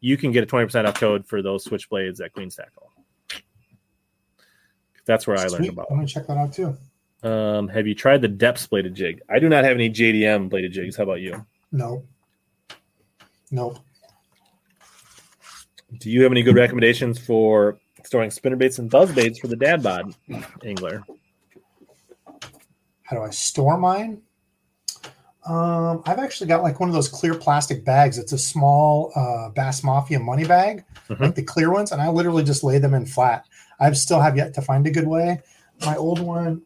you 0.00 0.18
can 0.18 0.32
get 0.32 0.44
a 0.44 0.46
20% 0.46 0.86
off 0.86 1.00
code 1.00 1.26
for 1.26 1.40
those 1.40 1.66
switchblades 1.66 2.22
at 2.22 2.34
Queen's 2.34 2.56
Tackle. 2.56 2.90
That's 5.06 5.26
where 5.26 5.38
I 5.38 5.46
learned 5.46 5.68
about. 5.70 5.86
I'm 5.90 5.96
gonna 5.96 6.06
check 6.06 6.26
that 6.26 6.36
out 6.36 6.52
too. 6.52 6.76
Um, 7.22 7.68
have 7.68 7.86
you 7.86 7.94
tried 7.94 8.20
the 8.20 8.28
Deps 8.28 8.68
bladed 8.68 8.94
jig? 8.94 9.22
I 9.30 9.38
do 9.38 9.48
not 9.48 9.64
have 9.64 9.74
any 9.74 9.88
JDM 9.88 10.50
bladed 10.50 10.72
jigs. 10.72 10.96
How 10.96 11.04
about 11.04 11.20
you? 11.20 11.46
No, 11.72 12.04
nope. 13.50 13.78
Do 15.98 16.10
you 16.10 16.22
have 16.22 16.32
any 16.32 16.42
good 16.42 16.56
recommendations 16.56 17.18
for 17.18 17.78
storing 18.04 18.30
spinner 18.30 18.56
baits 18.56 18.78
and 18.78 18.90
buzz 18.90 19.12
baits 19.12 19.38
for 19.38 19.48
the 19.48 19.56
dad 19.56 19.82
bod 19.82 20.14
angler? 20.64 21.02
How 23.02 23.16
do 23.16 23.22
I 23.22 23.30
store 23.30 23.78
mine? 23.78 24.22
Um, 25.46 26.02
I've 26.06 26.18
actually 26.18 26.46
got 26.46 26.62
like 26.62 26.80
one 26.80 26.88
of 26.88 26.94
those 26.94 27.08
clear 27.08 27.34
plastic 27.34 27.84
bags. 27.84 28.16
It's 28.16 28.32
a 28.32 28.38
small 28.38 29.12
uh, 29.14 29.50
Bass 29.50 29.84
Mafia 29.84 30.18
money 30.18 30.44
bag, 30.46 30.84
Mhm. 31.10 31.20
like 31.20 31.34
the 31.34 31.42
clear 31.42 31.70
ones, 31.70 31.92
and 31.92 32.00
I 32.00 32.08
literally 32.08 32.42
just 32.42 32.64
lay 32.64 32.78
them 32.78 32.94
in 32.94 33.04
flat. 33.04 33.44
I 33.78 33.92
still 33.92 34.20
have 34.20 34.36
yet 34.38 34.54
to 34.54 34.62
find 34.62 34.86
a 34.86 34.90
good 34.90 35.06
way. 35.06 35.40
My 35.84 35.96
old 35.96 36.18
one, 36.20 36.62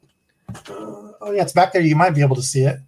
uh, 0.55 0.63
oh 0.71 1.33
yeah, 1.33 1.43
it's 1.43 1.53
back 1.53 1.73
there. 1.73 1.83
You 1.83 1.97
might 1.97 2.15
be 2.15 2.21
able 2.21 2.37
to 2.37 2.43
see 2.43 2.61
it. 2.67 2.79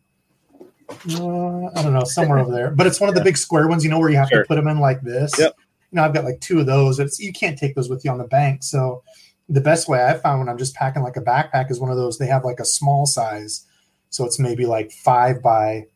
Uh, 0.89 1.67
I 1.75 1.83
don't 1.83 1.93
know, 1.93 2.05
somewhere 2.05 2.39
over 2.39 2.53
there. 2.53 2.71
But 2.71 2.87
it's 2.87 3.01
one 3.01 3.09
of 3.09 3.15
the 3.17 3.23
big 3.23 3.37
square 3.37 3.67
ones, 3.67 3.83
you 3.85 3.91
know, 3.91 3.99
where 3.99 4.11
you 4.11 4.17
have 4.17 4.29
Sure. 4.29 4.43
to 4.43 4.47
put 4.49 4.57
them 4.57 4.69
in 4.69 4.79
like 4.79 5.01
this. 5.03 5.33
Yep. 5.39 5.55
You 5.91 5.97
know, 5.97 6.05
I've 6.05 6.15
got 6.15 6.25
like 6.25 6.41
two 6.41 6.61
of 6.61 6.67
those. 6.67 6.99
It's 6.99 7.19
you 7.19 7.33
can't 7.33 7.59
take 7.59 7.75
those 7.75 7.89
with 7.89 8.05
you 8.05 8.11
on 8.11 8.19
the 8.19 8.25
bank. 8.25 8.63
So 8.63 9.03
the 9.49 9.61
best 9.61 9.89
way 9.89 10.05
I 10.05 10.15
found 10.15 10.39
when 10.39 10.49
I'm 10.49 10.59
just 10.59 10.75
packing 10.75 11.03
like 11.03 11.17
a 11.17 11.23
backpack 11.23 11.71
is 11.71 11.81
one 11.81 11.91
of 11.91 11.97
those. 11.97 12.19
They 12.19 12.27
have 12.27 12.45
like 12.45 12.61
a 12.61 12.65
small 12.65 13.07
size, 13.07 13.67
so 14.09 14.25
it's 14.25 14.39
maybe 14.39 14.67
like 14.67 14.93
five 14.93 15.43
by 15.43 15.87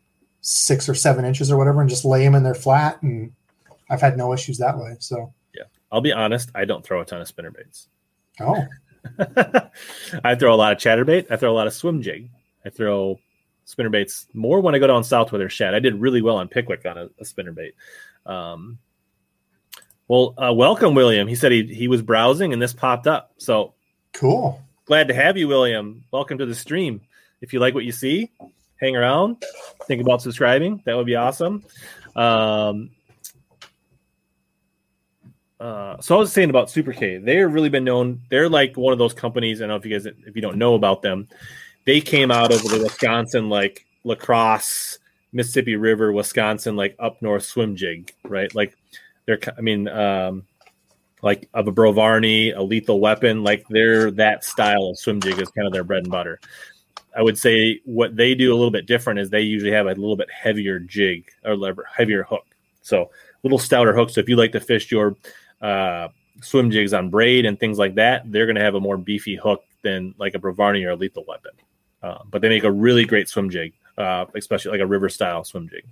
six 0.41 0.89
or 0.89 0.95
seven 0.95 1.25
inches 1.25 1.51
or 1.51 1.57
whatever, 1.57 1.81
and 1.81 1.89
just 1.89 2.05
lay 2.05 2.25
them 2.25 2.35
in 2.35 2.43
there 2.43 2.55
flat. 2.55 3.01
And 3.03 3.33
I've 3.89 4.01
had 4.01 4.17
no 4.17 4.33
issues 4.33 4.59
that 4.59 4.77
way. 4.77 4.97
So 4.99 5.33
yeah, 5.55 5.65
I'll 5.93 6.01
be 6.01 6.13
honest, 6.13 6.51
I 6.55 6.65
don't 6.65 6.85
throw 6.85 7.01
a 7.01 7.05
ton 7.05 7.21
of 7.21 7.29
spinner 7.29 7.53
baits. 7.53 7.89
oh, 8.41 8.67
I 10.25 10.35
throw 10.35 10.53
a 10.53 10.57
lot 10.57 10.73
of 10.73 10.79
chatterbait. 10.79 11.31
I 11.31 11.37
throw 11.37 11.53
a 11.53 11.55
lot 11.55 11.69
of 11.69 11.75
swim 11.75 12.03
jig. 12.03 12.31
I 12.65 12.71
throw 12.71 13.21
spinner 13.67 13.91
baits 13.91 14.27
more 14.35 14.61
when 14.61 14.75
I 14.75 14.79
go 14.79 14.87
down 14.87 15.05
south 15.05 15.33
where 15.33 15.39
they're 15.39 15.49
shad. 15.49 15.75
I 15.75 15.79
did 15.79 16.01
really 16.01 16.23
well 16.23 16.37
on 16.37 16.49
Pickwick 16.49 16.85
on 16.87 16.99
a, 16.99 17.09
a 17.21 17.25
spinner 17.25 17.53
bait. 17.53 17.75
Um, 18.27 18.79
Well, 20.09 20.35
uh, 20.37 20.53
welcome, 20.53 20.95
William. 20.95 21.27
He 21.27 21.35
said 21.35 21.53
he 21.53 21.67
he 21.67 21.89
was 21.89 22.03
browsing 22.03 22.53
and 22.53 22.61
this 22.61 22.73
popped 22.73 23.07
up. 23.07 23.33
So 23.39 23.75
Cool. 24.13 24.63
glad 24.85 25.09
to 25.09 25.15
have 25.15 25.37
you, 25.37 25.49
William. 25.49 26.05
Welcome 26.13 26.39
to 26.39 26.47
the 26.47 26.55
stream. 26.55 27.01
If 27.41 27.53
you 27.53 27.59
like 27.61 27.75
what 27.75 27.85
you 27.85 27.93
see, 27.93 28.31
hang 28.81 28.97
around. 28.97 29.43
Think 29.87 30.03
about 30.03 30.23
subscribing. 30.23 30.83
That 30.85 30.97
would 30.97 31.07
be 31.07 31.17
awesome. 31.17 31.65
Um, 32.15 32.91
uh, 35.59 36.01
so 36.01 36.17
I 36.17 36.19
was 36.19 36.33
saying 36.33 36.51
about 36.51 36.71
Super 36.71 36.93
K. 36.93 37.19
They've 37.19 37.51
really 37.51 37.69
been 37.71 37.85
known. 37.85 38.21
They're 38.29 38.49
like 38.49 38.77
one 38.77 38.93
of 38.93 38.99
those 38.99 39.15
companies. 39.15 39.61
I 39.61 39.63
don't 39.63 39.69
know 39.71 39.77
if 39.77 39.87
you 39.87 39.93
guys, 39.93 40.07
if 40.07 40.37
you 40.37 40.43
don't 40.43 40.57
know 40.57 40.75
about 40.75 41.01
them, 41.03 41.29
they 41.87 42.01
came 42.01 42.31
out 42.31 42.53
of 42.53 42.63
the 42.63 42.81
Wisconsin 42.83 43.49
like 43.49 43.87
La 44.05 44.15
Crosse, 44.15 44.99
Mississippi 45.33 45.77
River, 45.77 46.13
Wisconsin, 46.13 46.77
like 46.77 46.95
up 46.99 47.23
north 47.23 47.45
swim 47.45 47.77
jig, 47.77 48.13
right? 48.25 48.55
Like 48.55 48.77
they're, 49.27 49.39
I 49.57 49.61
mean, 49.61 49.89
um, 49.89 50.45
like 51.23 51.49
of 51.55 51.67
a 51.69 51.73
Brovarni, 51.73 52.55
a 52.55 52.63
lethal 52.63 53.01
weapon, 53.01 53.43
like 53.43 53.65
they're 53.69 54.11
that 54.13 54.45
style 54.45 54.91
of 54.91 54.99
swim 54.99 55.21
jig 55.21 55.41
is 55.41 55.49
kind 55.49 55.67
of 55.67 55.73
their 55.73 55.85
bread 55.85 56.03
and 56.03 56.13
butter. 56.13 56.39
I 57.17 57.23
would 57.23 57.39
say 57.39 57.81
what 57.85 58.17
they 58.17 58.35
do 58.35 58.53
a 58.53 58.57
little 58.57 58.71
bit 58.71 58.87
different 58.87 59.21
is 59.21 59.31
they 59.31 59.41
usually 59.41 59.73
have 59.73 59.87
a 59.87 59.95
little 59.95 60.17
bit 60.17 60.29
heavier 60.31 60.79
jig 60.79 61.31
or 61.45 61.57
lever, 61.57 61.87
heavier 61.91 62.25
hook. 62.25 62.45
So 62.83 63.11
little 63.43 63.59
stouter 63.59 63.95
hook. 63.95 64.11
So 64.11 64.21
if 64.21 64.29
you 64.29 64.37
like 64.37 64.53
to 64.53 64.61
fish 64.61 64.91
your 64.91 65.17
uh, 65.63 66.09
swim 66.43 66.71
jigs 66.71 66.93
on 66.93 67.11
braid 67.11 67.47
and 67.47 67.59
things 67.59 67.79
like 67.79 67.95
that, 67.95 68.31
they're 68.31 68.47
going 68.47 68.57
to 68.57 68.63
have 68.63 68.75
a 68.75 68.81
more 68.81 68.99
beefy 68.99 69.37
hook 69.37 69.65
than 69.83 70.15
like 70.19 70.35
a 70.35 70.39
Brovarni 70.39 70.85
or 70.85 70.91
a 70.91 70.97
lethal 70.97 71.25
weapon. 71.27 71.53
Uh, 72.03 72.19
but 72.31 72.43
they 72.43 72.49
make 72.49 72.65
a 72.65 72.71
really 72.71 73.05
great 73.05 73.29
swim 73.29 73.49
jig, 73.49 73.73
uh, 73.97 74.27
especially 74.35 74.73
like 74.73 74.81
a 74.81 74.87
river 74.87 75.09
style 75.09 75.45
swim 75.45 75.69
jig. 75.69 75.87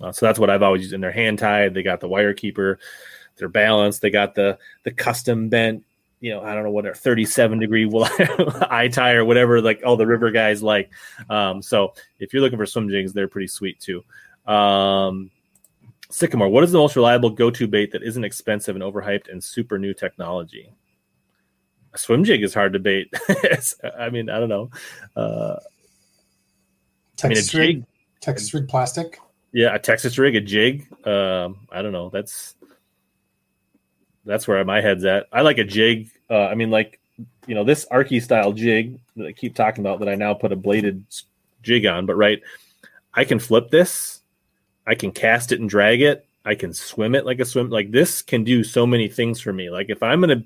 Uh, 0.00 0.12
so 0.12 0.26
that's 0.26 0.38
what 0.38 0.50
I've 0.50 0.62
always 0.62 0.82
used 0.82 0.94
in 0.94 1.00
their 1.00 1.12
hand 1.12 1.38
tied. 1.38 1.74
They 1.74 1.82
got 1.82 2.00
the 2.00 2.08
wire 2.08 2.34
keeper, 2.34 2.78
they're 3.38 3.48
balanced. 3.48 4.02
They 4.02 4.10
got 4.10 4.34
the 4.34 4.58
the 4.82 4.90
custom 4.90 5.48
bent, 5.48 5.84
you 6.20 6.30
know, 6.32 6.42
I 6.42 6.54
don't 6.54 6.64
know 6.64 6.70
what, 6.70 6.86
a 6.86 6.94
37 6.94 7.58
degree 7.58 7.90
eye 8.70 8.88
tie 8.92 9.12
or 9.12 9.24
whatever, 9.24 9.60
like 9.60 9.82
all 9.84 9.96
the 9.96 10.06
river 10.06 10.30
guys 10.30 10.62
like. 10.62 10.90
Um, 11.30 11.62
so 11.62 11.94
if 12.18 12.32
you're 12.32 12.42
looking 12.42 12.58
for 12.58 12.66
swim 12.66 12.88
jigs, 12.88 13.12
they're 13.12 13.28
pretty 13.28 13.46
sweet 13.46 13.80
too. 13.80 14.04
Um, 14.50 15.30
Sycamore, 16.10 16.48
what 16.48 16.64
is 16.64 16.72
the 16.72 16.78
most 16.78 16.96
reliable 16.96 17.30
go 17.30 17.50
to 17.50 17.68
bait 17.68 17.92
that 17.92 18.02
isn't 18.02 18.24
expensive 18.24 18.74
and 18.74 18.84
overhyped 18.84 19.30
and 19.30 19.42
super 19.42 19.78
new 19.78 19.92
technology? 19.92 20.72
A 21.92 21.98
swim 21.98 22.24
jig 22.24 22.42
is 22.42 22.54
hard 22.54 22.72
to 22.72 22.78
bait. 22.78 23.12
I 23.98 24.10
mean, 24.10 24.30
I 24.30 24.40
don't 24.40 24.48
know. 24.48 24.70
Uh, 25.14 25.56
I 27.22 27.28
mean, 27.28 27.32
a 27.32 27.40
Texas 27.40 27.54
rig, 27.54 27.76
jig, 27.76 27.86
Texas 28.20 28.54
rig 28.54 28.68
plastic. 28.68 29.18
Yeah, 29.52 29.74
a 29.74 29.78
Texas 29.78 30.18
rig, 30.18 30.36
a 30.36 30.40
jig. 30.40 30.86
Um, 31.06 31.66
I 31.70 31.82
don't 31.82 31.92
know. 31.92 32.10
That's 32.10 32.54
that's 34.24 34.46
where 34.46 34.62
my 34.64 34.80
head's 34.80 35.04
at. 35.04 35.26
I 35.32 35.40
like 35.40 35.58
a 35.58 35.64
jig. 35.64 36.10
Uh, 36.28 36.46
I 36.46 36.54
mean, 36.54 36.70
like 36.70 37.00
you 37.46 37.54
know, 37.54 37.64
this 37.64 37.86
Arky 37.90 38.22
style 38.22 38.52
jig 38.52 39.00
that 39.16 39.26
I 39.26 39.32
keep 39.32 39.54
talking 39.54 39.84
about 39.84 40.00
that 40.00 40.08
I 40.08 40.14
now 40.14 40.34
put 40.34 40.52
a 40.52 40.56
bladed 40.56 41.04
jig 41.62 41.86
on. 41.86 42.06
But 42.06 42.16
right, 42.16 42.42
I 43.14 43.24
can 43.24 43.38
flip 43.38 43.70
this. 43.70 44.20
I 44.86 44.94
can 44.94 45.12
cast 45.12 45.52
it 45.52 45.60
and 45.60 45.68
drag 45.68 46.02
it. 46.02 46.26
I 46.44 46.54
can 46.54 46.72
swim 46.72 47.14
it 47.14 47.26
like 47.26 47.40
a 47.40 47.44
swim. 47.44 47.70
Like 47.70 47.90
this 47.90 48.22
can 48.22 48.44
do 48.44 48.62
so 48.64 48.86
many 48.86 49.08
things 49.08 49.40
for 49.40 49.52
me. 49.52 49.70
Like 49.70 49.90
if 49.90 50.02
I'm 50.02 50.20
gonna 50.20 50.44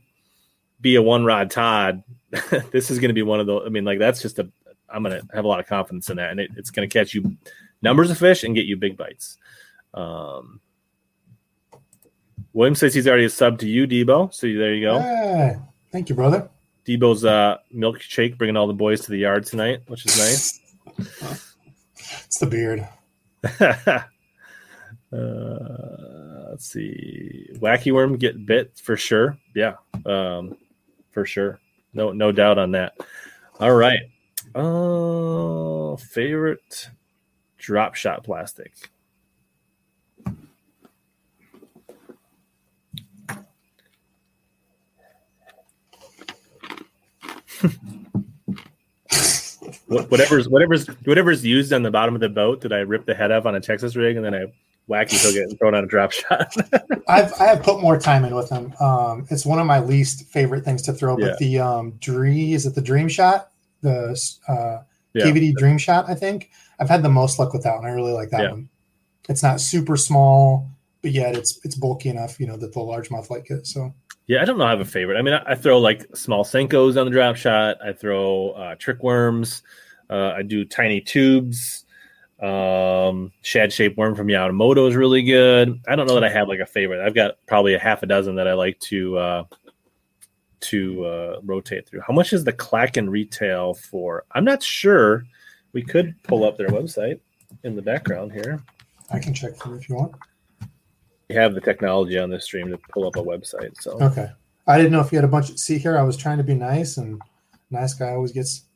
be 0.80 0.94
a 0.94 1.02
one 1.02 1.24
rod 1.24 1.50
Todd, 1.50 2.02
this 2.70 2.90
is 2.90 2.98
gonna 2.98 3.12
be 3.12 3.22
one 3.22 3.40
of 3.40 3.46
those. 3.46 3.64
I 3.66 3.68
mean, 3.68 3.84
like 3.84 3.98
that's 3.98 4.22
just 4.22 4.38
a. 4.38 4.48
I'm 4.88 5.02
gonna 5.02 5.22
have 5.34 5.44
a 5.44 5.48
lot 5.48 5.60
of 5.60 5.66
confidence 5.66 6.10
in 6.10 6.18
that, 6.18 6.30
and 6.30 6.40
it, 6.40 6.50
it's 6.56 6.70
gonna 6.70 6.88
catch 6.88 7.14
you 7.14 7.36
numbers 7.82 8.10
of 8.10 8.18
fish 8.18 8.44
and 8.44 8.54
get 8.54 8.66
you 8.66 8.76
big 8.76 8.96
bites. 8.96 9.38
Um, 9.94 10.60
William 12.52 12.74
says 12.74 12.94
he's 12.94 13.08
already 13.08 13.24
a 13.24 13.30
sub 13.30 13.58
to 13.60 13.68
you, 13.68 13.86
Debo. 13.86 14.32
So 14.32 14.46
there 14.46 14.74
you 14.74 14.86
go. 14.86 15.60
Thank 15.90 16.08
you, 16.08 16.14
brother. 16.14 16.48
Debo's 16.86 17.24
uh, 17.24 17.58
milkshake 17.74 18.38
bringing 18.38 18.56
all 18.56 18.66
the 18.66 18.72
boys 18.72 19.02
to 19.02 19.10
the 19.10 19.18
yard 19.18 19.46
tonight, 19.46 19.82
which 19.86 20.06
is 20.06 20.16
nice. 20.18 20.60
It's 22.26 22.38
the 22.38 22.46
beard. 22.46 22.88
uh, 23.60 24.04
let's 26.50 26.66
see. 26.66 27.48
Wacky 27.54 27.92
worm 27.92 28.16
get 28.16 28.44
bit 28.46 28.78
for 28.82 28.96
sure. 28.96 29.38
Yeah, 29.54 29.74
um, 30.06 30.56
for 31.10 31.24
sure. 31.26 31.60
No, 31.94 32.12
no 32.12 32.32
doubt 32.32 32.58
on 32.58 32.72
that. 32.72 32.94
All 33.60 33.74
right. 33.74 34.00
Uh, 34.54 35.96
favorite 35.96 36.88
drop 37.62 37.94
shot 37.94 38.24
plastic. 38.24 38.74
Whatever's 49.86 50.48
whatever's 50.48 50.86
whatever's 51.04 51.44
used 51.44 51.72
on 51.72 51.82
the 51.82 51.90
bottom 51.90 52.14
of 52.14 52.20
the 52.20 52.28
boat 52.28 52.60
that 52.62 52.72
I 52.72 52.78
rip 52.78 53.06
the 53.06 53.14
head 53.14 53.30
off 53.30 53.46
on 53.46 53.54
a 53.54 53.60
Texas 53.60 53.94
rig 53.94 54.16
and 54.16 54.24
then 54.24 54.34
I 54.34 54.46
wacky 54.88 55.22
hook 55.22 55.36
it 55.36 55.48
and 55.48 55.58
throw 55.58 55.68
it 55.68 55.74
on 55.74 55.84
a 55.84 55.86
drop 55.86 56.12
shot. 56.12 56.52
I've 57.08 57.32
I 57.34 57.44
have 57.44 57.62
put 57.62 57.80
more 57.80 57.98
time 57.98 58.24
in 58.24 58.34
with 58.34 58.48
them. 58.48 58.74
Um, 58.80 59.26
it's 59.30 59.46
one 59.46 59.60
of 59.60 59.66
my 59.66 59.78
least 59.80 60.26
favorite 60.26 60.64
things 60.64 60.82
to 60.82 60.92
throw. 60.92 61.16
Yeah. 61.18 61.28
But 61.28 61.38
the 61.38 61.60
um, 61.60 61.92
Dream 62.00 62.54
is 62.54 62.66
it 62.66 62.74
the 62.74 62.82
Dream 62.82 63.08
Shot, 63.08 63.50
the 63.82 64.18
uh, 64.48 64.82
Yeah. 65.14 65.26
KVD 65.26 65.54
Dream 65.54 65.78
Shot. 65.78 66.08
I 66.08 66.14
think 66.14 66.50
I've 66.82 66.90
had 66.90 67.04
the 67.04 67.08
most 67.08 67.38
luck 67.38 67.52
with 67.52 67.62
that 67.62 67.76
one. 67.76 67.84
I 67.84 67.90
really 67.90 68.12
like 68.12 68.30
that 68.30 68.42
Yeah. 68.42 68.50
one. 68.50 68.68
It's 69.28 69.40
not 69.40 69.60
super 69.60 69.96
small, 69.96 70.68
but 71.00 71.12
yet 71.12 71.36
it's 71.36 71.60
it's 71.64 71.76
bulky 71.76 72.08
enough, 72.08 72.40
you 72.40 72.46
know, 72.48 72.56
that 72.56 72.72
the 72.72 72.80
largemouth 72.80 73.30
like 73.30 73.48
it. 73.52 73.68
So 73.68 73.94
yeah, 74.26 74.42
I 74.42 74.44
don't 74.44 74.58
know. 74.58 74.64
I 74.64 74.70
have 74.70 74.80
a 74.80 74.84
favorite. 74.84 75.16
I 75.16 75.22
mean, 75.22 75.34
I, 75.34 75.52
I 75.52 75.54
throw 75.54 75.78
like 75.78 76.04
small 76.16 76.44
senkos 76.44 76.98
on 76.98 77.06
the 77.06 77.12
drop 77.12 77.36
shot. 77.36 77.76
I 77.84 77.92
throw 77.92 78.50
uh, 78.50 78.74
trick 78.74 79.00
worms. 79.00 79.62
Uh, 80.10 80.32
I 80.36 80.42
do 80.42 80.64
tiny 80.64 81.00
tubes. 81.00 81.84
Um, 82.40 83.30
shad 83.42 83.72
shaped 83.72 83.96
worm 83.96 84.16
from 84.16 84.26
Yamamoto 84.26 84.88
is 84.88 84.96
really 84.96 85.22
good. 85.22 85.80
I 85.86 85.94
don't 85.94 86.08
know 86.08 86.14
that 86.14 86.24
I 86.24 86.30
have 86.30 86.48
like 86.48 86.58
a 86.58 86.66
favorite. 86.66 87.00
I've 87.06 87.14
got 87.14 87.36
probably 87.46 87.74
a 87.74 87.78
half 87.78 88.02
a 88.02 88.06
dozen 88.06 88.34
that 88.34 88.48
I 88.48 88.54
like 88.54 88.80
to 88.80 89.18
uh, 89.18 89.44
to 90.62 91.04
uh, 91.04 91.40
rotate 91.44 91.88
through. 91.88 92.00
How 92.00 92.12
much 92.12 92.32
is 92.32 92.42
the 92.42 92.52
Klakken 92.52 93.08
retail 93.08 93.74
for? 93.74 94.24
I'm 94.32 94.44
not 94.44 94.64
sure. 94.64 95.24
We 95.72 95.82
could 95.82 96.14
pull 96.22 96.44
up 96.44 96.56
their 96.58 96.68
website 96.68 97.20
in 97.64 97.74
the 97.76 97.82
background 97.82 98.32
here. 98.32 98.62
I 99.10 99.18
can 99.18 99.34
check 99.34 99.56
for 99.56 99.70
you 99.70 99.74
if 99.76 99.88
you 99.88 99.96
want. 99.96 100.14
We 101.28 101.34
have 101.36 101.54
the 101.54 101.60
technology 101.60 102.18
on 102.18 102.30
this 102.30 102.44
stream 102.44 102.68
to 102.70 102.78
pull 102.92 103.06
up 103.06 103.16
a 103.16 103.22
website. 103.22 103.74
So 103.80 103.92
Okay. 104.02 104.28
I 104.66 104.76
didn't 104.76 104.92
know 104.92 105.00
if 105.00 105.10
you 105.10 105.16
had 105.16 105.24
a 105.24 105.28
bunch. 105.28 105.50
Of, 105.50 105.58
see 105.58 105.78
here, 105.78 105.98
I 105.98 106.02
was 106.02 106.16
trying 106.16 106.38
to 106.38 106.44
be 106.44 106.54
nice, 106.54 106.96
and 106.98 107.20
nice 107.70 107.94
guy 107.94 108.10
always 108.10 108.32
gets 108.32 108.66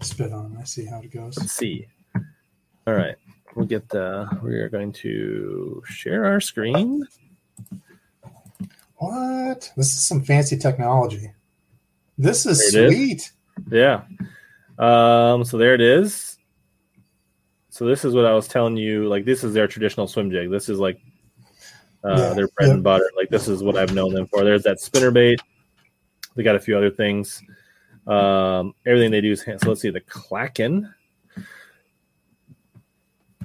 spit 0.00 0.32
on. 0.32 0.56
I 0.60 0.64
see 0.64 0.84
how 0.84 1.00
it 1.00 1.10
goes. 1.12 1.38
let's 1.38 1.52
see. 1.52 1.86
All 2.86 2.92
right, 2.94 3.16
we'll 3.54 3.64
get 3.66 3.88
the. 3.88 4.28
We 4.42 4.54
are 4.56 4.68
going 4.68 4.92
to 4.92 5.82
share 5.86 6.26
our 6.26 6.40
screen. 6.40 7.06
What? 8.96 9.72
This 9.76 9.96
is 9.96 10.04
some 10.06 10.22
fancy 10.22 10.56
technology. 10.58 11.32
This 12.18 12.44
is 12.46 12.74
it 12.74 12.84
is. 12.84 12.92
sweet. 12.92 13.32
Yeah. 13.70 14.02
Um. 14.78 15.44
So 15.44 15.58
there 15.58 15.74
it 15.74 15.80
is. 15.80 16.38
So 17.70 17.86
this 17.86 18.04
is 18.04 18.14
what 18.14 18.24
I 18.24 18.32
was 18.32 18.46
telling 18.46 18.76
you. 18.76 19.08
Like 19.08 19.24
this 19.24 19.42
is 19.44 19.52
their 19.52 19.66
traditional 19.66 20.06
swim 20.06 20.30
jig. 20.30 20.50
This 20.50 20.68
is 20.68 20.78
like 20.78 21.00
uh, 22.04 22.16
Yeah, 22.16 22.34
their 22.34 22.48
bread 22.48 22.68
yeah. 22.68 22.74
and 22.74 22.84
butter. 22.84 23.10
Like 23.16 23.28
this 23.30 23.48
is 23.48 23.62
what 23.62 23.76
I've 23.76 23.94
known 23.94 24.14
them 24.14 24.26
for. 24.26 24.44
There's 24.44 24.62
that 24.62 24.80
spinner 24.80 25.10
bait. 25.10 25.40
They 26.36 26.42
got 26.42 26.56
a 26.56 26.60
few 26.60 26.76
other 26.76 26.90
things. 26.90 27.42
Um, 28.06 28.74
everything 28.86 29.10
they 29.10 29.20
do 29.20 29.32
is 29.32 29.42
hand. 29.42 29.60
So 29.60 29.68
let's 29.70 29.80
see 29.80 29.90
the 29.90 30.00
Klakken. 30.00 30.92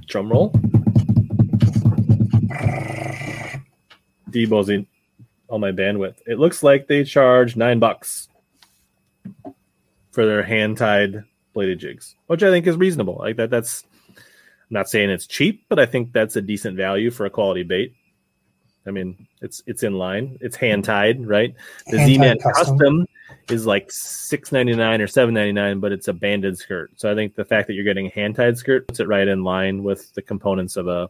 Drum 0.08 0.30
roll. 0.30 0.52
Debo's 4.30 4.70
on 5.50 5.60
my 5.62 5.72
bandwidth. 5.72 6.18
It 6.28 6.40
looks 6.40 6.62
like 6.64 6.88
they 6.88 7.04
charge 7.04 7.56
nine 7.56 7.80
bucks 7.80 8.29
for 10.20 10.26
their 10.26 10.44
hand 10.44 10.76
tied 10.76 11.24
bladed 11.54 11.80
jigs, 11.80 12.18
which 12.28 12.44
I 12.44 12.50
think 12.50 12.68
is 12.68 12.76
reasonable. 12.76 13.16
Like 13.20 13.38
that, 13.38 13.50
that's 13.50 13.86
I'm 14.10 14.18
not 14.70 14.90
saying 14.90 15.10
it's 15.10 15.26
cheap, 15.26 15.64
but 15.70 15.80
I 15.80 15.86
think 15.86 16.12
that's 16.12 16.36
a 16.36 16.42
decent 16.42 16.76
value 16.76 17.10
for 17.10 17.26
a 17.26 17.30
quality 17.30 17.64
bait. 17.64 17.94
I 18.86 18.92
mean, 18.92 19.30
it's 19.42 19.64
it's 19.66 19.82
in 19.82 19.94
line. 19.94 20.38
It's 20.42 20.58
hand 20.58 20.84
tied, 20.84 21.26
right? 21.26 21.56
The 21.88 22.00
Z 22.06 22.18
Man 22.18 22.38
custom. 22.38 22.78
custom 22.78 23.08
is 23.50 23.66
like 23.66 23.90
six 23.94 24.52
ninety 24.52 24.76
nine 24.76 25.00
or 25.00 25.08
seven 25.08 25.34
ninety 25.34 25.54
nine, 25.54 25.80
but 25.80 25.94
it's 25.94 26.10
a 26.10 26.14
banded 26.14 26.58
skirt. 26.58 26.92
So 26.98 27.10
I 27.10 27.16
think 27.16 27.36
the 27.36 27.46
fact 27.46 27.68
that 27.68 27.76
you're 27.76 27.86
getting 27.86 28.08
a 28.08 28.10
hand 28.10 28.36
tied 28.36 28.58
skirt 28.58 28.90
puts 28.90 29.00
it 29.00 29.08
right 29.08 29.26
in 29.26 29.46
line 29.46 29.84
with 29.84 30.14
the 30.16 30.22
components 30.22 30.76
of 30.76 30.90
a 30.90 31.10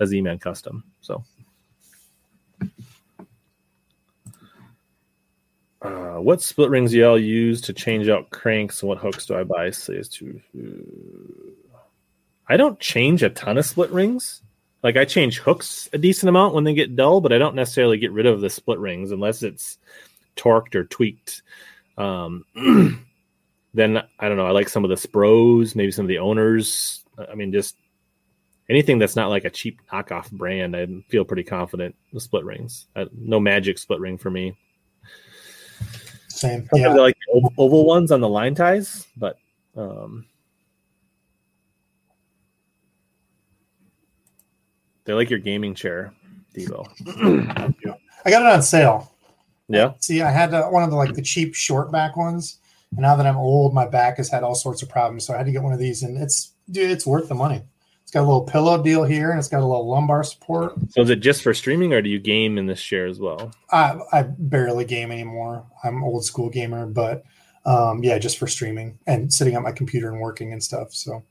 a 0.00 0.06
Z 0.06 0.22
Man 0.22 0.38
custom. 0.38 0.82
So. 1.02 1.22
Uh, 5.86 6.20
what 6.20 6.42
split 6.42 6.70
rings 6.70 6.90
do 6.90 6.98
y'all 6.98 7.18
use 7.18 7.60
to 7.62 7.72
change 7.72 8.08
out 8.08 8.30
cranks? 8.30 8.82
And 8.82 8.88
what 8.88 8.98
hooks 8.98 9.26
do 9.26 9.36
I 9.36 9.44
buy? 9.44 9.70
Says 9.70 10.08
to. 10.10 10.40
I 12.48 12.56
don't 12.56 12.78
change 12.80 13.22
a 13.22 13.30
ton 13.30 13.58
of 13.58 13.66
split 13.66 13.90
rings. 13.90 14.42
like 14.82 14.96
I 14.96 15.04
change 15.04 15.38
hooks 15.38 15.88
a 15.92 15.98
decent 15.98 16.28
amount 16.28 16.54
when 16.54 16.64
they 16.64 16.74
get 16.74 16.96
dull, 16.96 17.20
but 17.20 17.32
I 17.32 17.38
don't 17.38 17.54
necessarily 17.54 17.98
get 17.98 18.12
rid 18.12 18.26
of 18.26 18.40
the 18.40 18.50
split 18.50 18.78
rings 18.78 19.10
unless 19.10 19.42
it's 19.42 19.78
torqued 20.36 20.74
or 20.74 20.84
tweaked. 20.84 21.42
Um, 21.98 22.44
then 23.74 24.02
I 24.18 24.28
don't 24.28 24.36
know. 24.36 24.46
I 24.46 24.52
like 24.52 24.68
some 24.68 24.84
of 24.84 24.90
the 24.90 24.96
Spros, 24.96 25.74
maybe 25.74 25.92
some 25.92 26.04
of 26.04 26.08
the 26.08 26.18
owners. 26.18 27.04
I 27.30 27.34
mean, 27.34 27.52
just 27.52 27.76
anything 28.68 28.98
that's 28.98 29.16
not 29.16 29.30
like 29.30 29.44
a 29.44 29.50
cheap 29.50 29.80
knockoff 29.92 30.30
brand. 30.30 30.76
I 30.76 30.86
feel 31.08 31.24
pretty 31.24 31.44
confident 31.44 31.94
the 32.12 32.20
split 32.20 32.44
rings. 32.44 32.86
Uh, 32.94 33.06
no 33.16 33.40
magic 33.40 33.78
split 33.78 34.00
ring 34.00 34.18
for 34.18 34.30
me. 34.30 34.56
Same. 36.36 36.68
Yeah. 36.74 36.88
Like 36.88 37.16
oval, 37.32 37.52
oval 37.56 37.86
ones 37.86 38.12
on 38.12 38.20
the 38.20 38.28
line 38.28 38.54
ties, 38.54 39.06
but 39.16 39.38
um, 39.74 40.26
they're 45.04 45.14
like 45.14 45.30
your 45.30 45.38
gaming 45.38 45.74
chair, 45.74 46.12
Debo. 46.54 46.86
I 48.24 48.30
got 48.30 48.42
it 48.42 48.52
on 48.52 48.62
sale. 48.62 49.12
Yeah, 49.68 49.94
See, 49.98 50.22
I 50.22 50.30
had 50.30 50.54
uh, 50.54 50.68
one 50.68 50.84
of 50.84 50.90
the 50.90 50.96
like 50.96 51.14
the 51.14 51.22
cheap 51.22 51.54
short 51.54 51.90
back 51.90 52.16
ones, 52.16 52.60
and 52.92 53.00
now 53.00 53.16
that 53.16 53.26
I'm 53.26 53.36
old, 53.36 53.74
my 53.74 53.86
back 53.86 54.18
has 54.18 54.28
had 54.28 54.44
all 54.44 54.54
sorts 54.54 54.80
of 54.82 54.88
problems. 54.88 55.26
So 55.26 55.34
I 55.34 55.38
had 55.38 55.46
to 55.46 55.52
get 55.52 55.62
one 55.62 55.72
of 55.72 55.80
these, 55.80 56.04
and 56.04 56.16
it's 56.16 56.52
dude, 56.70 56.90
it's 56.90 57.04
worth 57.04 57.28
the 57.28 57.34
money. 57.34 57.62
It's 58.06 58.12
got 58.12 58.20
a 58.20 58.28
little 58.28 58.44
pillow 58.44 58.80
deal 58.80 59.02
here, 59.02 59.30
and 59.30 59.38
it's 59.40 59.48
got 59.48 59.62
a 59.62 59.66
little 59.66 59.88
lumbar 59.88 60.22
support. 60.22 60.74
So 60.90 61.00
is 61.02 61.10
it 61.10 61.16
just 61.16 61.42
for 61.42 61.52
streaming, 61.52 61.92
or 61.92 62.00
do 62.00 62.08
you 62.08 62.20
game 62.20 62.56
in 62.56 62.64
this 62.64 62.80
chair 62.80 63.06
as 63.06 63.18
well? 63.18 63.50
I 63.72 63.98
I 64.12 64.22
barely 64.22 64.84
game 64.84 65.10
anymore. 65.10 65.66
I'm 65.82 66.04
old 66.04 66.24
school 66.24 66.48
gamer, 66.48 66.86
but 66.86 67.24
um, 67.64 68.04
yeah, 68.04 68.16
just 68.20 68.38
for 68.38 68.46
streaming 68.46 68.96
and 69.08 69.32
sitting 69.34 69.56
at 69.56 69.62
my 69.62 69.72
computer 69.72 70.08
and 70.12 70.20
working 70.20 70.52
and 70.52 70.62
stuff. 70.62 70.94
So 70.94 71.24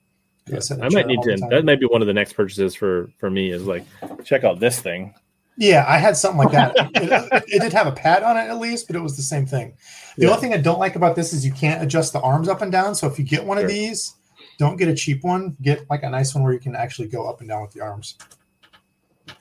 yeah, 0.47 0.59
sit 0.59 0.79
in 0.79 0.83
a 0.83 0.87
I 0.87 0.89
chair 0.89 0.99
might 0.99 1.07
need 1.07 1.21
to. 1.21 1.47
That 1.49 1.63
might 1.63 1.79
be 1.79 1.85
one 1.85 2.01
of 2.01 2.07
the 2.07 2.13
next 2.13 2.33
purchases 2.33 2.75
for 2.75 3.09
for 3.19 3.29
me. 3.29 3.51
Is 3.51 3.65
like 3.65 3.85
check 4.25 4.43
out 4.43 4.59
this 4.59 4.77
thing. 4.81 5.13
Yeah, 5.57 5.85
I 5.87 5.97
had 5.97 6.17
something 6.17 6.39
like 6.39 6.51
that. 6.51 6.73
it, 6.95 7.43
it 7.47 7.61
did 7.61 7.71
have 7.71 7.87
a 7.87 7.93
pad 7.93 8.21
on 8.21 8.35
it 8.35 8.49
at 8.49 8.59
least, 8.59 8.87
but 8.87 8.97
it 8.97 9.01
was 9.01 9.15
the 9.15 9.23
same 9.23 9.45
thing. 9.45 9.77
The 10.17 10.25
Yeah. 10.25 10.31
only 10.31 10.41
thing 10.41 10.53
I 10.53 10.57
don't 10.57 10.79
like 10.79 10.97
about 10.97 11.15
this 11.15 11.31
is 11.31 11.45
you 11.45 11.53
can't 11.53 11.81
adjust 11.81 12.11
the 12.11 12.19
arms 12.19 12.49
up 12.49 12.61
and 12.61 12.69
down. 12.69 12.95
So 12.95 13.07
if 13.07 13.17
you 13.17 13.23
get 13.23 13.45
one 13.45 13.55
Sure. 13.59 13.63
of 13.65 13.71
these, 13.71 14.15
don't 14.57 14.77
get 14.77 14.87
a 14.87 14.95
cheap 14.95 15.23
one. 15.23 15.55
Get 15.61 15.89
like 15.89 16.03
a 16.03 16.09
nice 16.09 16.33
one 16.33 16.43
where 16.43 16.53
you 16.53 16.59
can 16.59 16.75
actually 16.75 17.07
go 17.07 17.27
up 17.27 17.39
and 17.39 17.49
down 17.49 17.61
with 17.61 17.71
the 17.71 17.81
arms. 17.81 18.17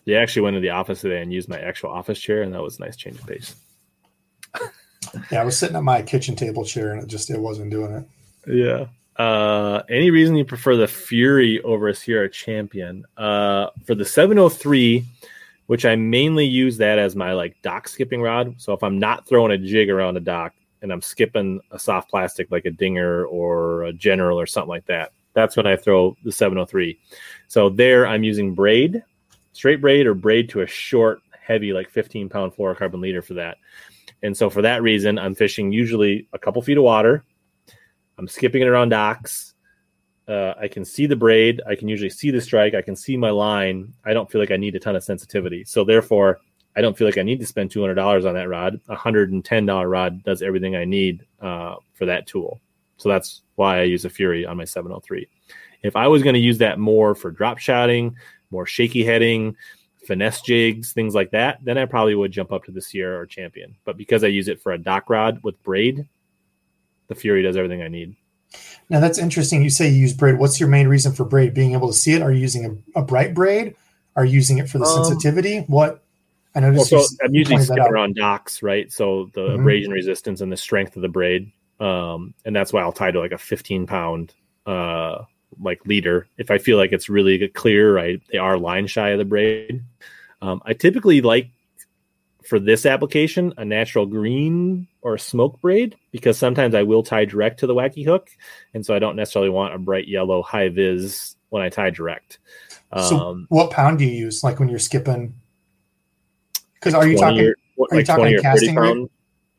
Yeah, 0.05 0.19
I 0.19 0.23
actually 0.23 0.43
went 0.43 0.55
to 0.57 0.61
the 0.61 0.71
office 0.71 1.01
today 1.01 1.23
and 1.23 1.33
used 1.33 1.49
my 1.49 1.59
actual 1.59 1.91
office 1.91 2.19
chair, 2.19 2.43
and 2.43 2.53
that 2.55 2.63
was 2.63 2.79
a 2.79 2.83
nice 2.83 2.97
change 2.97 3.19
of 3.19 3.27
pace. 3.27 3.55
Yeah, 5.31 5.43
I 5.43 5.45
was 5.45 5.57
sitting 5.57 5.77
at 5.77 5.83
my 5.83 6.03
kitchen 6.03 6.35
table 6.35 6.65
chair 6.65 6.93
and 6.93 7.03
it 7.03 7.07
just 7.07 7.31
it 7.31 7.39
wasn't 7.39 7.71
doing 7.71 7.93
it. 7.93 8.09
Yeah. 8.49 8.87
Uh, 9.23 9.83
any 9.89 10.11
reason 10.11 10.35
you 10.35 10.45
prefer 10.45 10.77
the 10.77 10.89
Fury 10.89 11.61
over 11.63 11.89
a 11.89 11.95
Sierra 11.95 12.29
Champion? 12.29 13.05
Uh, 13.17 13.69
for 13.85 13.95
the 13.95 14.05
703, 14.05 15.05
which 15.67 15.85
I 15.85 15.97
mainly 15.97 16.47
use 16.47 16.79
that 16.79 16.99
as 16.99 17.15
my 17.15 17.33
like 17.33 17.61
dock 17.63 17.89
skipping 17.89 18.23
rod. 18.23 18.61
So 18.61 18.73
if 18.73 18.83
I'm 18.83 18.99
not 18.99 19.27
throwing 19.27 19.53
a 19.53 19.59
jig 19.59 19.89
around 19.89 20.17
a 20.17 20.21
dock 20.21 20.53
and 20.85 20.93
I'm 20.93 21.01
skipping 21.01 21.61
a 21.71 21.79
soft 21.79 22.11
plastic 22.11 22.51
like 22.51 22.67
a 22.67 22.71
dinger 22.71 23.25
or 23.25 23.85
a 23.85 23.93
general 23.93 24.39
or 24.39 24.45
something 24.45 24.69
like 24.69 24.85
that, 24.85 25.13
that's 25.33 25.57
when 25.57 25.67
I 25.67 25.77
throw 25.77 26.15
the 26.25 26.31
703. 26.31 27.01
So 27.49 27.71
there 27.71 28.07
I'm 28.07 28.23
using 28.23 28.55
braid, 28.55 29.03
straight 29.53 29.81
braid 29.81 30.07
or 30.07 30.13
braid 30.13 30.51
to 30.51 30.61
a 30.61 30.67
short, 30.67 31.23
heavy, 31.41 31.73
like 31.73 31.89
15 31.89 32.29
pound 32.29 32.53
fluorocarbon 32.53 33.01
leader 33.01 33.23
for 33.23 33.33
that. 33.35 33.57
And 34.23 34.37
so 34.37 34.51
for 34.51 34.61
that 34.61 34.83
reason, 34.83 35.19
I'm 35.19 35.35
fishing 35.35 35.73
usually 35.73 36.29
a 36.35 36.39
couple 36.39 36.61
feet 36.61 36.77
of 36.77 36.85
water. 36.85 37.25
I'm 38.19 38.29
skipping 38.29 38.61
it 38.61 38.69
around 38.69 38.91
docks. 38.91 39.55
Uh, 40.29 40.53
I 40.61 40.69
can 40.69 40.85
see 40.85 41.07
the 41.07 41.17
braid. 41.17 41.63
I 41.67 41.77
can 41.77 41.89
usually 41.89 42.11
see 42.11 42.31
the 42.31 42.43
strike. 42.43 42.75
I 42.75 42.83
can 42.83 42.95
see 42.95 43.17
my 43.17 43.31
line. 43.31 43.95
I 44.05 44.13
don't 44.13 44.31
feel 44.31 44.41
like 44.41 44.51
I 44.51 44.59
need 44.59 44.77
a 44.77 44.81
ton 44.81 44.97
of 44.97 45.05
sensitivity. 45.05 45.65
So 45.65 45.83
therefore, 45.83 46.41
I 46.77 46.81
don't 46.81 46.97
feel 46.97 47.07
like 47.07 47.19
I 47.19 47.23
need 47.23 47.41
to 47.41 47.47
spend 47.47 47.71
two 47.71 47.81
hundred 47.81 47.95
dollars 47.95 48.25
on 48.25 48.35
that 48.35 48.49
rod. 48.49 48.81
A 48.89 48.97
hundred 48.97 49.33
and 49.33 49.45
ten 49.45 49.67
dollar 49.67 49.89
rod 49.89 50.23
does 50.25 50.43
everything 50.43 50.75
I 50.75 50.85
need 50.85 51.25
uh, 51.41 51.77
for 51.93 52.07
that 52.07 52.27
tool. 52.27 52.61
So 52.97 53.09
that's 53.09 53.43
why 53.57 53.81
I 53.81 53.83
use 53.83 54.05
a 54.05 54.11
Fury 54.11 54.45
on 54.47 54.57
my 54.57 54.65
seven 54.65 54.91
hundred 54.91 55.05
three. 55.05 55.29
If 55.83 55.97
I 55.97 56.09
was 56.09 56.23
going 56.23 56.35
to 56.35 56.41
use 56.41 56.59
that 56.59 56.79
more 56.79 57.15
for 57.15 57.31
drop 57.31 57.59
shotting, 57.59 58.17
more 58.51 58.67
shaky 58.67 59.05
heading, 59.05 59.57
finesse 60.07 60.41
jigs, 60.41 60.93
things 60.93 61.15
like 61.15 61.31
that, 61.33 61.59
then 61.63 61.77
I 61.77 61.85
probably 61.85 62.15
would 62.15 62.33
jump 62.33 62.53
up 62.53 62.65
to 62.65 62.73
the 62.73 62.81
Sierra 62.81 63.21
or 63.21 63.27
Champion. 63.27 63.77
But 63.85 63.97
because 63.97 64.25
I 64.25 64.29
use 64.29 64.49
it 64.49 64.63
for 64.63 64.73
a 64.73 64.79
dock 64.79 65.11
rod 65.11 65.41
with 65.43 65.63
braid, 65.63 66.09
the 67.09 67.15
Fury 67.15 67.43
does 67.43 67.57
everything 67.57 67.83
I 67.83 67.89
need. 67.89 68.17
Now 68.89 69.01
that's 69.01 69.19
interesting. 69.19 69.63
You 69.63 69.71
say 69.71 69.89
you 69.89 70.01
use 70.01 70.13
braid. 70.13 70.39
What's 70.39 70.61
your 70.61 70.69
main 70.69 70.89
reason 70.89 71.13
for 71.13 71.25
braid? 71.25 71.55
Being 71.55 71.73
able 71.73 71.89
to 71.89 71.95
see 71.95 72.15
it? 72.15 72.23
Are 72.23 72.33
you 72.33 72.41
using 72.41 72.83
a, 72.97 73.01
a 73.01 73.03
bright 73.03 73.35
braid? 73.35 73.77
Are 74.17 74.25
you 74.25 74.33
using 74.33 74.59
it 74.59 74.69
for 74.69 74.79
the 74.79 74.85
Um, 74.85 75.05
sensitivity? 75.05 75.61
What? 75.67 76.04
I 76.55 76.61
Well, 76.61 76.71
noticed 76.71 76.91
so 76.91 76.97
you 76.97 77.03
s- 77.03 77.17
I'm 77.25 77.35
usually 77.35 77.55
pointed 77.57 77.69
that 77.69 77.73
skipping 77.75 77.87
out. 77.89 77.93
around 77.93 78.15
docks, 78.17 78.63
right? 78.63 78.93
So 78.93 79.31
the 79.35 79.41
Mhm. 79.51 79.55
abrasion 79.61 79.93
resistance 79.93 80.41
and 80.41 80.53
the 80.53 80.57
strength 80.57 80.97
of 80.97 81.03
the 81.03 81.09
braid, 81.09 81.51
um, 81.81 82.35
and 82.45 82.55
that's 82.55 82.73
why 82.73 82.83
I'll 82.83 82.93
tie 82.93 83.11
to 83.11 83.19
like 83.21 83.33
a 83.33 83.39
15 83.39 83.87
pound 83.87 84.35
uh, 84.67 85.25
like 85.61 85.85
leader 85.87 86.27
if 86.39 86.51
I 86.51 86.59
feel 86.59 86.79
like 86.79 86.93
it's 86.93 87.09
really 87.09 87.49
clear. 87.49 87.95
Right, 87.95 88.21
they 88.33 88.39
are 88.39 88.57
line 88.59 88.87
shy 88.87 89.11
of 89.11 89.19
the 89.19 89.25
braid. 89.25 89.83
Um, 90.43 90.63
I 90.65 90.73
typically 90.75 91.21
like 91.21 91.49
for 92.47 92.59
this 92.59 92.85
application 92.87 93.53
a 93.57 93.65
natural 93.65 94.07
green 94.07 94.87
or 95.03 95.17
smoke 95.19 95.61
braid 95.61 95.97
because 96.13 96.37
sometimes 96.39 96.75
I 96.75 96.83
will 96.83 97.03
tie 97.03 97.25
direct 97.25 97.61
to 97.61 97.67
the 97.67 97.75
wacky 97.75 98.05
hook, 98.05 98.29
and 98.75 98.85
so 98.85 98.95
I 98.95 98.99
don't 98.99 99.17
necessarily 99.17 99.51
want 99.51 99.75
a 99.75 99.79
bright 99.79 100.09
yellow 100.09 100.43
high 100.43 100.69
vis 100.69 101.37
when 101.51 101.63
I 101.63 101.69
tie 101.69 101.91
direct. 101.91 102.39
So 102.97 103.17
Um, 103.17 103.47
what 103.49 103.71
pound 103.71 103.99
do 103.99 104.05
you 104.05 104.13
use? 104.13 104.45
Like 104.45 104.61
when 104.61 104.69
you're 104.69 104.79
skipping? 104.79 105.35
Because 106.85 106.95
are 106.95 107.07
you 107.09 107.17
talking? 107.17 107.41
or, 107.77 107.87
are 107.91 107.95
you 107.95 107.99
like 107.99 108.07
talking 108.07 108.25
20 108.25 108.35
or 108.35 108.39
30 108.39 108.43
casting 108.43 108.75
pound 108.77 109.11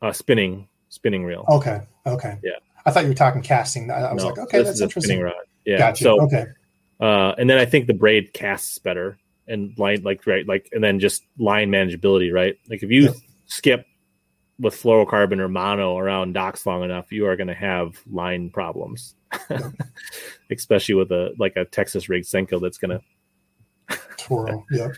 uh, 0.02 0.12
spinning 0.12 0.68
spinning 0.88 1.24
reel. 1.24 1.44
Okay, 1.48 1.80
okay. 2.06 2.38
Yeah. 2.42 2.52
I 2.84 2.90
thought 2.90 3.02
you 3.02 3.08
were 3.08 3.14
talking 3.14 3.42
casting. 3.42 3.90
I 3.90 4.02
I 4.02 4.12
was 4.12 4.22
No, 4.22 4.30
like, 4.30 4.38
okay, 4.38 4.62
that's 4.62 4.80
interesting. 4.80 5.16
spinning 5.16 5.24
rod. 5.24 5.34
Yeah. 5.64 5.78
Gotcha. 5.78 6.04
So, 6.04 6.20
okay. 6.22 6.46
uh, 7.00 7.34
and 7.36 7.50
then 7.50 7.58
I 7.58 7.64
think 7.64 7.86
the 7.88 7.94
braid 7.94 8.32
casts 8.32 8.78
better 8.78 9.18
and 9.48 9.76
line, 9.78 10.02
like, 10.02 10.26
right, 10.26 10.46
like, 10.46 10.68
and 10.72 10.82
then 10.82 11.00
just 11.00 11.24
line 11.38 11.70
manageability, 11.70 12.32
right? 12.32 12.56
Like, 12.70 12.82
if 12.82 12.90
you 12.90 13.02
Yeah. 13.06 13.10
skip 13.46 13.86
with 14.58 14.74
fluorocarbon 14.80 15.38
or 15.40 15.48
mono 15.48 15.98
around 15.98 16.32
docks 16.32 16.64
long 16.64 16.82
enough, 16.84 17.12
you 17.12 17.26
are 17.26 17.36
going 17.36 17.48
to 17.48 17.54
have 17.54 18.00
line 18.10 18.50
problems, 18.50 19.14
Yeah. 19.50 19.70
especially 20.50 20.94
with 20.94 21.10
a 21.10 21.34
like 21.38 21.56
a 21.56 21.64
Texas 21.64 22.08
rig 22.08 22.22
Senko 22.22 22.60
that's 22.60 22.78
going 22.78 22.98
Twirl. 24.18 24.64
Yeah. 24.70 24.88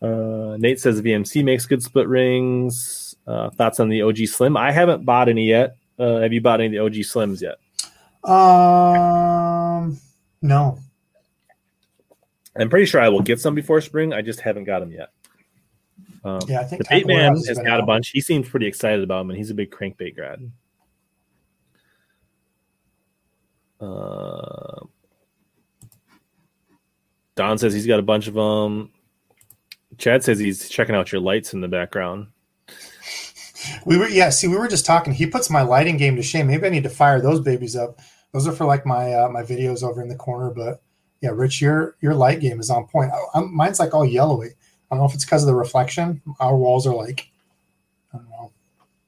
Uh, 0.00 0.56
Nate 0.58 0.80
says 0.80 1.00
VMC 1.00 1.44
makes 1.44 1.66
good 1.66 1.82
split 1.82 2.08
rings. 2.08 3.14
Uh, 3.26 3.50
thoughts 3.50 3.78
on 3.80 3.88
the 3.88 4.02
OG 4.02 4.26
Slim? 4.26 4.56
I 4.56 4.72
haven't 4.72 5.04
bought 5.04 5.28
any 5.28 5.46
yet. 5.46 5.76
Uh, 5.98 6.20
have 6.20 6.32
you 6.32 6.40
bought 6.40 6.60
any 6.60 6.66
of 6.66 6.72
the 6.72 6.78
OG 6.78 7.04
Slims 7.04 7.40
yet? 7.40 7.58
Um. 8.28 9.98
No. 10.40 10.78
I'm 12.56 12.68
pretty 12.68 12.86
sure 12.86 13.00
I 13.00 13.08
will 13.08 13.22
get 13.22 13.40
some 13.40 13.54
before 13.54 13.80
spring. 13.80 14.12
I 14.12 14.22
just 14.22 14.40
haven't 14.40 14.64
got 14.64 14.80
them 14.80 14.90
yet. 14.92 15.10
Um, 16.24 16.40
Yeah, 16.48 16.60
I 16.60 16.64
think 16.64 16.82
the 16.82 16.88
bait 16.90 17.06
man 17.06 17.34
has 17.46 17.58
got 17.64 17.80
a 17.80 17.84
bunch. 17.84 18.10
He 18.10 18.20
seems 18.20 18.48
pretty 18.48 18.66
excited 18.66 19.02
about 19.02 19.20
them, 19.20 19.30
and 19.30 19.38
he's 19.38 19.50
a 19.50 19.54
big 19.54 19.70
crankbait 19.70 20.14
grad. 20.14 20.50
Uh, 23.80 24.84
Don 27.42 27.58
says 27.58 27.74
he's 27.74 27.88
got 27.88 27.98
a 27.98 28.02
bunch 28.02 28.28
of 28.28 28.34
them. 28.34 28.92
Chad 29.98 30.22
says 30.22 30.38
he's 30.38 30.68
checking 30.68 30.94
out 30.94 31.10
your 31.10 31.20
lights 31.20 31.52
in 31.52 31.60
the 31.60 31.66
background. 31.66 32.28
We 33.84 33.98
were 33.98 34.06
yeah. 34.06 34.30
See, 34.30 34.46
we 34.46 34.56
were 34.56 34.68
just 34.68 34.86
talking. 34.86 35.12
He 35.12 35.26
puts 35.26 35.50
my 35.50 35.62
lighting 35.62 35.96
game 35.96 36.14
to 36.14 36.22
shame. 36.22 36.46
Maybe 36.46 36.66
I 36.66 36.70
need 36.70 36.84
to 36.84 36.88
fire 36.88 37.20
those 37.20 37.40
babies 37.40 37.74
up. 37.74 37.98
Those 38.30 38.46
are 38.46 38.52
for 38.52 38.64
like 38.64 38.86
my 38.86 39.12
uh, 39.12 39.28
my 39.28 39.42
videos 39.42 39.82
over 39.82 40.00
in 40.00 40.08
the 40.08 40.14
corner. 40.14 40.50
But 40.50 40.82
yeah, 41.20 41.30
Rich, 41.30 41.60
your 41.60 41.96
your 42.00 42.14
light 42.14 42.38
game 42.38 42.60
is 42.60 42.70
on 42.70 42.86
point. 42.86 43.10
I, 43.10 43.18
I'm, 43.34 43.52
mine's 43.52 43.80
like 43.80 43.92
all 43.92 44.06
yellowy. 44.06 44.50
I 44.90 44.94
don't 44.94 45.00
know 45.00 45.08
if 45.08 45.14
it's 45.14 45.24
because 45.24 45.42
of 45.42 45.48
the 45.48 45.56
reflection. 45.56 46.22
Our 46.38 46.56
walls 46.56 46.86
are 46.86 46.94
like 46.94 47.28
I 48.14 48.18
don't 48.18 48.30
know 48.30 48.52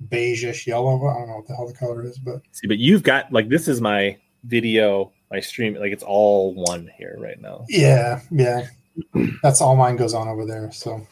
beigeish 0.08 0.66
yellow. 0.66 1.06
I 1.06 1.18
don't 1.20 1.28
know 1.28 1.36
what 1.36 1.46
the 1.46 1.54
hell 1.54 1.68
the 1.68 1.74
color 1.74 2.04
is, 2.04 2.18
but 2.18 2.42
See, 2.50 2.66
but 2.66 2.78
you've 2.78 3.04
got 3.04 3.32
like 3.32 3.48
this 3.48 3.68
is 3.68 3.80
my 3.80 4.18
video, 4.42 5.12
my 5.34 5.40
stream. 5.40 5.74
Like 5.74 5.92
it's 5.92 6.04
all 6.04 6.54
one 6.54 6.88
here 6.96 7.16
right 7.18 7.40
now. 7.40 7.64
yeah, 7.68 8.20
yeah. 8.30 8.68
That's 9.42 9.60
all 9.60 9.74
mine 9.74 9.96
goes 9.96 10.14
on 10.14 10.28
over 10.28 10.46
there. 10.46 10.70
So 10.70 11.04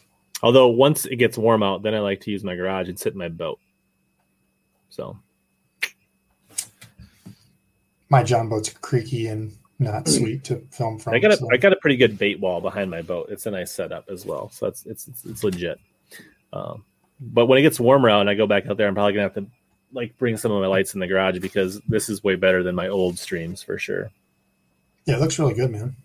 Although 0.42 0.68
once 0.68 1.06
it 1.06 1.16
gets 1.16 1.36
warm 1.36 1.62
out, 1.62 1.82
then 1.82 1.94
I 1.94 2.00
like 2.00 2.20
to 2.22 2.30
use 2.30 2.44
my 2.44 2.54
garage 2.54 2.88
and 2.88 2.98
sit 2.98 3.12
in 3.12 3.18
my 3.18 3.28
boat. 3.28 3.58
So 4.90 5.18
my 8.08 8.22
John 8.22 8.48
boat's 8.48 8.70
creaky 8.70 9.28
and 9.28 9.56
not 9.78 10.08
sweet 10.16 10.44
to 10.44 10.62
film 10.70 10.98
from. 10.98 11.14
I 11.14 11.18
got 11.18 11.32
a 11.32 11.36
so. 11.36 11.48
I 11.52 11.56
got 11.56 11.72
a 11.72 11.76
pretty 11.76 11.96
good 11.96 12.18
bait 12.18 12.38
wall 12.40 12.60
behind 12.60 12.90
my 12.90 13.02
boat. 13.02 13.28
It's 13.30 13.46
a 13.46 13.50
nice 13.50 13.72
setup 13.72 14.06
as 14.08 14.26
well, 14.26 14.50
so 14.50 14.66
it's 14.66 14.84
it's 14.86 15.08
it's, 15.08 15.24
it's 15.24 15.44
legit. 15.44 15.78
Um, 16.52 16.84
but 17.20 17.46
when 17.46 17.58
it 17.58 17.62
gets 17.62 17.80
warmer 17.80 18.10
out 18.10 18.20
and 18.20 18.28
I 18.30 18.34
go 18.34 18.46
back 18.46 18.66
out 18.66 18.76
there, 18.76 18.86
I'm 18.86 18.94
probably 18.94 19.14
gonna 19.14 19.22
have 19.22 19.34
to 19.34 19.46
like 19.92 20.16
bring 20.18 20.36
some 20.36 20.50
of 20.52 20.60
my 20.60 20.66
lights 20.66 20.94
in 20.94 21.00
the 21.00 21.06
garage 21.06 21.38
because 21.38 21.80
this 21.88 22.08
is 22.08 22.22
way 22.24 22.34
better 22.36 22.62
than 22.62 22.74
my 22.74 22.88
old 22.88 23.18
streams 23.18 23.62
for 23.62 23.78
sure. 23.78 24.10
yeah, 25.06 25.16
it 25.16 25.20
looks 25.20 25.38
really 25.38 25.54
good, 25.54 25.70
man. 25.70 25.96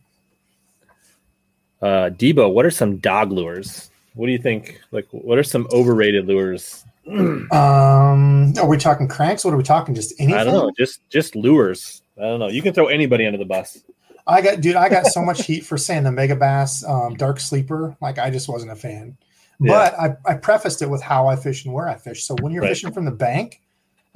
Uh, 1.82 2.10
Debo, 2.10 2.52
what 2.52 2.66
are 2.66 2.72
some 2.72 2.98
dog 2.98 3.32
lures? 3.32 3.90
What 4.16 4.26
do 4.26 4.32
you 4.32 4.40
think? 4.40 4.82
Like, 4.92 5.08
what 5.12 5.38
are 5.38 5.44
some 5.44 5.68
overrated 5.72 6.26
lures? 6.28 6.84
Um, 7.08 8.54
are 8.58 8.68
we 8.68 8.78
talking 8.78 9.08
cranks? 9.08 9.46
What 9.46 9.54
are 9.54 9.58
we 9.58 9.64
talking? 9.64 9.96
Just 9.96 10.14
anything? 10.20 10.38
I 10.40 10.44
don't 10.44 10.54
know. 10.54 10.72
Just 10.78 11.00
just 11.10 11.36
lures. 11.38 12.02
I 12.18 12.24
don't 12.24 12.40
know. 12.40 12.50
You 12.50 12.62
can 12.62 12.74
throw 12.74 12.88
anybody 12.88 13.26
under 13.26 13.38
the 13.38 13.46
bus. 13.46 13.78
I 14.26 14.42
got, 14.42 14.60
dude, 14.60 14.76
I 14.76 14.90
got 14.90 15.06
so 15.06 15.22
much 15.26 15.46
heat 15.46 15.62
for 15.66 15.78
saying 15.78 16.04
the 16.04 16.10
Megabass 16.10 16.84
um, 16.90 17.14
Dark 17.16 17.40
Sleeper. 17.40 17.96
Like, 18.02 18.20
I 18.20 18.30
just 18.30 18.50
wasn't 18.50 18.74
a 18.74 18.76
fan. 18.76 19.18
Yeah. 19.62 19.72
But 19.72 20.00
I, 20.28 20.34
I 20.34 20.36
prefaced 20.36 20.82
it 20.82 20.90
with 20.90 21.02
how 21.02 21.28
I 21.28 21.38
fish 21.38 21.64
and 21.64 21.74
where 21.74 21.88
I 21.88 21.96
fish. 21.96 22.26
So 22.26 22.36
when 22.42 22.52
you're 22.52 22.62
Right. 22.64 22.70
fishing 22.70 22.92
from 22.92 23.06
the 23.06 23.12
bank, 23.12 23.62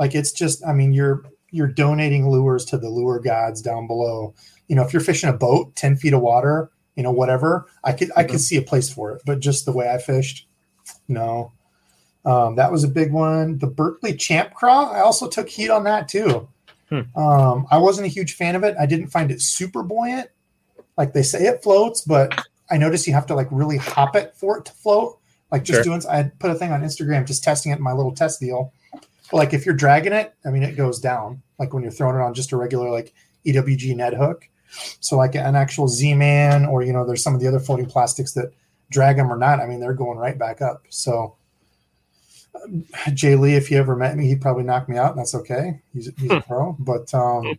like 0.02 0.15
it's 0.15 0.32
just, 0.32 0.65
I 0.65 0.73
mean, 0.73 0.91
you're 0.94 1.23
you're 1.52 1.68
donating 1.68 2.28
lures 2.28 2.65
to 2.65 2.78
the 2.78 2.90
lure 2.90 3.19
gods 3.19 3.61
down 3.61 3.86
below. 3.86 4.34
You 4.68 4.76
know, 4.76 4.82
if 4.84 4.94
you're 4.94 5.02
fishing 5.02 5.30
a 5.30 5.34
boat, 5.34 5.76
ten 5.76 5.95
feet 5.95 6.14
of 6.14 6.22
water, 6.22 6.72
you 6.95 7.03
know, 7.03 7.11
whatever, 7.11 7.68
I 7.84 7.91
could 7.94 8.10
I 8.15 8.23
Mhm. 8.23 8.30
could 8.30 8.41
see 8.41 8.57
a 8.57 8.61
place 8.64 8.90
for 8.90 9.11
it. 9.11 9.22
But 9.28 9.41
just 9.41 9.65
the 9.65 9.72
way 9.72 9.91
I 9.91 9.99
fished, 9.99 10.48
no. 11.07 11.52
Um, 12.26 12.56
that 12.56 12.72
was 12.72 12.84
a 12.84 12.88
big 12.88 13.11
one. 13.14 13.60
The 13.60 13.68
Berkley 13.68 14.14
Champ 14.15 14.53
Craw, 14.56 14.91
I 14.91 15.02
also 15.02 15.28
took 15.28 15.49
heat 15.49 15.69
on 15.69 15.84
that 15.84 16.07
too. 16.07 16.48
Hmm. 16.90 17.02
Um, 17.19 17.68
I 17.72 17.78
wasn't 17.78 18.06
a 18.07 18.10
huge 18.10 18.34
fan 18.34 18.56
of 18.56 18.64
it. 18.64 18.76
I 18.80 18.86
didn't 18.88 19.07
find 19.07 19.30
it 19.32 19.41
super 19.41 19.84
buoyant. 19.84 20.30
Like 20.98 21.14
they 21.14 21.23
say 21.23 21.45
it 21.45 21.61
floats, 21.64 22.02
but 22.02 22.44
I 22.72 22.78
noticed 22.78 23.07
you 23.07 23.14
have 23.14 23.28
to 23.28 23.36
like 23.36 23.48
really 23.52 23.78
hop 23.78 24.15
it 24.15 24.36
for 24.36 24.57
it 24.57 24.65
to 24.65 24.72
float. 24.73 25.19
Like 25.52 25.64
just 25.64 25.78
Sure. 25.78 25.84
doing, 25.84 26.02
I 26.10 26.32
put 26.40 26.52
a 26.52 26.56
thing 26.56 26.72
on 26.72 26.82
Instagram 26.82 27.26
just 27.26 27.44
testing 27.44 27.72
it 27.72 27.78
in 27.78 27.84
my 27.84 27.91
little 27.94 28.14
test 28.15 28.40
deal. 28.40 28.72
Like 29.34 29.53
if 29.53 29.66
you're 29.66 29.76
dragging 29.76 30.14
it, 30.14 30.34
I 30.45 30.49
mean, 30.49 30.64
it 30.64 30.76
goes 30.76 30.99
down. 30.99 31.41
Like 31.60 31.74
when 31.74 31.84
you're 31.84 31.91
throwing 31.91 32.16
it 32.16 32.22
on 32.22 32.34
just 32.34 32.52
a 32.52 32.58
regular 32.58 32.90
like 32.90 33.14
EWG 33.45 33.95
net 33.95 34.14
hook. 34.14 34.48
So 34.99 35.18
like 35.18 35.36
an 35.36 35.56
actual 35.56 35.88
Z-Man, 35.88 36.66
or 36.66 36.82
you 36.84 36.94
know, 36.94 37.06
there's 37.06 37.24
some 37.24 37.36
of 37.36 37.41
the 37.41 37.48
other 37.48 37.60
floating 37.60 37.86
plastics 37.86 38.34
that 38.34 38.53
drag 38.90 39.18
them 39.18 39.32
or 39.32 39.38
not. 39.38 39.60
I 39.60 39.68
mean, 39.68 39.80
they're 39.80 39.94
going 39.94 40.18
right 40.18 40.38
back 40.38 40.62
up. 40.62 40.84
So 40.90 41.36
um, 42.64 42.86
Jay 43.14 43.36
Lee, 43.36 43.56
if 43.56 43.70
you 43.72 43.78
ever 43.78 43.95
met 43.95 44.16
me, 44.18 44.28
he'd 44.28 44.41
probably 44.41 44.64
knock 44.64 44.88
me 44.90 44.98
out. 44.98 45.12
And 45.12 45.20
that's 45.20 45.36
okay. 45.36 45.82
He's, 45.94 46.10
he's 46.18 46.32
a 46.32 46.41
pro. 46.41 46.76
But 46.80 47.14
um, 47.14 47.58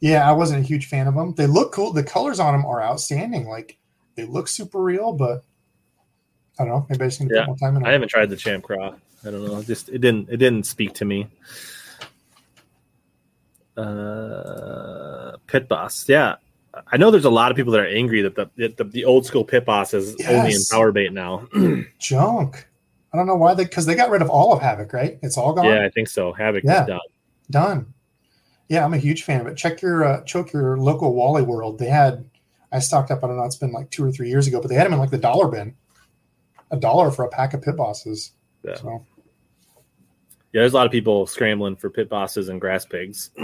yeah, 0.00 0.28
I 0.28 0.32
wasn't 0.32 0.60
a 0.64 0.66
huge 0.66 0.86
fan 0.86 1.06
of 1.06 1.14
them. 1.14 1.34
They 1.34 1.46
look 1.46 1.72
cool. 1.72 1.92
The 1.92 2.02
colors 2.04 2.40
on 2.40 2.52
them 2.52 2.66
are 2.66 2.82
outstanding. 2.82 3.48
Like 3.48 3.78
they 4.16 4.24
look 4.24 4.48
super 4.48 4.82
real, 4.82 5.12
but 5.12 5.44
I 6.58 6.64
don't 6.64 6.68
know. 6.68 6.86
Maybe 6.88 7.04
I 7.04 7.08
just 7.08 7.20
need 7.20 7.28
to 7.28 7.34
Yeah, 7.36 7.40
put 7.42 7.48
more 7.48 7.56
time 7.58 7.76
in. 7.76 7.86
I 7.86 7.92
haven't 7.92 8.08
tried 8.08 8.30
the 8.30 8.36
Champ 8.36 8.64
Craw. 8.64 8.94
I 9.26 9.30
don't 9.30 9.44
know. 9.44 9.62
Just 9.62 9.88
it 9.88 9.98
didn't 9.98 10.28
it 10.30 10.36
didn't 10.38 10.64
speak 10.64 10.94
to 10.94 11.04
me. 11.04 11.28
Uh, 13.76 15.36
Pit 15.46 15.68
Boss, 15.68 16.08
yeah. 16.08 16.36
I 16.86 16.96
know 16.96 17.10
there's 17.10 17.24
a 17.24 17.30
lot 17.30 17.50
of 17.50 17.56
people 17.56 17.72
that 17.72 17.80
are 17.80 17.86
angry 17.86 18.22
that 18.22 18.34
the 18.36 18.50
that 18.56 18.76
the, 18.76 18.84
the 18.84 19.04
old 19.04 19.26
school 19.26 19.44
Pit 19.44 19.64
Boss 19.64 19.94
is 19.94 20.14
only 20.28 20.46
in 20.46 20.52
Yes. 20.52 20.68
power 20.68 20.92
bait 20.92 21.12
now. 21.12 21.48
junk. 21.98 22.66
I 23.12 23.16
don't 23.16 23.26
know 23.26 23.36
why 23.36 23.54
they 23.54 23.64
because 23.64 23.86
they 23.86 23.94
got 23.94 24.10
rid 24.10 24.22
of 24.22 24.30
all 24.30 24.52
of 24.52 24.60
Havoc, 24.60 24.92
right? 24.92 25.18
It's 25.22 25.36
all 25.38 25.52
gone. 25.52 25.64
yeah, 25.66 25.84
I 25.84 25.90
think 25.90 26.08
so. 26.08 26.32
Havoc 26.32 26.62
Yeah. 26.64 26.82
is 26.82 26.86
done. 26.88 27.00
Done. 27.50 27.94
Yeah, 28.68 28.84
I'm 28.84 28.92
a 28.94 28.98
huge 28.98 29.22
fan 29.24 29.40
of 29.40 29.46
it. 29.46 29.56
Check 29.56 29.80
your 29.80 30.04
uh, 30.04 30.22
choke 30.24 30.52
your 30.52 30.76
local 30.76 31.14
Wally 31.14 31.42
World. 31.42 31.78
They 31.78 31.88
had 31.88 32.28
I 32.70 32.80
stocked 32.80 33.10
up. 33.10 33.24
I 33.24 33.28
don't 33.28 33.36
know. 33.38 33.44
It's 33.44 33.56
been 33.56 33.72
like 33.72 33.90
two 33.90 34.04
or 34.04 34.12
three 34.12 34.28
years 34.28 34.46
ago, 34.46 34.60
but 34.60 34.68
they 34.68 34.74
had 34.74 34.84
them 34.86 34.92
in 34.92 34.98
like 34.98 35.10
the 35.10 35.18
dollar 35.18 35.48
bin, 35.48 35.74
a 36.70 36.76
dollar 36.76 37.10
for 37.10 37.24
a 37.24 37.28
pack 37.28 37.54
of 37.54 37.62
pit 37.62 37.76
bosses. 37.76 38.32
Yeah. 38.64 38.74
So 38.76 39.06
Yeah, 40.52 40.62
there's 40.62 40.72
a 40.72 40.76
lot 40.76 40.86
of 40.86 40.92
people 40.92 41.26
scrambling 41.26 41.76
for 41.76 41.90
pit 41.90 42.08
bosses 42.08 42.48
and 42.48 42.60
grass 42.60 42.84
pigs. 42.84 43.30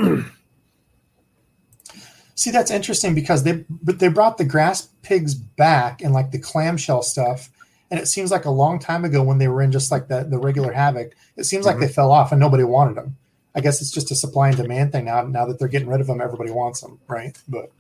see, 2.35 2.51
that's 2.51 2.71
interesting 2.71 3.15
because 3.15 3.43
they 3.45 3.65
but 3.71 3.99
they 3.99 4.09
brought 4.09 4.39
the 4.39 4.45
grass 4.45 4.89
pigs 5.03 5.35
back 5.35 6.03
and 6.03 6.13
like 6.13 6.31
the 6.31 6.39
clamshell 6.39 7.03
stuff, 7.03 7.51
and 7.91 8.01
it 8.01 8.07
seems 8.07 8.31
like 8.31 8.45
a 8.45 8.51
long 8.51 8.79
time 8.79 9.05
ago 9.05 9.23
when 9.23 9.39
they 9.39 9.49
were 9.49 9.63
in 9.63 9.73
just 9.73 9.91
like 9.93 10.09
the 10.09 10.25
the 10.25 10.39
regular 10.39 10.73
Havoc. 10.73 11.13
It 11.37 11.45
seems 11.45 11.67
like 11.67 11.77
Mhm. 11.77 11.81
they 11.81 11.89
fell 11.89 12.11
off 12.13 12.33
and 12.33 12.41
nobody 12.41 12.65
wanted 12.65 12.97
them. 12.97 13.17
I 13.55 13.61
guess 13.61 13.81
it's 13.81 13.93
just 13.93 14.11
a 14.11 14.17
supply 14.17 14.49
and 14.49 14.57
demand 14.57 14.91
thing 14.93 15.05
now. 15.05 15.23
Now 15.23 15.47
that 15.47 15.59
they're 15.61 15.69
getting 15.69 15.89
rid 15.89 16.01
of 16.01 16.09
them, 16.09 16.21
everybody 16.21 16.51
wants 16.51 16.81
them, 16.81 16.99
right? 17.07 17.39
But 17.49 17.71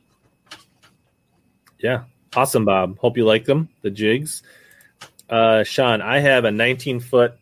Yeah, 1.80 2.04
awesome, 2.36 2.64
Bob. 2.64 2.98
Hope 2.98 3.16
you 3.16 3.24
like 3.26 3.44
them. 3.44 3.68
The 3.82 3.90
jigs. 3.90 4.42
Uh, 5.28 5.64
Sean, 5.64 6.02
I 6.02 6.20
have 6.20 6.44
a 6.44 6.50
19 6.50 7.00
foot 7.00 7.34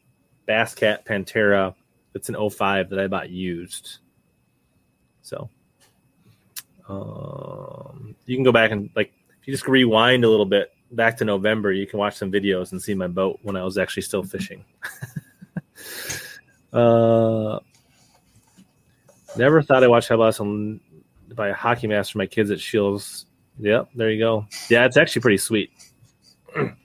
Bass 0.47 0.75
Cat 0.75 1.05
Pantera. 1.05 1.75
It's 2.15 2.29
an 2.29 2.51
05 2.51 2.91
that 2.91 2.99
I 2.99 3.07
bought 3.07 3.31
used. 3.31 3.99
So, 5.23 5.49
um, 6.89 8.15
you 8.27 8.37
can 8.37 8.45
go 8.45 8.53
back 8.53 8.71
and 8.71 8.91
like 8.95 9.13
if 9.41 9.47
you 9.49 9.55
just 9.55 9.67
rewind 9.67 10.25
a 10.25 10.29
little 10.29 10.47
bit 10.47 10.73
back 10.91 11.17
to 11.19 11.25
November, 11.25 11.73
you 11.73 11.87
can 11.87 11.99
watch 11.99 12.17
some 12.17 12.31
videos 12.31 12.73
and 12.73 12.83
see 12.83 12.95
my 12.95 13.07
boat 13.07 13.39
when 13.43 13.57
I 13.57 13.65
was 13.65 13.79
actually 13.79 14.03
still 14.03 14.23
fishing. 14.23 14.65
uh, 16.73 17.59
never 19.37 19.63
thought 19.63 19.85
I 19.85 19.89
watched 19.89 20.09
Headless 20.09 20.41
on 20.41 20.81
by 21.35 21.49
a 21.49 21.55
hockey 21.55 21.87
master 21.87 22.13
for 22.13 22.19
my 22.19 22.27
kids 22.27 22.51
at 22.51 22.61
Scheels. 22.61 23.27
Yep, 23.59 23.91
there 23.95 24.11
you 24.11 24.19
go. 24.19 24.47
Yeah, 24.69 24.85
it's 24.85 24.97
actually 24.97 25.23
pretty 25.23 25.39
sweet. 25.39 25.71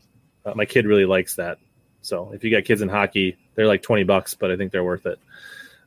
Uh, 0.48 0.54
my 0.56 0.66
kid 0.66 0.86
really 0.86 1.06
likes 1.06 1.36
that. 1.36 1.60
So 2.02 2.32
if 2.34 2.44
you 2.44 2.52
got 2.52 2.64
kids 2.64 2.82
in 2.82 2.90
hockey, 2.90 3.38
they're 3.56 3.68
like 3.68 3.82
twenty 3.82 4.04
bucks, 4.04 4.34
but 4.34 4.50
I 4.50 4.56
think 4.56 4.72
they're 4.72 4.84
worth 4.84 5.06
it. 5.06 5.20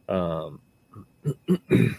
Um, 0.09 0.61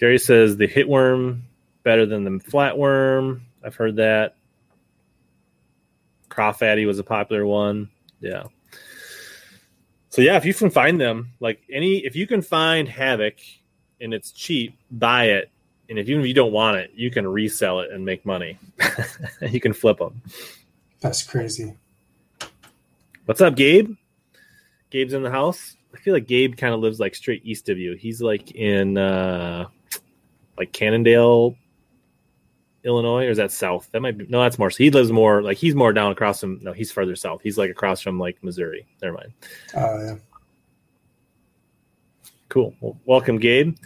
Jerry 0.00 0.18
says 0.18 0.56
the 0.56 0.66
hitworm 0.66 1.42
better 1.84 2.04
than 2.06 2.24
the 2.24 2.30
flatworm. 2.30 3.42
I've 3.62 3.76
heard 3.76 3.96
that. 3.96 4.34
Crawfatty 6.30 6.86
was 6.86 6.98
a 6.98 7.04
popular 7.04 7.46
one. 7.46 7.90
Yeah. 8.20 8.44
So 10.10 10.22
yeah, 10.22 10.36
if 10.36 10.44
you 10.44 10.54
can 10.54 10.70
find 10.70 11.00
them, 11.00 11.32
like 11.40 11.60
any, 11.70 11.98
if 11.98 12.16
you 12.16 12.26
can 12.26 12.42
find 12.42 12.88
Havoc 12.88 13.36
and 14.00 14.14
it's 14.14 14.32
cheap, 14.32 14.78
buy 14.90 15.26
it. 15.26 15.50
And 15.88 15.98
if 15.98 16.08
even 16.08 16.22
if 16.22 16.26
you 16.26 16.34
don't 16.34 16.52
want 16.52 16.76
it, 16.76 16.92
you 16.94 17.10
can 17.10 17.26
resell 17.26 17.80
it 17.80 17.90
and 17.90 18.04
make 18.04 18.26
money. 18.26 18.58
you 19.42 19.60
can 19.60 19.72
flip 19.72 19.98
them. 19.98 20.20
That's 21.00 21.22
crazy. 21.22 21.76
What's 23.26 23.40
up, 23.40 23.54
Gabe? 23.54 23.94
Gabe's 24.90 25.12
in 25.12 25.22
the 25.22 25.30
house. 25.30 25.76
I 25.94 25.98
feel 25.98 26.14
like 26.14 26.26
Gabe 26.26 26.56
kind 26.56 26.74
of 26.74 26.80
lives 26.80 26.98
like 26.98 27.14
straight 27.14 27.44
east 27.44 27.68
of 27.68 27.78
you. 27.78 27.94
He's 27.94 28.20
like 28.20 28.52
in 28.52 28.98
uh 28.98 29.66
like 30.56 30.72
Carbondale, 30.72 31.56
Illinois, 32.84 33.26
or 33.26 33.30
is 33.30 33.36
that 33.36 33.52
south? 33.52 33.88
That 33.92 34.00
might 34.00 34.18
be 34.18 34.26
no, 34.28 34.42
that's 34.42 34.58
more. 34.58 34.70
So 34.70 34.78
He 34.78 34.90
lives 34.90 35.12
more 35.12 35.42
like 35.42 35.56
he's 35.56 35.74
more 35.74 35.92
down 35.92 36.10
across 36.10 36.40
from. 36.40 36.58
No, 36.62 36.72
he's 36.72 36.90
further 36.90 37.16
south. 37.16 37.40
He's 37.42 37.58
like 37.58 37.70
across 37.70 38.00
from 38.00 38.18
like 38.18 38.42
Missouri. 38.42 38.86
Never 39.02 39.14
mind. 39.14 39.32
Uh, 39.74 39.98
yeah. 40.04 40.16
Cool. 42.48 42.74
Well, 42.80 42.98
welcome, 43.04 43.38
Gabe. 43.38 43.76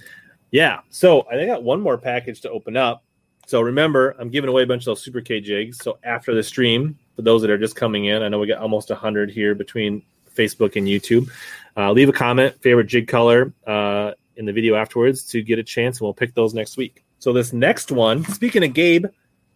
Yeah. 0.50 0.80
So 0.90 1.26
I 1.30 1.44
got 1.46 1.62
one 1.62 1.80
more 1.80 1.98
package 1.98 2.40
to 2.42 2.50
open 2.50 2.76
up. 2.76 3.04
So 3.46 3.60
remember, 3.60 4.14
I'm 4.18 4.30
giving 4.30 4.48
away 4.48 4.62
a 4.62 4.66
bunch 4.66 4.82
of 4.82 4.86
those 4.86 5.02
Super 5.02 5.20
K 5.20 5.40
jigs. 5.40 5.78
So 5.78 5.98
after 6.04 6.34
the 6.34 6.42
stream, 6.42 6.96
for 7.16 7.22
those 7.22 7.42
that 7.42 7.50
are 7.50 7.58
just 7.58 7.76
coming 7.76 8.06
in, 8.06 8.22
I 8.22 8.28
know 8.28 8.38
we 8.38 8.46
got 8.46 8.58
almost 8.58 8.90
100 8.90 9.30
here 9.30 9.54
between 9.54 10.02
Facebook 10.34 10.76
and 10.76 10.86
YouTube. 10.86 11.30
Uh, 11.76 11.92
leave 11.92 12.08
a 12.08 12.12
comment, 12.12 12.60
favorite 12.62 12.86
jig 12.86 13.08
color 13.08 13.52
uh, 13.66 14.12
in 14.36 14.46
the 14.46 14.52
video 14.52 14.74
afterwards 14.74 15.24
to 15.26 15.42
get 15.42 15.58
a 15.58 15.62
chance, 15.62 15.98
and 15.98 16.06
we'll 16.06 16.14
pick 16.14 16.34
those 16.34 16.54
next 16.54 16.76
week. 16.76 17.04
So 17.18 17.32
this 17.32 17.52
next 17.52 17.92
one, 17.92 18.24
speaking 18.24 18.64
of 18.64 18.72
Gabe, 18.72 19.06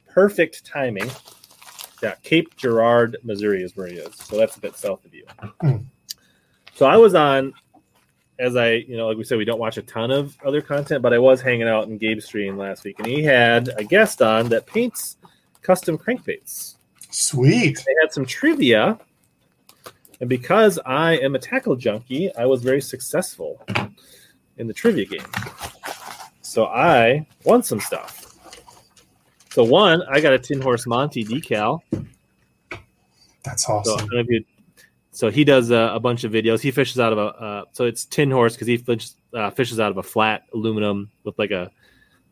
perfect 0.08 0.64
timing. 0.64 1.10
Yeah, 2.02 2.14
Cape 2.22 2.56
Girard, 2.56 3.16
Missouri 3.22 3.62
is 3.62 3.76
where 3.76 3.86
he 3.86 3.96
is. 3.96 4.14
So 4.16 4.36
that's 4.36 4.56
a 4.56 4.60
bit 4.60 4.76
south 4.76 5.04
of 5.04 5.14
you. 5.14 5.24
So 6.74 6.84
I 6.84 6.98
was 6.98 7.14
on 7.14 7.54
as 8.38 8.56
I, 8.56 8.72
you 8.72 8.96
know, 8.96 9.08
like 9.08 9.16
we 9.16 9.24
said, 9.24 9.38
we 9.38 9.44
don't 9.44 9.58
watch 9.58 9.76
a 9.78 9.82
ton 9.82 10.10
of 10.10 10.36
other 10.44 10.60
content, 10.60 11.02
but 11.02 11.12
I 11.12 11.18
was 11.18 11.40
hanging 11.40 11.68
out 11.68 11.88
in 11.88 11.98
Gabe's 11.98 12.26
stream 12.26 12.56
last 12.56 12.84
week, 12.84 12.98
and 12.98 13.06
he 13.06 13.22
had 13.22 13.70
a 13.76 13.84
guest 13.84 14.20
on 14.20 14.48
that 14.50 14.66
paints 14.66 15.16
custom 15.62 15.96
crankbaits. 15.96 16.75
Sweet. 17.10 17.82
They 17.86 17.94
had 18.02 18.12
some 18.12 18.26
trivia, 18.26 18.98
and 20.20 20.28
because 20.28 20.78
I 20.84 21.16
am 21.18 21.34
a 21.34 21.38
tackle 21.38 21.76
junkie, 21.76 22.34
I 22.36 22.46
was 22.46 22.62
very 22.62 22.80
successful 22.80 23.62
in 24.58 24.66
the 24.66 24.74
trivia 24.74 25.06
game. 25.06 25.26
So 26.42 26.66
I 26.66 27.26
won 27.44 27.62
some 27.62 27.80
stuff. 27.80 28.22
So 29.50 29.64
one, 29.64 30.02
I 30.10 30.20
got 30.20 30.32
a 30.34 30.38
Tin 30.38 30.60
Horse 30.60 30.86
Monty 30.86 31.24
decal. 31.24 31.80
That's 33.42 33.68
awesome. 33.68 33.98
don't 33.98 34.12
know 34.12 34.18
if 34.20 34.26
you- 34.28 34.44
so 35.12 35.30
he 35.30 35.44
does 35.44 35.70
a, 35.70 35.92
a 35.94 36.00
bunch 36.00 36.24
of 36.24 36.32
videos. 36.32 36.60
He 36.60 36.70
fishes 36.70 37.00
out 37.00 37.10
of 37.14 37.18
a 37.18 37.22
uh, 37.22 37.64
so 37.72 37.86
it's 37.86 38.04
tin 38.04 38.30
horse 38.30 38.52
because 38.52 38.66
he 38.66 38.76
fishes, 38.76 39.16
uh, 39.32 39.48
fishes 39.48 39.80
out 39.80 39.90
of 39.90 39.96
a 39.96 40.02
flat 40.02 40.42
aluminum 40.52 41.10
with 41.24 41.38
like 41.38 41.52
a 41.52 41.70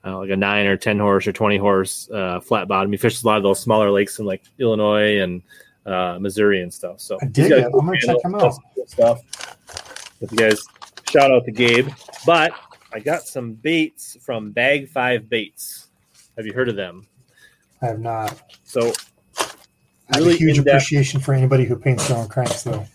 uh, 0.04 0.18
like 0.18 0.30
a 0.30 0.36
nine 0.36 0.66
or 0.66 0.76
ten 0.76 0.98
horse 0.98 1.26
or 1.26 1.32
twenty 1.32 1.56
horse 1.56 2.08
uh, 2.10 2.40
flat 2.40 2.68
bottom. 2.68 2.90
He 2.90 2.98
fishes 2.98 3.22
a 3.22 3.26
lot 3.26 3.36
of 3.36 3.42
those 3.42 3.60
smaller 3.60 3.90
lakes 3.90 4.18
in 4.18 4.26
like 4.26 4.42
Illinois 4.58 5.20
and 5.20 5.42
uh, 5.86 6.18
Missouri 6.20 6.62
and 6.62 6.72
stuff. 6.72 7.00
So 7.00 7.18
I 7.20 7.26
dig 7.26 7.50
it. 7.50 7.64
I'm 7.64 7.72
gonna 7.72 7.98
check 8.00 8.16
him 8.24 8.34
out. 8.34 8.54
Stuff. 8.86 9.20
If 10.20 10.30
you 10.32 10.38
guys 10.38 10.62
shout 11.08 11.30
out 11.30 11.44
to 11.44 11.52
Gabe, 11.52 11.88
but 12.26 12.52
I 12.92 13.00
got 13.00 13.22
some 13.22 13.54
baits 13.54 14.16
from 14.20 14.52
Bag 14.52 14.88
Five 14.88 15.28
Baits. 15.28 15.88
Have 16.36 16.46
you 16.46 16.52
heard 16.52 16.68
of 16.68 16.76
them? 16.76 17.06
I 17.82 17.86
have 17.86 18.00
not. 18.00 18.40
So 18.64 18.92
I 19.38 20.16
have 20.16 20.24
Really 20.24 20.34
a 20.34 20.38
huge 20.38 20.58
appreciation 20.58 21.20
for 21.20 21.32
anybody 21.32 21.64
who 21.64 21.76
paints 21.76 22.08
their 22.08 22.18
own 22.18 22.28
cranks, 22.28 22.62
though. 22.62 22.86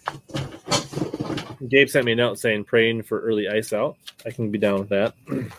Gabe 1.68 1.90
sent 1.90 2.06
me 2.06 2.14
a 2.14 2.15
note 2.15 2.40
saying 2.40 2.65
praying 2.65 3.03
for 3.03 3.19
early 3.22 3.48
ice 3.48 3.73
out. 3.73 3.98
I 4.26 4.31
can 4.31 4.52
be 4.52 4.57
down 4.57 4.80
with 4.80 4.90
that. 4.90 5.14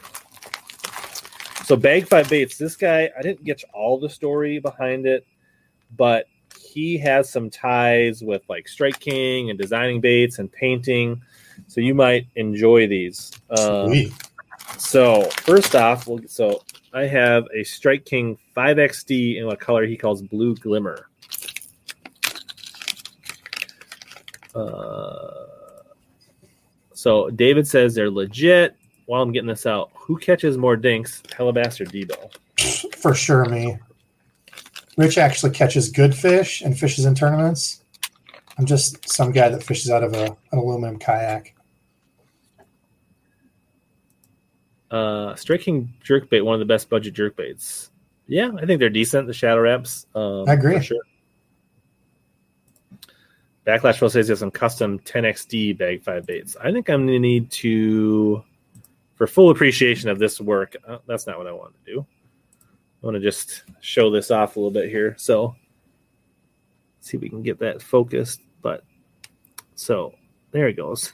so 1.70 1.76
bag 1.76 2.08
five 2.08 2.28
baits. 2.28 2.58
This 2.58 2.74
guy, 2.74 3.08
I 3.16 3.22
didn't 3.22 3.44
get 3.44 3.62
all 3.72 3.96
the 3.96 4.10
story 4.10 4.58
behind 4.58 5.06
it, 5.06 5.24
but 5.96 6.26
he 6.60 6.98
has 6.98 7.30
some 7.30 7.48
ties 7.48 8.22
with 8.22 8.42
like 8.48 8.66
Strike 8.66 8.98
King 8.98 9.50
and 9.50 9.56
designing 9.56 10.00
baits 10.00 10.40
and 10.40 10.50
painting. 10.50 11.22
So 11.68 11.80
you 11.80 11.94
might 11.94 12.26
enjoy 12.34 12.88
these. 12.88 13.30
Um, 13.56 13.94
so 14.78 15.22
first 15.42 15.76
off, 15.76 16.08
we'll, 16.08 16.18
so 16.26 16.64
I 16.92 17.04
have 17.04 17.46
a 17.54 17.62
Strike 17.62 18.04
King 18.04 18.36
5XD 18.56 19.36
in 19.36 19.48
a 19.48 19.56
color 19.56 19.86
he 19.86 19.96
calls 19.96 20.22
Blue 20.22 20.56
Glimmer. 20.56 21.06
Uh, 24.56 25.46
so 26.94 27.30
David 27.30 27.68
says 27.68 27.94
they're 27.94 28.10
legit. 28.10 28.74
While 29.10 29.22
I'm 29.22 29.32
getting 29.32 29.48
this 29.48 29.66
out, 29.66 29.90
who 29.92 30.16
catches 30.18 30.56
more 30.56 30.76
dinks, 30.76 31.20
Hellabass 31.36 31.80
or 31.80 31.84
Debo? 31.84 32.94
For 32.98 33.12
sure, 33.12 33.44
me. 33.46 33.76
Rich 34.96 35.18
actually 35.18 35.50
catches 35.50 35.90
good 35.90 36.14
fish 36.14 36.60
and 36.60 36.78
fishes 36.78 37.04
in 37.06 37.16
tournaments. 37.16 37.82
I'm 38.56 38.66
just 38.66 39.08
some 39.08 39.32
guy 39.32 39.48
that 39.48 39.64
fishes 39.64 39.90
out 39.90 40.04
of 40.04 40.14
a, 40.14 40.26
an 40.52 40.58
aluminum 40.60 41.00
kayak. 41.00 41.56
Uh, 44.92 45.34
Strike 45.34 45.62
King 45.62 45.92
jerkbait, 46.04 46.44
one 46.44 46.54
of 46.54 46.60
the 46.60 46.72
best 46.72 46.88
budget 46.88 47.12
jerkbaits. 47.12 47.90
Yeah, 48.28 48.52
I 48.62 48.64
think 48.64 48.78
they're 48.78 48.90
decent. 48.90 49.26
The 49.26 49.34
Shadow 49.34 49.62
Raps. 49.62 50.06
Um, 50.14 50.48
I 50.48 50.52
agree. 50.52 50.80
Sure. 50.80 51.02
Backlash 53.66 53.98
Pro 53.98 54.06
says 54.06 54.28
he 54.28 54.30
has 54.30 54.38
some 54.38 54.52
custom 54.52 55.00
10xD 55.00 55.76
bag 55.76 56.04
five 56.04 56.26
baits. 56.26 56.56
I 56.62 56.70
think 56.70 56.88
I'm 56.88 57.06
going 57.06 57.16
to 57.16 57.18
need 57.18 57.50
to, 57.50 58.44
for 59.20 59.26
full 59.26 59.50
appreciation 59.50 60.08
of 60.08 60.18
this 60.18 60.40
work. 60.40 60.76
Uh, 60.88 60.96
that's 61.06 61.26
not 61.26 61.36
what 61.36 61.46
I 61.46 61.52
want 61.52 61.74
to 61.74 61.92
do. 61.92 62.06
I 63.02 63.06
want 63.06 63.16
to 63.16 63.20
just 63.20 63.64
show 63.82 64.10
this 64.10 64.30
off 64.30 64.56
a 64.56 64.58
little 64.58 64.70
bit 64.70 64.88
here. 64.88 65.14
So, 65.18 65.54
see 67.00 67.18
if 67.18 67.20
we 67.20 67.28
can 67.28 67.42
get 67.42 67.58
that 67.58 67.82
focused. 67.82 68.40
But 68.62 68.82
so 69.74 70.14
there 70.52 70.68
it 70.68 70.78
goes. 70.78 71.12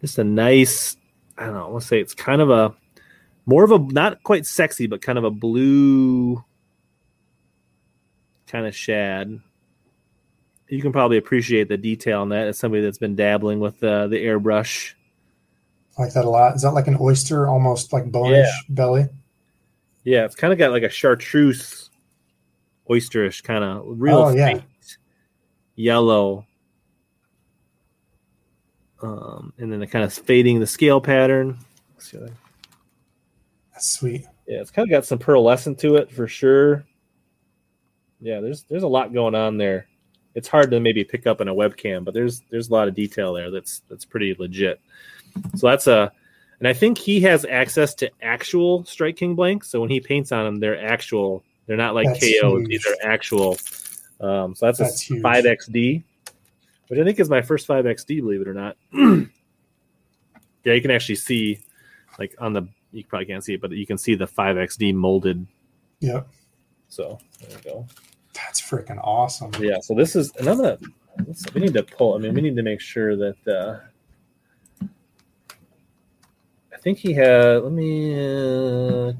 Just 0.00 0.18
a 0.18 0.24
nice, 0.24 0.96
I 1.38 1.44
don't 1.44 1.54
know. 1.54 1.70
Let's 1.70 1.86
say 1.86 2.00
it's 2.00 2.14
kind 2.14 2.40
of 2.40 2.50
a 2.50 2.74
more 3.46 3.62
of 3.62 3.70
a 3.70 3.78
not 3.78 4.24
quite 4.24 4.44
sexy, 4.44 4.88
but 4.88 5.00
kind 5.00 5.18
of 5.18 5.24
a 5.24 5.30
blue 5.30 6.44
kind 8.48 8.66
of 8.66 8.74
shad. 8.74 9.38
You 10.66 10.82
can 10.82 10.90
probably 10.90 11.18
appreciate 11.18 11.68
the 11.68 11.76
detail 11.76 12.22
on 12.22 12.30
that 12.30 12.48
as 12.48 12.58
somebody 12.58 12.82
that's 12.82 12.98
been 12.98 13.14
dabbling 13.14 13.60
with 13.60 13.80
uh, 13.84 14.08
the 14.08 14.16
airbrush. 14.16 14.94
I 15.98 16.02
like 16.02 16.12
that 16.12 16.24
a 16.24 16.30
lot. 16.30 16.54
Is 16.56 16.62
that 16.62 16.72
like 16.72 16.88
an 16.88 16.96
oyster, 17.00 17.48
almost 17.48 17.92
like 17.92 18.10
bonish 18.10 18.46
belly? 18.68 19.06
Yeah, 20.04 20.24
it's 20.24 20.34
kind 20.34 20.52
of 20.52 20.58
got 20.58 20.70
like 20.70 20.82
a 20.82 20.88
chartreuse, 20.90 21.90
oysterish 22.88 23.42
kind 23.42 23.64
of 23.64 23.82
real 23.86 24.18
Oh, 24.18 24.28
yeah. 24.34 24.60
yellow. 25.74 26.46
Um, 29.02 29.52
and 29.58 29.70
then 29.72 29.80
the 29.80 29.86
kind 29.86 30.04
of 30.04 30.12
fading 30.12 30.60
the 30.60 30.66
scale 30.66 31.00
pattern. 31.00 31.58
That's 33.72 33.90
sweet. 33.90 34.24
Yeah, 34.46 34.60
it's 34.60 34.70
kind 34.70 34.86
of 34.86 34.90
got 34.90 35.04
some 35.04 35.18
pearlescent 35.18 35.78
to 35.80 35.96
it 35.96 36.10
for 36.10 36.28
sure. 36.28 36.84
Yeah, 38.20 38.40
there's 38.40 38.62
there's 38.64 38.84
a 38.84 38.88
lot 38.88 39.12
going 39.12 39.34
on 39.34 39.58
there. 39.58 39.86
It's 40.36 40.46
hard 40.46 40.70
to 40.70 40.78
maybe 40.78 41.02
pick 41.02 41.26
up 41.26 41.40
in 41.40 41.48
a 41.48 41.54
webcam, 41.54 42.04
but 42.04 42.14
there's 42.14 42.42
there's 42.50 42.68
a 42.68 42.72
lot 42.72 42.86
of 42.86 42.94
detail 42.94 43.32
there 43.32 43.50
that's 43.50 43.82
that's 43.88 44.04
pretty 44.04 44.36
legit. 44.38 44.80
So 45.56 45.66
that's 45.66 45.88
a, 45.88 46.12
and 46.60 46.68
I 46.68 46.72
think 46.72 46.96
he 46.96 47.20
has 47.22 47.44
access 47.44 47.94
to 47.96 48.10
actual 48.22 48.84
Strike 48.84 49.16
King 49.16 49.34
blanks. 49.34 49.68
So 49.68 49.80
when 49.80 49.90
he 49.90 49.98
paints 49.98 50.30
on 50.32 50.44
them, 50.44 50.60
they're 50.60 50.80
actual. 50.80 51.42
They're 51.66 51.76
not 51.76 51.96
like 51.96 52.06
That's 52.06 52.20
KO. 52.20 52.58
huge. 52.58 52.68
These 52.68 52.86
are 52.86 52.94
actual. 53.02 53.58
Um, 54.20 54.54
so 54.54 54.66
that's, 54.66 54.78
That's 54.78 55.10
a 55.10 55.20
five 55.20 55.44
XD, 55.44 56.04
which 56.86 57.00
I 57.00 57.04
think 57.04 57.18
is 57.18 57.28
my 57.28 57.42
first 57.42 57.66
five 57.66 57.84
XD. 57.84 58.20
Believe 58.20 58.40
it 58.40 58.48
or 58.48 58.54
not. 58.54 58.76
yeah, 58.92 60.72
you 60.72 60.80
can 60.80 60.92
actually 60.92 61.16
see, 61.16 61.58
like 62.18 62.36
on 62.38 62.52
the 62.52 62.68
you 62.96 63.04
probably 63.04 63.26
can't 63.26 63.44
see 63.44 63.54
it, 63.54 63.60
but 63.60 63.70
you 63.72 63.86
can 63.86 63.98
see 63.98 64.14
the 64.14 64.26
5XD 64.26 64.94
molded. 64.94 65.46
Yep. 66.00 66.28
So 66.88 67.18
there 67.40 67.56
we 67.56 67.70
go. 67.70 67.86
That's 68.36 68.60
freaking 68.60 69.00
awesome. 69.02 69.50
Yeah. 69.58 69.80
So 69.80 69.94
this 69.94 70.14
is, 70.14 70.32
and 70.36 70.48
I'm 70.48 70.58
gonna. 70.58 70.78
We 71.54 71.62
need 71.62 71.72
to 71.74 71.82
pull. 71.82 72.14
I 72.14 72.18
mean, 72.18 72.34
we 72.34 72.42
need 72.42 72.56
to 72.56 72.62
make 72.62 72.80
sure 72.80 73.16
that. 73.16 73.48
uh 73.48 74.86
I 76.72 76.76
think 76.78 76.98
he 76.98 77.12
had. 77.14 77.62
Let 77.62 77.72
me. 77.72 78.14
Uh, 78.14 79.12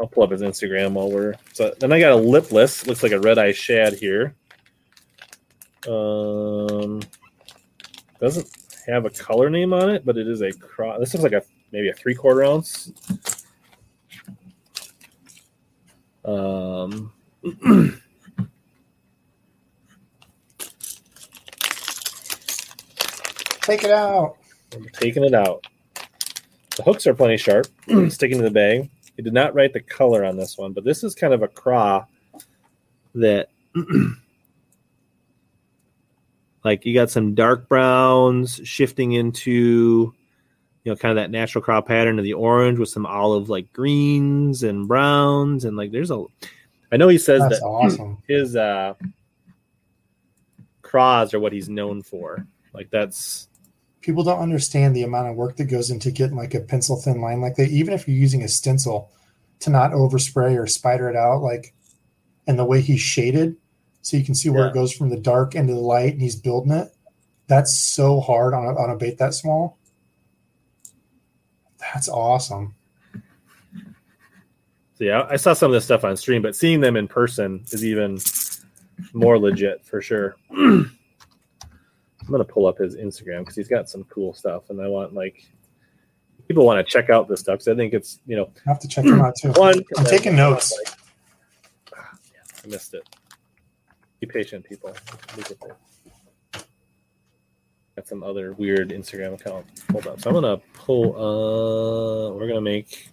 I'll 0.00 0.08
pull 0.08 0.24
up 0.24 0.32
his 0.32 0.42
Instagram 0.42 0.92
while 0.92 1.10
we're. 1.10 1.34
So 1.52 1.72
then 1.78 1.92
I 1.92 2.00
got 2.00 2.12
a 2.12 2.16
lipless. 2.16 2.86
Looks 2.86 3.02
like 3.02 3.12
a 3.12 3.20
red 3.20 3.38
eye 3.38 3.52
shad 3.52 3.94
here. 3.94 4.34
Um, 5.88 7.00
doesn't 8.20 8.48
have 8.86 9.04
a 9.04 9.10
color 9.10 9.48
name 9.50 9.72
on 9.72 9.90
it, 9.90 10.04
but 10.04 10.16
it 10.16 10.26
is 10.26 10.42
a 10.42 10.52
cross. 10.52 10.98
This 10.98 11.14
looks 11.14 11.22
like 11.22 11.32
a 11.32 11.42
maybe 11.72 11.88
a 11.90 11.94
three 11.94 12.14
quarter 12.14 12.42
ounce. 12.44 12.92
Um, 16.24 17.12
Take 23.64 23.82
it 23.82 23.90
out. 23.90 24.36
I'm 24.74 24.86
taking 24.90 25.24
it 25.24 25.32
out. 25.32 25.66
The 26.76 26.82
hooks 26.82 27.06
are 27.06 27.14
plenty 27.14 27.38
sharp, 27.38 27.66
sticking 28.10 28.36
to 28.38 28.44
the 28.44 28.50
bag. 28.50 28.90
He 29.16 29.22
did 29.22 29.32
not 29.32 29.54
write 29.54 29.72
the 29.72 29.80
color 29.80 30.22
on 30.22 30.36
this 30.36 30.58
one, 30.58 30.74
but 30.74 30.84
this 30.84 31.02
is 31.02 31.14
kind 31.14 31.32
of 31.32 31.42
a 31.42 31.48
craw 31.48 32.04
that, 33.14 33.48
like, 36.64 36.84
you 36.84 36.92
got 36.92 37.10
some 37.10 37.34
dark 37.34 37.66
browns 37.66 38.60
shifting 38.64 39.12
into, 39.12 40.12
you 40.82 40.92
know, 40.92 40.96
kind 40.96 41.16
of 41.16 41.22
that 41.22 41.30
natural 41.30 41.64
craw 41.64 41.80
pattern 41.80 42.18
of 42.18 42.24
the 42.24 42.34
orange 42.34 42.78
with 42.78 42.90
some 42.90 43.06
olive 43.06 43.48
like 43.48 43.72
greens 43.72 44.62
and 44.62 44.86
browns. 44.86 45.64
And, 45.64 45.74
like, 45.74 45.90
there's 45.90 46.10
a, 46.10 46.22
I 46.92 46.98
know 46.98 47.08
he 47.08 47.16
says 47.16 47.40
That's 47.40 47.60
that 47.60 47.66
awesome. 47.66 48.18
his 48.28 48.56
uh 48.56 48.92
craws 50.82 51.32
are 51.32 51.40
what 51.40 51.54
he's 51.54 51.70
known 51.70 52.02
for. 52.02 52.46
Like, 52.74 52.90
that's, 52.90 53.48
People 54.04 54.22
don't 54.22 54.40
understand 54.40 54.94
the 54.94 55.02
amount 55.02 55.28
of 55.30 55.34
work 55.34 55.56
that 55.56 55.64
goes 55.64 55.90
into 55.90 56.10
getting 56.10 56.36
like 56.36 56.52
a 56.52 56.60
pencil 56.60 56.96
thin 57.00 57.22
line 57.22 57.40
like 57.40 57.54
that. 57.54 57.70
Even 57.70 57.94
if 57.94 58.06
you're 58.06 58.14
using 58.14 58.42
a 58.42 58.48
stencil 58.48 59.10
to 59.60 59.70
not 59.70 59.92
overspray 59.92 60.58
or 60.62 60.66
spider 60.66 61.08
it 61.08 61.16
out, 61.16 61.40
like, 61.40 61.72
and 62.46 62.58
the 62.58 62.66
way 62.66 62.82
he's 62.82 63.00
shaded, 63.00 63.56
so 64.02 64.18
you 64.18 64.22
can 64.24 64.34
see 64.34 64.50
where 64.50 64.64
Yeah. 64.64 64.70
it 64.72 64.74
goes 64.74 64.92
from 64.92 65.08
the 65.08 65.18
dark 65.18 65.54
into 65.54 65.72
the 65.72 65.80
light, 65.80 66.12
and 66.12 66.20
he's 66.20 66.36
building 66.36 66.72
it. 66.72 66.94
That's 67.46 67.72
so 67.72 68.20
hard 68.20 68.52
on 68.52 68.66
a, 68.66 68.78
on 68.78 68.90
a 68.90 68.96
bait 68.96 69.16
that 69.16 69.32
small. 69.32 69.78
That's 71.78 72.10
awesome. 72.10 72.74
So 74.96 75.04
yeah, 75.04 75.26
I 75.30 75.36
saw 75.36 75.54
some 75.54 75.70
of 75.70 75.72
this 75.72 75.84
stuff 75.86 76.04
on 76.04 76.14
stream, 76.18 76.42
but 76.42 76.54
seeing 76.54 76.80
them 76.80 76.96
in 76.96 77.08
person 77.08 77.64
is 77.70 77.82
even 77.82 78.18
more 79.14 79.38
legit 79.38 79.82
for 79.82 80.02
sure. 80.02 80.36
I'm 82.26 82.30
gonna 82.30 82.44
pull 82.44 82.66
up 82.66 82.78
his 82.78 82.96
Instagram 82.96 83.40
because 83.40 83.54
he's 83.54 83.68
got 83.68 83.88
some 83.88 84.04
cool 84.04 84.32
stuff, 84.32 84.70
and 84.70 84.80
I 84.80 84.88
want 84.88 85.14
like 85.14 85.46
people 86.48 86.64
want 86.64 86.84
to 86.84 86.90
check 86.90 87.10
out 87.10 87.28
this 87.28 87.40
stuff. 87.40 87.54
because 87.54 87.68
I 87.68 87.74
think 87.74 87.92
it's 87.92 88.20
you 88.26 88.36
know 88.36 88.50
I 88.66 88.70
have 88.70 88.80
to 88.80 88.88
check 88.88 89.04
him 89.04 89.20
out 89.20 89.34
too. 89.36 89.52
one. 89.52 89.82
I'm 89.98 90.04
taking 90.04 90.34
notes. 90.34 90.74
Like, 90.84 90.94
ah, 91.96 92.18
yeah, 92.32 92.40
I 92.64 92.68
missed 92.68 92.94
it. 92.94 93.02
Be 94.20 94.26
patient, 94.26 94.64
people. 94.64 94.94
Got 97.96 98.08
some 98.08 98.22
other 98.24 98.52
weird 98.54 98.88
Instagram 98.90 99.34
account 99.34 99.66
pulled 99.88 100.06
up. 100.06 100.20
So 100.20 100.30
I'm 100.30 100.34
gonna 100.34 100.58
pull. 100.72 101.14
Uh, 101.14 102.32
we're 102.32 102.48
gonna 102.48 102.60
make 102.60 103.10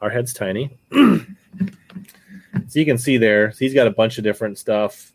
our 0.00 0.10
heads 0.10 0.34
tiny, 0.34 0.76
so 0.92 1.24
you 2.74 2.84
can 2.84 2.98
see 2.98 3.16
there. 3.16 3.50
So 3.52 3.58
he's 3.60 3.74
got 3.74 3.86
a 3.86 3.90
bunch 3.90 4.18
of 4.18 4.24
different 4.24 4.58
stuff. 4.58 5.12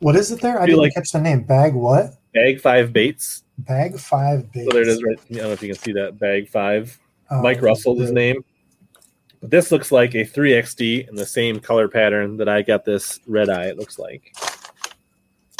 What 0.00 0.16
is 0.16 0.30
it 0.30 0.40
there? 0.40 0.56
I 0.60 0.66
Feel 0.66 0.76
didn't 0.76 0.82
like- 0.82 0.94
catch 0.94 1.12
the 1.12 1.20
name. 1.20 1.42
Bag 1.42 1.74
what? 1.74 2.14
Bag 2.34 2.60
five 2.60 2.92
baits. 2.92 3.44
Bag 3.58 3.98
five 3.98 4.50
bait. 4.52 4.64
So 4.64 4.70
there 4.72 4.82
it 4.82 4.88
is. 4.88 5.02
Right. 5.02 5.18
I 5.18 5.34
don't 5.34 5.42
know 5.44 5.52
if 5.52 5.62
you 5.62 5.72
can 5.72 5.82
see 5.82 5.92
that. 5.92 6.18
Bag 6.18 6.48
five. 6.48 6.98
Oh, 7.30 7.40
Mike 7.42 7.62
Russell, 7.62 7.98
his 7.98 8.12
name. 8.12 8.44
But 9.40 9.50
this 9.50 9.72
looks 9.72 9.90
like 9.90 10.14
a 10.14 10.24
3XD 10.24 11.08
in 11.08 11.14
the 11.14 11.26
same 11.26 11.58
color 11.60 11.88
pattern 11.88 12.36
that 12.36 12.48
I 12.48 12.62
got 12.62 12.84
this 12.84 13.20
red 13.26 13.48
eye. 13.48 13.66
It 13.66 13.78
looks 13.78 13.98
like. 13.98 14.34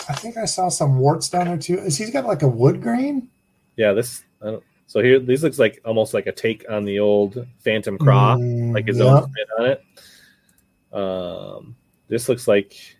I 0.08 0.12
think 0.14 0.36
I 0.36 0.44
saw 0.44 0.68
some 0.68 0.98
warts 0.98 1.28
down 1.28 1.46
there 1.46 1.58
too. 1.58 1.78
Is 1.78 1.96
he's 1.98 2.10
got 2.10 2.26
like 2.26 2.42
a 2.42 2.48
wood 2.48 2.80
grain? 2.82 3.28
Yeah, 3.76 3.92
this. 3.92 4.22
I 4.42 4.46
don't, 4.46 4.64
so 4.86 5.00
here, 5.02 5.18
these 5.18 5.42
looks 5.42 5.58
like 5.58 5.80
almost 5.84 6.14
like 6.14 6.26
a 6.26 6.32
take 6.32 6.64
on 6.70 6.84
the 6.84 7.00
old 7.00 7.44
Phantom 7.58 7.98
Craw, 7.98 8.36
Mm, 8.36 8.72
like 8.74 8.86
his 8.86 9.00
own 9.00 9.22
spin 9.24 9.44
on 9.58 9.66
it. 9.66 10.96
Um, 10.96 11.76
this 12.08 12.28
looks 12.28 12.46
like. 12.46 12.95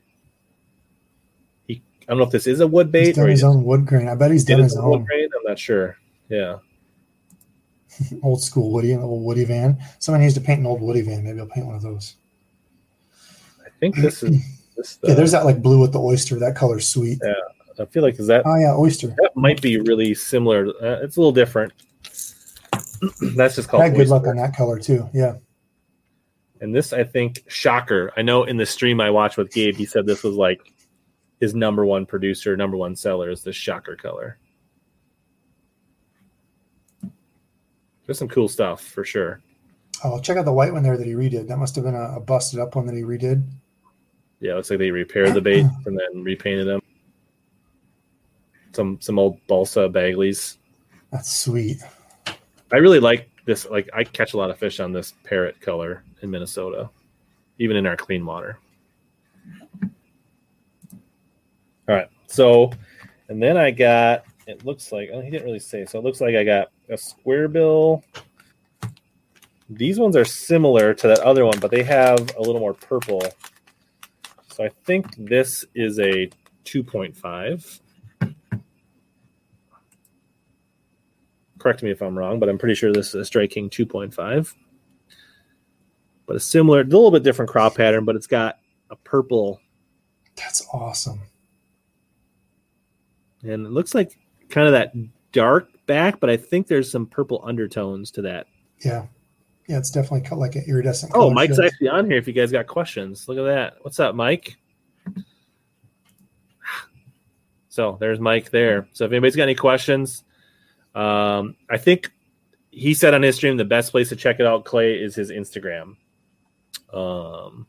I 2.09 2.13
don't 2.13 2.19
know 2.19 2.25
if 2.25 2.31
this 2.31 2.47
is 2.47 2.61
a 2.61 2.67
wood 2.67 2.93
bait 2.93 3.07
He's 3.07 3.17
done 3.17 3.25
or 3.25 3.29
his 3.29 3.43
own 3.45 3.65
wood 3.65 3.85
grain. 3.87 4.09
I 4.09 4.15
bet 4.15 4.31
he's 4.31 4.45
done 4.45 4.61
his 4.61 4.73
his 4.75 4.81
wood 4.83 5.05
grain. 5.07 5.29
I'm 5.37 5.43
not 5.45 5.59
sure. 5.59 5.97
Yeah, 6.29 6.57
old 8.23 8.43
school 8.43 8.71
Woody, 8.73 8.93
an 8.93 9.01
old 9.01 9.25
Woody 9.25 9.45
van. 9.45 9.79
Someone 9.99 10.21
needs 10.23 10.35
to 10.35 10.41
paint 10.41 10.61
an 10.61 10.67
old 10.67 10.81
Woody 10.81 11.03
van. 11.03 11.25
Maybe 11.25 11.41
I'll 11.41 11.47
paint 11.47 11.67
one 11.67 11.75
of 11.77 11.83
those. 11.83 12.17
I 13.65 13.69
think 13.81 13.97
this 13.97 14.23
is 14.23 14.41
this. 14.77 14.99
Yeah, 15.03 15.15
there's 15.15 15.33
that 15.33 15.45
like 15.45 15.63
blue 15.63 15.81
with 15.81 15.93
the 15.93 16.01
oyster. 16.01 16.39
That 16.39 16.57
color's 16.57 16.87
sweet. 16.89 17.19
Yeah, 17.25 17.33
I 17.83 17.87
feel 17.87 18.03
like 18.03 18.19
is 18.19 18.27
that 18.29 18.43
Oh 18.47 18.57
yeah, 18.57 18.75
oyster. 18.75 19.09
that 19.19 19.33
might 19.35 19.61
be 19.61 19.79
really 19.79 20.15
similar. 20.15 20.69
Uh, 20.83 21.03
it's 21.03 21.17
a 21.17 21.21
little 21.21 21.33
different. 21.33 21.73
That's 23.37 23.57
just 23.57 23.69
I 23.69 23.71
called. 23.71 23.83
had 23.83 23.95
good 23.95 24.09
luck 24.09 24.27
on 24.27 24.37
that 24.37 24.57
color 24.57 24.79
too. 24.79 25.09
Yeah. 25.13 25.35
And 26.63 26.75
this, 26.75 26.95
I 26.95 27.05
think, 27.05 27.43
shocker. 27.49 28.13
I 28.17 28.23
know 28.23 28.45
in 28.45 28.57
the 28.57 28.65
stream 28.65 28.99
I 28.99 29.11
watched 29.11 29.37
with 29.37 29.53
Gabe, 29.53 29.77
he 29.77 29.85
said 29.85 30.07
this 30.07 30.23
was 30.23 30.37
like 30.37 30.59
his 31.41 31.55
number 31.55 31.85
one 31.85 32.07
producer, 32.07 32.57
number 32.57 32.77
one 32.77 32.97
seller 32.97 33.31
is 33.31 33.43
the 33.43 33.53
shocker 33.53 33.97
color. 33.97 34.39
There's 38.07 38.19
some 38.19 38.29
cool 38.29 38.49
stuff 38.49 38.83
for 38.83 39.05
sure. 39.05 39.41
Oh, 40.05 40.21
check 40.21 40.37
out 40.37 40.45
the 40.45 40.53
white 40.53 40.73
one 40.73 40.83
there 40.83 40.97
that 40.97 41.07
he 41.07 41.15
redid. 41.15 41.49
That 41.49 41.59
must 41.59 41.75
have 41.75 41.85
been 41.85 41.95
a, 41.95 42.17
a 42.17 42.21
busted 42.21 42.61
up 42.61 42.77
one 42.77 42.87
that 42.87 42.95
he 42.95 43.03
redid. 43.03 43.43
Yeah, 44.41 44.53
it 44.53 44.57
looks 44.57 44.71
like 44.71 44.79
they 44.79 44.91
repaired 44.91 45.35
the 45.35 45.41
bait 45.41 45.65
and 45.87 45.99
then 45.99 46.23
repainted 46.23 46.67
them. 46.67 46.81
Some 48.73 48.99
some 49.01 49.19
old 49.19 49.39
balsa 49.47 49.89
Bagleys. 49.89 50.59
That's 51.11 51.35
sweet. 51.35 51.79
I 52.73 52.77
really 52.77 53.01
like 53.01 53.31
this. 53.47 53.67
Like 53.69 53.89
I 53.95 54.05
catch 54.05 54.35
a 54.35 54.37
lot 54.37 54.51
of 54.51 54.59
fish 54.59 54.81
on 54.81 54.93
this 54.93 55.15
parrot 55.25 55.61
color 55.61 56.05
in 56.23 56.31
Minnesota, 56.31 56.91
even 57.59 57.77
in 57.77 57.87
our 57.87 57.97
clean 57.97 58.25
water. 58.25 58.59
All 61.89 61.95
right. 61.95 62.09
So, 62.27 62.71
and 63.29 63.43
then 63.43 63.57
I 63.57 63.71
got. 63.71 64.25
It 64.47 64.65
looks 64.65 64.93
like 64.93 65.11
oh, 65.13 65.21
he 65.21 65.31
didn't 65.31 65.45
really 65.45 65.59
say. 65.59 65.85
So 65.87 65.99
it 65.99 66.05
looks 66.05 66.21
like 66.21 66.35
I 66.37 66.45
got 66.45 66.69
a 66.89 66.97
square 66.97 67.49
bill. 67.49 68.05
These 69.69 69.99
ones 69.99 70.17
are 70.17 70.25
similar 70.25 70.95
to 70.95 71.09
that 71.09 71.19
other 71.21 71.45
one, 71.45 71.59
but 71.59 71.73
they 71.73 71.83
have 71.83 72.19
a 72.37 72.41
little 72.41 72.61
more 72.61 72.75
purple. 72.75 73.23
So 74.53 74.65
I 74.65 74.71
think 74.85 75.15
this 75.17 75.65
is 75.75 75.99
a 75.99 76.31
2.5. 76.65 77.81
Correct 81.59 81.83
me 81.83 81.91
if 81.91 82.01
I'm 82.01 82.17
wrong, 82.17 82.39
but 82.39 82.49
I'm 82.49 82.59
pretty 82.59 82.77
sure 82.77 82.93
this 82.93 83.09
is 83.09 83.15
a 83.15 83.25
Strike 83.25 83.51
King 83.51 83.69
2.5. 83.69 84.55
But 86.27 86.37
a 86.37 86.41
similar, 86.41 86.81
a 86.81 86.85
little 86.85 87.11
bit 87.11 87.25
different 87.25 87.51
crop 87.51 87.75
pattern, 87.75 88.05
but 88.05 88.15
it's 88.15 88.27
got 88.27 88.59
a 88.91 88.97
purple, 88.97 89.61
That's 90.37 90.67
awesome. 90.73 91.21
And 93.49 93.67
it 93.67 93.71
looks 93.73 93.95
like 93.95 94.19
kind 94.49 94.67
of 94.67 94.73
that 94.73 94.93
dark 95.33 95.69
back, 95.87 96.21
but 96.21 96.31
I 96.31 96.37
think 96.37 96.67
there's 96.67 96.91
some 96.91 97.07
purple 97.07 97.43
undertones 97.45 98.11
to 98.13 98.23
that. 98.23 98.47
Yeah. 98.85 99.07
Yeah, 99.69 99.79
it's 99.79 99.91
definitely 99.91 100.29
cut 100.29 100.39
like 100.39 100.55
an 100.55 100.65
iridescent. 100.69 101.13
Oh, 101.15 101.31
Mike's 101.31 101.57
shift. 101.57 101.73
actually 101.73 101.89
on 101.89 102.09
here 102.09 102.19
if 102.19 102.29
you 102.29 102.33
guys 102.33 102.53
got 102.53 102.69
questions. 102.69 103.27
Look 103.29 103.39
at 103.39 103.45
that. 103.45 103.75
What's 103.83 103.99
up, 103.99 104.15
Mike? 104.15 104.57
So 107.69 107.99
there's 108.01 108.19
Mike 108.19 108.51
there. 108.51 108.89
So 108.93 109.05
if 109.05 109.13
anybody's 109.13 109.37
got 109.37 109.43
any 109.43 109.55
questions, 109.55 110.25
um, 110.95 111.57
I 111.69 111.77
think 111.77 112.11
he 112.71 112.95
said 112.95 113.13
on 113.13 113.23
his 113.23 113.37
stream 113.37 113.59
the 113.59 113.67
best 113.67 113.91
place 113.91 114.09
to 114.09 114.17
check 114.17 114.41
it 114.41 114.47
out, 114.47 114.65
Clay, 114.65 114.95
is 114.95 115.15
his 115.15 115.31
Instagram. 115.31 115.97
Um, 116.91 117.67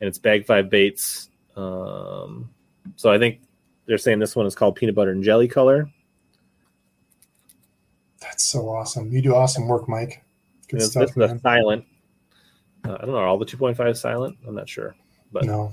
and 0.00 0.08
it's 0.08 0.18
Bag 0.18 0.46
Five 0.46 0.70
Baits. 0.70 1.28
Um, 1.54 2.48
so 2.96 3.12
I 3.12 3.18
think 3.18 3.40
they're 3.86 3.98
saying 3.98 4.18
this 4.18 4.36
one 4.36 4.46
is 4.46 4.54
called 4.54 4.76
Peanut 4.76 4.94
Butter 4.94 5.10
and 5.10 5.22
Jelly 5.24 5.48
Color. 5.48 5.90
That's 8.20 8.44
so 8.44 8.68
awesome. 8.68 9.12
You 9.12 9.20
do 9.20 9.34
awesome 9.34 9.66
work, 9.66 9.88
Mike. 9.88 10.24
Good 10.68 10.82
stuff, 10.82 11.12
this 11.14 11.32
is 11.32 11.42
silent. 11.42 11.84
Uh, 12.84 12.94
I 12.94 12.98
don't 12.98 13.10
know. 13.10 13.16
Are 13.16 13.26
all 13.26 13.38
the 13.38 13.44
2.5 13.44 13.96
silent? 13.96 14.36
I'm 14.46 14.54
not 14.54 14.68
sure. 14.68 14.94
But 15.32 15.44
No. 15.44 15.72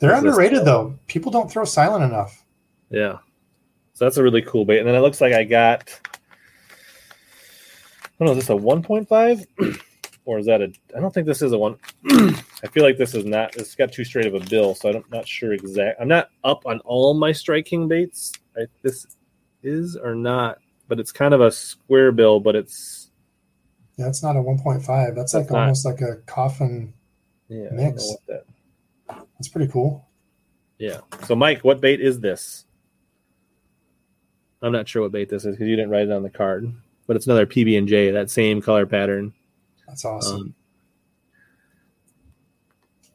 They're 0.00 0.14
underrated 0.14 0.64
though. 0.64 0.96
People 1.08 1.32
don't 1.32 1.50
throw 1.50 1.64
silent 1.64 2.04
enough. 2.04 2.44
Yeah. 2.90 3.18
So 3.94 4.04
that's 4.04 4.16
a 4.16 4.22
really 4.22 4.42
cool 4.42 4.64
bait. 4.64 4.78
And 4.78 4.86
then 4.86 4.94
it 4.94 5.00
looks 5.00 5.20
like 5.20 5.32
I 5.32 5.42
got 5.44 5.88
I 8.20 8.24
don't 8.24 8.34
know, 8.34 8.38
is 8.38 8.46
this 8.46 8.50
a 8.50 8.60
1.5? 8.60 9.46
or 10.28 10.38
is 10.38 10.44
that 10.44 10.60
a 10.60 10.70
I 10.94 11.00
don't 11.00 11.12
think 11.14 11.26
this 11.26 11.40
is 11.40 11.52
a 11.52 11.58
one 11.58 11.78
I 12.10 12.66
feel 12.70 12.84
like 12.84 12.98
this 12.98 13.14
is 13.14 13.24
not 13.24 13.56
it's 13.56 13.74
got 13.74 13.90
too 13.90 14.04
straight 14.04 14.26
of 14.26 14.34
a 14.34 14.40
bill, 14.40 14.74
so 14.74 14.90
I'm 14.90 15.02
not 15.10 15.26
sure 15.26 15.54
exact 15.54 15.98
I'm 16.00 16.06
not 16.08 16.28
up 16.44 16.66
on 16.66 16.80
all 16.80 17.14
my 17.14 17.32
Strike 17.32 17.64
King 17.64 17.88
baits. 17.88 18.32
I, 18.54 18.66
this 18.82 19.06
is 19.62 19.96
or 19.96 20.14
not, 20.14 20.58
but 20.86 21.00
it's 21.00 21.12
kind 21.12 21.32
of 21.32 21.40
a 21.40 21.50
square 21.50 22.12
bill, 22.12 22.40
but 22.40 22.54
it's 22.56 23.10
Yeah, 23.96 24.06
it's 24.08 24.22
not 24.22 24.36
a 24.36 24.40
1.5. 24.40 25.14
That's 25.16 25.32
like 25.32 25.50
not- 25.50 25.60
almost 25.62 25.86
like 25.86 26.02
a 26.02 26.16
coffin. 26.26 26.92
yeah, 27.48 27.68
Mix. 27.72 28.06
that 28.26 28.44
That's 29.08 29.48
pretty 29.48 29.72
cool. 29.72 30.06
Yeah. 30.78 31.00
So 31.24 31.34
Mike, 31.34 31.64
what 31.64 31.80
bait 31.80 32.02
is 32.02 32.20
this? 32.20 32.66
I'm 34.60 34.72
not 34.72 34.88
sure 34.88 35.00
what 35.02 35.12
bait 35.12 35.30
this 35.30 35.46
is 35.46 35.54
because 35.54 35.68
you 35.68 35.76
didn't 35.76 35.90
write 35.90 36.02
it 36.08 36.12
on 36.12 36.22
the 36.22 36.28
card, 36.30 36.70
but 37.06 37.16
it's 37.16 37.24
another 37.26 37.46
PB 37.46 37.78
and 37.78 37.88
J, 37.88 38.10
that 38.10 38.28
same 38.30 38.60
color 38.60 38.84
pattern. 38.84 39.32
That's 39.88 40.04
awesome. 40.04 40.40
Um, 40.40 40.54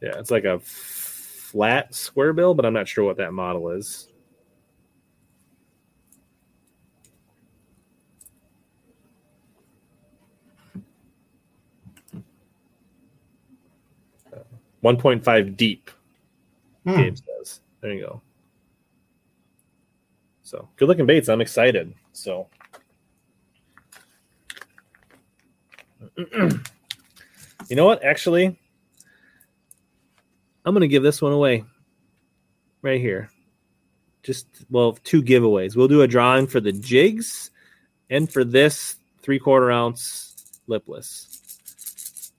yeah, 0.01 0.17
it's 0.17 0.31
like 0.31 0.43
a 0.43 0.59
flat 0.59 1.93
square 1.95 2.33
bill, 2.33 2.55
but 2.55 2.65
I'm 2.65 2.73
not 2.73 2.87
sure 2.87 3.05
what 3.05 3.17
that 3.17 3.31
model 3.31 3.69
is. 3.69 4.09
One 14.81 14.97
point 14.97 15.23
five 15.23 15.55
deep. 15.55 15.89
Hmm. 16.85 16.97
Gabe 16.97 17.15
says. 17.15 17.61
There 17.79 17.93
you 17.93 18.01
go. 18.01 18.21
So 20.41 20.67
good 20.75 20.89
looking 20.89 21.05
baits. 21.05 21.29
I'm 21.29 21.39
excited. 21.39 21.93
So 22.11 22.49
you 26.17 27.75
know 27.75 27.85
what? 27.85 28.03
Actually, 28.03 28.57
I'm 30.65 30.73
gonna 30.73 30.87
give 30.87 31.03
this 31.03 31.21
one 31.21 31.33
away 31.33 31.63
right 32.81 33.01
here. 33.01 33.29
Just 34.21 34.47
well, 34.69 34.97
two 35.03 35.23
giveaways. 35.23 35.75
We'll 35.75 35.87
do 35.87 36.01
a 36.01 36.07
drawing 36.07 36.47
for 36.47 36.59
the 36.59 36.71
jigs 36.71 37.51
and 38.09 38.31
for 38.31 38.43
this 38.43 38.95
three 39.21 39.39
quarter 39.39 39.71
ounce 39.71 40.61
lipless. 40.67 41.29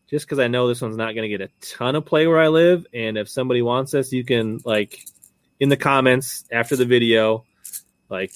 Just 0.09 0.26
because 0.26 0.38
I 0.38 0.48
know 0.48 0.68
this 0.68 0.80
one's 0.80 0.96
not 0.96 1.14
going 1.14 1.28
to 1.28 1.36
get 1.36 1.40
a 1.40 1.51
ton 1.60 1.96
of 1.96 2.05
play 2.05 2.26
where 2.26 2.40
I 2.40 2.48
live, 2.48 2.86
and 2.94 3.18
if 3.18 3.28
somebody 3.28 3.62
wants 3.62 3.92
this, 3.92 4.12
you 4.12 4.24
can 4.24 4.60
like 4.64 5.05
in 5.59 5.68
the 5.68 5.76
comments 5.76 6.44
after 6.52 6.76
the 6.76 6.84
video, 6.84 7.44
like 8.09 8.32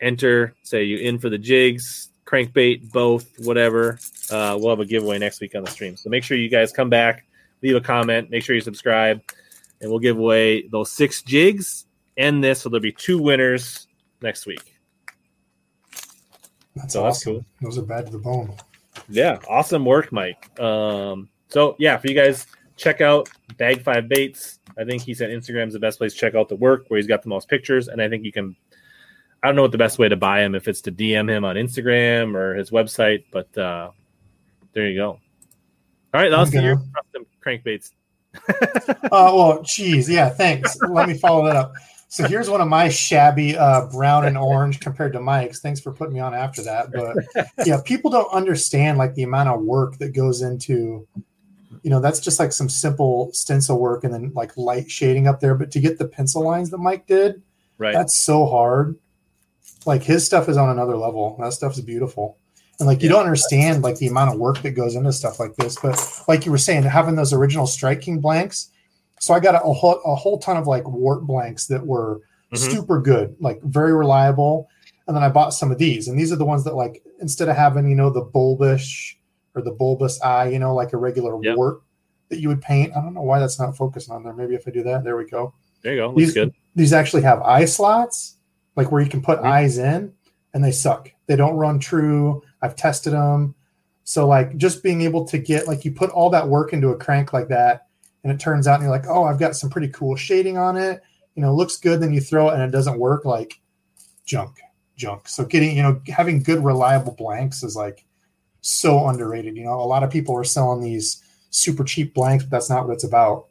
enter, 0.00 0.54
say 0.62 0.84
you 0.84 0.98
in 0.98 1.18
for 1.18 1.28
the 1.28 1.38
jigs, 1.38 2.10
crankbait, 2.26 2.90
both, 2.92 3.30
whatever. 3.38 3.98
Uh, 4.30 4.56
we'll 4.58 4.70
have 4.70 4.80
a 4.80 4.84
giveaway 4.84 5.18
next 5.18 5.40
week 5.40 5.54
on 5.54 5.64
the 5.64 5.70
stream. 5.70 5.96
So 5.96 6.10
make 6.10 6.24
sure 6.24 6.36
you 6.36 6.48
guys 6.48 6.72
come 6.72 6.90
back, 6.90 7.24
leave 7.62 7.76
a 7.76 7.80
comment, 7.80 8.30
make 8.30 8.44
sure 8.44 8.54
you 8.54 8.60
subscribe, 8.60 9.22
and 9.80 9.90
we'll 9.90 10.00
give 10.00 10.18
away 10.18 10.66
those 10.68 10.90
six 10.90 11.22
jigs 11.22 11.86
and 12.16 12.42
this. 12.42 12.60
So 12.60 12.68
there'll 12.68 12.82
be 12.82 12.92
two 12.92 13.18
winners 13.18 13.86
next 14.20 14.46
week. 14.46 14.74
That's 16.74 16.92
so 16.92 17.02
that's 17.02 17.18
awesome. 17.18 17.32
cool. 17.34 17.44
Those 17.62 17.78
are 17.78 17.82
bad 17.82 18.06
to 18.06 18.12
the 18.12 18.18
bone. 18.18 18.54
Yeah, 19.08 19.38
awesome 19.48 19.84
work, 19.84 20.12
Mike. 20.12 20.58
Um, 20.60 21.28
so 21.48 21.76
yeah, 21.78 21.96
for 21.96 22.08
you 22.08 22.14
guys, 22.14 22.46
check 22.76 23.00
out 23.00 23.28
Bag 23.56 23.82
Five 23.82 24.08
Baits. 24.08 24.58
I 24.78 24.84
think 24.84 25.02
he 25.02 25.14
said 25.14 25.30
Instagram's 25.30 25.72
the 25.72 25.78
best 25.78 25.98
place 25.98 26.12
to 26.12 26.18
check 26.18 26.34
out 26.34 26.48
the 26.48 26.56
work 26.56 26.84
where 26.88 26.98
he's 26.98 27.06
got 27.06 27.22
the 27.22 27.28
most 27.28 27.48
pictures, 27.48 27.88
and 27.88 28.02
I 28.02 28.08
think 28.08 28.24
you 28.24 28.32
can. 28.32 28.56
I 29.46 29.48
don't 29.50 29.54
know 29.54 29.62
what 29.62 29.70
the 29.70 29.78
best 29.78 30.00
way 30.00 30.08
to 30.08 30.16
buy 30.16 30.40
him 30.42 30.56
if 30.56 30.66
it's 30.66 30.80
to 30.82 30.90
DM 30.92 31.30
him 31.30 31.44
on 31.44 31.54
Instagram 31.54 32.34
or 32.34 32.56
his 32.56 32.70
website, 32.72 33.22
but 33.30 33.56
uh, 33.56 33.92
there 34.72 34.88
you 34.88 34.98
go. 34.98 35.10
All 35.10 35.20
right, 36.20 36.30
that's 36.30 36.52
your 36.52 36.74
gonna- 36.74 36.90
custom 36.96 37.26
crankbaits. 37.44 37.92
Oh 39.12 39.36
well, 39.48 39.62
geez, 39.62 40.10
yeah. 40.10 40.30
Thanks. 40.30 40.76
Let 40.82 41.06
me 41.08 41.14
follow 41.16 41.44
that 41.46 41.54
up. 41.54 41.74
So 42.08 42.26
here's 42.26 42.50
one 42.50 42.60
of 42.60 42.66
my 42.66 42.88
shabby 42.88 43.56
uh, 43.56 43.86
brown 43.86 44.24
and 44.24 44.36
orange 44.36 44.80
compared 44.80 45.12
to 45.12 45.20
Mike's. 45.20 45.60
Thanks 45.60 45.78
for 45.78 45.92
putting 45.92 46.14
me 46.14 46.18
on 46.20 46.34
after 46.34 46.62
that. 46.64 46.90
But 46.90 47.46
yeah, 47.64 47.78
people 47.84 48.10
don't 48.10 48.30
understand 48.32 48.98
like 48.98 49.14
the 49.14 49.22
amount 49.22 49.48
of 49.50 49.60
work 49.62 49.98
that 49.98 50.08
goes 50.12 50.42
into, 50.42 51.06
you 51.84 51.90
know, 51.90 52.00
that's 52.00 52.18
just 52.18 52.40
like 52.40 52.50
some 52.52 52.68
simple 52.68 53.32
stencil 53.32 53.78
work 53.78 54.02
and 54.02 54.12
then 54.12 54.32
like 54.34 54.56
light 54.56 54.90
shading 54.90 55.28
up 55.28 55.38
there. 55.38 55.54
But 55.54 55.70
to 55.70 55.80
get 55.80 55.98
the 55.98 56.08
pencil 56.08 56.42
lines 56.42 56.70
that 56.70 56.78
Mike 56.78 57.06
did, 57.06 57.42
Right. 57.78 57.92
that's 57.94 58.16
so 58.16 58.46
hard. 58.46 58.96
Like 59.86 60.02
his 60.02 60.26
stuff 60.26 60.48
is 60.48 60.56
on 60.56 60.68
another 60.70 60.96
level. 60.96 61.36
That 61.40 61.52
stuff 61.52 61.72
is 61.74 61.80
beautiful. 61.80 62.38
and 62.78 62.86
like 62.86 63.02
you 63.02 63.08
don't 63.08 63.22
understand 63.24 63.82
like 63.82 63.96
the 63.96 64.06
amount 64.08 64.34
of 64.34 64.38
work 64.38 64.60
that 64.62 64.72
goes 64.72 64.96
into 64.96 65.10
stuff 65.12 65.40
like 65.40 65.54
this. 65.56 65.78
But 65.80 65.98
like 66.28 66.44
you 66.44 66.52
were 66.52 66.58
saying, 66.58 66.82
having 66.82 67.14
those 67.14 67.32
original 67.32 67.66
Strike 67.66 68.02
King 68.02 68.20
blanks, 68.20 68.70
so 69.18 69.32
I 69.32 69.40
got 69.40 69.54
a, 69.54 69.62
a 69.62 69.72
whole 69.72 70.00
a 70.04 70.14
whole 70.14 70.38
ton 70.38 70.56
of 70.58 70.66
like 70.66 70.86
wart 70.86 71.22
blanks 71.26 71.66
that 71.68 71.86
were 71.86 72.20
Mhm. 72.52 72.58
super 72.58 73.00
good, 73.00 73.34
like 73.40 73.60
very 73.62 73.92
reliable. 73.94 74.68
And 75.06 75.16
then 75.16 75.22
I 75.24 75.28
bought 75.30 75.54
some 75.54 75.70
of 75.72 75.78
these, 75.78 76.06
and 76.08 76.18
these 76.18 76.30
are 76.32 76.36
the 76.36 76.44
ones 76.44 76.64
that 76.64 76.74
like 76.74 77.02
instead 77.20 77.48
of 77.48 77.56
having 77.56 77.88
you 77.88 77.96
know 77.96 78.10
the 78.10 78.22
bulbish 78.24 79.16
or 79.54 79.62
the 79.62 79.72
bulbous 79.72 80.20
eye, 80.20 80.48
you 80.48 80.58
know, 80.58 80.74
like 80.74 80.92
a 80.92 80.96
regular 80.98 81.38
Yep. 81.42 81.56
wart 81.56 81.80
that 82.28 82.40
you 82.40 82.48
would 82.48 82.60
paint. 82.60 82.92
I 82.94 83.00
don't 83.00 83.14
know 83.14 83.22
why 83.22 83.38
that's 83.38 83.58
not 83.58 83.74
focusing 83.76 84.14
on 84.14 84.22
there. 84.22 84.34
Maybe 84.34 84.54
if 84.54 84.68
I 84.68 84.70
do 84.70 84.82
that, 84.82 85.02
there 85.02 85.16
we 85.16 85.24
go. 85.24 85.54
There 85.82 85.94
you 85.94 86.00
go. 86.02 86.08
Looks 86.08 86.18
These, 86.18 86.34
good. 86.34 86.52
these 86.74 86.92
actually 86.92 87.22
have 87.22 87.40
eye 87.42 87.64
slots, 87.64 88.35
like 88.76 88.92
where 88.92 89.02
you 89.02 89.10
can 89.10 89.22
put 89.22 89.40
eyes 89.40 89.78
in, 89.78 90.12
and 90.54 90.62
they 90.62 90.70
suck. 90.70 91.10
They 91.26 91.36
don't 91.36 91.56
run 91.56 91.78
true. 91.78 92.42
I've 92.62 92.76
tested 92.76 93.12
them. 93.12 93.54
So 94.04 94.26
like 94.26 94.56
just 94.56 94.82
being 94.82 95.02
able 95.02 95.26
to 95.26 95.38
get 95.38 95.66
like 95.66 95.84
you 95.84 95.90
put 95.90 96.10
all 96.10 96.30
that 96.30 96.48
work 96.48 96.72
into 96.72 96.90
a 96.90 96.96
crank 96.96 97.32
like 97.32 97.48
that, 97.48 97.88
and 98.22 98.32
it 98.32 98.38
turns 98.38 98.66
out 98.66 98.74
and 98.74 98.84
you're 98.84 98.90
like, 98.90 99.08
oh, 99.08 99.24
I've 99.24 99.40
got 99.40 99.56
some 99.56 99.70
pretty 99.70 99.88
cool 99.88 100.14
shading 100.14 100.56
on 100.56 100.76
it. 100.76 101.02
You 101.34 101.42
know, 101.42 101.54
looks 101.54 101.76
good. 101.76 102.00
Then 102.00 102.14
you 102.14 102.20
throw 102.20 102.48
it 102.48 102.54
and 102.54 102.62
it 102.62 102.70
doesn't 102.70 102.98
work. 102.98 103.24
Like 103.24 103.60
junk, 104.24 104.58
junk. 104.96 105.28
So 105.28 105.44
getting 105.44 105.76
you 105.76 105.82
know 105.82 106.00
having 106.08 106.42
good 106.42 106.64
reliable 106.64 107.14
blanks 107.14 107.62
is 107.62 107.74
like 107.74 108.04
so 108.60 109.08
underrated. 109.08 109.56
You 109.56 109.64
know, 109.64 109.80
a 109.80 109.82
lot 109.82 110.02
of 110.02 110.10
people 110.10 110.36
are 110.36 110.44
selling 110.44 110.80
these 110.80 111.22
super 111.50 111.84
cheap 111.84 112.14
blanks, 112.14 112.44
but 112.44 112.50
that's 112.50 112.70
not 112.70 112.86
what 112.86 112.94
it's 112.94 113.04
about. 113.04 113.46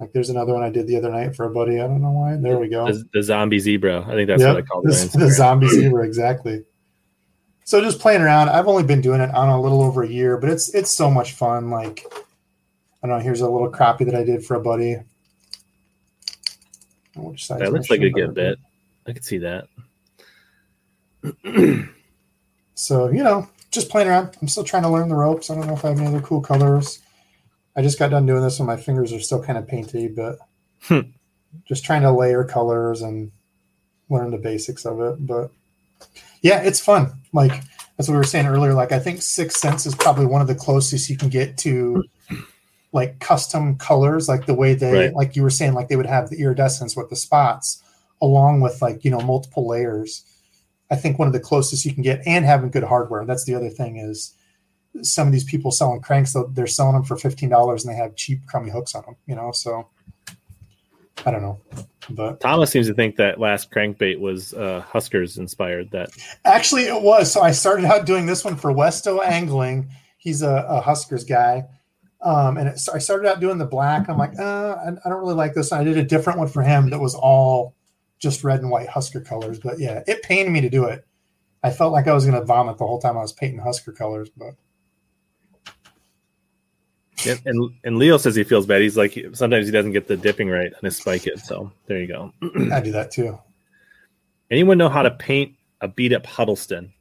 Like 0.00 0.12
there's 0.12 0.30
another 0.30 0.52
one 0.52 0.62
I 0.64 0.70
did 0.70 0.86
the 0.88 0.96
other 0.96 1.10
night 1.10 1.36
for 1.36 1.44
a 1.46 1.50
buddy. 1.50 1.80
I 1.80 1.86
don't 1.86 2.02
know 2.02 2.10
why. 2.10 2.36
There 2.36 2.58
we 2.58 2.68
go. 2.68 2.86
The, 2.86 3.04
the 3.12 3.22
zombie 3.22 3.58
zebra. 3.60 4.02
I 4.06 4.12
think 4.14 4.26
that's 4.28 4.40
Yep, 4.42 4.54
what 4.54 4.64
I 4.64 4.66
call 4.66 4.80
it. 4.80 4.90
the, 4.90 4.94
on 5.14 5.20
the 5.20 5.26
Instagram. 5.26 5.30
zombie 5.36 5.68
zebra 5.68 6.04
exactly. 6.04 6.64
So 7.64 7.80
just 7.80 8.00
playing 8.00 8.20
around. 8.22 8.48
I've 8.48 8.66
only 8.66 8.82
been 8.82 9.00
doing 9.00 9.20
it 9.20 9.32
on 9.32 9.48
a 9.48 9.60
little 9.60 9.80
over 9.82 10.02
a 10.02 10.08
year, 10.08 10.36
but 10.38 10.50
it's 10.50 10.74
it's 10.74 10.90
so 10.90 11.08
much 11.10 11.32
fun. 11.34 11.70
Like 11.70 12.04
I 13.02 13.06
don't 13.06 13.18
know. 13.18 13.22
Here's 13.22 13.40
a 13.40 13.48
little 13.48 13.68
copy 13.70 14.04
that 14.04 14.14
I 14.16 14.24
did 14.24 14.44
for 14.44 14.56
a 14.56 14.60
buddy. 14.60 14.96
Which 17.14 17.46
That 17.48 17.72
looks 17.72 17.90
like 17.90 18.00
a 18.00 18.10
good 18.10 18.34
bit. 18.34 18.58
I 19.06 19.12
could 19.12 19.24
see 19.24 19.38
that. 19.38 19.66
So 22.74 23.10
you 23.10 23.22
know, 23.22 23.48
just 23.70 23.90
playing 23.90 24.08
around. 24.08 24.36
I'm 24.42 24.48
still 24.48 24.64
trying 24.64 24.82
to 24.82 24.88
learn 24.88 25.08
the 25.08 25.14
ropes. 25.14 25.50
I 25.50 25.54
don't 25.54 25.68
know 25.68 25.74
if 25.74 25.84
I 25.84 25.90
have 25.90 25.98
any 25.98 26.06
other 26.08 26.20
cool 26.20 26.40
colors. 26.40 26.98
I 27.76 27.82
just 27.82 27.98
got 27.98 28.10
done 28.10 28.26
doing 28.26 28.42
this, 28.42 28.58
and 28.58 28.66
my 28.66 28.76
fingers 28.76 29.12
are 29.12 29.20
still 29.20 29.42
kind 29.42 29.58
of 29.58 29.66
painty, 29.66 30.08
but 30.08 30.38
Hmm. 30.82 31.00
just 31.64 31.84
trying 31.84 32.02
to 32.02 32.10
layer 32.12 32.44
colors 32.44 33.02
and 33.02 33.30
learn 34.10 34.30
the 34.30 34.38
basics 34.38 34.84
of 34.84 35.00
it. 35.00 35.26
But 35.26 35.50
yeah, 36.42 36.60
it's 36.62 36.80
fun. 36.80 37.12
Like 37.32 37.52
that's 37.96 38.08
what 38.08 38.14
we 38.14 38.18
were 38.18 38.24
saying 38.24 38.46
earlier. 38.46 38.74
Like 38.74 38.92
I 38.92 38.98
think 38.98 39.22
Six 39.22 39.60
Sense 39.60 39.86
is 39.86 39.94
probably 39.94 40.26
one 40.26 40.40
of 40.40 40.48
the 40.48 40.54
closest 40.54 41.08
you 41.08 41.16
can 41.16 41.28
get 41.28 41.56
to 41.58 42.04
like 42.92 43.20
custom 43.20 43.76
colors, 43.78 44.28
like 44.28 44.44
the 44.46 44.54
way 44.54 44.74
they, 44.74 44.92
Right. 44.92 45.14
like 45.14 45.34
you 45.36 45.42
were 45.42 45.50
saying, 45.50 45.72
like 45.72 45.88
they 45.88 45.96
would 45.96 46.04
have 46.06 46.28
the 46.28 46.40
iridescence 46.40 46.94
with 46.94 47.08
the 47.08 47.16
spots, 47.16 47.82
along 48.20 48.60
with 48.60 48.82
like 48.82 49.04
you 49.04 49.10
know 49.10 49.20
multiple 49.20 49.66
layers. 49.66 50.24
I 50.90 50.96
think 50.96 51.18
one 51.18 51.26
of 51.28 51.32
the 51.32 51.40
closest 51.40 51.86
you 51.86 51.94
can 51.94 52.02
get, 52.02 52.20
and 52.26 52.44
having 52.44 52.70
good 52.70 52.84
hardware. 52.84 53.24
That's 53.24 53.44
the 53.44 53.54
other 53.54 53.70
thing 53.70 53.96
is 53.96 54.34
some 55.00 55.26
of 55.26 55.32
these 55.32 55.44
people 55.44 55.70
selling 55.70 56.00
cranks, 56.00 56.36
they're 56.50 56.66
selling 56.66 56.94
them 56.94 57.04
for 57.04 57.16
fifteen 57.16 57.48
dollars, 57.48 57.84
and 57.84 57.92
they 57.92 57.96
have 57.96 58.14
cheap, 58.16 58.46
crummy 58.46 58.70
hooks 58.70 58.94
on 58.94 59.02
them. 59.04 59.16
You 59.26 59.34
know, 59.34 59.52
so 59.52 59.88
I 61.24 61.30
don't 61.30 61.42
know, 61.42 61.60
but 62.10 62.40
Thomas 62.40 62.70
seems 62.70 62.88
to 62.88 62.94
think 62.94 63.16
that 63.16 63.40
last 63.40 63.70
crankbait 63.70 64.18
was 64.18 64.52
uh, 64.54 64.84
Huskers 64.86 65.38
inspired. 65.38 65.90
That 65.92 66.10
Actually, 66.44 66.82
it 66.84 67.00
was. 67.00 67.32
So 67.32 67.40
I 67.40 67.52
started 67.52 67.86
out 67.86 68.06
doing 68.06 68.26
this 68.26 68.44
one 68.44 68.56
for 68.56 68.72
Westo 68.72 69.24
Angling. 69.24 69.88
He's 70.18 70.42
a, 70.42 70.66
a 70.68 70.80
Huskers 70.80 71.24
guy. 71.24 71.64
Um, 72.20 72.56
and 72.56 72.68
it, 72.68 72.78
so 72.78 72.94
I 72.94 72.98
started 72.98 73.28
out 73.28 73.40
doing 73.40 73.58
the 73.58 73.66
black. 73.66 74.08
I'm 74.08 74.16
like, 74.16 74.38
uh, 74.38 74.76
I, 74.76 74.90
I 75.04 75.08
don't 75.08 75.20
really 75.20 75.34
like 75.34 75.54
this. 75.54 75.72
And 75.72 75.80
I 75.80 75.84
did 75.84 75.98
a 75.98 76.04
different 76.04 76.38
one 76.38 76.46
for 76.46 76.62
him 76.62 76.90
that 76.90 77.00
was 77.00 77.16
all 77.16 77.74
just 78.20 78.44
red 78.44 78.60
and 78.60 78.70
white 78.70 78.88
Husker 78.88 79.20
colors. 79.20 79.58
But 79.58 79.80
yeah, 79.80 80.04
it 80.06 80.22
pained 80.22 80.52
me 80.52 80.60
to 80.60 80.70
do 80.70 80.84
it. 80.84 81.04
I 81.64 81.70
felt 81.72 81.92
like 81.92 82.06
I 82.06 82.14
was 82.14 82.24
going 82.24 82.38
to 82.38 82.44
vomit 82.44 82.78
the 82.78 82.86
whole 82.86 83.00
time 83.00 83.18
I 83.18 83.22
was 83.22 83.32
painting 83.32 83.58
Husker 83.58 83.90
colors. 83.90 84.30
But 84.30 84.54
and, 87.26 87.40
and 87.44 87.70
and 87.84 87.98
Leo 87.98 88.16
says 88.16 88.34
he 88.34 88.44
feels 88.44 88.66
bad. 88.66 88.82
He's 88.82 88.96
like 88.96 89.18
sometimes 89.32 89.66
he 89.66 89.72
doesn't 89.72 89.92
get 89.92 90.08
the 90.08 90.16
dipping 90.16 90.48
right 90.48 90.72
on 90.72 90.80
his 90.82 90.96
spike 90.96 91.26
it. 91.26 91.40
So 91.40 91.70
there 91.86 91.98
you 91.98 92.06
go. 92.06 92.32
I 92.72 92.80
do 92.80 92.92
that 92.92 93.10
too. 93.10 93.38
Anyone 94.50 94.78
know 94.78 94.88
how 94.88 95.02
to 95.02 95.10
paint 95.10 95.54
a 95.80 95.88
beat 95.88 96.12
up 96.12 96.26
Huddleston? 96.26 96.92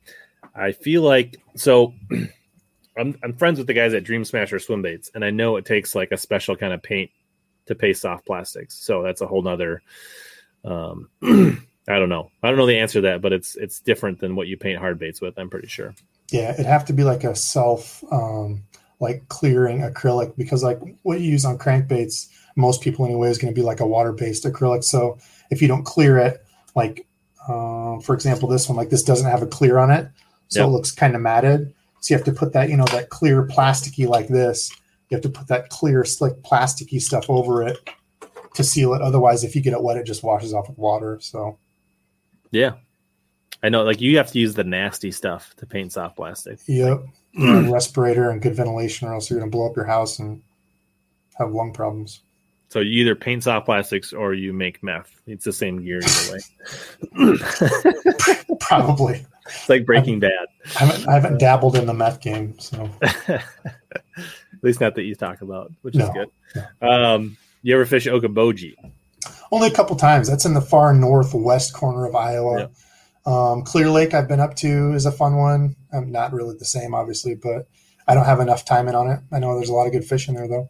I 0.56 0.72
feel 0.72 1.02
like 1.02 1.38
so. 1.56 1.94
I'm 2.98 3.18
I'm 3.24 3.34
friends 3.34 3.58
with 3.58 3.68
the 3.68 3.74
guys 3.74 3.94
at 3.94 4.04
Dream 4.04 4.26
Smasher 4.26 4.60
Swim 4.60 4.82
Baits, 4.82 5.12
and 5.16 5.24
I 5.24 5.30
know 5.30 5.56
it 5.56 5.66
takes 5.66 5.96
like 5.96 6.12
a 6.12 6.18
special 6.18 6.56
kind 6.56 6.74
of 6.74 6.84
paint 6.84 7.10
to 7.68 7.76
paste 7.76 8.02
soft 8.02 8.26
plastics. 8.26 8.76
So 8.76 9.02
that's 9.02 9.22
a 9.22 9.28
whole 9.28 9.42
nother. 9.42 9.82
Um, 10.66 11.10
I 11.88 12.00
don't 12.00 12.10
know. 12.10 12.32
I 12.44 12.50
don't 12.50 12.58
know 12.58 12.68
the 12.68 12.78
answer 12.78 13.00
to 13.00 13.08
that, 13.08 13.22
but 13.22 13.34
it's 13.34 13.56
it's 13.56 13.80
different 13.80 14.20
than 14.20 14.36
what 14.36 14.48
you 14.48 14.58
paint 14.58 14.80
hard 14.80 15.00
baits 15.00 15.22
with. 15.22 15.38
I'm 15.38 15.50
pretty 15.50 15.68
sure. 15.68 15.96
Yeah, 16.32 16.54
it'd 16.54 16.66
have 16.66 16.86
to 16.86 16.94
be 16.94 17.04
like 17.04 17.24
a 17.24 17.36
self, 17.36 18.04
um, 18.12 18.64
like 19.02 19.28
clearing 19.28 19.80
acrylic 19.80 20.38
because 20.38 20.64
like 20.64 20.80
what 21.02 21.20
you 21.20 21.30
use 21.30 21.44
on 21.44 21.58
crankbaits, 21.58 22.28
most 22.56 22.82
people 22.82 23.06
anyway 23.06 23.30
is 23.30 23.38
going 23.38 23.54
to 23.54 23.60
be 23.60 23.66
like 23.66 23.82
a 23.82 23.86
water 23.86 24.14
based 24.14 24.46
acrylic. 24.46 24.84
So 24.84 25.18
if 25.50 25.62
you 25.62 25.68
don't 25.68 25.84
clear 25.84 26.18
it, 26.18 26.46
like 26.76 27.06
um, 27.50 28.00
for 28.02 28.14
example, 28.14 28.48
this 28.48 28.70
one, 28.70 28.78
like 28.78 28.90
this 28.90 29.04
doesn't 29.04 29.30
have 29.30 29.42
a 29.42 29.48
clear 29.48 29.80
on 29.80 29.92
it, 29.92 30.08
so 30.48 30.60
Yep. 30.62 30.68
it 30.68 30.72
looks 30.72 30.92
kind 30.92 31.16
of 31.16 31.22
matted. 31.22 31.74
So 32.00 32.14
you 32.14 32.18
have 32.18 32.26
to 32.26 32.32
put 32.32 32.54
that, 32.54 32.70
you 32.70 32.78
know, 32.78 32.86
that 32.86 33.10
clear 33.10 33.46
plasticky 33.46 34.08
like 34.08 34.28
this. 34.28 34.72
You 35.10 35.16
have 35.16 35.24
to 35.24 35.30
put 35.30 35.48
that 35.48 35.70
clear, 35.70 36.06
slick, 36.06 36.42
plasticky 36.44 37.02
stuff 37.02 37.30
over 37.30 37.64
it 37.64 37.78
to 38.54 38.64
seal 38.64 38.94
it. 38.94 39.02
Otherwise, 39.02 39.44
if 39.44 39.56
you 39.56 39.62
get 39.62 39.74
it 39.74 39.82
wet, 39.84 39.98
it 39.98 40.06
just 40.06 40.24
washes 40.24 40.54
off 40.54 40.70
with 40.70 40.78
water. 40.78 41.20
So 41.22 41.58
Yeah, 42.52 42.74
I 43.64 43.70
know. 43.70 43.84
Like 43.84 44.02
you 44.02 44.18
have 44.18 44.32
to 44.32 44.40
use 44.40 44.54
the 44.56 44.64
nasty 44.64 45.12
stuff 45.12 45.56
to 45.58 45.66
paint 45.66 45.94
soft 45.94 46.16
plastic. 46.16 46.60
Yep. 46.68 47.04
Respirator 47.40 48.30
and 48.30 48.42
good 48.42 48.56
ventilation, 48.56 49.08
or 49.08 49.14
else 49.14 49.30
you're 49.30 49.40
going 49.40 49.50
to 49.50 49.56
blow 49.56 49.70
up 49.70 49.76
your 49.76 49.86
house 49.86 50.20
and 50.20 50.42
have 51.38 51.52
lung 51.52 51.72
problems. 51.74 52.22
So 52.70 52.80
you 52.80 53.02
either 53.02 53.16
paint 53.16 53.44
soft 53.44 53.66
plastics 53.66 54.14
or 54.14 54.34
you 54.34 54.54
make 54.54 54.82
meth. 54.82 55.22
It's 55.28 55.44
the 55.46 55.52
same 55.54 55.84
gear 55.84 56.00
either 56.04 56.40
way. 57.20 57.38
Probably. 58.60 59.26
it's 59.46 59.70
like 59.70 59.86
Breaking 59.86 60.20
Bad. 60.20 60.32
I 60.80 60.86
haven't, 60.86 61.08
I 61.10 61.14
haven't 61.14 61.38
dabbled 61.40 61.76
in 61.76 61.86
the 61.86 61.94
meth 61.94 62.22
game, 62.22 62.58
so 62.60 62.90
At 63.02 63.44
least 64.62 64.80
not 64.80 64.96
that 64.96 65.04
you 65.04 65.16
talk 65.16 65.42
about, 65.42 65.72
which 65.82 65.96
is 65.96 66.00
No, 66.00 66.14
good. 66.14 66.88
Um, 66.88 67.38
you 67.62 67.74
ever 67.76 67.86
fish 67.86 68.06
Okoboji? 68.08 68.76
only 69.52 69.68
a 69.68 69.74
couple 69.74 69.96
times. 69.96 70.30
That's 70.30 70.46
in 70.46 70.54
the 70.54 70.62
far 70.62 70.94
northwest 70.94 71.74
corner 71.74 72.06
of 72.06 72.16
Iowa. 72.16 72.60
Yep. 72.60 72.72
Um, 73.26 73.64
Clear 73.64 73.90
Lake, 73.90 74.14
I've 74.14 74.28
been 74.28 74.40
up 74.40 74.56
to, 74.58 74.94
is 74.94 75.06
a 75.06 75.12
fun 75.12 75.36
one. 75.38 75.76
I'm 75.94 76.12
not 76.12 76.34
really 76.34 76.58
the 76.58 76.66
same, 76.66 76.94
obviously, 76.96 77.36
but 77.36 77.68
I 78.08 78.16
don't 78.16 78.26
have 78.26 78.40
enough 78.40 78.66
time 78.66 78.88
in 78.88 78.96
on 78.96 79.10
it. 79.10 79.20
I 79.32 79.40
know 79.40 79.56
there's 79.56 79.70
a 79.70 79.74
lot 79.74 79.86
of 79.86 79.92
good 79.92 80.06
fish 80.06 80.28
in 80.28 80.36
there, 80.36 80.48
though. 80.48 80.70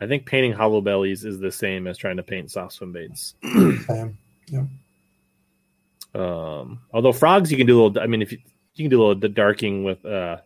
I 0.00 0.06
think 0.06 0.24
painting 0.24 0.52
hollow 0.52 0.80
bellies 0.80 1.24
is 1.24 1.38
the 1.40 1.52
same 1.52 1.86
as 1.86 1.98
trying 1.98 2.16
to 2.16 2.22
paint 2.22 2.50
soft 2.50 2.72
swim 2.72 2.92
baits. 2.92 3.34
Same. 3.42 4.18
Um, 6.14 6.80
although 6.92 7.12
frogs, 7.12 7.50
you 7.50 7.58
can 7.58 7.66
do 7.66 7.80
a 7.80 7.84
little. 7.84 8.02
I 8.02 8.06
mean, 8.06 8.22
if 8.22 8.32
you 8.32 8.38
you 8.74 8.84
can 8.84 8.90
do 8.90 9.02
a 9.02 9.06
little 9.06 9.28
darking 9.28 9.84
with 9.84 10.04
uh, 10.04 10.38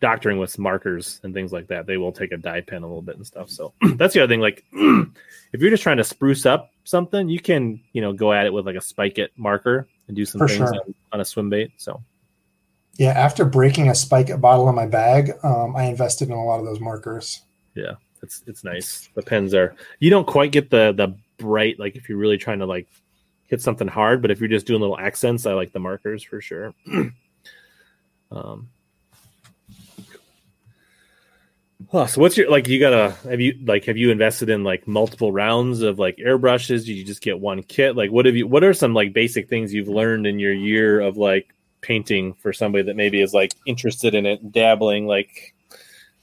doctoring 0.00 0.38
with 0.38 0.58
markers 0.58 1.20
and 1.22 1.34
things 1.34 1.52
like 1.52 1.68
that, 1.68 1.86
they 1.86 1.96
will 1.96 2.12
take 2.12 2.32
a 2.32 2.36
dye 2.36 2.62
pen 2.62 2.82
a 2.82 2.86
little 2.86 3.02
bit 3.02 3.16
and 3.16 3.26
stuff. 3.26 3.50
So 3.50 3.74
that's 3.96 4.14
the 4.14 4.20
other 4.20 4.32
thing. 4.32 4.40
Like, 4.40 4.64
if 4.72 5.60
you're 5.60 5.70
just 5.70 5.82
trying 5.82 5.98
to 5.98 6.04
spruce 6.04 6.46
up 6.46 6.70
something, 6.84 7.28
you 7.28 7.40
can 7.40 7.80
you 7.92 8.00
know 8.00 8.12
go 8.12 8.32
at 8.32 8.46
it 8.46 8.52
with 8.52 8.66
like 8.66 8.76
a 8.76 8.80
spike 8.80 9.18
it 9.18 9.32
marker 9.36 9.88
and 10.08 10.16
do 10.16 10.24
some 10.24 10.38
For 10.38 10.48
things 10.48 10.58
sure. 10.58 10.74
on, 10.74 10.94
on 11.12 11.20
a 11.20 11.24
swim 11.24 11.50
bait. 11.50 11.72
So 11.76 12.02
Yeah, 12.94 13.10
after 13.10 13.44
breaking 13.44 13.88
a 13.88 13.94
spike 13.94 14.40
bottle 14.40 14.68
in 14.68 14.74
my 14.74 14.86
bag, 14.86 15.32
um, 15.42 15.76
I 15.76 15.84
invested 15.84 16.28
in 16.28 16.34
a 16.34 16.44
lot 16.44 16.60
of 16.60 16.66
those 16.66 16.80
markers. 16.80 17.42
Yeah, 17.74 17.94
it's 18.22 18.42
it's 18.46 18.64
nice. 18.64 19.08
The 19.14 19.22
pens 19.22 19.54
are 19.54 19.76
you 19.98 20.10
don't 20.10 20.26
quite 20.26 20.52
get 20.52 20.70
the 20.70 20.92
the 20.92 21.16
bright 21.38 21.78
like 21.78 21.96
if 21.96 22.08
you're 22.08 22.18
really 22.18 22.38
trying 22.38 22.58
to 22.60 22.66
like 22.66 22.88
hit 23.46 23.60
something 23.60 23.88
hard, 23.88 24.22
but 24.22 24.30
if 24.30 24.40
you're 24.40 24.48
just 24.48 24.66
doing 24.66 24.80
little 24.80 24.98
accents, 24.98 25.44
I 25.44 25.52
like 25.54 25.72
the 25.72 25.80
markers 25.80 26.22
for 26.22 26.40
sure. 26.40 26.74
um 28.30 28.68
So 31.92 32.20
what's 32.20 32.36
your 32.36 32.50
like 32.50 32.68
you 32.68 32.78
gotta 32.78 33.16
have 33.28 33.40
you 33.40 33.58
like 33.64 33.84
have 33.86 33.96
you 33.96 34.10
invested 34.10 34.48
in 34.48 34.62
like 34.62 34.86
multiple 34.86 35.32
rounds 35.32 35.82
of 35.82 35.98
like 35.98 36.16
airbrushes? 36.18 36.86
Did 36.86 36.90
you 36.90 37.04
just 37.04 37.20
get 37.20 37.40
one 37.40 37.62
kit? 37.62 37.96
Like 37.96 38.10
what 38.12 38.26
have 38.26 38.36
you 38.36 38.46
what 38.46 38.62
are 38.62 38.74
some 38.74 38.94
like 38.94 39.12
basic 39.12 39.48
things 39.48 39.74
you've 39.74 39.88
learned 39.88 40.26
in 40.26 40.38
your 40.38 40.52
year 40.52 41.00
of 41.00 41.16
like 41.16 41.52
painting 41.80 42.34
for 42.34 42.52
somebody 42.52 42.84
that 42.84 42.96
maybe 42.96 43.20
is 43.20 43.34
like 43.34 43.54
interested 43.66 44.14
in 44.14 44.24
it, 44.24 44.52
dabbling 44.52 45.06
like 45.06 45.54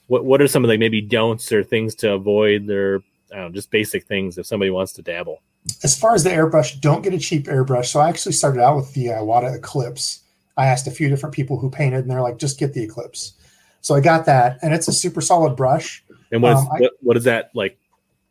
what 0.08 0.24
what 0.24 0.42
are 0.42 0.48
some 0.48 0.64
of 0.64 0.70
the 0.70 0.78
maybe 0.78 1.02
don'ts 1.02 1.52
or 1.52 1.64
things 1.64 1.96
to 1.96 2.14
avoid 2.14 2.70
or 2.70 3.04
know, 3.36 3.50
just 3.50 3.72
basic 3.72 4.06
things 4.06 4.38
if 4.38 4.46
somebody 4.46 4.72
wants 4.72 4.94
to 4.94 5.02
dabble. 5.02 5.42
As 5.84 5.98
far 5.98 6.16
as 6.16 6.24
the 6.24 6.30
airbrush, 6.30 6.80
don't 6.80 7.02
get 7.02 7.14
a 7.14 7.20
cheap 7.20 7.46
airbrush. 7.46 7.88
So 7.88 8.00
I 8.00 8.10
actually 8.10 8.34
started 8.34 8.62
out 8.62 8.78
with 8.78 8.94
the 8.94 9.12
uh, 9.12 9.54
Eclipse. 9.54 10.22
I 10.56 10.68
asked 10.68 10.88
a 10.88 10.92
few 10.92 11.10
different 11.10 11.36
people 11.36 11.60
who 11.60 11.70
painted, 11.70 12.02
and 12.02 12.10
they're 12.10 12.22
like, 12.22 12.38
just 12.38 12.58
get 12.58 12.74
the 12.74 12.84
Eclipse. 12.84 13.34
So 13.82 13.96
I 13.96 14.02
got 14.02 14.26
that, 14.26 14.60
and 14.62 14.74
it's 14.74 14.88
a 14.88 14.94
super 14.94 15.22
solid 15.22 15.56
brush. 15.56 16.04
And 16.32 16.42
what 16.42 16.54
is 16.54 16.60
Um, 16.60 16.70
I- 16.74 16.80
what, 16.82 16.92
what 17.02 17.18
is 17.18 17.24
that 17.26 17.52
like? 17.54 17.74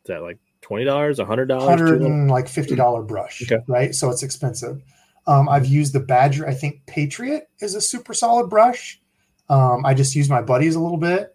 Is 0.04 0.08
that 0.08 0.22
like 0.22 0.38
twenty 0.60 0.84
dollars, 0.84 1.18
a 1.18 1.24
hundred 1.24 1.50
hundred 1.50 1.98
dollars? 1.98 2.04
and 2.04 2.30
like 2.30 2.48
fifty 2.48 2.74
dollar 2.74 3.02
brush, 3.02 3.42
Okay. 3.42 3.62
right? 3.66 3.94
So 3.94 4.10
it's 4.10 4.22
expensive. 4.22 4.82
Um, 5.26 5.48
I've 5.48 5.66
used 5.66 5.92
the 5.92 6.00
Badger. 6.00 6.46
I 6.46 6.54
think 6.54 6.82
Patriot 6.86 7.48
is 7.60 7.74
a 7.74 7.80
super 7.80 8.14
solid 8.14 8.48
brush. 8.48 9.00
Um, 9.48 9.84
I 9.84 9.94
just 9.94 10.14
use 10.14 10.28
my 10.28 10.40
buddies 10.42 10.74
a 10.76 10.80
little 10.80 10.98
bit. 10.98 11.34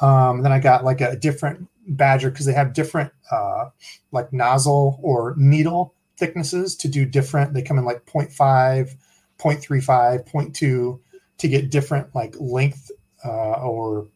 Um, 0.00 0.42
then 0.42 0.52
I 0.52 0.58
got 0.58 0.84
like 0.84 1.00
a 1.00 1.16
different 1.16 1.68
Badger 1.86 2.30
because 2.30 2.46
they 2.46 2.52
have 2.52 2.72
different 2.74 3.10
uh, 3.30 3.70
like 4.10 4.32
nozzle 4.32 4.98
or 5.02 5.34
needle 5.38 5.94
thicknesses 6.18 6.76
to 6.76 6.88
do 6.88 7.04
different. 7.06 7.54
They 7.54 7.62
come 7.62 7.78
in 7.78 7.84
like 7.84 8.04
0.5, 8.06 8.94
0.35, 9.38 10.28
0.2 10.30 11.00
to 11.38 11.48
get 11.48 11.70
different 11.70 12.14
like 12.14 12.34
length 12.38 12.90
uh, 13.24 13.62
or 13.62 14.06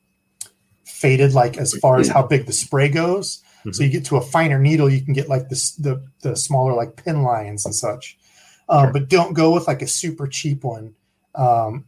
faded 0.85 1.33
like 1.35 1.57
as 1.59 1.77
far 1.79 1.99
as 1.99 2.09
how 2.09 2.23
big 2.27 2.47
the 2.47 2.53
spray 2.53 2.89
goes. 2.89 3.43
So 3.73 3.83
you 3.83 3.91
get 3.91 4.05
to 4.07 4.17
a 4.17 4.21
finer 4.21 4.61
needle, 4.61 4.89
you 4.89 5.03
can 5.03 5.13
get 5.13 5.29
like 5.29 5.49
this 5.49 5.73
the 5.73 6.01
the 6.23 6.37
smaller 6.37 6.73
like 6.73 7.03
pin 7.03 7.23
lines 7.23 7.67
and 7.67 7.75
such. 7.75 8.17
Um, 8.69 8.85
Sure. 8.87 8.93
But 8.93 9.09
don't 9.09 9.33
go 9.35 9.53
with 9.53 9.67
like 9.67 9.83
a 9.83 9.89
super 9.89 10.29
cheap 10.29 10.63
one. 10.63 10.95
Um, 11.35 11.85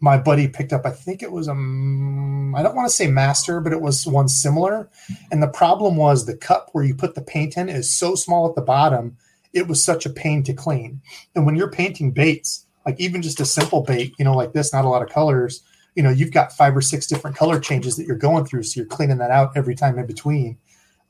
my 0.00 0.16
buddy 0.16 0.48
picked 0.48 0.72
up, 0.72 0.86
I 0.86 0.90
think 0.90 1.22
it 1.22 1.30
was 1.30 1.46
a, 1.46 1.52
mm, 1.52 2.58
I 2.58 2.62
don't 2.62 2.74
want 2.74 2.88
to 2.88 2.94
say 2.94 3.06
master, 3.06 3.60
but 3.60 3.72
it 3.72 3.82
was 3.82 4.06
one 4.06 4.28
similar. 4.28 4.88
And 5.30 5.42
the 5.42 5.48
problem 5.48 5.96
was 5.96 6.24
the 6.24 6.36
cup 6.36 6.70
where 6.72 6.84
you 6.84 6.94
put 6.94 7.14
the 7.14 7.22
paint 7.22 7.56
in 7.56 7.68
is 7.68 7.92
so 7.92 8.14
small 8.14 8.48
at 8.48 8.54
the 8.54 8.62
bottom, 8.62 9.16
it 9.52 9.68
was 9.68 9.84
such 9.84 10.06
a 10.06 10.10
pain 10.10 10.42
to 10.44 10.54
clean. 10.54 11.02
And 11.34 11.44
when 11.44 11.54
you're 11.54 11.70
painting 11.70 12.12
baits, 12.12 12.66
like 12.86 12.98
even 12.98 13.20
just 13.20 13.40
a 13.40 13.44
simple 13.44 13.82
bait, 13.82 14.14
you 14.18 14.24
know, 14.24 14.34
like 14.34 14.54
this, 14.54 14.72
not 14.72 14.86
a 14.86 14.88
lot 14.88 15.02
of 15.02 15.10
colors, 15.10 15.62
you 15.94 16.02
know, 16.02 16.10
you've 16.10 16.32
got 16.32 16.52
five 16.52 16.76
or 16.76 16.80
six 16.80 17.06
different 17.06 17.36
color 17.36 17.58
changes 17.58 17.96
that 17.96 18.06
you're 18.06 18.16
going 18.16 18.44
through. 18.44 18.62
So 18.62 18.80
you're 18.80 18.86
cleaning 18.86 19.18
that 19.18 19.30
out 19.30 19.56
every 19.56 19.74
time 19.74 19.98
in 19.98 20.06
between. 20.06 20.58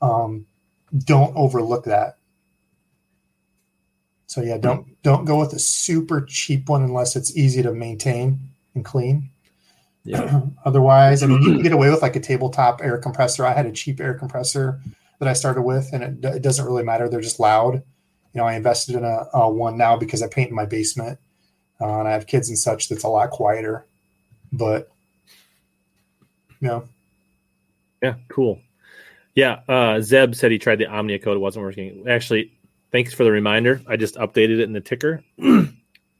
Um, 0.01 0.45
don't 1.05 1.35
overlook 1.35 1.85
that. 1.85 2.17
So 4.27 4.41
yeah, 4.41 4.57
don't 4.57 5.01
don't 5.03 5.25
go 5.25 5.39
with 5.39 5.53
a 5.53 5.59
super 5.59 6.21
cheap 6.21 6.69
one 6.69 6.83
unless 6.83 7.15
it's 7.15 7.35
easy 7.35 7.61
to 7.63 7.73
maintain 7.73 8.39
and 8.75 8.85
clean. 8.85 9.29
Yeah. 10.03 10.41
Otherwise, 10.65 11.21
I 11.21 11.27
mean, 11.27 11.41
you 11.41 11.53
can 11.53 11.61
get 11.63 11.73
away 11.73 11.89
with 11.89 12.01
like 12.01 12.15
a 12.15 12.19
tabletop 12.19 12.81
air 12.81 12.97
compressor. 12.97 13.45
I 13.45 13.53
had 13.53 13.65
a 13.65 13.71
cheap 13.71 13.99
air 13.99 14.13
compressor 14.13 14.79
that 15.19 15.27
I 15.27 15.33
started 15.33 15.63
with, 15.63 15.91
and 15.93 16.03
it, 16.03 16.35
it 16.35 16.41
doesn't 16.41 16.65
really 16.65 16.83
matter. 16.83 17.07
They're 17.07 17.21
just 17.21 17.39
loud. 17.39 17.75
You 18.33 18.41
know, 18.41 18.45
I 18.45 18.55
invested 18.55 18.95
in 18.95 19.03
a, 19.03 19.27
a 19.33 19.49
one 19.51 19.77
now 19.77 19.97
because 19.97 20.23
I 20.23 20.27
paint 20.27 20.49
in 20.49 20.55
my 20.55 20.65
basement, 20.65 21.19
uh, 21.79 21.99
and 21.99 22.07
I 22.07 22.11
have 22.11 22.25
kids 22.25 22.49
and 22.49 22.57
such. 22.57 22.87
That's 22.87 23.03
a 23.03 23.09
lot 23.09 23.29
quieter, 23.31 23.85
but 24.51 24.91
know, 26.61 26.87
Yeah, 28.01 28.15
cool. 28.27 28.59
Yeah, 29.33 29.61
uh, 29.67 30.01
Zeb 30.01 30.35
said 30.35 30.51
he 30.51 30.59
tried 30.59 30.77
the 30.77 30.87
Omnia 30.87 31.19
code; 31.19 31.37
it 31.37 31.39
wasn't 31.39 31.63
working. 31.63 32.05
Actually, 32.07 32.51
thanks 32.91 33.13
for 33.13 33.23
the 33.23 33.31
reminder. 33.31 33.81
I 33.87 33.95
just 33.95 34.15
updated 34.15 34.59
it 34.59 34.61
in 34.61 34.73
the 34.73 34.81
ticker. 34.81 35.23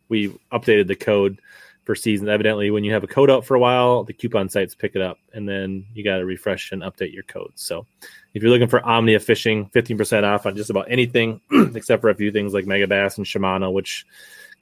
we 0.09 0.29
updated 0.51 0.87
the 0.87 0.95
code 0.95 1.39
for 1.83 1.93
season. 1.93 2.29
Evidently, 2.29 2.71
when 2.71 2.83
you 2.83 2.93
have 2.93 3.03
a 3.03 3.07
code 3.07 3.29
out 3.29 3.45
for 3.45 3.55
a 3.55 3.59
while, 3.59 4.03
the 4.03 4.13
coupon 4.13 4.49
sites 4.49 4.75
pick 4.75 4.95
it 4.95 5.01
up, 5.01 5.17
and 5.33 5.47
then 5.47 5.85
you 5.93 6.03
got 6.03 6.17
to 6.17 6.25
refresh 6.25 6.71
and 6.71 6.83
update 6.83 7.13
your 7.13 7.23
code. 7.23 7.51
So, 7.55 7.85
if 8.33 8.41
you're 8.41 8.51
looking 8.51 8.69
for 8.69 8.85
Omnia 8.85 9.19
fishing, 9.19 9.69
15% 9.69 10.23
off 10.23 10.45
on 10.45 10.55
just 10.55 10.69
about 10.69 10.89
anything, 10.89 11.41
except 11.75 12.01
for 12.01 12.09
a 12.09 12.15
few 12.15 12.31
things 12.31 12.53
like 12.53 12.65
Megabass 12.65 13.17
and 13.17 13.25
Shimano, 13.25 13.73
which 13.73 14.05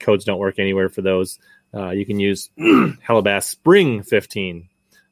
codes 0.00 0.24
don't 0.24 0.38
work 0.38 0.58
anywhere 0.58 0.88
for 0.88 1.02
those. 1.02 1.38
Uh, 1.72 1.90
you 1.90 2.04
can 2.04 2.18
use 2.18 2.50
Hellabass 2.58 3.44
Spring 3.44 4.02
15 4.02 4.68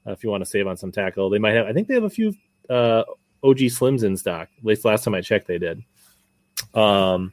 uh, 0.07 0.13
if 0.13 0.25
you 0.25 0.31
want 0.31 0.43
to 0.43 0.51
save 0.51 0.67
on 0.67 0.77
some 0.77 0.93
tackle. 0.93 1.31
They 1.31 1.39
might 1.39 1.55
have. 1.55 1.67
I 1.67 1.73
think 1.73 1.89
they 1.89 1.95
have 1.95 2.05
a 2.05 2.11
few 2.11 2.35
uh, 2.69 3.05
OG 3.43 3.59
Slims 3.59 4.03
in 4.03 4.17
stock. 4.17 4.49
At 4.59 4.65
least 4.65 4.85
last 4.85 5.05
time 5.05 5.15
I 5.15 5.21
checked, 5.21 5.47
they 5.47 5.59
did. 5.59 5.83
Um, 6.75 7.33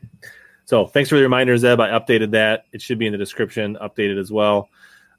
so 0.66 0.86
thanks 0.86 1.10
for 1.10 1.16
the 1.16 1.22
reminder, 1.22 1.58
Zeb. 1.58 1.80
I 1.80 1.90
updated 1.90 2.32
that. 2.32 2.66
It 2.72 2.82
should 2.82 3.00
be 3.00 3.06
in 3.06 3.12
the 3.12 3.18
description, 3.18 3.78
updated 3.82 4.20
as 4.20 4.32
well. 4.32 4.70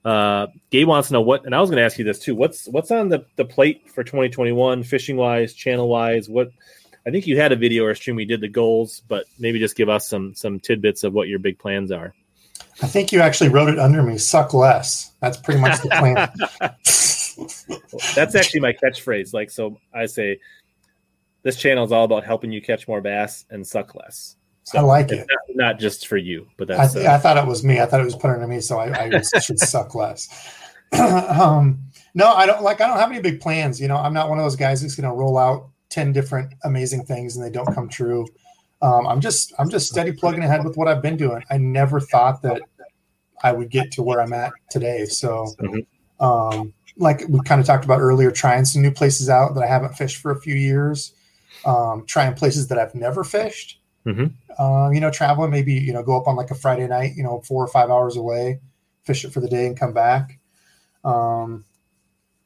Uh, 0.04 0.46
Gabe 0.70 0.86
wants 0.86 1.08
to 1.08 1.14
know 1.14 1.20
what, 1.20 1.46
and 1.46 1.54
I 1.54 1.60
was 1.60 1.68
going 1.68 1.78
to 1.78 1.84
ask 1.84 1.98
you 1.98 2.04
this 2.04 2.20
too. 2.20 2.36
What's 2.36 2.68
what's 2.68 2.92
on 2.92 3.08
the, 3.08 3.26
the 3.34 3.44
plate 3.44 3.90
for 3.90 4.04
2021, 4.04 4.84
fishing 4.84 5.16
wise, 5.16 5.52
channel 5.52 5.88
wise? 5.88 6.28
What 6.28 6.50
I 7.06 7.10
think 7.10 7.26
you 7.26 7.38
had 7.40 7.52
a 7.52 7.56
video 7.56 7.84
or 7.84 7.90
a 7.90 7.96
stream. 7.96 8.16
We 8.16 8.24
did 8.24 8.40
the 8.40 8.48
goals, 8.48 9.02
but 9.08 9.26
maybe 9.38 9.58
just 9.58 9.76
give 9.76 9.88
us 9.88 10.08
some 10.08 10.34
some 10.34 10.60
tidbits 10.60 11.02
of 11.02 11.12
what 11.12 11.28
your 11.28 11.40
big 11.40 11.58
plans 11.58 11.90
are. 11.90 12.14
I 12.82 12.86
think 12.86 13.12
you 13.12 13.20
actually 13.20 13.50
wrote 13.50 13.68
it 13.68 13.78
under 13.78 14.02
me. 14.02 14.18
Suck 14.18 14.52
less. 14.52 15.12
That's 15.20 15.36
pretty 15.36 15.60
much 15.60 15.80
the 15.82 15.88
plan. 15.88 16.14
That's 18.14 18.34
actually 18.34 18.60
my 18.60 18.72
catchphrase. 18.72 19.32
Like, 19.32 19.50
so 19.50 19.78
I 19.94 20.06
say, 20.06 20.38
this 21.42 21.56
channel 21.56 21.84
is 21.84 21.92
all 21.92 22.04
about 22.04 22.24
helping 22.24 22.50
you 22.52 22.60
catch 22.60 22.88
more 22.88 23.00
bass 23.00 23.44
and 23.50 23.66
suck 23.66 23.94
less. 23.94 24.36
So 24.64 24.78
I 24.78 24.80
like 24.82 25.12
it. 25.12 25.26
Not, 25.28 25.56
not 25.56 25.78
just 25.78 26.08
for 26.08 26.16
you, 26.16 26.48
but 26.56 26.68
I, 26.70 26.76
that's 26.76 26.94
th- 26.94 27.06
uh, 27.06 27.12
I 27.12 27.18
thought 27.18 27.36
it 27.36 27.46
was 27.46 27.62
me. 27.62 27.80
I 27.80 27.86
thought 27.86 28.00
it 28.00 28.04
was 28.04 28.16
put 28.16 28.30
under 28.30 28.48
me, 28.48 28.60
so 28.60 28.78
I, 28.78 29.16
I 29.16 29.40
should 29.40 29.58
suck 29.60 29.94
less. 29.94 30.28
um, 30.98 31.78
no, 32.14 32.32
I 32.32 32.46
don't 32.46 32.62
like. 32.62 32.80
I 32.80 32.88
don't 32.88 32.98
have 32.98 33.10
any 33.12 33.20
big 33.20 33.40
plans. 33.40 33.80
You 33.80 33.86
know, 33.86 33.96
I'm 33.96 34.12
not 34.12 34.28
one 34.28 34.38
of 34.38 34.44
those 34.44 34.56
guys 34.56 34.82
that's 34.82 34.96
going 34.96 35.08
to 35.08 35.14
roll 35.14 35.38
out 35.38 35.68
ten 35.88 36.12
different 36.12 36.52
amazing 36.64 37.04
things 37.04 37.36
and 37.36 37.44
they 37.44 37.50
don't 37.50 37.72
come 37.72 37.88
true. 37.88 38.26
Um, 38.82 39.06
I'm 39.06 39.20
just 39.20 39.52
I'm 39.58 39.68
just 39.70 39.88
steady 39.88 40.12
plugging 40.12 40.42
ahead 40.42 40.64
with 40.64 40.76
what 40.76 40.88
I've 40.88 41.02
been 41.02 41.16
doing. 41.16 41.42
I 41.50 41.56
never 41.58 42.00
thought 42.00 42.42
that 42.42 42.60
I 43.42 43.52
would 43.52 43.70
get 43.70 43.90
to 43.92 44.02
where 44.02 44.20
I'm 44.20 44.32
at 44.32 44.52
today. 44.70 45.04
So, 45.06 45.46
Mhm. 45.60 45.86
um, 46.20 46.72
like 46.98 47.22
we 47.28 47.40
kind 47.40 47.60
of 47.60 47.66
talked 47.66 47.84
about 47.84 48.00
earlier, 48.00 48.30
trying 48.30 48.64
some 48.64 48.82
new 48.82 48.90
places 48.90 49.28
out 49.28 49.54
that 49.54 49.62
I 49.62 49.66
haven't 49.66 49.94
fished 49.94 50.18
for 50.18 50.30
a 50.30 50.40
few 50.40 50.54
years. 50.54 51.12
Um, 51.64 52.04
trying 52.06 52.34
places 52.34 52.68
that 52.68 52.78
I've 52.78 52.94
never 52.94 53.24
fished. 53.24 53.80
Mhm. 54.04 54.32
Um, 54.58 54.92
you 54.92 55.00
know, 55.00 55.10
traveling 55.10 55.50
maybe 55.50 55.72
you 55.72 55.92
know 55.92 56.02
go 56.02 56.16
up 56.16 56.28
on 56.28 56.36
like 56.36 56.50
a 56.50 56.54
Friday 56.54 56.86
night, 56.86 57.14
you 57.16 57.22
know, 57.22 57.40
four 57.40 57.64
or 57.64 57.68
five 57.68 57.90
hours 57.90 58.16
away, 58.16 58.60
fish 59.04 59.24
it 59.24 59.32
for 59.32 59.40
the 59.40 59.48
day 59.48 59.66
and 59.66 59.78
come 59.78 59.92
back. 59.92 60.38
Um, 61.04 61.64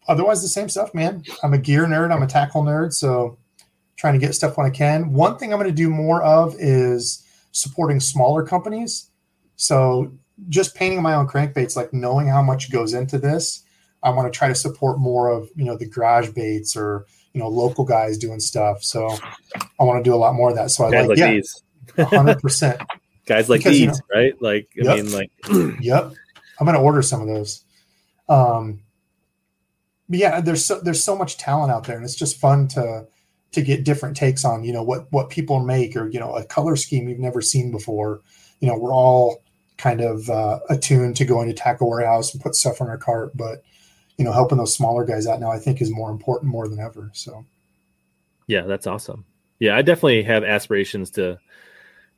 otherwise, 0.09 0.43
the 0.43 0.48
same 0.48 0.69
stuff, 0.69 0.94
man. 0.94 1.24
I'm 1.43 1.52
a 1.55 1.59
gear 1.59 1.86
nerd. 1.86 2.12
I'm 2.12 2.23
a 2.23 2.27
tackle 2.27 2.62
nerd, 2.62 2.93
so 2.93 3.36
trying 4.01 4.14
to 4.14 4.18
get 4.18 4.35
stuff 4.35 4.56
when 4.56 4.66
I 4.66 4.70
can. 4.70 5.12
One 5.12 5.36
thing 5.36 5.52
I'm 5.52 5.59
going 5.59 5.68
to 5.70 5.77
do 5.77 5.90
more 5.90 6.22
of 6.22 6.56
is 6.59 7.22
supporting 7.52 8.01
smaller 8.01 8.43
companies. 8.43 9.10
So 9.56 10.10
just 10.48 10.74
painting 10.74 11.02
my 11.02 11.12
own 11.14 11.28
crankbaits, 11.28 11.77
like 11.77 11.93
knowing 11.93 12.27
how 12.27 12.40
much 12.40 12.72
goes 12.72 12.94
into 12.94 13.18
this, 13.18 13.62
I 14.02 14.09
want 14.09 14.32
to 14.32 14.36
try 14.36 14.48
to 14.48 14.55
support 14.55 14.98
more 14.98 15.28
of 15.28 15.51
you 15.55 15.66
know 15.66 15.77
the 15.77 15.86
garage 15.86 16.31
baits 16.31 16.74
or 16.74 17.05
you 17.35 17.40
know 17.40 17.48
local 17.48 17.85
guys 17.85 18.16
doing 18.16 18.40
stuff. 18.40 18.82
So 18.82 19.22
I 19.78 19.85
want 19.85 20.02
to 20.02 20.10
do 20.10 20.14
a 20.14 20.16
lot 20.16 20.35
more 20.35 20.48
of 20.48 20.56
that. 20.56 20.70
So 20.70 20.85
I 20.85 20.93
guys 20.93 21.01
like, 21.02 21.09
like 21.10 21.18
yeah, 21.18 21.32
these, 21.32 21.62
hundred 22.06 22.40
percent. 22.40 22.81
guys 23.27 23.51
like 23.51 23.60
Because, 23.60 23.78
you 23.78 23.89
these, 23.89 24.02
right? 24.14 24.32
Like, 24.40 24.70
I 24.81 24.85
Yep. 24.85 24.97
mean, 24.97 25.12
like, 25.12 25.31
Yep, 25.47 26.14
I'm 26.59 26.66
going 26.66 26.74
to 26.74 26.82
order 26.82 27.02
some 27.02 27.20
of 27.20 27.28
those. 27.28 27.64
Um, 28.31 28.81
but 30.09 30.18
yeah, 30.18 30.40
there's 30.40 30.64
so 30.64 30.81
there's 30.81 31.05
so 31.05 31.14
much 31.14 31.36
talent 31.36 31.70
out 31.70 31.85
there, 31.85 31.97
and 31.97 32.05
it's 32.05 32.16
just 32.16 32.40
fun 32.40 32.66
to 32.68 33.06
to 33.52 33.62
get 33.62 33.85
different 33.85 34.16
takes 34.16 34.44
on 34.44 34.64
you 34.64 34.72
know 34.72 34.82
what 34.82 35.10
what 35.10 35.31
people 35.31 35.60
make 35.60 35.97
or 35.97 36.09
you 36.09 36.20
know 36.20 36.35
a 36.35 36.44
color 36.44 36.77
scheme 36.77 37.09
you've 37.09 37.18
never 37.18 37.40
seen 37.40 37.70
before. 37.70 38.20
You 38.60 38.68
know, 38.68 38.77
we're 38.77 38.94
all 38.94 39.43
kind 39.78 40.02
of 40.02 40.28
uh, 40.28 40.60
attuned 40.68 41.16
to 41.16 41.24
going 41.24 41.48
to 41.48 41.55
tackle 41.55 41.89
warehouse 41.89 42.35
and 42.35 42.43
put 42.43 42.55
stuff 42.55 42.82
on 42.82 42.89
our 42.89 42.98
cart, 42.98 43.35
but 43.35 43.62
you 44.18 44.24
know, 44.24 44.32
helping 44.32 44.59
those 44.59 44.74
smaller 44.74 45.05
guys 45.05 45.27
out 45.27 45.40
now, 45.40 45.51
I 45.51 45.59
think, 45.59 45.81
is 45.81 45.90
more 45.90 46.10
important 46.10 46.52
more 46.52 46.68
than 46.68 46.78
ever. 46.78 47.10
So 47.14 47.44
yeah, 48.47 48.62
that's 48.62 48.86
awesome. 48.86 49.24
Yeah, 49.59 49.77
I 49.77 49.82
definitely 49.82 50.22
have 50.24 50.44
aspirations 50.44 51.10
to 51.12 51.39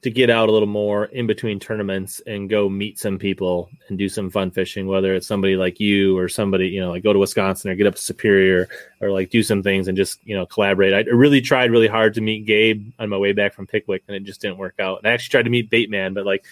to 0.02 0.10
get 0.10 0.30
out 0.30 0.48
a 0.48 0.52
little 0.52 0.68
more 0.68 1.04
in 1.06 1.28
between 1.28 1.60
tournaments 1.60 2.20
and 2.26 2.50
go 2.50 2.68
meet 2.68 2.98
some 2.98 3.18
people 3.18 3.70
and 3.88 3.96
do 3.96 4.08
some 4.08 4.30
fun 4.30 4.50
fishing, 4.50 4.88
whether 4.88 5.14
it's 5.14 5.28
somebody 5.28 5.54
like 5.54 5.78
you 5.78 6.18
or 6.18 6.28
somebody, 6.28 6.68
you 6.68 6.80
know, 6.80 6.90
like 6.90 7.04
go 7.04 7.12
to 7.12 7.20
Wisconsin 7.20 7.70
or 7.70 7.76
get 7.76 7.86
up 7.86 7.94
to 7.94 8.02
Superior 8.02 8.68
or 9.00 9.12
like 9.12 9.30
do 9.30 9.44
some 9.44 9.62
things 9.62 9.86
and 9.86 9.96
just, 9.96 10.18
you 10.24 10.34
know, 10.34 10.44
collaborate. 10.44 10.92
I 10.92 11.08
really 11.10 11.40
tried 11.40 11.70
really 11.70 11.86
hard 11.86 12.14
to 12.14 12.20
meet 12.20 12.46
Gabe 12.46 12.90
on 12.98 13.10
my 13.10 13.16
way 13.16 13.32
back 13.32 13.54
from 13.54 13.68
Pickwick 13.68 14.02
and 14.08 14.16
it 14.16 14.24
just 14.24 14.40
didn't 14.40 14.58
work 14.58 14.80
out. 14.80 14.98
And 14.98 15.06
I 15.06 15.12
actually 15.12 15.30
tried 15.30 15.44
to 15.44 15.50
meet 15.50 15.70
Bateman, 15.70 16.14
but 16.14 16.26
like 16.26 16.44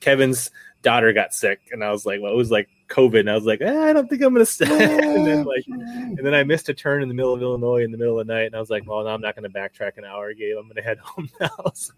Kevin's 0.00 0.50
daughter 0.82 1.10
got 1.14 1.32
sick 1.32 1.60
and 1.72 1.82
I 1.82 1.90
was 1.90 2.04
like, 2.04 2.20
well, 2.20 2.32
it 2.32 2.36
was 2.36 2.50
like 2.50 2.68
COVID. 2.88 3.20
And 3.20 3.30
I 3.30 3.34
was 3.34 3.44
like, 3.44 3.60
eh, 3.60 3.80
I 3.88 3.92
don't 3.92 4.08
think 4.08 4.22
I'm 4.22 4.34
going 4.34 4.44
to 4.46 4.50
stay. 4.50 4.66
and 4.66 5.26
then 5.26 5.44
like, 5.44 5.64
and 5.68 6.18
then 6.18 6.34
I 6.34 6.42
missed 6.44 6.68
a 6.68 6.74
turn 6.74 7.02
in 7.02 7.08
the 7.08 7.14
middle 7.14 7.32
of 7.32 7.42
Illinois 7.42 7.84
in 7.84 7.92
the 7.92 7.98
middle 7.98 8.18
of 8.18 8.26
the 8.26 8.32
night, 8.32 8.46
and 8.46 8.54
I 8.54 8.60
was 8.60 8.70
like, 8.70 8.86
"Well, 8.86 9.04
no, 9.04 9.10
I'm 9.10 9.20
not 9.20 9.36
going 9.36 9.50
to 9.50 9.58
backtrack 9.58 9.98
an 9.98 10.04
hour, 10.04 10.32
Gabe. 10.34 10.56
I'm 10.56 10.64
going 10.64 10.76
to 10.76 10.82
head 10.82 10.98
home 10.98 11.28
now." 11.40 11.48
So, 11.74 11.92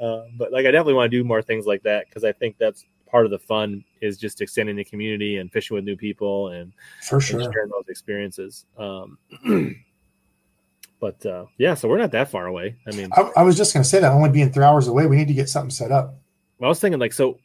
uh, 0.00 0.26
but 0.36 0.52
like, 0.52 0.66
I 0.66 0.70
definitely 0.70 0.94
want 0.94 1.10
to 1.10 1.16
do 1.16 1.24
more 1.24 1.42
things 1.42 1.66
like 1.66 1.82
that 1.82 2.06
because 2.06 2.24
I 2.24 2.32
think 2.32 2.56
that's 2.58 2.84
part 3.06 3.24
of 3.24 3.30
the 3.30 3.38
fun 3.38 3.84
is 4.00 4.16
just 4.16 4.40
extending 4.40 4.76
the 4.76 4.84
community 4.84 5.36
and 5.36 5.50
fishing 5.52 5.74
with 5.74 5.84
new 5.84 5.96
people 5.96 6.48
and, 6.48 6.72
for 7.02 7.16
and 7.16 7.24
sure, 7.24 7.52
sharing 7.52 7.68
those 7.68 7.88
experiences. 7.88 8.64
Um, 8.78 9.18
but 11.00 11.24
uh, 11.26 11.46
yeah, 11.58 11.74
so 11.74 11.88
we're 11.88 11.98
not 11.98 12.12
that 12.12 12.30
far 12.30 12.46
away. 12.46 12.76
I 12.86 12.94
mean, 12.94 13.10
I, 13.12 13.30
I 13.38 13.42
was 13.42 13.56
just 13.56 13.74
going 13.74 13.82
to 13.82 13.88
say 13.88 14.00
that 14.00 14.12
only 14.12 14.30
being 14.30 14.52
three 14.52 14.64
hours 14.64 14.88
away, 14.88 15.06
we 15.06 15.16
need 15.16 15.28
to 15.28 15.34
get 15.34 15.48
something 15.48 15.70
set 15.70 15.90
up. 15.90 16.14
I 16.62 16.68
was 16.68 16.80
thinking 16.80 17.00
like 17.00 17.12
so, 17.12 17.38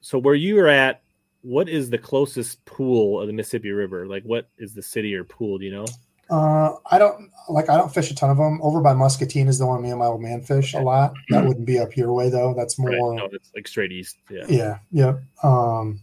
so 0.00 0.18
where 0.18 0.34
you 0.34 0.54
were 0.54 0.68
at 0.68 1.02
what 1.44 1.68
is 1.68 1.90
the 1.90 1.98
closest 1.98 2.64
pool 2.64 3.20
of 3.20 3.26
the 3.26 3.32
Mississippi 3.32 3.70
River? 3.70 4.06
Like, 4.06 4.22
what 4.24 4.48
is 4.58 4.74
the 4.74 4.82
city 4.82 5.14
or 5.14 5.24
pool? 5.24 5.58
Do 5.58 5.64
you 5.66 5.72
know? 5.72 5.86
Uh, 6.30 6.74
I 6.90 6.98
don't 6.98 7.30
like. 7.50 7.68
I 7.68 7.76
don't 7.76 7.92
fish 7.92 8.10
a 8.10 8.14
ton 8.14 8.30
of 8.30 8.38
them. 8.38 8.58
Over 8.62 8.80
by 8.80 8.94
Muscatine 8.94 9.46
is 9.46 9.58
the 9.58 9.66
one 9.66 9.82
me 9.82 9.90
and 9.90 9.98
my 9.98 10.06
old 10.06 10.22
man 10.22 10.40
fish 10.40 10.72
a 10.74 10.80
lot. 10.80 11.12
That 11.28 11.44
wouldn't 11.46 11.66
be 11.66 11.78
up 11.78 11.96
your 11.96 12.12
way 12.14 12.30
though. 12.30 12.54
That's 12.56 12.78
Right. 12.78 12.96
more. 12.96 13.14
No, 13.14 13.28
it's 13.30 13.50
like 13.54 13.68
straight 13.68 13.92
east. 13.92 14.16
Yeah. 14.30 14.44
Yeah. 14.48 14.78
Yep. 14.92 15.22
Um. 15.42 16.00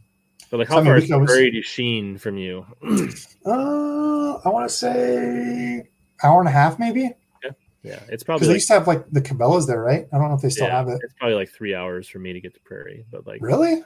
But 0.51 0.59
like, 0.59 0.67
So, 0.67 0.73
how 0.75 0.79
I 0.79 0.83
mean, 0.83 0.91
far 0.91 0.97
is 0.97 1.11
always- 1.11 1.29
Prairie 1.29 1.51
du 1.51 1.61
Chien 1.63 2.17
from 2.17 2.37
you? 2.37 2.65
Uh, 3.45 4.35
I 4.45 4.49
want 4.49 4.69
to 4.69 4.75
say 4.75 5.89
hour 6.23 6.39
and 6.39 6.47
a 6.47 6.51
half 6.51 6.77
maybe 6.77 7.01
yeah, 7.43 7.51
yeah. 7.81 7.93
it's 8.09 8.21
because 8.21 8.23
probably 8.25 8.47
they 8.49 8.53
used 8.55 8.67
to 8.67 8.73
have 8.75 8.85
like 8.87 9.09
the 9.11 9.21
Cabela's 9.21 9.65
there, 9.65 9.81
right? 9.81 10.07
I 10.13 10.17
don't 10.19 10.29
know 10.29 10.35
if 10.35 10.41
they 10.41 10.49
still 10.49 10.67
yeah, 10.67 10.77
have 10.77 10.87
it. 10.89 10.99
it's 11.03 11.13
probably 11.17 11.35
like 11.35 11.49
three 11.49 11.73
hours 11.73 12.07
for 12.07 12.19
me 12.19 12.33
to 12.33 12.39
get 12.39 12.53
to 12.53 12.59
Prairie. 12.59 13.05
But 13.11 13.25
like, 13.25 13.41
Really? 13.41 13.81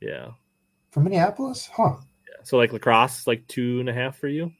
yeah, 0.00 0.28
From 0.96 1.04
Minneapolis? 1.04 1.68
Huh. 1.70 1.96
yeah. 2.26 2.42
So 2.42 2.56
like 2.56 2.72
La 2.72 2.78
Crosse, 2.78 3.26
like 3.26 3.46
two 3.48 3.80
and 3.80 3.88
a 3.90 3.92
half 3.92 4.16
for 4.16 4.28
you. 4.28 4.50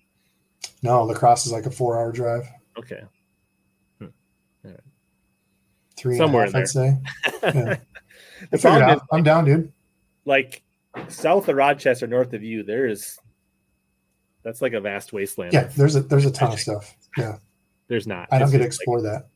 No, 0.83 1.03
La 1.03 1.15
Crosse 1.15 1.47
is 1.47 1.53
like 1.53 1.65
a 1.65 1.71
four-hour 1.71 2.13
drive. 2.13 2.47
Okay. 2.79 3.01
Hmm. 3.99 4.09
Three 5.97 6.17
and 6.17 6.21
a 6.23 6.27
Somewhere 6.27 6.45
half, 6.45 6.55
in 6.55 6.61
I'd 6.61 6.69
say. 6.69 6.97
Yeah. 7.43 7.77
the 8.51 8.59
Figure 8.59 8.59
it 8.59 8.61
problem 8.61 8.91
is. 8.97 9.01
I'm 9.13 9.23
down, 9.23 9.47
dude. 9.47 9.73
like 10.27 10.63
south 11.09 11.49
of 11.49 11.57
Rochester, 11.57 12.07
north 12.07 12.35
of 12.35 12.43
you, 12.43 12.63
there 12.63 12.87
is 12.87 13.19
that's 14.43 14.61
like 14.61 14.75
a 14.75 14.81
vast 14.81 15.15
wasteland. 15.15 15.55
Yeah, 15.55 15.69
there's 15.75 15.97
a 15.97 16.03
there's 16.03 16.27
a 16.27 16.31
ton 16.31 16.53
of 16.53 16.61
stuff. 16.61 16.95
Yeah, 17.17 17.39
There's 17.89 18.07
not. 18.07 18.29
I 18.31 18.39
don't 18.39 18.51
get 18.51 18.59
to 18.59 18.65
explore 18.65 19.01
that. 19.01 19.29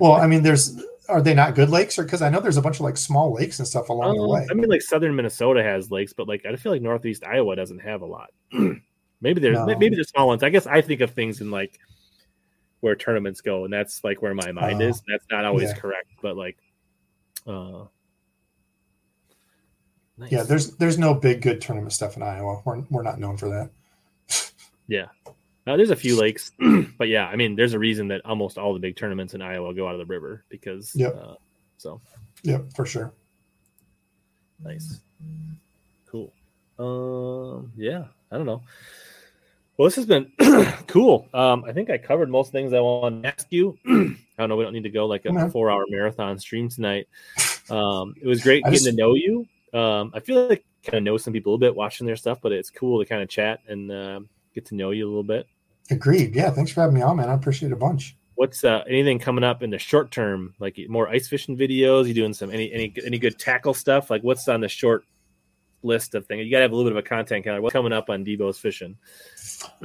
Well, 0.00 0.12
I 0.12 0.28
mean, 0.28 0.44
there's 0.44 0.80
are 1.08 1.20
they 1.22 1.34
not 1.34 1.54
good 1.54 1.70
lakes, 1.70 1.98
or 1.98 2.04
because 2.04 2.22
I 2.22 2.28
know 2.30 2.40
there's 2.40 2.56
a 2.56 2.62
bunch 2.62 2.76
of 2.76 2.82
like 2.82 2.96
small 2.96 3.32
lakes 3.32 3.58
and 3.58 3.68
stuff 3.68 3.88
along 3.88 4.16
the 4.16 4.22
Um, 4.22 4.30
way. 4.30 4.46
I 4.50 4.54
mean, 4.54 4.68
like 4.68 4.82
southern 4.82 5.14
Minnesota 5.16 5.62
has 5.62 5.90
lakes, 5.90 6.12
but 6.12 6.26
like 6.28 6.44
I 6.46 6.56
feel 6.56 6.72
like 6.72 6.82
northeast 6.82 7.24
Iowa 7.24 7.54
doesn't 7.56 7.80
have 7.80 8.02
a 8.02 8.06
lot. 8.06 8.30
maybe 9.20 9.40
there's 9.40 9.58
No. 9.58 9.66
maybe 9.66 9.88
there's 9.90 10.08
small 10.10 10.28
ones. 10.28 10.42
I 10.42 10.48
guess 10.50 10.66
I 10.66 10.80
think 10.80 11.00
of 11.00 11.10
things 11.10 11.40
in 11.40 11.50
like 11.50 11.78
where 12.80 12.94
tournaments 12.96 13.40
go, 13.40 13.64
and 13.64 13.72
that's 13.72 14.02
like 14.04 14.22
where 14.22 14.34
my 14.34 14.52
mind 14.52 14.82
Oh. 14.82 14.86
is. 14.88 15.02
That's 15.08 15.24
not 15.30 15.44
always 15.44 15.70
Yeah. 15.70 15.76
correct, 15.76 16.08
but 16.22 16.36
like, 16.36 16.58
uh, 17.46 17.84
nice. 20.18 20.32
Yeah, 20.32 20.42
there's 20.42 20.76
there's 20.76 20.98
no 20.98 21.14
big 21.14 21.42
good 21.42 21.60
tournament 21.60 21.92
stuff 21.92 22.16
in 22.16 22.22
Iowa. 22.22 22.62
We're 22.64 22.80
we're 22.90 23.02
not 23.02 23.18
known 23.18 23.36
for 23.36 23.48
that. 23.50 23.70
Uh, 25.66 25.76
there's 25.76 25.90
a 25.90 25.96
few 25.96 26.18
lakes, 26.20 26.52
but 26.98 27.08
yeah, 27.08 27.26
I 27.26 27.36
mean, 27.36 27.56
there's 27.56 27.72
a 27.72 27.78
reason 27.78 28.08
that 28.08 28.24
almost 28.26 28.58
all 28.58 28.74
the 28.74 28.78
big 28.80 28.96
tournaments 28.96 29.32
in 29.34 29.40
Iowa 29.40 29.72
go 29.74 29.86
out 29.88 29.94
of 29.94 29.98
the 29.98 30.04
river 30.06 30.44
because. 30.48 30.94
Yep. 30.94 31.16
Uh, 31.16 31.34
so 31.78 32.00
Yep, 32.42 32.72
for 32.76 32.84
sure. 32.84 33.12
nice, 34.62 35.00
cool. 36.06 36.32
Um, 36.78 37.72
yeah, 37.76 38.04
I 38.30 38.36
don't 38.36 38.46
know. 38.46 38.62
Well, 39.76 39.86
this 39.86 39.96
has 39.96 40.06
been 40.06 40.30
cool. 40.86 41.26
Um, 41.34 41.64
I 41.64 41.72
think 41.72 41.90
I 41.90 41.98
covered 41.98 42.28
most 42.30 42.52
things 42.52 42.72
I 42.72 42.80
want 42.80 43.22
to 43.22 43.28
ask 43.28 43.46
you. 43.50 43.76
I 43.86 44.16
don't 44.38 44.48
know. 44.48 44.56
We 44.56 44.64
don't 44.64 44.72
need 44.72 44.84
to 44.84 44.90
go 44.90 45.06
like 45.06 45.24
a 45.24 45.30
Okay. 45.30 45.48
four-hour 45.50 45.84
marathon 45.88 46.38
stream 46.38 46.68
tonight. 46.68 47.08
Um, 47.70 48.14
it 48.20 48.26
was 48.26 48.42
great 48.42 48.62
getting 48.64 48.74
just- 48.78 48.84
to 48.86 48.92
know 48.92 49.14
you. 49.14 49.46
Um, 49.72 50.12
I 50.14 50.20
feel 50.20 50.46
like 50.48 50.64
kind 50.84 50.98
of 50.98 51.02
know 51.02 51.16
some 51.16 51.32
people 51.32 51.50
a 51.50 51.52
little 51.54 51.66
bit 51.72 51.74
watching 51.74 52.06
their 52.06 52.14
stuff, 52.16 52.38
but 52.42 52.52
it's 52.52 52.70
cool 52.70 53.00
to 53.02 53.08
kind 53.08 53.22
of 53.22 53.28
chat 53.28 53.60
and 53.66 53.90
uh, 53.90 54.20
get 54.54 54.66
to 54.66 54.74
know 54.76 54.90
you 54.92 55.04
a 55.06 55.08
little 55.08 55.24
bit. 55.24 55.48
Agreed. 55.90 56.34
Yeah, 56.34 56.50
thanks 56.50 56.70
for 56.72 56.80
having 56.80 56.96
me 56.96 57.02
on, 57.02 57.16
man. 57.16 57.28
I 57.28 57.34
appreciate 57.34 57.70
it 57.70 57.74
a 57.74 57.76
bunch. 57.76 58.16
What's 58.36 58.64
uh, 58.64 58.82
anything 58.88 59.18
coming 59.18 59.44
up 59.44 59.62
in 59.62 59.70
the 59.70 59.78
short 59.78 60.10
term? 60.10 60.54
Like 60.58 60.78
more 60.88 61.08
ice 61.08 61.28
fishing 61.28 61.56
videos? 61.56 62.08
You 62.08 62.14
doing 62.14 62.34
some 62.34 62.50
any 62.50 62.72
any 62.72 62.92
any 63.04 63.18
good 63.18 63.38
tackle 63.38 63.74
stuff? 63.74 64.10
Like 64.10 64.22
what's 64.22 64.48
on 64.48 64.60
the 64.60 64.68
short 64.68 65.04
list 65.82 66.14
of 66.14 66.26
things? 66.26 66.44
You 66.44 66.50
gotta 66.50 66.62
have 66.62 66.72
a 66.72 66.74
little 66.74 66.90
bit 66.90 66.96
of 66.96 67.04
a 67.04 67.08
content 67.08 67.44
calendar. 67.44 67.62
What's 67.62 67.74
coming 67.74 67.92
up 67.92 68.10
on 68.10 68.24
Debo's 68.24 68.58
fishing? 68.58 68.96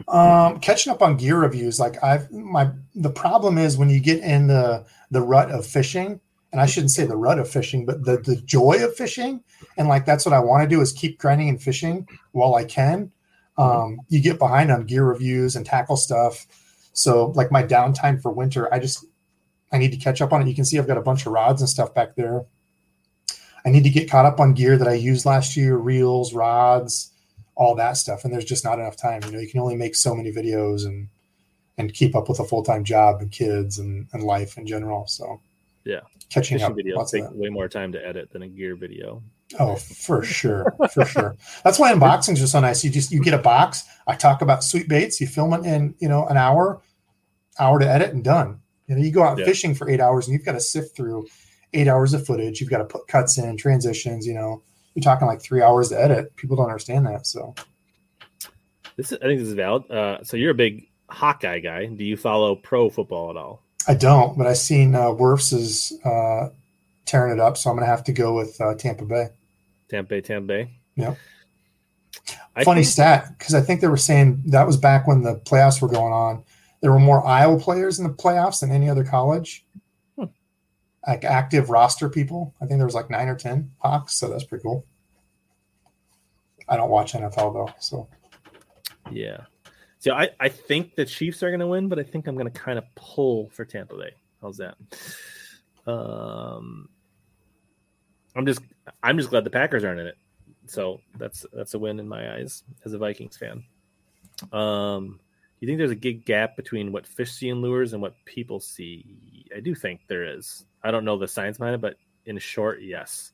Um, 0.07 0.59
catching 0.61 0.91
up 0.91 1.03
on 1.03 1.17
gear 1.17 1.37
reviews, 1.37 1.79
like 1.79 2.03
I've 2.03 2.31
my 2.31 2.71
the 2.95 3.11
problem 3.11 3.57
is 3.57 3.77
when 3.77 3.89
you 3.89 3.99
get 3.99 4.23
in 4.23 4.47
the 4.47 4.85
the 5.11 5.21
rut 5.21 5.51
of 5.51 5.65
fishing, 5.65 6.19
and 6.51 6.59
I 6.59 6.65
shouldn't 6.65 6.91
say 6.91 7.05
the 7.05 7.17
rut 7.17 7.37
of 7.37 7.47
fishing, 7.49 7.85
but 7.85 8.03
the 8.03 8.17
the 8.17 8.37
joy 8.37 8.83
of 8.83 8.95
fishing, 8.95 9.43
and 9.77 9.87
like 9.87 10.05
that's 10.05 10.25
what 10.25 10.33
I 10.33 10.39
want 10.39 10.63
to 10.63 10.75
do 10.75 10.81
is 10.81 10.91
keep 10.91 11.19
grinding 11.19 11.49
and 11.49 11.61
fishing 11.61 12.07
while 12.31 12.55
I 12.55 12.63
can. 12.63 13.11
Um, 13.59 14.01
you 14.07 14.21
get 14.21 14.39
behind 14.39 14.71
on 14.71 14.85
gear 14.85 15.03
reviews 15.03 15.55
and 15.55 15.65
tackle 15.65 15.97
stuff. 15.97 16.47
So 16.93 17.27
like 17.35 17.51
my 17.51 17.63
downtime 17.63 18.21
for 18.21 18.31
winter, 18.31 18.73
I 18.73 18.79
just 18.79 19.05
I 19.71 19.77
need 19.77 19.91
to 19.91 19.97
catch 19.97 20.21
up 20.21 20.33
on 20.33 20.41
it. 20.41 20.47
You 20.47 20.55
can 20.55 20.65
see 20.65 20.79
I've 20.79 20.87
got 20.87 20.97
a 20.97 21.01
bunch 21.01 21.25
of 21.25 21.33
rods 21.33 21.61
and 21.61 21.69
stuff 21.69 21.93
back 21.93 22.15
there. 22.15 22.45
I 23.65 23.69
need 23.69 23.83
to 23.83 23.89
get 23.89 24.09
caught 24.09 24.25
up 24.25 24.39
on 24.39 24.53
gear 24.53 24.77
that 24.77 24.87
I 24.87 24.93
used 24.93 25.25
last 25.25 25.57
year, 25.57 25.75
reels, 25.77 26.33
rods, 26.33 27.11
all 27.55 27.75
that 27.75 27.97
stuff. 27.97 28.23
And 28.23 28.33
there's 28.33 28.45
just 28.45 28.63
not 28.63 28.79
enough 28.79 28.95
time. 28.95 29.21
You 29.25 29.31
know, 29.31 29.39
you 29.39 29.49
can 29.49 29.59
only 29.59 29.75
make 29.75 29.95
so 29.95 30.15
many 30.15 30.31
videos 30.31 30.85
and 30.85 31.09
and 31.77 31.93
keep 31.93 32.15
up 32.15 32.27
with 32.27 32.39
a 32.39 32.45
full 32.45 32.63
time 32.63 32.83
job 32.83 33.21
and 33.21 33.31
kids 33.31 33.79
and, 33.79 34.07
and 34.13 34.23
life 34.23 34.57
in 34.57 34.65
general. 34.65 35.07
So 35.07 35.41
Yeah. 35.85 36.01
catching 36.29 36.57
Fishing 36.57 36.71
up. 36.71 36.77
videos 36.77 37.11
take 37.11 37.23
way 37.31 37.49
more 37.49 37.67
time 37.67 37.91
to 37.93 38.05
edit 38.05 38.31
than 38.31 38.41
a 38.41 38.47
gear 38.47 38.75
video. 38.75 39.21
Oh, 39.57 39.75
for 39.77 40.23
sure, 40.23 40.71
for 40.93 41.05
sure. 41.05 41.35
That's 41.63 41.79
why 41.79 41.91
unboxings 41.93 42.43
are 42.43 42.47
so 42.47 42.59
nice. 42.59 42.83
You 42.83 42.91
just 42.91 43.11
you 43.11 43.19
get 43.21 43.33
a 43.33 43.39
box. 43.39 43.83
I 44.05 44.15
talk 44.15 44.41
about 44.43 44.63
sweet 44.63 44.87
baits. 44.87 45.19
You 45.19 45.25
film 45.27 45.53
it 45.53 45.65
in 45.65 45.95
you 45.99 46.07
know 46.07 46.27
an 46.27 46.37
hour, 46.37 46.81
hour 47.57 47.79
to 47.79 47.89
edit 47.89 48.13
and 48.13 48.23
done. 48.23 48.59
You 48.87 48.95
know, 48.95 49.01
you 49.01 49.11
go 49.11 49.23
out 49.23 49.39
Yeah. 49.39 49.45
fishing 49.45 49.73
for 49.73 49.89
eight 49.89 49.99
hours 50.01 50.27
and 50.27 50.33
you've 50.33 50.45
got 50.45 50.51
to 50.53 50.59
sift 50.59 50.95
through 50.95 51.27
eight 51.73 51.87
hours 51.87 52.13
of 52.13 52.25
footage. 52.25 52.61
You've 52.61 52.69
got 52.69 52.79
to 52.79 52.85
put 52.85 53.07
cuts 53.07 53.37
in, 53.39 53.57
transitions. 53.57 54.27
You 54.27 54.33
know, 54.35 54.61
you're 54.93 55.01
talking 55.03 55.27
like 55.27 55.41
three 55.41 55.61
hours 55.63 55.89
to 55.89 55.99
edit. 55.99 56.35
People 56.35 56.55
don't 56.55 56.65
understand 56.67 57.05
that. 57.07 57.25
So 57.25 57.55
This 58.97 59.11
is, 59.11 59.17
I 59.21 59.25
think 59.25 59.39
this 59.39 59.47
is 59.49 59.53
valid. 59.55 59.89
Uh, 59.89 60.23
so 60.23 60.37
you're 60.37 60.51
a 60.51 60.55
big 60.55 60.87
Hawkeye 61.09 61.59
guy. 61.59 61.85
Do 61.87 62.03
you 62.03 62.17
follow 62.17 62.55
pro 62.55 62.89
football 62.89 63.29
at 63.31 63.37
all? 63.37 63.63
I 63.87 63.93
don't, 63.95 64.37
but 64.37 64.45
I've 64.45 64.57
seen 64.57 64.93
uh, 64.93 65.05
Wirfs 65.07 65.53
is 65.53 65.93
uh, 66.05 66.49
tearing 67.05 67.33
it 67.33 67.39
up. 67.39 67.57
So 67.57 67.69
I'm 67.71 67.75
gonna 67.77 67.87
have 67.87 68.03
to 68.05 68.11
go 68.13 68.35
with 68.35 68.59
uh, 68.61 68.75
Tampa 68.75 69.05
Bay. 69.05 69.29
Tampa 69.89 70.09
Bay, 70.09 70.21
Tampa 70.21 70.47
Bay. 70.47 70.79
Yeah. 70.95 71.15
I 72.55 72.63
Funny 72.63 72.81
think- 72.81 72.91
stat 72.91 73.35
because 73.37 73.53
I 73.53 73.61
think 73.61 73.81
they 73.81 73.87
were 73.87 73.97
saying 73.97 74.43
that 74.47 74.65
was 74.67 74.77
back 74.77 75.07
when 75.07 75.21
the 75.23 75.35
playoffs 75.35 75.81
were 75.81 75.87
going 75.87 76.13
on. 76.13 76.43
There 76.81 76.91
were 76.91 76.99
more 76.99 77.25
Iowa 77.25 77.59
players 77.59 77.99
in 77.99 78.05
the 78.07 78.13
playoffs 78.13 78.61
than 78.61 78.71
any 78.71 78.89
other 78.89 79.03
college. 79.03 79.65
Hmm. 80.17 80.25
Like 81.07 81.23
active 81.25 81.69
roster 81.69 82.09
people. 82.09 82.53
I 82.61 82.65
think 82.65 82.79
there 82.79 82.85
was 82.85 82.95
like 82.95 83.09
nine 83.09 83.27
or 83.27 83.35
ten 83.35 83.71
Hawks, 83.79 84.15
so 84.15 84.29
that's 84.29 84.43
pretty 84.43 84.63
cool. 84.63 84.85
I 86.67 86.77
don't 86.77 86.89
watch 86.89 87.13
NFL 87.13 87.53
though, 87.53 87.73
so 87.79 88.07
Yeah. 89.11 89.41
So 89.97 90.13
I, 90.13 90.29
I 90.39 90.47
think 90.49 90.95
the 90.95 91.05
Chiefs 91.05 91.43
are 91.43 91.49
going 91.49 91.59
to 91.59 91.67
win, 91.67 91.89
but 91.89 91.99
I 91.99 92.03
think 92.03 92.27
I'm 92.27 92.35
going 92.35 92.49
to 92.49 92.57
kind 92.57 92.77
of 92.77 92.85
pull 92.95 93.49
for 93.49 93.65
Tampa 93.65 93.97
Bay. 93.97 94.11
How's 94.41 94.57
that? 94.57 94.77
Um, 95.85 96.87
I'm 98.35 98.45
just 98.45 98.61
I'm 99.03 99.17
just 99.17 99.29
glad 99.29 99.43
the 99.43 99.49
Packers 99.49 99.83
aren't 99.83 99.99
in 99.99 100.07
it. 100.07 100.17
So 100.67 101.01
that's 101.17 101.45
that's 101.53 101.73
a 101.73 101.79
win 101.79 101.99
in 101.99 102.07
my 102.07 102.35
eyes 102.35 102.63
as 102.85 102.93
a 102.93 102.97
Vikings 102.97 103.37
fan. 103.37 103.63
Um, 104.53 105.19
do 105.59 105.65
you 105.65 105.67
think 105.67 105.77
there's 105.77 105.91
a 105.91 105.95
big 105.95 106.25
gap 106.25 106.55
between 106.55 106.91
what 106.91 107.05
fish 107.05 107.33
see 107.33 107.49
in 107.49 107.61
lures 107.61 107.93
and 107.93 108.01
what 108.01 108.13
people 108.25 108.59
see? 108.59 109.45
I 109.55 109.59
do 109.59 109.75
think 109.75 110.01
there 110.07 110.23
is. 110.23 110.65
I 110.83 110.91
don't 110.91 111.03
know 111.03 111.17
the 111.17 111.27
science 111.27 111.57
behind 111.57 111.75
it, 111.75 111.81
but 111.81 111.95
in 112.25 112.37
short, 112.37 112.81
yes. 112.81 113.33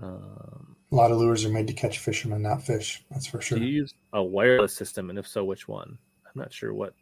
Um, 0.00 0.76
a 0.90 0.94
lot 0.94 1.12
of 1.12 1.18
lures 1.18 1.44
are 1.44 1.50
made 1.50 1.68
to 1.68 1.72
catch 1.72 1.98
fishermen, 1.98 2.42
not 2.42 2.62
fish. 2.62 3.04
That's 3.10 3.26
for 3.26 3.40
sure. 3.40 3.58
do 3.58 3.64
you 3.64 3.82
use 3.82 3.94
a 4.12 4.22
wireless 4.22 4.74
system, 4.74 5.10
and 5.10 5.18
if 5.18 5.28
so, 5.28 5.44
which 5.44 5.68
one? 5.68 5.98
I'm 6.24 6.40
not 6.40 6.52
sure 6.52 6.74
what. 6.74 6.94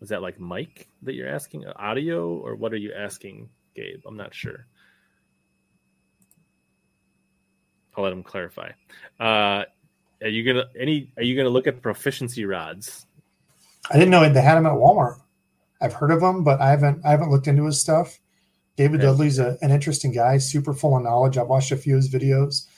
Was 0.00 0.08
that 0.10 0.22
like 0.22 0.40
mic 0.40 0.88
that 1.02 1.14
you're 1.14 1.28
asking, 1.28 1.66
audio, 1.66 2.38
or 2.38 2.54
what 2.54 2.72
are 2.72 2.76
you 2.76 2.92
asking, 2.92 3.48
Gabe? 3.74 4.00
I'm 4.06 4.16
not 4.16 4.34
sure. 4.34 4.66
I'll 7.98 8.04
let 8.04 8.12
him 8.12 8.22
clarify. 8.22 8.70
Uh, 9.18 9.64
are 10.22 10.28
you 10.28 10.44
gonna 10.44 10.66
any? 10.78 11.10
Are 11.16 11.24
you 11.24 11.36
gonna 11.36 11.48
look 11.48 11.66
at 11.66 11.82
Profishiency 11.82 12.48
rods? 12.48 13.06
I 13.90 13.94
didn't 13.94 14.10
know 14.10 14.20
they 14.28 14.40
had 14.40 14.54
them 14.54 14.66
at 14.66 14.72
Walmart. 14.72 15.20
I've 15.80 15.92
heard 15.94 16.12
of 16.12 16.20
them, 16.20 16.44
but 16.44 16.60
I 16.60 16.70
haven't 16.70 17.04
I 17.04 17.10
haven't 17.10 17.30
looked 17.30 17.48
into 17.48 17.64
his 17.66 17.80
stuff. 17.80 18.20
David 18.76 19.00
Okay. 19.00 19.08
Dudley's 19.08 19.40
a, 19.40 19.58
an 19.62 19.72
interesting 19.72 20.12
guy, 20.12 20.38
super 20.38 20.72
full 20.72 20.96
of 20.96 21.02
knowledge. 21.02 21.36
I've 21.36 21.48
watched 21.48 21.72
a 21.72 21.76
few 21.76 21.96
of 21.96 22.02
his 22.02 22.12
videos. 22.12 22.68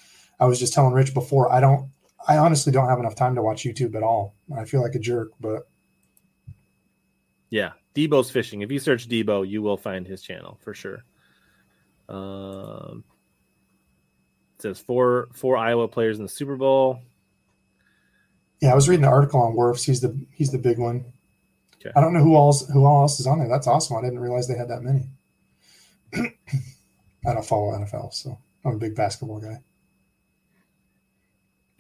I 0.40 0.47
was 0.47 0.59
just 0.59 0.72
telling 0.72 0.94
Rich 0.94 1.12
before, 1.12 1.52
I 1.52 1.60
don't 1.60 1.90
I 2.26 2.38
honestly 2.38 2.72
don't 2.72 2.88
have 2.88 2.98
enough 2.98 3.14
time 3.14 3.34
to 3.34 3.42
watch 3.42 3.64
YouTube 3.64 3.94
at 3.94 4.02
all. 4.02 4.34
I 4.56 4.64
feel 4.64 4.80
like 4.80 4.94
a 4.94 4.98
jerk, 4.98 5.32
but 5.38 5.68
Yeah, 7.51 7.72
Debo's 7.94 8.30
fishing. 8.30 8.62
If 8.62 8.70
you 8.70 8.78
search 8.78 9.06
Debo, 9.06 9.47
you 9.47 9.60
will 9.60 9.76
find 9.76 10.06
his 10.06 10.22
channel 10.22 10.59
for 10.62 10.72
sure. 10.72 11.05
Um, 12.09 13.05
says 14.62 14.78
four 14.78 15.28
four 15.32 15.57
Iowa 15.57 15.89
players 15.89 16.19
in 16.19 16.24
the 16.24 16.28
Super 16.28 16.57
Bowl. 16.57 17.01
yeah, 18.61 18.73
I 18.73 18.74
was 18.74 18.89
reading 18.89 19.03
the 19.03 19.09
article 19.09 19.41
on 19.41 19.55
Wirfs. 19.55 19.85
He's 19.85 20.01
the 20.01 20.19
he's 20.32 20.51
the 20.51 20.59
big 20.59 20.78
one. 20.78 21.05
Okay. 21.81 21.93
I 21.97 22.01
don't 22.01 22.12
know 22.12 22.23
who 22.23 22.37
else 22.37 22.69
who 22.69 22.85
all 22.85 23.03
else 23.03 23.20
is 23.20 23.27
on 23.27 23.39
there. 23.39 23.49
That's 23.49 23.66
awesome. 23.66 23.97
I 23.97 24.03
didn't 24.03 24.20
realize 24.20 24.47
they 24.47 24.57
had 24.57 24.69
that 24.69 24.82
many. 24.82 25.09
I 27.27 27.35
don't 27.35 27.45
follow 27.45 27.73
NFL, 27.73 28.12
so 28.12 28.39
I'm 28.65 28.74
a 28.74 28.78
big 28.78 28.95
basketball 28.95 29.41
guy. 29.41 29.61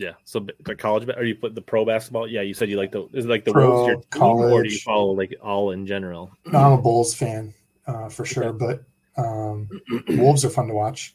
Yeah. 0.00 0.14
So 0.24 0.46
the 0.64 0.74
college 0.74 1.06
or 1.14 1.24
you 1.24 1.34
put 1.34 1.54
the 1.54 1.60
pro 1.60 1.84
basketball? 1.84 2.26
Yeah, 2.26 2.40
you 2.40 2.54
said 2.54 2.70
you 2.70 2.78
like 2.78 2.90
the 2.90 3.06
is 3.12 3.26
it 3.26 3.28
like 3.28 3.44
the 3.44 3.52
Pro, 3.52 3.68
Wolves 3.68 3.88
your 3.88 3.96
team, 4.10 4.22
or 4.22 4.62
do 4.62 4.70
you 4.70 4.78
follow 4.78 5.12
like 5.12 5.36
all 5.42 5.72
in 5.72 5.86
general? 5.86 6.30
No, 6.46 6.58
I'm 6.58 6.72
a 6.72 6.80
Bulls 6.80 7.14
fan 7.14 7.52
uh, 7.86 8.08
for 8.08 8.24
sure, 8.24 8.54
but 8.54 8.82
um, 9.18 9.68
Wolves 10.08 10.42
are 10.46 10.50
fun 10.50 10.68
to 10.68 10.74
watch. 10.74 11.14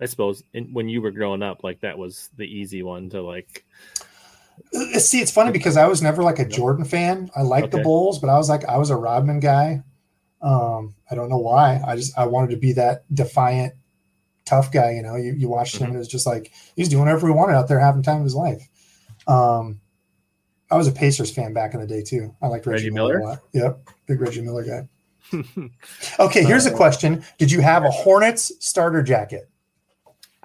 I 0.00 0.06
suppose 0.06 0.42
in, 0.52 0.72
when 0.72 0.88
you 0.88 1.00
were 1.00 1.10
growing 1.10 1.42
up, 1.42 1.64
like 1.64 1.80
that 1.80 1.98
was 1.98 2.30
the 2.36 2.44
easy 2.44 2.82
one 2.82 3.08
to 3.10 3.22
like. 3.22 3.64
Uh, 4.74 4.98
See, 4.98 5.20
it's 5.20 5.30
funny 5.30 5.52
because 5.52 5.76
I 5.76 5.86
was 5.86 6.02
never 6.02 6.22
like 6.22 6.38
a 6.38 6.48
Jordan 6.48 6.84
fan. 6.84 7.30
I 7.36 7.42
liked 7.42 7.72
the 7.72 7.78
Bulls, 7.82 8.18
but 8.18 8.30
I 8.30 8.36
was 8.36 8.48
like 8.48 8.64
I 8.64 8.78
was 8.78 8.90
a 8.90 8.96
Rodman 8.96 9.40
guy. 9.40 9.82
Um, 10.42 10.94
I 11.10 11.14
don't 11.14 11.28
know 11.28 11.38
why. 11.38 11.80
I 11.86 11.96
just 11.96 12.16
I 12.18 12.26
wanted 12.26 12.50
to 12.50 12.56
be 12.56 12.72
that 12.74 13.04
defiant, 13.14 13.74
tough 14.44 14.72
guy. 14.72 14.92
You 14.92 15.02
know, 15.02 15.16
you, 15.16 15.32
you 15.32 15.48
watched 15.48 15.76
him 15.76 15.88
and 15.88 15.96
it 15.96 15.98
was 15.98 16.08
just 16.08 16.26
like 16.26 16.52
he's 16.74 16.88
doing 16.88 17.04
whatever 17.04 17.26
he 17.26 17.32
wanted 17.32 17.54
out 17.54 17.68
there, 17.68 17.78
having 17.78 18.02
time 18.02 18.18
of 18.18 18.24
his 18.24 18.34
life. 18.34 18.68
Um, 19.26 19.80
I 20.70 20.76
was 20.76 20.88
a 20.88 20.92
Pacers 20.92 21.30
fan 21.30 21.52
back 21.52 21.74
in 21.74 21.80
the 21.80 21.86
day 21.86 22.02
too. 22.02 22.34
I 22.42 22.48
liked 22.48 22.66
Reggie, 22.66 22.84
Reggie 22.84 22.90
Miller. 22.94 23.18
Miller? 23.18 23.30
a 23.30 23.30
lot. 23.30 23.42
Yep, 23.52 23.88
big 24.06 24.20
Reggie 24.20 24.42
Miller 24.42 24.64
guy. 24.64 24.88
Okay, 26.20 26.44
here's 26.44 26.66
a 26.66 26.70
question: 26.70 27.24
Did 27.38 27.50
you 27.50 27.60
have 27.60 27.84
a 27.84 27.90
Hornets 27.90 28.52
starter 28.60 29.02
jacket? 29.02 29.48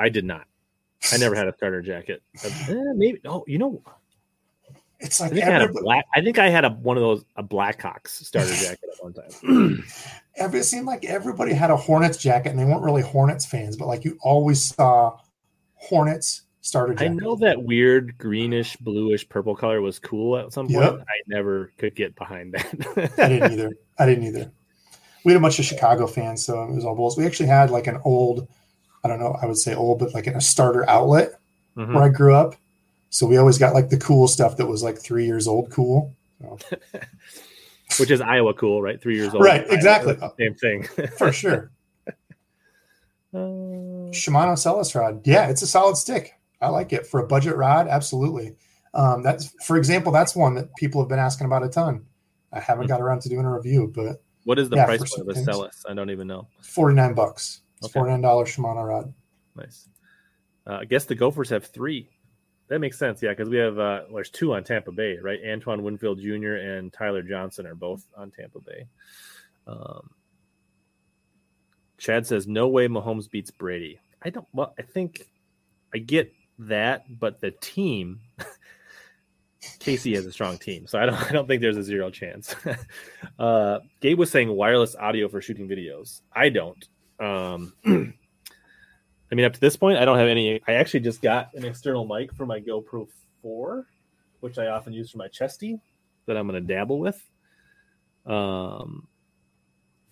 I 0.02 0.10
did 0.10 0.26
not. 0.26 0.46
I 1.12 1.18
never 1.18 1.36
had 1.36 1.48
a 1.48 1.54
starter 1.56 1.82
jacket. 1.82 2.22
Uh, 2.44 2.50
eh, 2.70 2.94
maybe. 2.96 3.20
Oh, 3.26 3.44
you 3.48 3.58
know, 3.58 3.82
It's 5.00 5.20
I 5.20 5.26
like 5.26 5.34
think 5.34 5.46
I 5.46 5.52
had 5.52 5.62
a 5.62 5.74
black. 5.74 6.06
I 6.16 6.22
think 6.22 6.40
I 6.40 6.50
had 6.50 6.66
a 6.66 6.70
one 6.70 6.98
of 6.98 7.02
those 7.02 7.26
a 7.36 7.44
Blackhawks 7.44 8.10
starter 8.10 8.54
jacket 8.54 8.90
at 8.92 9.04
one 9.04 9.14
time. 9.14 9.84
every, 10.36 10.60
it 10.60 10.64
seemed 10.64 10.86
like 10.86 11.06
everybody 11.06 11.54
had 11.54 11.72
a 11.72 11.78
Hornets 11.78 12.18
jacket, 12.18 12.50
and 12.50 12.60
they 12.60 12.66
weren't 12.66 12.84
really 12.84 13.02
Hornets 13.02 13.46
fans, 13.46 13.78
but 13.78 13.88
like 13.88 14.04
you 14.04 14.18
always 14.22 14.64
saw 14.64 15.18
Hornets 15.76 16.44
starter 16.62 16.96
I 17.00 17.08
know 17.08 17.36
that 17.38 17.62
weird 17.62 18.18
greenish, 18.18 18.76
bluish, 18.78 19.28
purple 19.28 19.56
color 19.56 19.82
was 19.82 20.00
cool 20.00 20.38
at 20.38 20.54
some 20.54 20.68
point. 20.68 20.84
Yep. 20.84 21.00
I 21.02 21.22
never 21.28 21.72
could 21.78 21.96
get 21.96 22.16
behind 22.16 22.54
that. 22.54 23.14
I 23.18 23.30
didn't 23.30 23.52
either. 23.52 23.72
I 23.98 24.06
didn't 24.06 24.26
either. 24.26 24.52
We 25.24 25.34
had 25.34 25.40
a 25.40 25.42
bunch 25.42 25.60
of 25.60 25.66
Chicago 25.66 26.08
fans, 26.08 26.46
so 26.46 26.64
it 26.64 26.74
was 26.74 26.86
all 26.86 26.96
Bulls. 26.96 27.18
We 27.18 27.26
actually 27.26 27.50
had 27.50 27.70
like 27.70 27.88
an 27.88 28.00
old, 28.06 28.48
I 29.04 29.08
don't 29.08 29.20
know, 29.20 29.38
I 29.42 29.46
would 29.46 29.58
say 29.58 29.74
old, 29.74 30.00
but 30.00 30.14
like 30.14 30.28
in 30.28 30.36
a 30.36 30.42
starter 30.42 30.88
outlet 30.90 31.34
Mhm. 31.78 31.94
where 31.94 32.04
I 32.04 32.10
grew 32.10 32.36
up. 32.36 32.56
So 33.10 33.26
we 33.28 33.38
always 33.38 33.58
got 33.58 33.74
like 33.74 33.90
the 33.90 33.98
cool 33.98 34.28
stuff 34.28 34.58
that 34.58 34.68
was 34.68 34.84
like 34.84 34.98
three 35.00 35.26
years 35.26 35.48
old, 35.48 35.70
cool. 35.72 36.14
So, 36.42 36.58
Which 38.00 38.10
is 38.12 38.22
Iowa 38.22 38.54
cool, 38.54 38.82
right? 38.82 39.02
Three 39.02 39.16
years 39.16 39.34
old. 39.34 39.44
Right, 39.44 39.62
Iowa, 39.64 39.74
exactly. 39.74 40.18
Same 40.40 40.56
thing. 40.56 40.84
for 41.18 41.32
sure. 41.32 41.72
Uh, 43.34 44.12
Shimano 44.12 44.58
Sellus 44.58 44.94
rod. 44.94 45.22
Yeah, 45.26 45.48
it's 45.48 45.62
a 45.62 45.68
solid 45.68 45.96
stick. 45.96 46.34
I 46.60 46.68
like 46.68 46.92
it 46.92 47.08
for 47.08 47.22
a 47.22 47.28
budget 47.28 47.56
rod. 47.56 47.88
Absolutely. 47.88 48.56
Um, 48.94 49.24
that's 49.24 49.54
for 49.64 49.78
example, 49.78 50.12
that's 50.12 50.36
one 50.36 50.54
that 50.56 50.76
people 50.76 51.02
have 51.02 51.08
been 51.08 51.18
asking 51.18 51.46
about 51.46 51.64
a 51.64 51.70
ton. 51.70 52.06
I 52.52 52.60
haven't 52.60 52.88
got 52.88 53.00
around 53.00 53.22
to 53.22 53.30
doing 53.30 53.46
a 53.46 53.56
review, 53.56 53.90
but 53.96 54.22
what 54.44 54.60
is 54.60 54.68
the 54.70 54.76
Yeah, 54.76 54.86
price 54.86 55.18
of 55.18 55.28
a. 55.30 55.34
Sellus? 55.34 55.86
I 55.88 55.94
don't 55.94 56.10
even 56.10 56.28
know. 56.28 56.46
49 56.62 57.14
bucks. 57.14 57.61
It's 57.82 57.96
Okay. 57.96 58.00
$49 58.00 58.22
Shimano 58.46 58.88
rod. 58.88 59.14
Nice. 59.56 59.90
Uh, 60.68 60.80
I 60.82 60.86
guess 60.86 61.06
the 61.06 61.16
Gophers 61.16 61.50
have 61.50 61.66
three. 61.66 62.10
That 62.68 62.80
makes 62.80 62.98
sense, 62.98 63.22
yeah, 63.22 63.32
because 63.32 63.50
we 63.50 63.58
have 63.58 63.78
uh, 63.80 64.04
well, 64.06 64.16
there's 64.16 64.30
two 64.30 64.54
on 64.54 64.64
Tampa 64.64 64.92
Bay, 64.94 65.18
right? 65.22 65.40
Antoine 65.46 65.84
Winfield 65.84 66.22
Jr. 66.22 66.54
and 66.54 66.94
Tyler 66.94 67.22
Johnson 67.22 67.66
are 67.68 67.76
both 67.76 68.06
on 68.16 68.32
Tampa 68.32 68.60
Bay. 68.62 68.88
Um, 69.68 70.10
Chad 71.98 72.26
says, 72.26 72.48
"No 72.48 72.70
way 72.70 72.88
Mahomes 72.88 73.30
beats 73.30 73.52
Brady." 73.52 74.00
I 74.22 74.30
don't. 74.30 74.48
Well, 74.54 74.74
I 74.80 74.84
think 74.84 75.22
I 75.94 75.98
get 75.98 76.32
that, 76.60 77.04
but 77.20 77.42
the 77.42 77.52
team, 77.52 78.22
Casey 79.80 80.16
has 80.16 80.26
a 80.26 80.32
strong 80.32 80.58
team, 80.58 80.88
so 80.88 80.98
I 80.98 81.06
don't. 81.08 81.16
I 81.30 81.34
don't 81.34 81.48
think 81.48 81.62
there's 81.62 81.76
a 81.78 81.84
zero 81.84 82.10
chance. 82.10 82.56
uh, 83.40 83.80
Gabe 84.00 84.18
was 84.18 84.32
saying 84.32 84.50
wireless 84.50 84.96
audio 84.96 85.28
for 85.28 85.42
shooting 85.42 85.68
videos. 85.68 86.22
I 86.34 86.48
don't. 86.48 86.88
Um, 87.22 87.74
I 89.32 89.36
mean, 89.36 89.46
up 89.46 89.54
to 89.54 89.60
this 89.60 89.78
point, 89.78 89.98
I 90.00 90.06
don't 90.06 90.18
have 90.18 90.28
any. 90.28 90.62
I 90.68 90.74
actually 90.74 91.02
just 91.02 91.22
got 91.22 91.54
an 91.54 91.64
external 91.64 92.06
mic 92.06 92.34
for 92.34 92.46
my 92.46 92.60
GoPro 92.60 93.08
4, 93.42 93.86
which 94.42 94.58
I 94.58 94.68
often 94.68 94.92
use 94.92 95.12
for 95.12 95.20
my 95.20 95.30
chesty 95.30 95.80
that 96.26 96.36
I'm 96.36 96.48
going 96.48 96.62
to 96.62 96.74
dabble 96.74 97.00
with. 97.00 97.22
Um, 98.26 99.08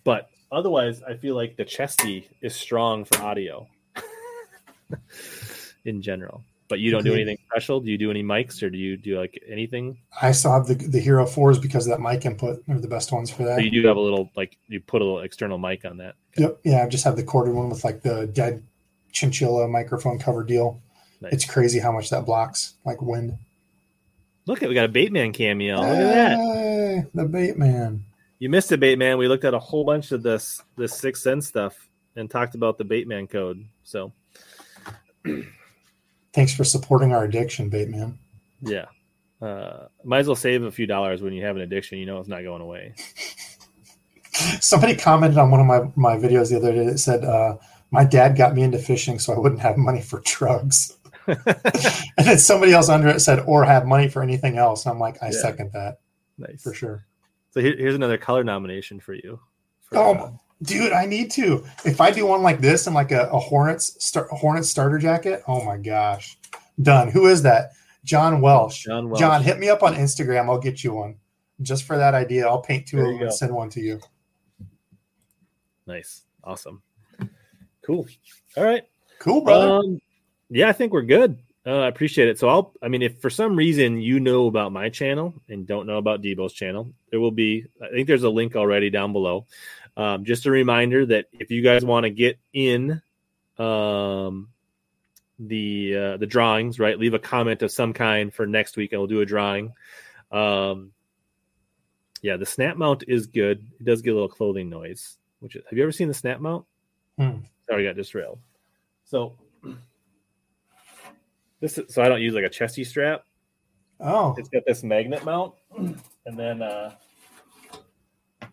but 0.04 0.30
otherwise, 0.50 1.02
I 1.02 1.14
feel 1.14 1.34
like 1.34 1.56
the 1.56 1.64
chesty 1.64 2.28
is 2.40 2.54
strong 2.54 3.04
for 3.04 3.20
audio 3.20 3.66
in 5.84 6.00
general. 6.00 6.42
But 6.70 6.78
you 6.78 6.92
don't 6.92 7.02
do 7.02 7.10
mm-hmm. 7.10 7.16
anything 7.16 7.38
special. 7.50 7.80
Do 7.80 7.90
you 7.90 7.98
do 7.98 8.12
any 8.12 8.22
mics 8.22 8.62
or 8.62 8.70
do 8.70 8.78
you 8.78 8.96
do 8.96 9.18
like 9.18 9.42
anything? 9.46 9.98
I 10.22 10.30
still 10.30 10.52
have 10.52 10.68
the, 10.68 10.74
the 10.74 11.00
Hero 11.00 11.26
4s 11.26 11.60
because 11.60 11.84
of 11.84 11.90
that 11.90 12.00
mic 12.00 12.24
input. 12.24 12.62
They're 12.68 12.78
the 12.78 12.86
best 12.86 13.10
ones 13.10 13.28
for 13.28 13.42
that. 13.42 13.58
So 13.58 13.64
you 13.64 13.82
do 13.82 13.86
have 13.88 13.96
a 13.96 14.00
little 14.00 14.30
like 14.36 14.56
you 14.68 14.80
put 14.80 15.02
a 15.02 15.04
little 15.04 15.18
external 15.18 15.58
mic 15.58 15.84
on 15.84 15.96
that. 15.96 16.14
Yep. 16.38 16.60
Yeah, 16.62 16.84
I 16.84 16.88
just 16.88 17.02
have 17.04 17.16
the 17.16 17.24
corded 17.24 17.54
one 17.54 17.68
with 17.68 17.82
like 17.82 18.02
the 18.02 18.28
dead 18.28 18.62
chinchilla 19.10 19.66
microphone 19.66 20.20
cover 20.20 20.44
deal. 20.44 20.80
Nice. 21.20 21.32
It's 21.32 21.44
crazy 21.44 21.80
how 21.80 21.90
much 21.90 22.08
that 22.10 22.24
blocks, 22.24 22.74
like 22.86 23.02
wind. 23.02 23.36
Look 24.46 24.62
at 24.62 24.68
we 24.68 24.74
got 24.76 24.84
a 24.84 24.88
Bateman 24.88 25.32
cameo. 25.32 25.80
Look 25.80 25.86
at 25.86 26.36
that. 26.36 27.10
The 27.12 27.24
bait 27.24 27.58
man. 27.58 28.04
You 28.38 28.48
missed 28.48 28.70
it, 28.70 28.78
Bateman. 28.78 29.18
We 29.18 29.26
looked 29.26 29.44
at 29.44 29.54
a 29.54 29.58
whole 29.58 29.84
bunch 29.84 30.12
of 30.12 30.22
this 30.22 30.62
this 30.76 30.96
six 30.96 31.20
sense 31.20 31.48
stuff 31.48 31.88
and 32.14 32.30
talked 32.30 32.54
about 32.54 32.78
the 32.78 32.84
Bateman 32.84 33.26
code. 33.26 33.64
So 33.82 34.12
Thanks 36.32 36.54
for 36.54 36.64
supporting 36.64 37.12
our 37.12 37.24
addiction, 37.24 37.68
bait 37.68 37.88
man. 37.88 38.18
yeah. 38.60 38.86
Uh, 39.42 39.88
might 40.04 40.18
as 40.18 40.26
well 40.26 40.36
save 40.36 40.62
a 40.64 40.70
few 40.70 40.86
dollars 40.86 41.22
when 41.22 41.32
you 41.32 41.42
have 41.44 41.56
an 41.56 41.62
addiction. 41.62 41.96
You 41.98 42.04
know 42.04 42.18
it's 42.18 42.28
not 42.28 42.42
going 42.42 42.60
away. 42.60 42.94
Somebody 44.60 44.94
commented 44.96 45.38
on 45.38 45.50
one 45.50 45.60
of 45.60 45.66
my, 45.66 45.90
my 45.96 46.16
videos 46.16 46.50
the 46.50 46.56
other 46.56 46.72
day 46.72 46.84
that 46.86 46.98
said, 46.98 47.24
uh, 47.24 47.56
my 47.90 48.04
dad 48.04 48.36
got 48.36 48.54
me 48.54 48.62
into 48.62 48.78
fishing 48.78 49.18
so 49.18 49.32
I 49.34 49.38
wouldn't 49.38 49.60
have 49.62 49.76
money 49.76 50.00
for 50.02 50.20
drugs. 50.24 50.96
and 51.26 51.38
then 52.18 52.38
somebody 52.38 52.72
else 52.72 52.88
under 52.88 53.08
it 53.08 53.20
said, 53.20 53.40
or 53.46 53.64
have 53.64 53.86
money 53.86 54.08
for 54.08 54.22
anything 54.22 54.56
else. 54.58 54.84
And 54.84 54.92
I'm 54.92 55.00
like, 55.00 55.16
I 55.22 55.26
Yeah. 55.26 55.32
second 55.40 55.72
that 55.72 56.00
nice. 56.38 56.62
for 56.62 56.72
sure. 56.74 57.06
So 57.52 57.60
here, 57.60 57.74
here's 57.76 57.94
another 57.96 58.18
color 58.18 58.44
nomination 58.44 59.00
for 59.00 59.14
you. 59.14 59.40
For, 59.82 59.98
Oh, 59.98 60.12
uh, 60.14 60.30
dude, 60.62 60.92
I 60.92 61.06
need 61.06 61.30
to. 61.32 61.64
If 61.84 62.00
I 62.00 62.10
do 62.10 62.26
one 62.26 62.42
like 62.42 62.60
this 62.60 62.86
and 62.86 62.94
like 62.94 63.12
a, 63.12 63.28
a 63.28 63.38
Hornets 63.38 64.04
star, 64.04 64.28
Hornets 64.30 64.68
starter 64.68 64.98
jacket, 64.98 65.42
oh 65.48 65.64
my 65.64 65.76
gosh, 65.76 66.36
done. 66.82 67.08
Who 67.10 67.26
is 67.26 67.42
that? 67.42 67.72
John 68.04 68.40
Welsh. 68.40 68.84
John 68.84 69.08
Welsh. 69.08 69.20
John, 69.20 69.42
hit 69.42 69.58
me 69.58 69.68
up 69.68 69.82
on 69.82 69.94
Instagram. 69.94 70.48
I'll 70.48 70.58
get 70.58 70.82
you 70.82 70.94
one 70.94 71.16
just 71.62 71.84
for 71.84 71.96
that 71.96 72.14
idea. 72.14 72.46
I'll 72.46 72.62
paint 72.62 72.86
two 72.86 73.00
of 73.00 73.06
them 73.06 73.22
and 73.22 73.32
send 73.32 73.54
one 73.54 73.70
to 73.70 73.80
you. 73.80 74.00
nice, 75.86 76.22
awesome, 76.44 76.82
cool. 77.84 78.06
All 78.56 78.64
right. 78.64 78.84
Cool, 79.18 79.42
brother. 79.42 79.72
Um, 79.72 80.00
yeah, 80.48 80.68
I 80.68 80.72
think 80.72 80.92
we're 80.92 81.02
good. 81.02 81.38
Uh, 81.66 81.80
I 81.80 81.88
appreciate 81.88 82.28
it. 82.28 82.38
So 82.38 82.48
I'll, 82.48 82.72
I 82.82 82.88
mean, 82.88 83.02
if 83.02 83.20
for 83.20 83.28
some 83.28 83.54
reason 83.54 84.00
you 84.00 84.18
know 84.18 84.46
about 84.46 84.72
my 84.72 84.88
channel 84.88 85.34
and 85.48 85.66
don't 85.66 85.86
know 85.86 85.98
about 85.98 86.22
Debo's 86.22 86.54
channel, 86.54 86.92
there 87.10 87.20
will 87.20 87.30
be, 87.30 87.66
I 87.82 87.88
think 87.90 88.06
there's 88.06 88.22
a 88.22 88.30
link 88.30 88.56
already 88.56 88.88
down 88.88 89.12
below. 89.12 89.46
Um, 89.96 90.24
just 90.24 90.46
a 90.46 90.50
reminder 90.50 91.04
that 91.06 91.26
if 91.32 91.50
you 91.50 91.62
guys 91.62 91.84
want 91.84 92.04
to 92.04 92.10
get 92.10 92.38
in 92.54 93.02
um, 93.58 94.48
the 95.38 95.96
uh, 95.96 96.16
the 96.16 96.26
drawings, 96.26 96.78
right, 96.78 96.98
leave 96.98 97.12
a 97.12 97.18
comment 97.18 97.62
of 97.62 97.70
some 97.70 97.92
kind 97.92 98.32
for 98.32 98.46
next 98.46 98.76
week, 98.76 98.92
and 98.92 99.00
we'll 99.00 99.08
do 99.08 99.20
a 99.20 99.26
drawing. 99.26 99.74
Um, 100.32 100.92
yeah, 102.22 102.36
the 102.36 102.46
snap 102.46 102.76
mount 102.76 103.04
is 103.08 103.26
good. 103.26 103.66
It 103.78 103.84
does 103.84 104.00
get 104.00 104.10
a 104.10 104.14
little 104.14 104.28
clothing 104.28 104.70
noise. 104.70 105.18
Which 105.40 105.56
is, 105.56 105.64
have 105.68 105.76
you 105.76 105.82
ever 105.82 105.92
seen 105.92 106.08
the 106.08 106.14
snap 106.14 106.40
mount? 106.40 106.64
Hmm. 107.18 107.38
Sorry, 107.68 107.86
I 107.86 107.90
got 107.90 107.96
disrailed. 107.96 108.38
So 109.04 109.34
this 111.60 111.78
is, 111.78 111.92
so 111.94 112.02
I 112.02 112.08
don't 112.08 112.20
use 112.20 112.34
like 112.34 112.44
a 112.44 112.48
chesty 112.50 112.84
strap. 112.84 113.24
oh, 114.00 114.34
It's 114.38 114.48
got 114.48 114.62
this 114.66 114.82
magnet 114.82 115.24
mount, 115.24 115.54
and 115.76 115.98
then 116.38 116.62
uh, 116.62 116.94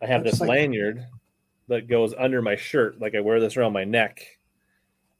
I 0.01 0.05
have 0.05 0.21
Looks 0.23 0.31
this 0.34 0.41
like- 0.41 0.49
lanyard 0.49 1.05
that 1.69 1.88
goes 1.88 2.13
under 2.17 2.41
my 2.41 2.55
shirt. 2.55 2.99
Like 2.99 3.15
I 3.15 3.19
wear 3.19 3.39
this 3.39 3.57
around 3.57 3.73
my 3.73 3.84
neck, 3.84 4.21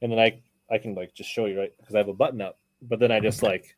and 0.02 0.10
then 0.12 0.18
I 0.18 0.40
I 0.70 0.78
can 0.78 0.94
like 0.94 1.14
just 1.14 1.30
show 1.30 1.46
you 1.46 1.58
right 1.58 1.72
because 1.78 1.94
I 1.94 1.98
have 1.98 2.08
a 2.08 2.14
button 2.14 2.40
up. 2.40 2.58
But 2.82 3.00
then 3.00 3.10
I 3.10 3.20
just 3.20 3.42
like 3.42 3.76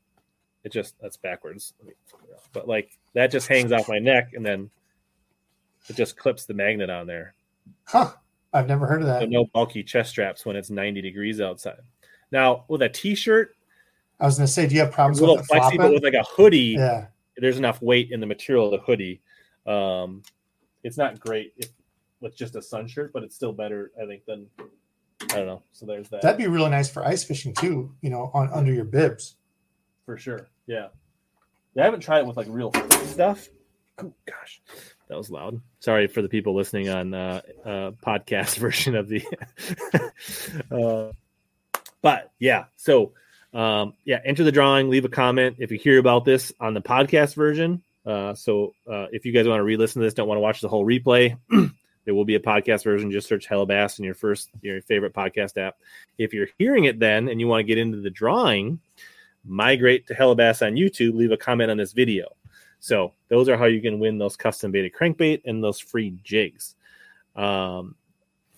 it 0.64 0.72
just 0.72 0.94
that's 1.00 1.16
backwards. 1.16 1.72
Let 1.78 1.88
me 1.88 1.94
figure 2.06 2.26
it 2.32 2.34
out. 2.36 2.42
But 2.52 2.68
like 2.68 2.98
that 3.14 3.30
just 3.30 3.48
hangs 3.48 3.72
off 3.72 3.88
my 3.88 3.98
neck, 3.98 4.32
and 4.34 4.44
then 4.44 4.70
it 5.88 5.96
just 5.96 6.16
clips 6.16 6.44
the 6.46 6.54
magnet 6.54 6.90
on 6.90 7.06
there. 7.06 7.34
huh. 7.84 8.12
I've 8.52 8.66
never 8.66 8.84
heard 8.84 9.00
of 9.02 9.06
So 9.06 9.20
that. 9.20 9.30
no 9.30 9.44
bulky 9.54 9.84
chest 9.84 10.10
straps 10.10 10.44
when 10.44 10.56
it's 10.56 10.70
90 10.70 11.00
degrees 11.00 11.40
outside. 11.40 11.78
Now 12.32 12.64
with 12.66 12.82
a 12.82 12.88
t-shirt, 12.88 13.54
I 14.20 14.26
was 14.26 14.36
going 14.36 14.46
to 14.46 14.52
say, 14.52 14.66
do 14.66 14.74
you 14.74 14.80
have 14.80 14.88
it's 14.88 14.94
problems 14.94 15.18
a 15.18 15.22
little 15.22 15.36
with 15.36 15.44
it 15.44 15.48
flexy, 15.48 15.76
but 15.78 15.92
with 15.92 16.02
like 16.02 16.14
a 16.14 16.22
hoodie, 16.24 16.76
Yeah. 16.78 17.06
there's 17.36 17.58
enough 17.58 17.80
weight 17.80 18.10
in 18.12 18.20
the 18.20 18.26
material 18.26 18.66
of 18.66 18.72
the 18.72 18.84
hoodie. 18.84 19.20
Um, 19.66 20.22
it's 20.82 20.96
not 20.96 21.18
great 21.20 21.54
if, 21.56 21.68
with 22.20 22.36
just 22.36 22.56
a 22.56 22.62
sun 22.62 22.86
shirt, 22.86 23.12
but 23.12 23.22
it's 23.22 23.34
still 23.34 23.52
better, 23.52 23.92
I 24.00 24.06
think, 24.06 24.24
than 24.26 24.46
I 25.22 25.36
don't 25.36 25.46
know. 25.46 25.62
So 25.72 25.86
there's 25.86 26.08
that. 26.10 26.22
That'd 26.22 26.38
be 26.38 26.46
really 26.46 26.70
nice 26.70 26.90
for 26.90 27.04
ice 27.04 27.24
fishing 27.24 27.54
too, 27.54 27.94
you 28.00 28.10
know, 28.10 28.30
on 28.34 28.50
under 28.52 28.72
your 28.72 28.84
bibs. 28.84 29.36
for 30.04 30.16
sure. 30.16 30.48
Yeah. 30.66 30.88
yeah. 31.74 31.82
I 31.82 31.84
haven't 31.84 32.00
tried 32.00 32.20
it 32.20 32.26
with 32.26 32.36
like 32.36 32.46
real 32.48 32.72
stuff. 33.04 33.48
Oh, 34.02 34.12
gosh, 34.26 34.62
that 35.08 35.18
was 35.18 35.30
loud. 35.30 35.60
Sorry 35.80 36.06
for 36.06 36.22
the 36.22 36.28
people 36.28 36.54
listening 36.54 36.88
on 36.88 37.12
uh, 37.12 37.40
uh 37.64 37.90
podcast 38.04 38.56
version 38.58 38.96
of 38.96 39.08
the. 39.08 39.22
uh, 40.70 41.12
but 42.00 42.32
yeah, 42.38 42.64
so 42.76 43.12
um, 43.52 43.94
yeah, 44.04 44.20
enter 44.24 44.44
the 44.44 44.52
drawing, 44.52 44.90
leave 44.90 45.04
a 45.04 45.08
comment 45.08 45.56
if 45.58 45.70
you 45.72 45.78
hear 45.78 45.98
about 45.98 46.24
this 46.24 46.52
on 46.60 46.74
the 46.74 46.80
podcast 46.80 47.34
version. 47.34 47.82
Uh, 48.06 48.34
so 48.34 48.74
uh, 48.90 49.06
if 49.12 49.26
you 49.26 49.32
guys 49.32 49.46
want 49.46 49.58
to 49.58 49.64
re-listen 49.64 50.00
to 50.00 50.06
this, 50.06 50.14
don't 50.14 50.28
want 50.28 50.36
to 50.36 50.42
watch 50.42 50.60
the 50.60 50.68
whole 50.68 50.84
replay, 50.84 51.36
there 52.04 52.14
will 52.14 52.24
be 52.24 52.36
a 52.36 52.40
podcast 52.40 52.84
version. 52.84 53.10
Just 53.10 53.28
search 53.28 53.48
Hellabass 53.48 53.98
in 53.98 54.04
your 54.04 54.14
first 54.14 54.48
your 54.62 54.80
favorite 54.82 55.14
podcast 55.14 55.58
app. 55.58 55.76
If 56.18 56.32
you're 56.32 56.48
hearing 56.58 56.84
it 56.84 56.98
then 56.98 57.28
and 57.28 57.40
you 57.40 57.48
want 57.48 57.60
to 57.60 57.64
get 57.64 57.78
into 57.78 58.00
the 58.00 58.10
drawing, 58.10 58.80
migrate 59.44 60.06
to 60.06 60.14
Hellabass 60.14 60.66
on 60.66 60.74
YouTube. 60.74 61.14
Leave 61.14 61.32
a 61.32 61.36
comment 61.36 61.70
on 61.70 61.76
this 61.76 61.92
video. 61.92 62.28
So 62.78 63.12
those 63.28 63.48
are 63.48 63.58
how 63.58 63.66
you 63.66 63.82
can 63.82 63.98
win 63.98 64.18
those 64.18 64.36
custom 64.36 64.72
baited 64.72 64.92
crankbait 64.94 65.42
and 65.44 65.62
those 65.62 65.78
free 65.78 66.14
jigs. 66.24 66.74
Um, 67.36 67.94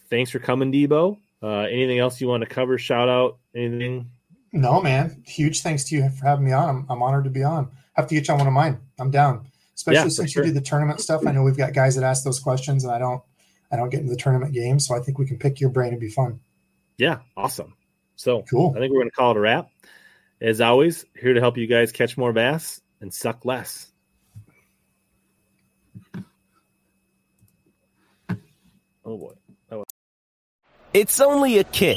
thanks 0.09 0.31
for 0.31 0.39
coming, 0.39 0.73
Debo. 0.73 1.19
Uh, 1.43 1.62
anything 1.62 1.98
else 1.98 2.20
you 2.20 2.28
want 2.28 2.43
to 2.43 2.48
cover? 2.48 2.78
Shout 2.78 3.09
out 3.09 3.39
anything? 3.55 4.10
No, 4.53 4.83
man. 4.83 5.23
Huge 5.27 5.61
thanks 5.62 5.85
to 5.85 5.97
you 5.97 6.09
for 6.11 6.27
having 6.27 6.45
me 6.45 6.53
on. 6.53 6.69
I'm, 6.69 6.87
I'm 6.91 7.03
honored 7.03 7.24
to 7.24 7.31
be 7.31 7.43
on. 7.43 7.70
I 7.97 8.01
Have 8.01 8.09
to 8.09 8.15
get 8.15 8.29
you 8.29 8.35
on 8.35 8.39
one 8.39 8.47
of 8.49 8.53
mine. 8.53 8.81
I'm 8.99 9.11
down. 9.11 9.47
Especially 9.74 9.97
Yeah, 10.03 10.09
since 10.09 10.33
sure. 10.33 10.45
you 10.45 10.51
do 10.51 10.55
the 10.55 10.65
tournament 10.65 11.01
stuff. 11.01 11.27
I 11.27 11.33
know 11.33 11.43
we've 11.43 11.57
got 11.57 11.73
guys 11.73 11.95
that 11.97 12.05
ask 12.05 12.23
those 12.24 12.39
questions, 12.39 12.85
and 12.85 12.93
I 12.93 12.99
don't. 12.99 13.23
I 13.70 13.77
don't 13.77 13.89
get 13.89 14.01
into 14.01 14.12
the 14.12 14.19
tournament 14.20 14.53
game, 14.53 14.79
so 14.79 14.95
I 14.95 15.01
think 15.01 15.19
we 15.19 15.24
can 15.24 15.39
pick 15.39 15.59
your 15.59 15.70
brain 15.70 15.93
and 15.93 16.01
be 16.01 16.11
fun. 16.11 16.41
Yeah, 16.99 17.20
awesome. 17.39 17.74
So 18.16 18.43
Cool. 18.43 18.74
I 18.77 18.81
think 18.81 18.93
we're 18.93 18.99
going 18.99 19.09
to 19.11 19.16
call 19.16 19.31
it 19.31 19.39
a 19.39 19.41
wrap. 19.41 19.69
As 20.43 20.61
always, 20.61 21.07
here 21.19 21.33
to 21.33 21.41
help 21.41 21.57
you 21.57 21.66
guys 21.66 21.91
catch 21.91 22.19
more 22.19 22.35
bass 22.35 22.83
and 23.01 23.12
suck 23.15 23.47
less. 23.47 23.91
Oh 29.05 29.16
boy. 29.16 29.33
It's 30.93 31.20
only 31.20 31.57
a 31.59 31.65
kick. 31.65 31.97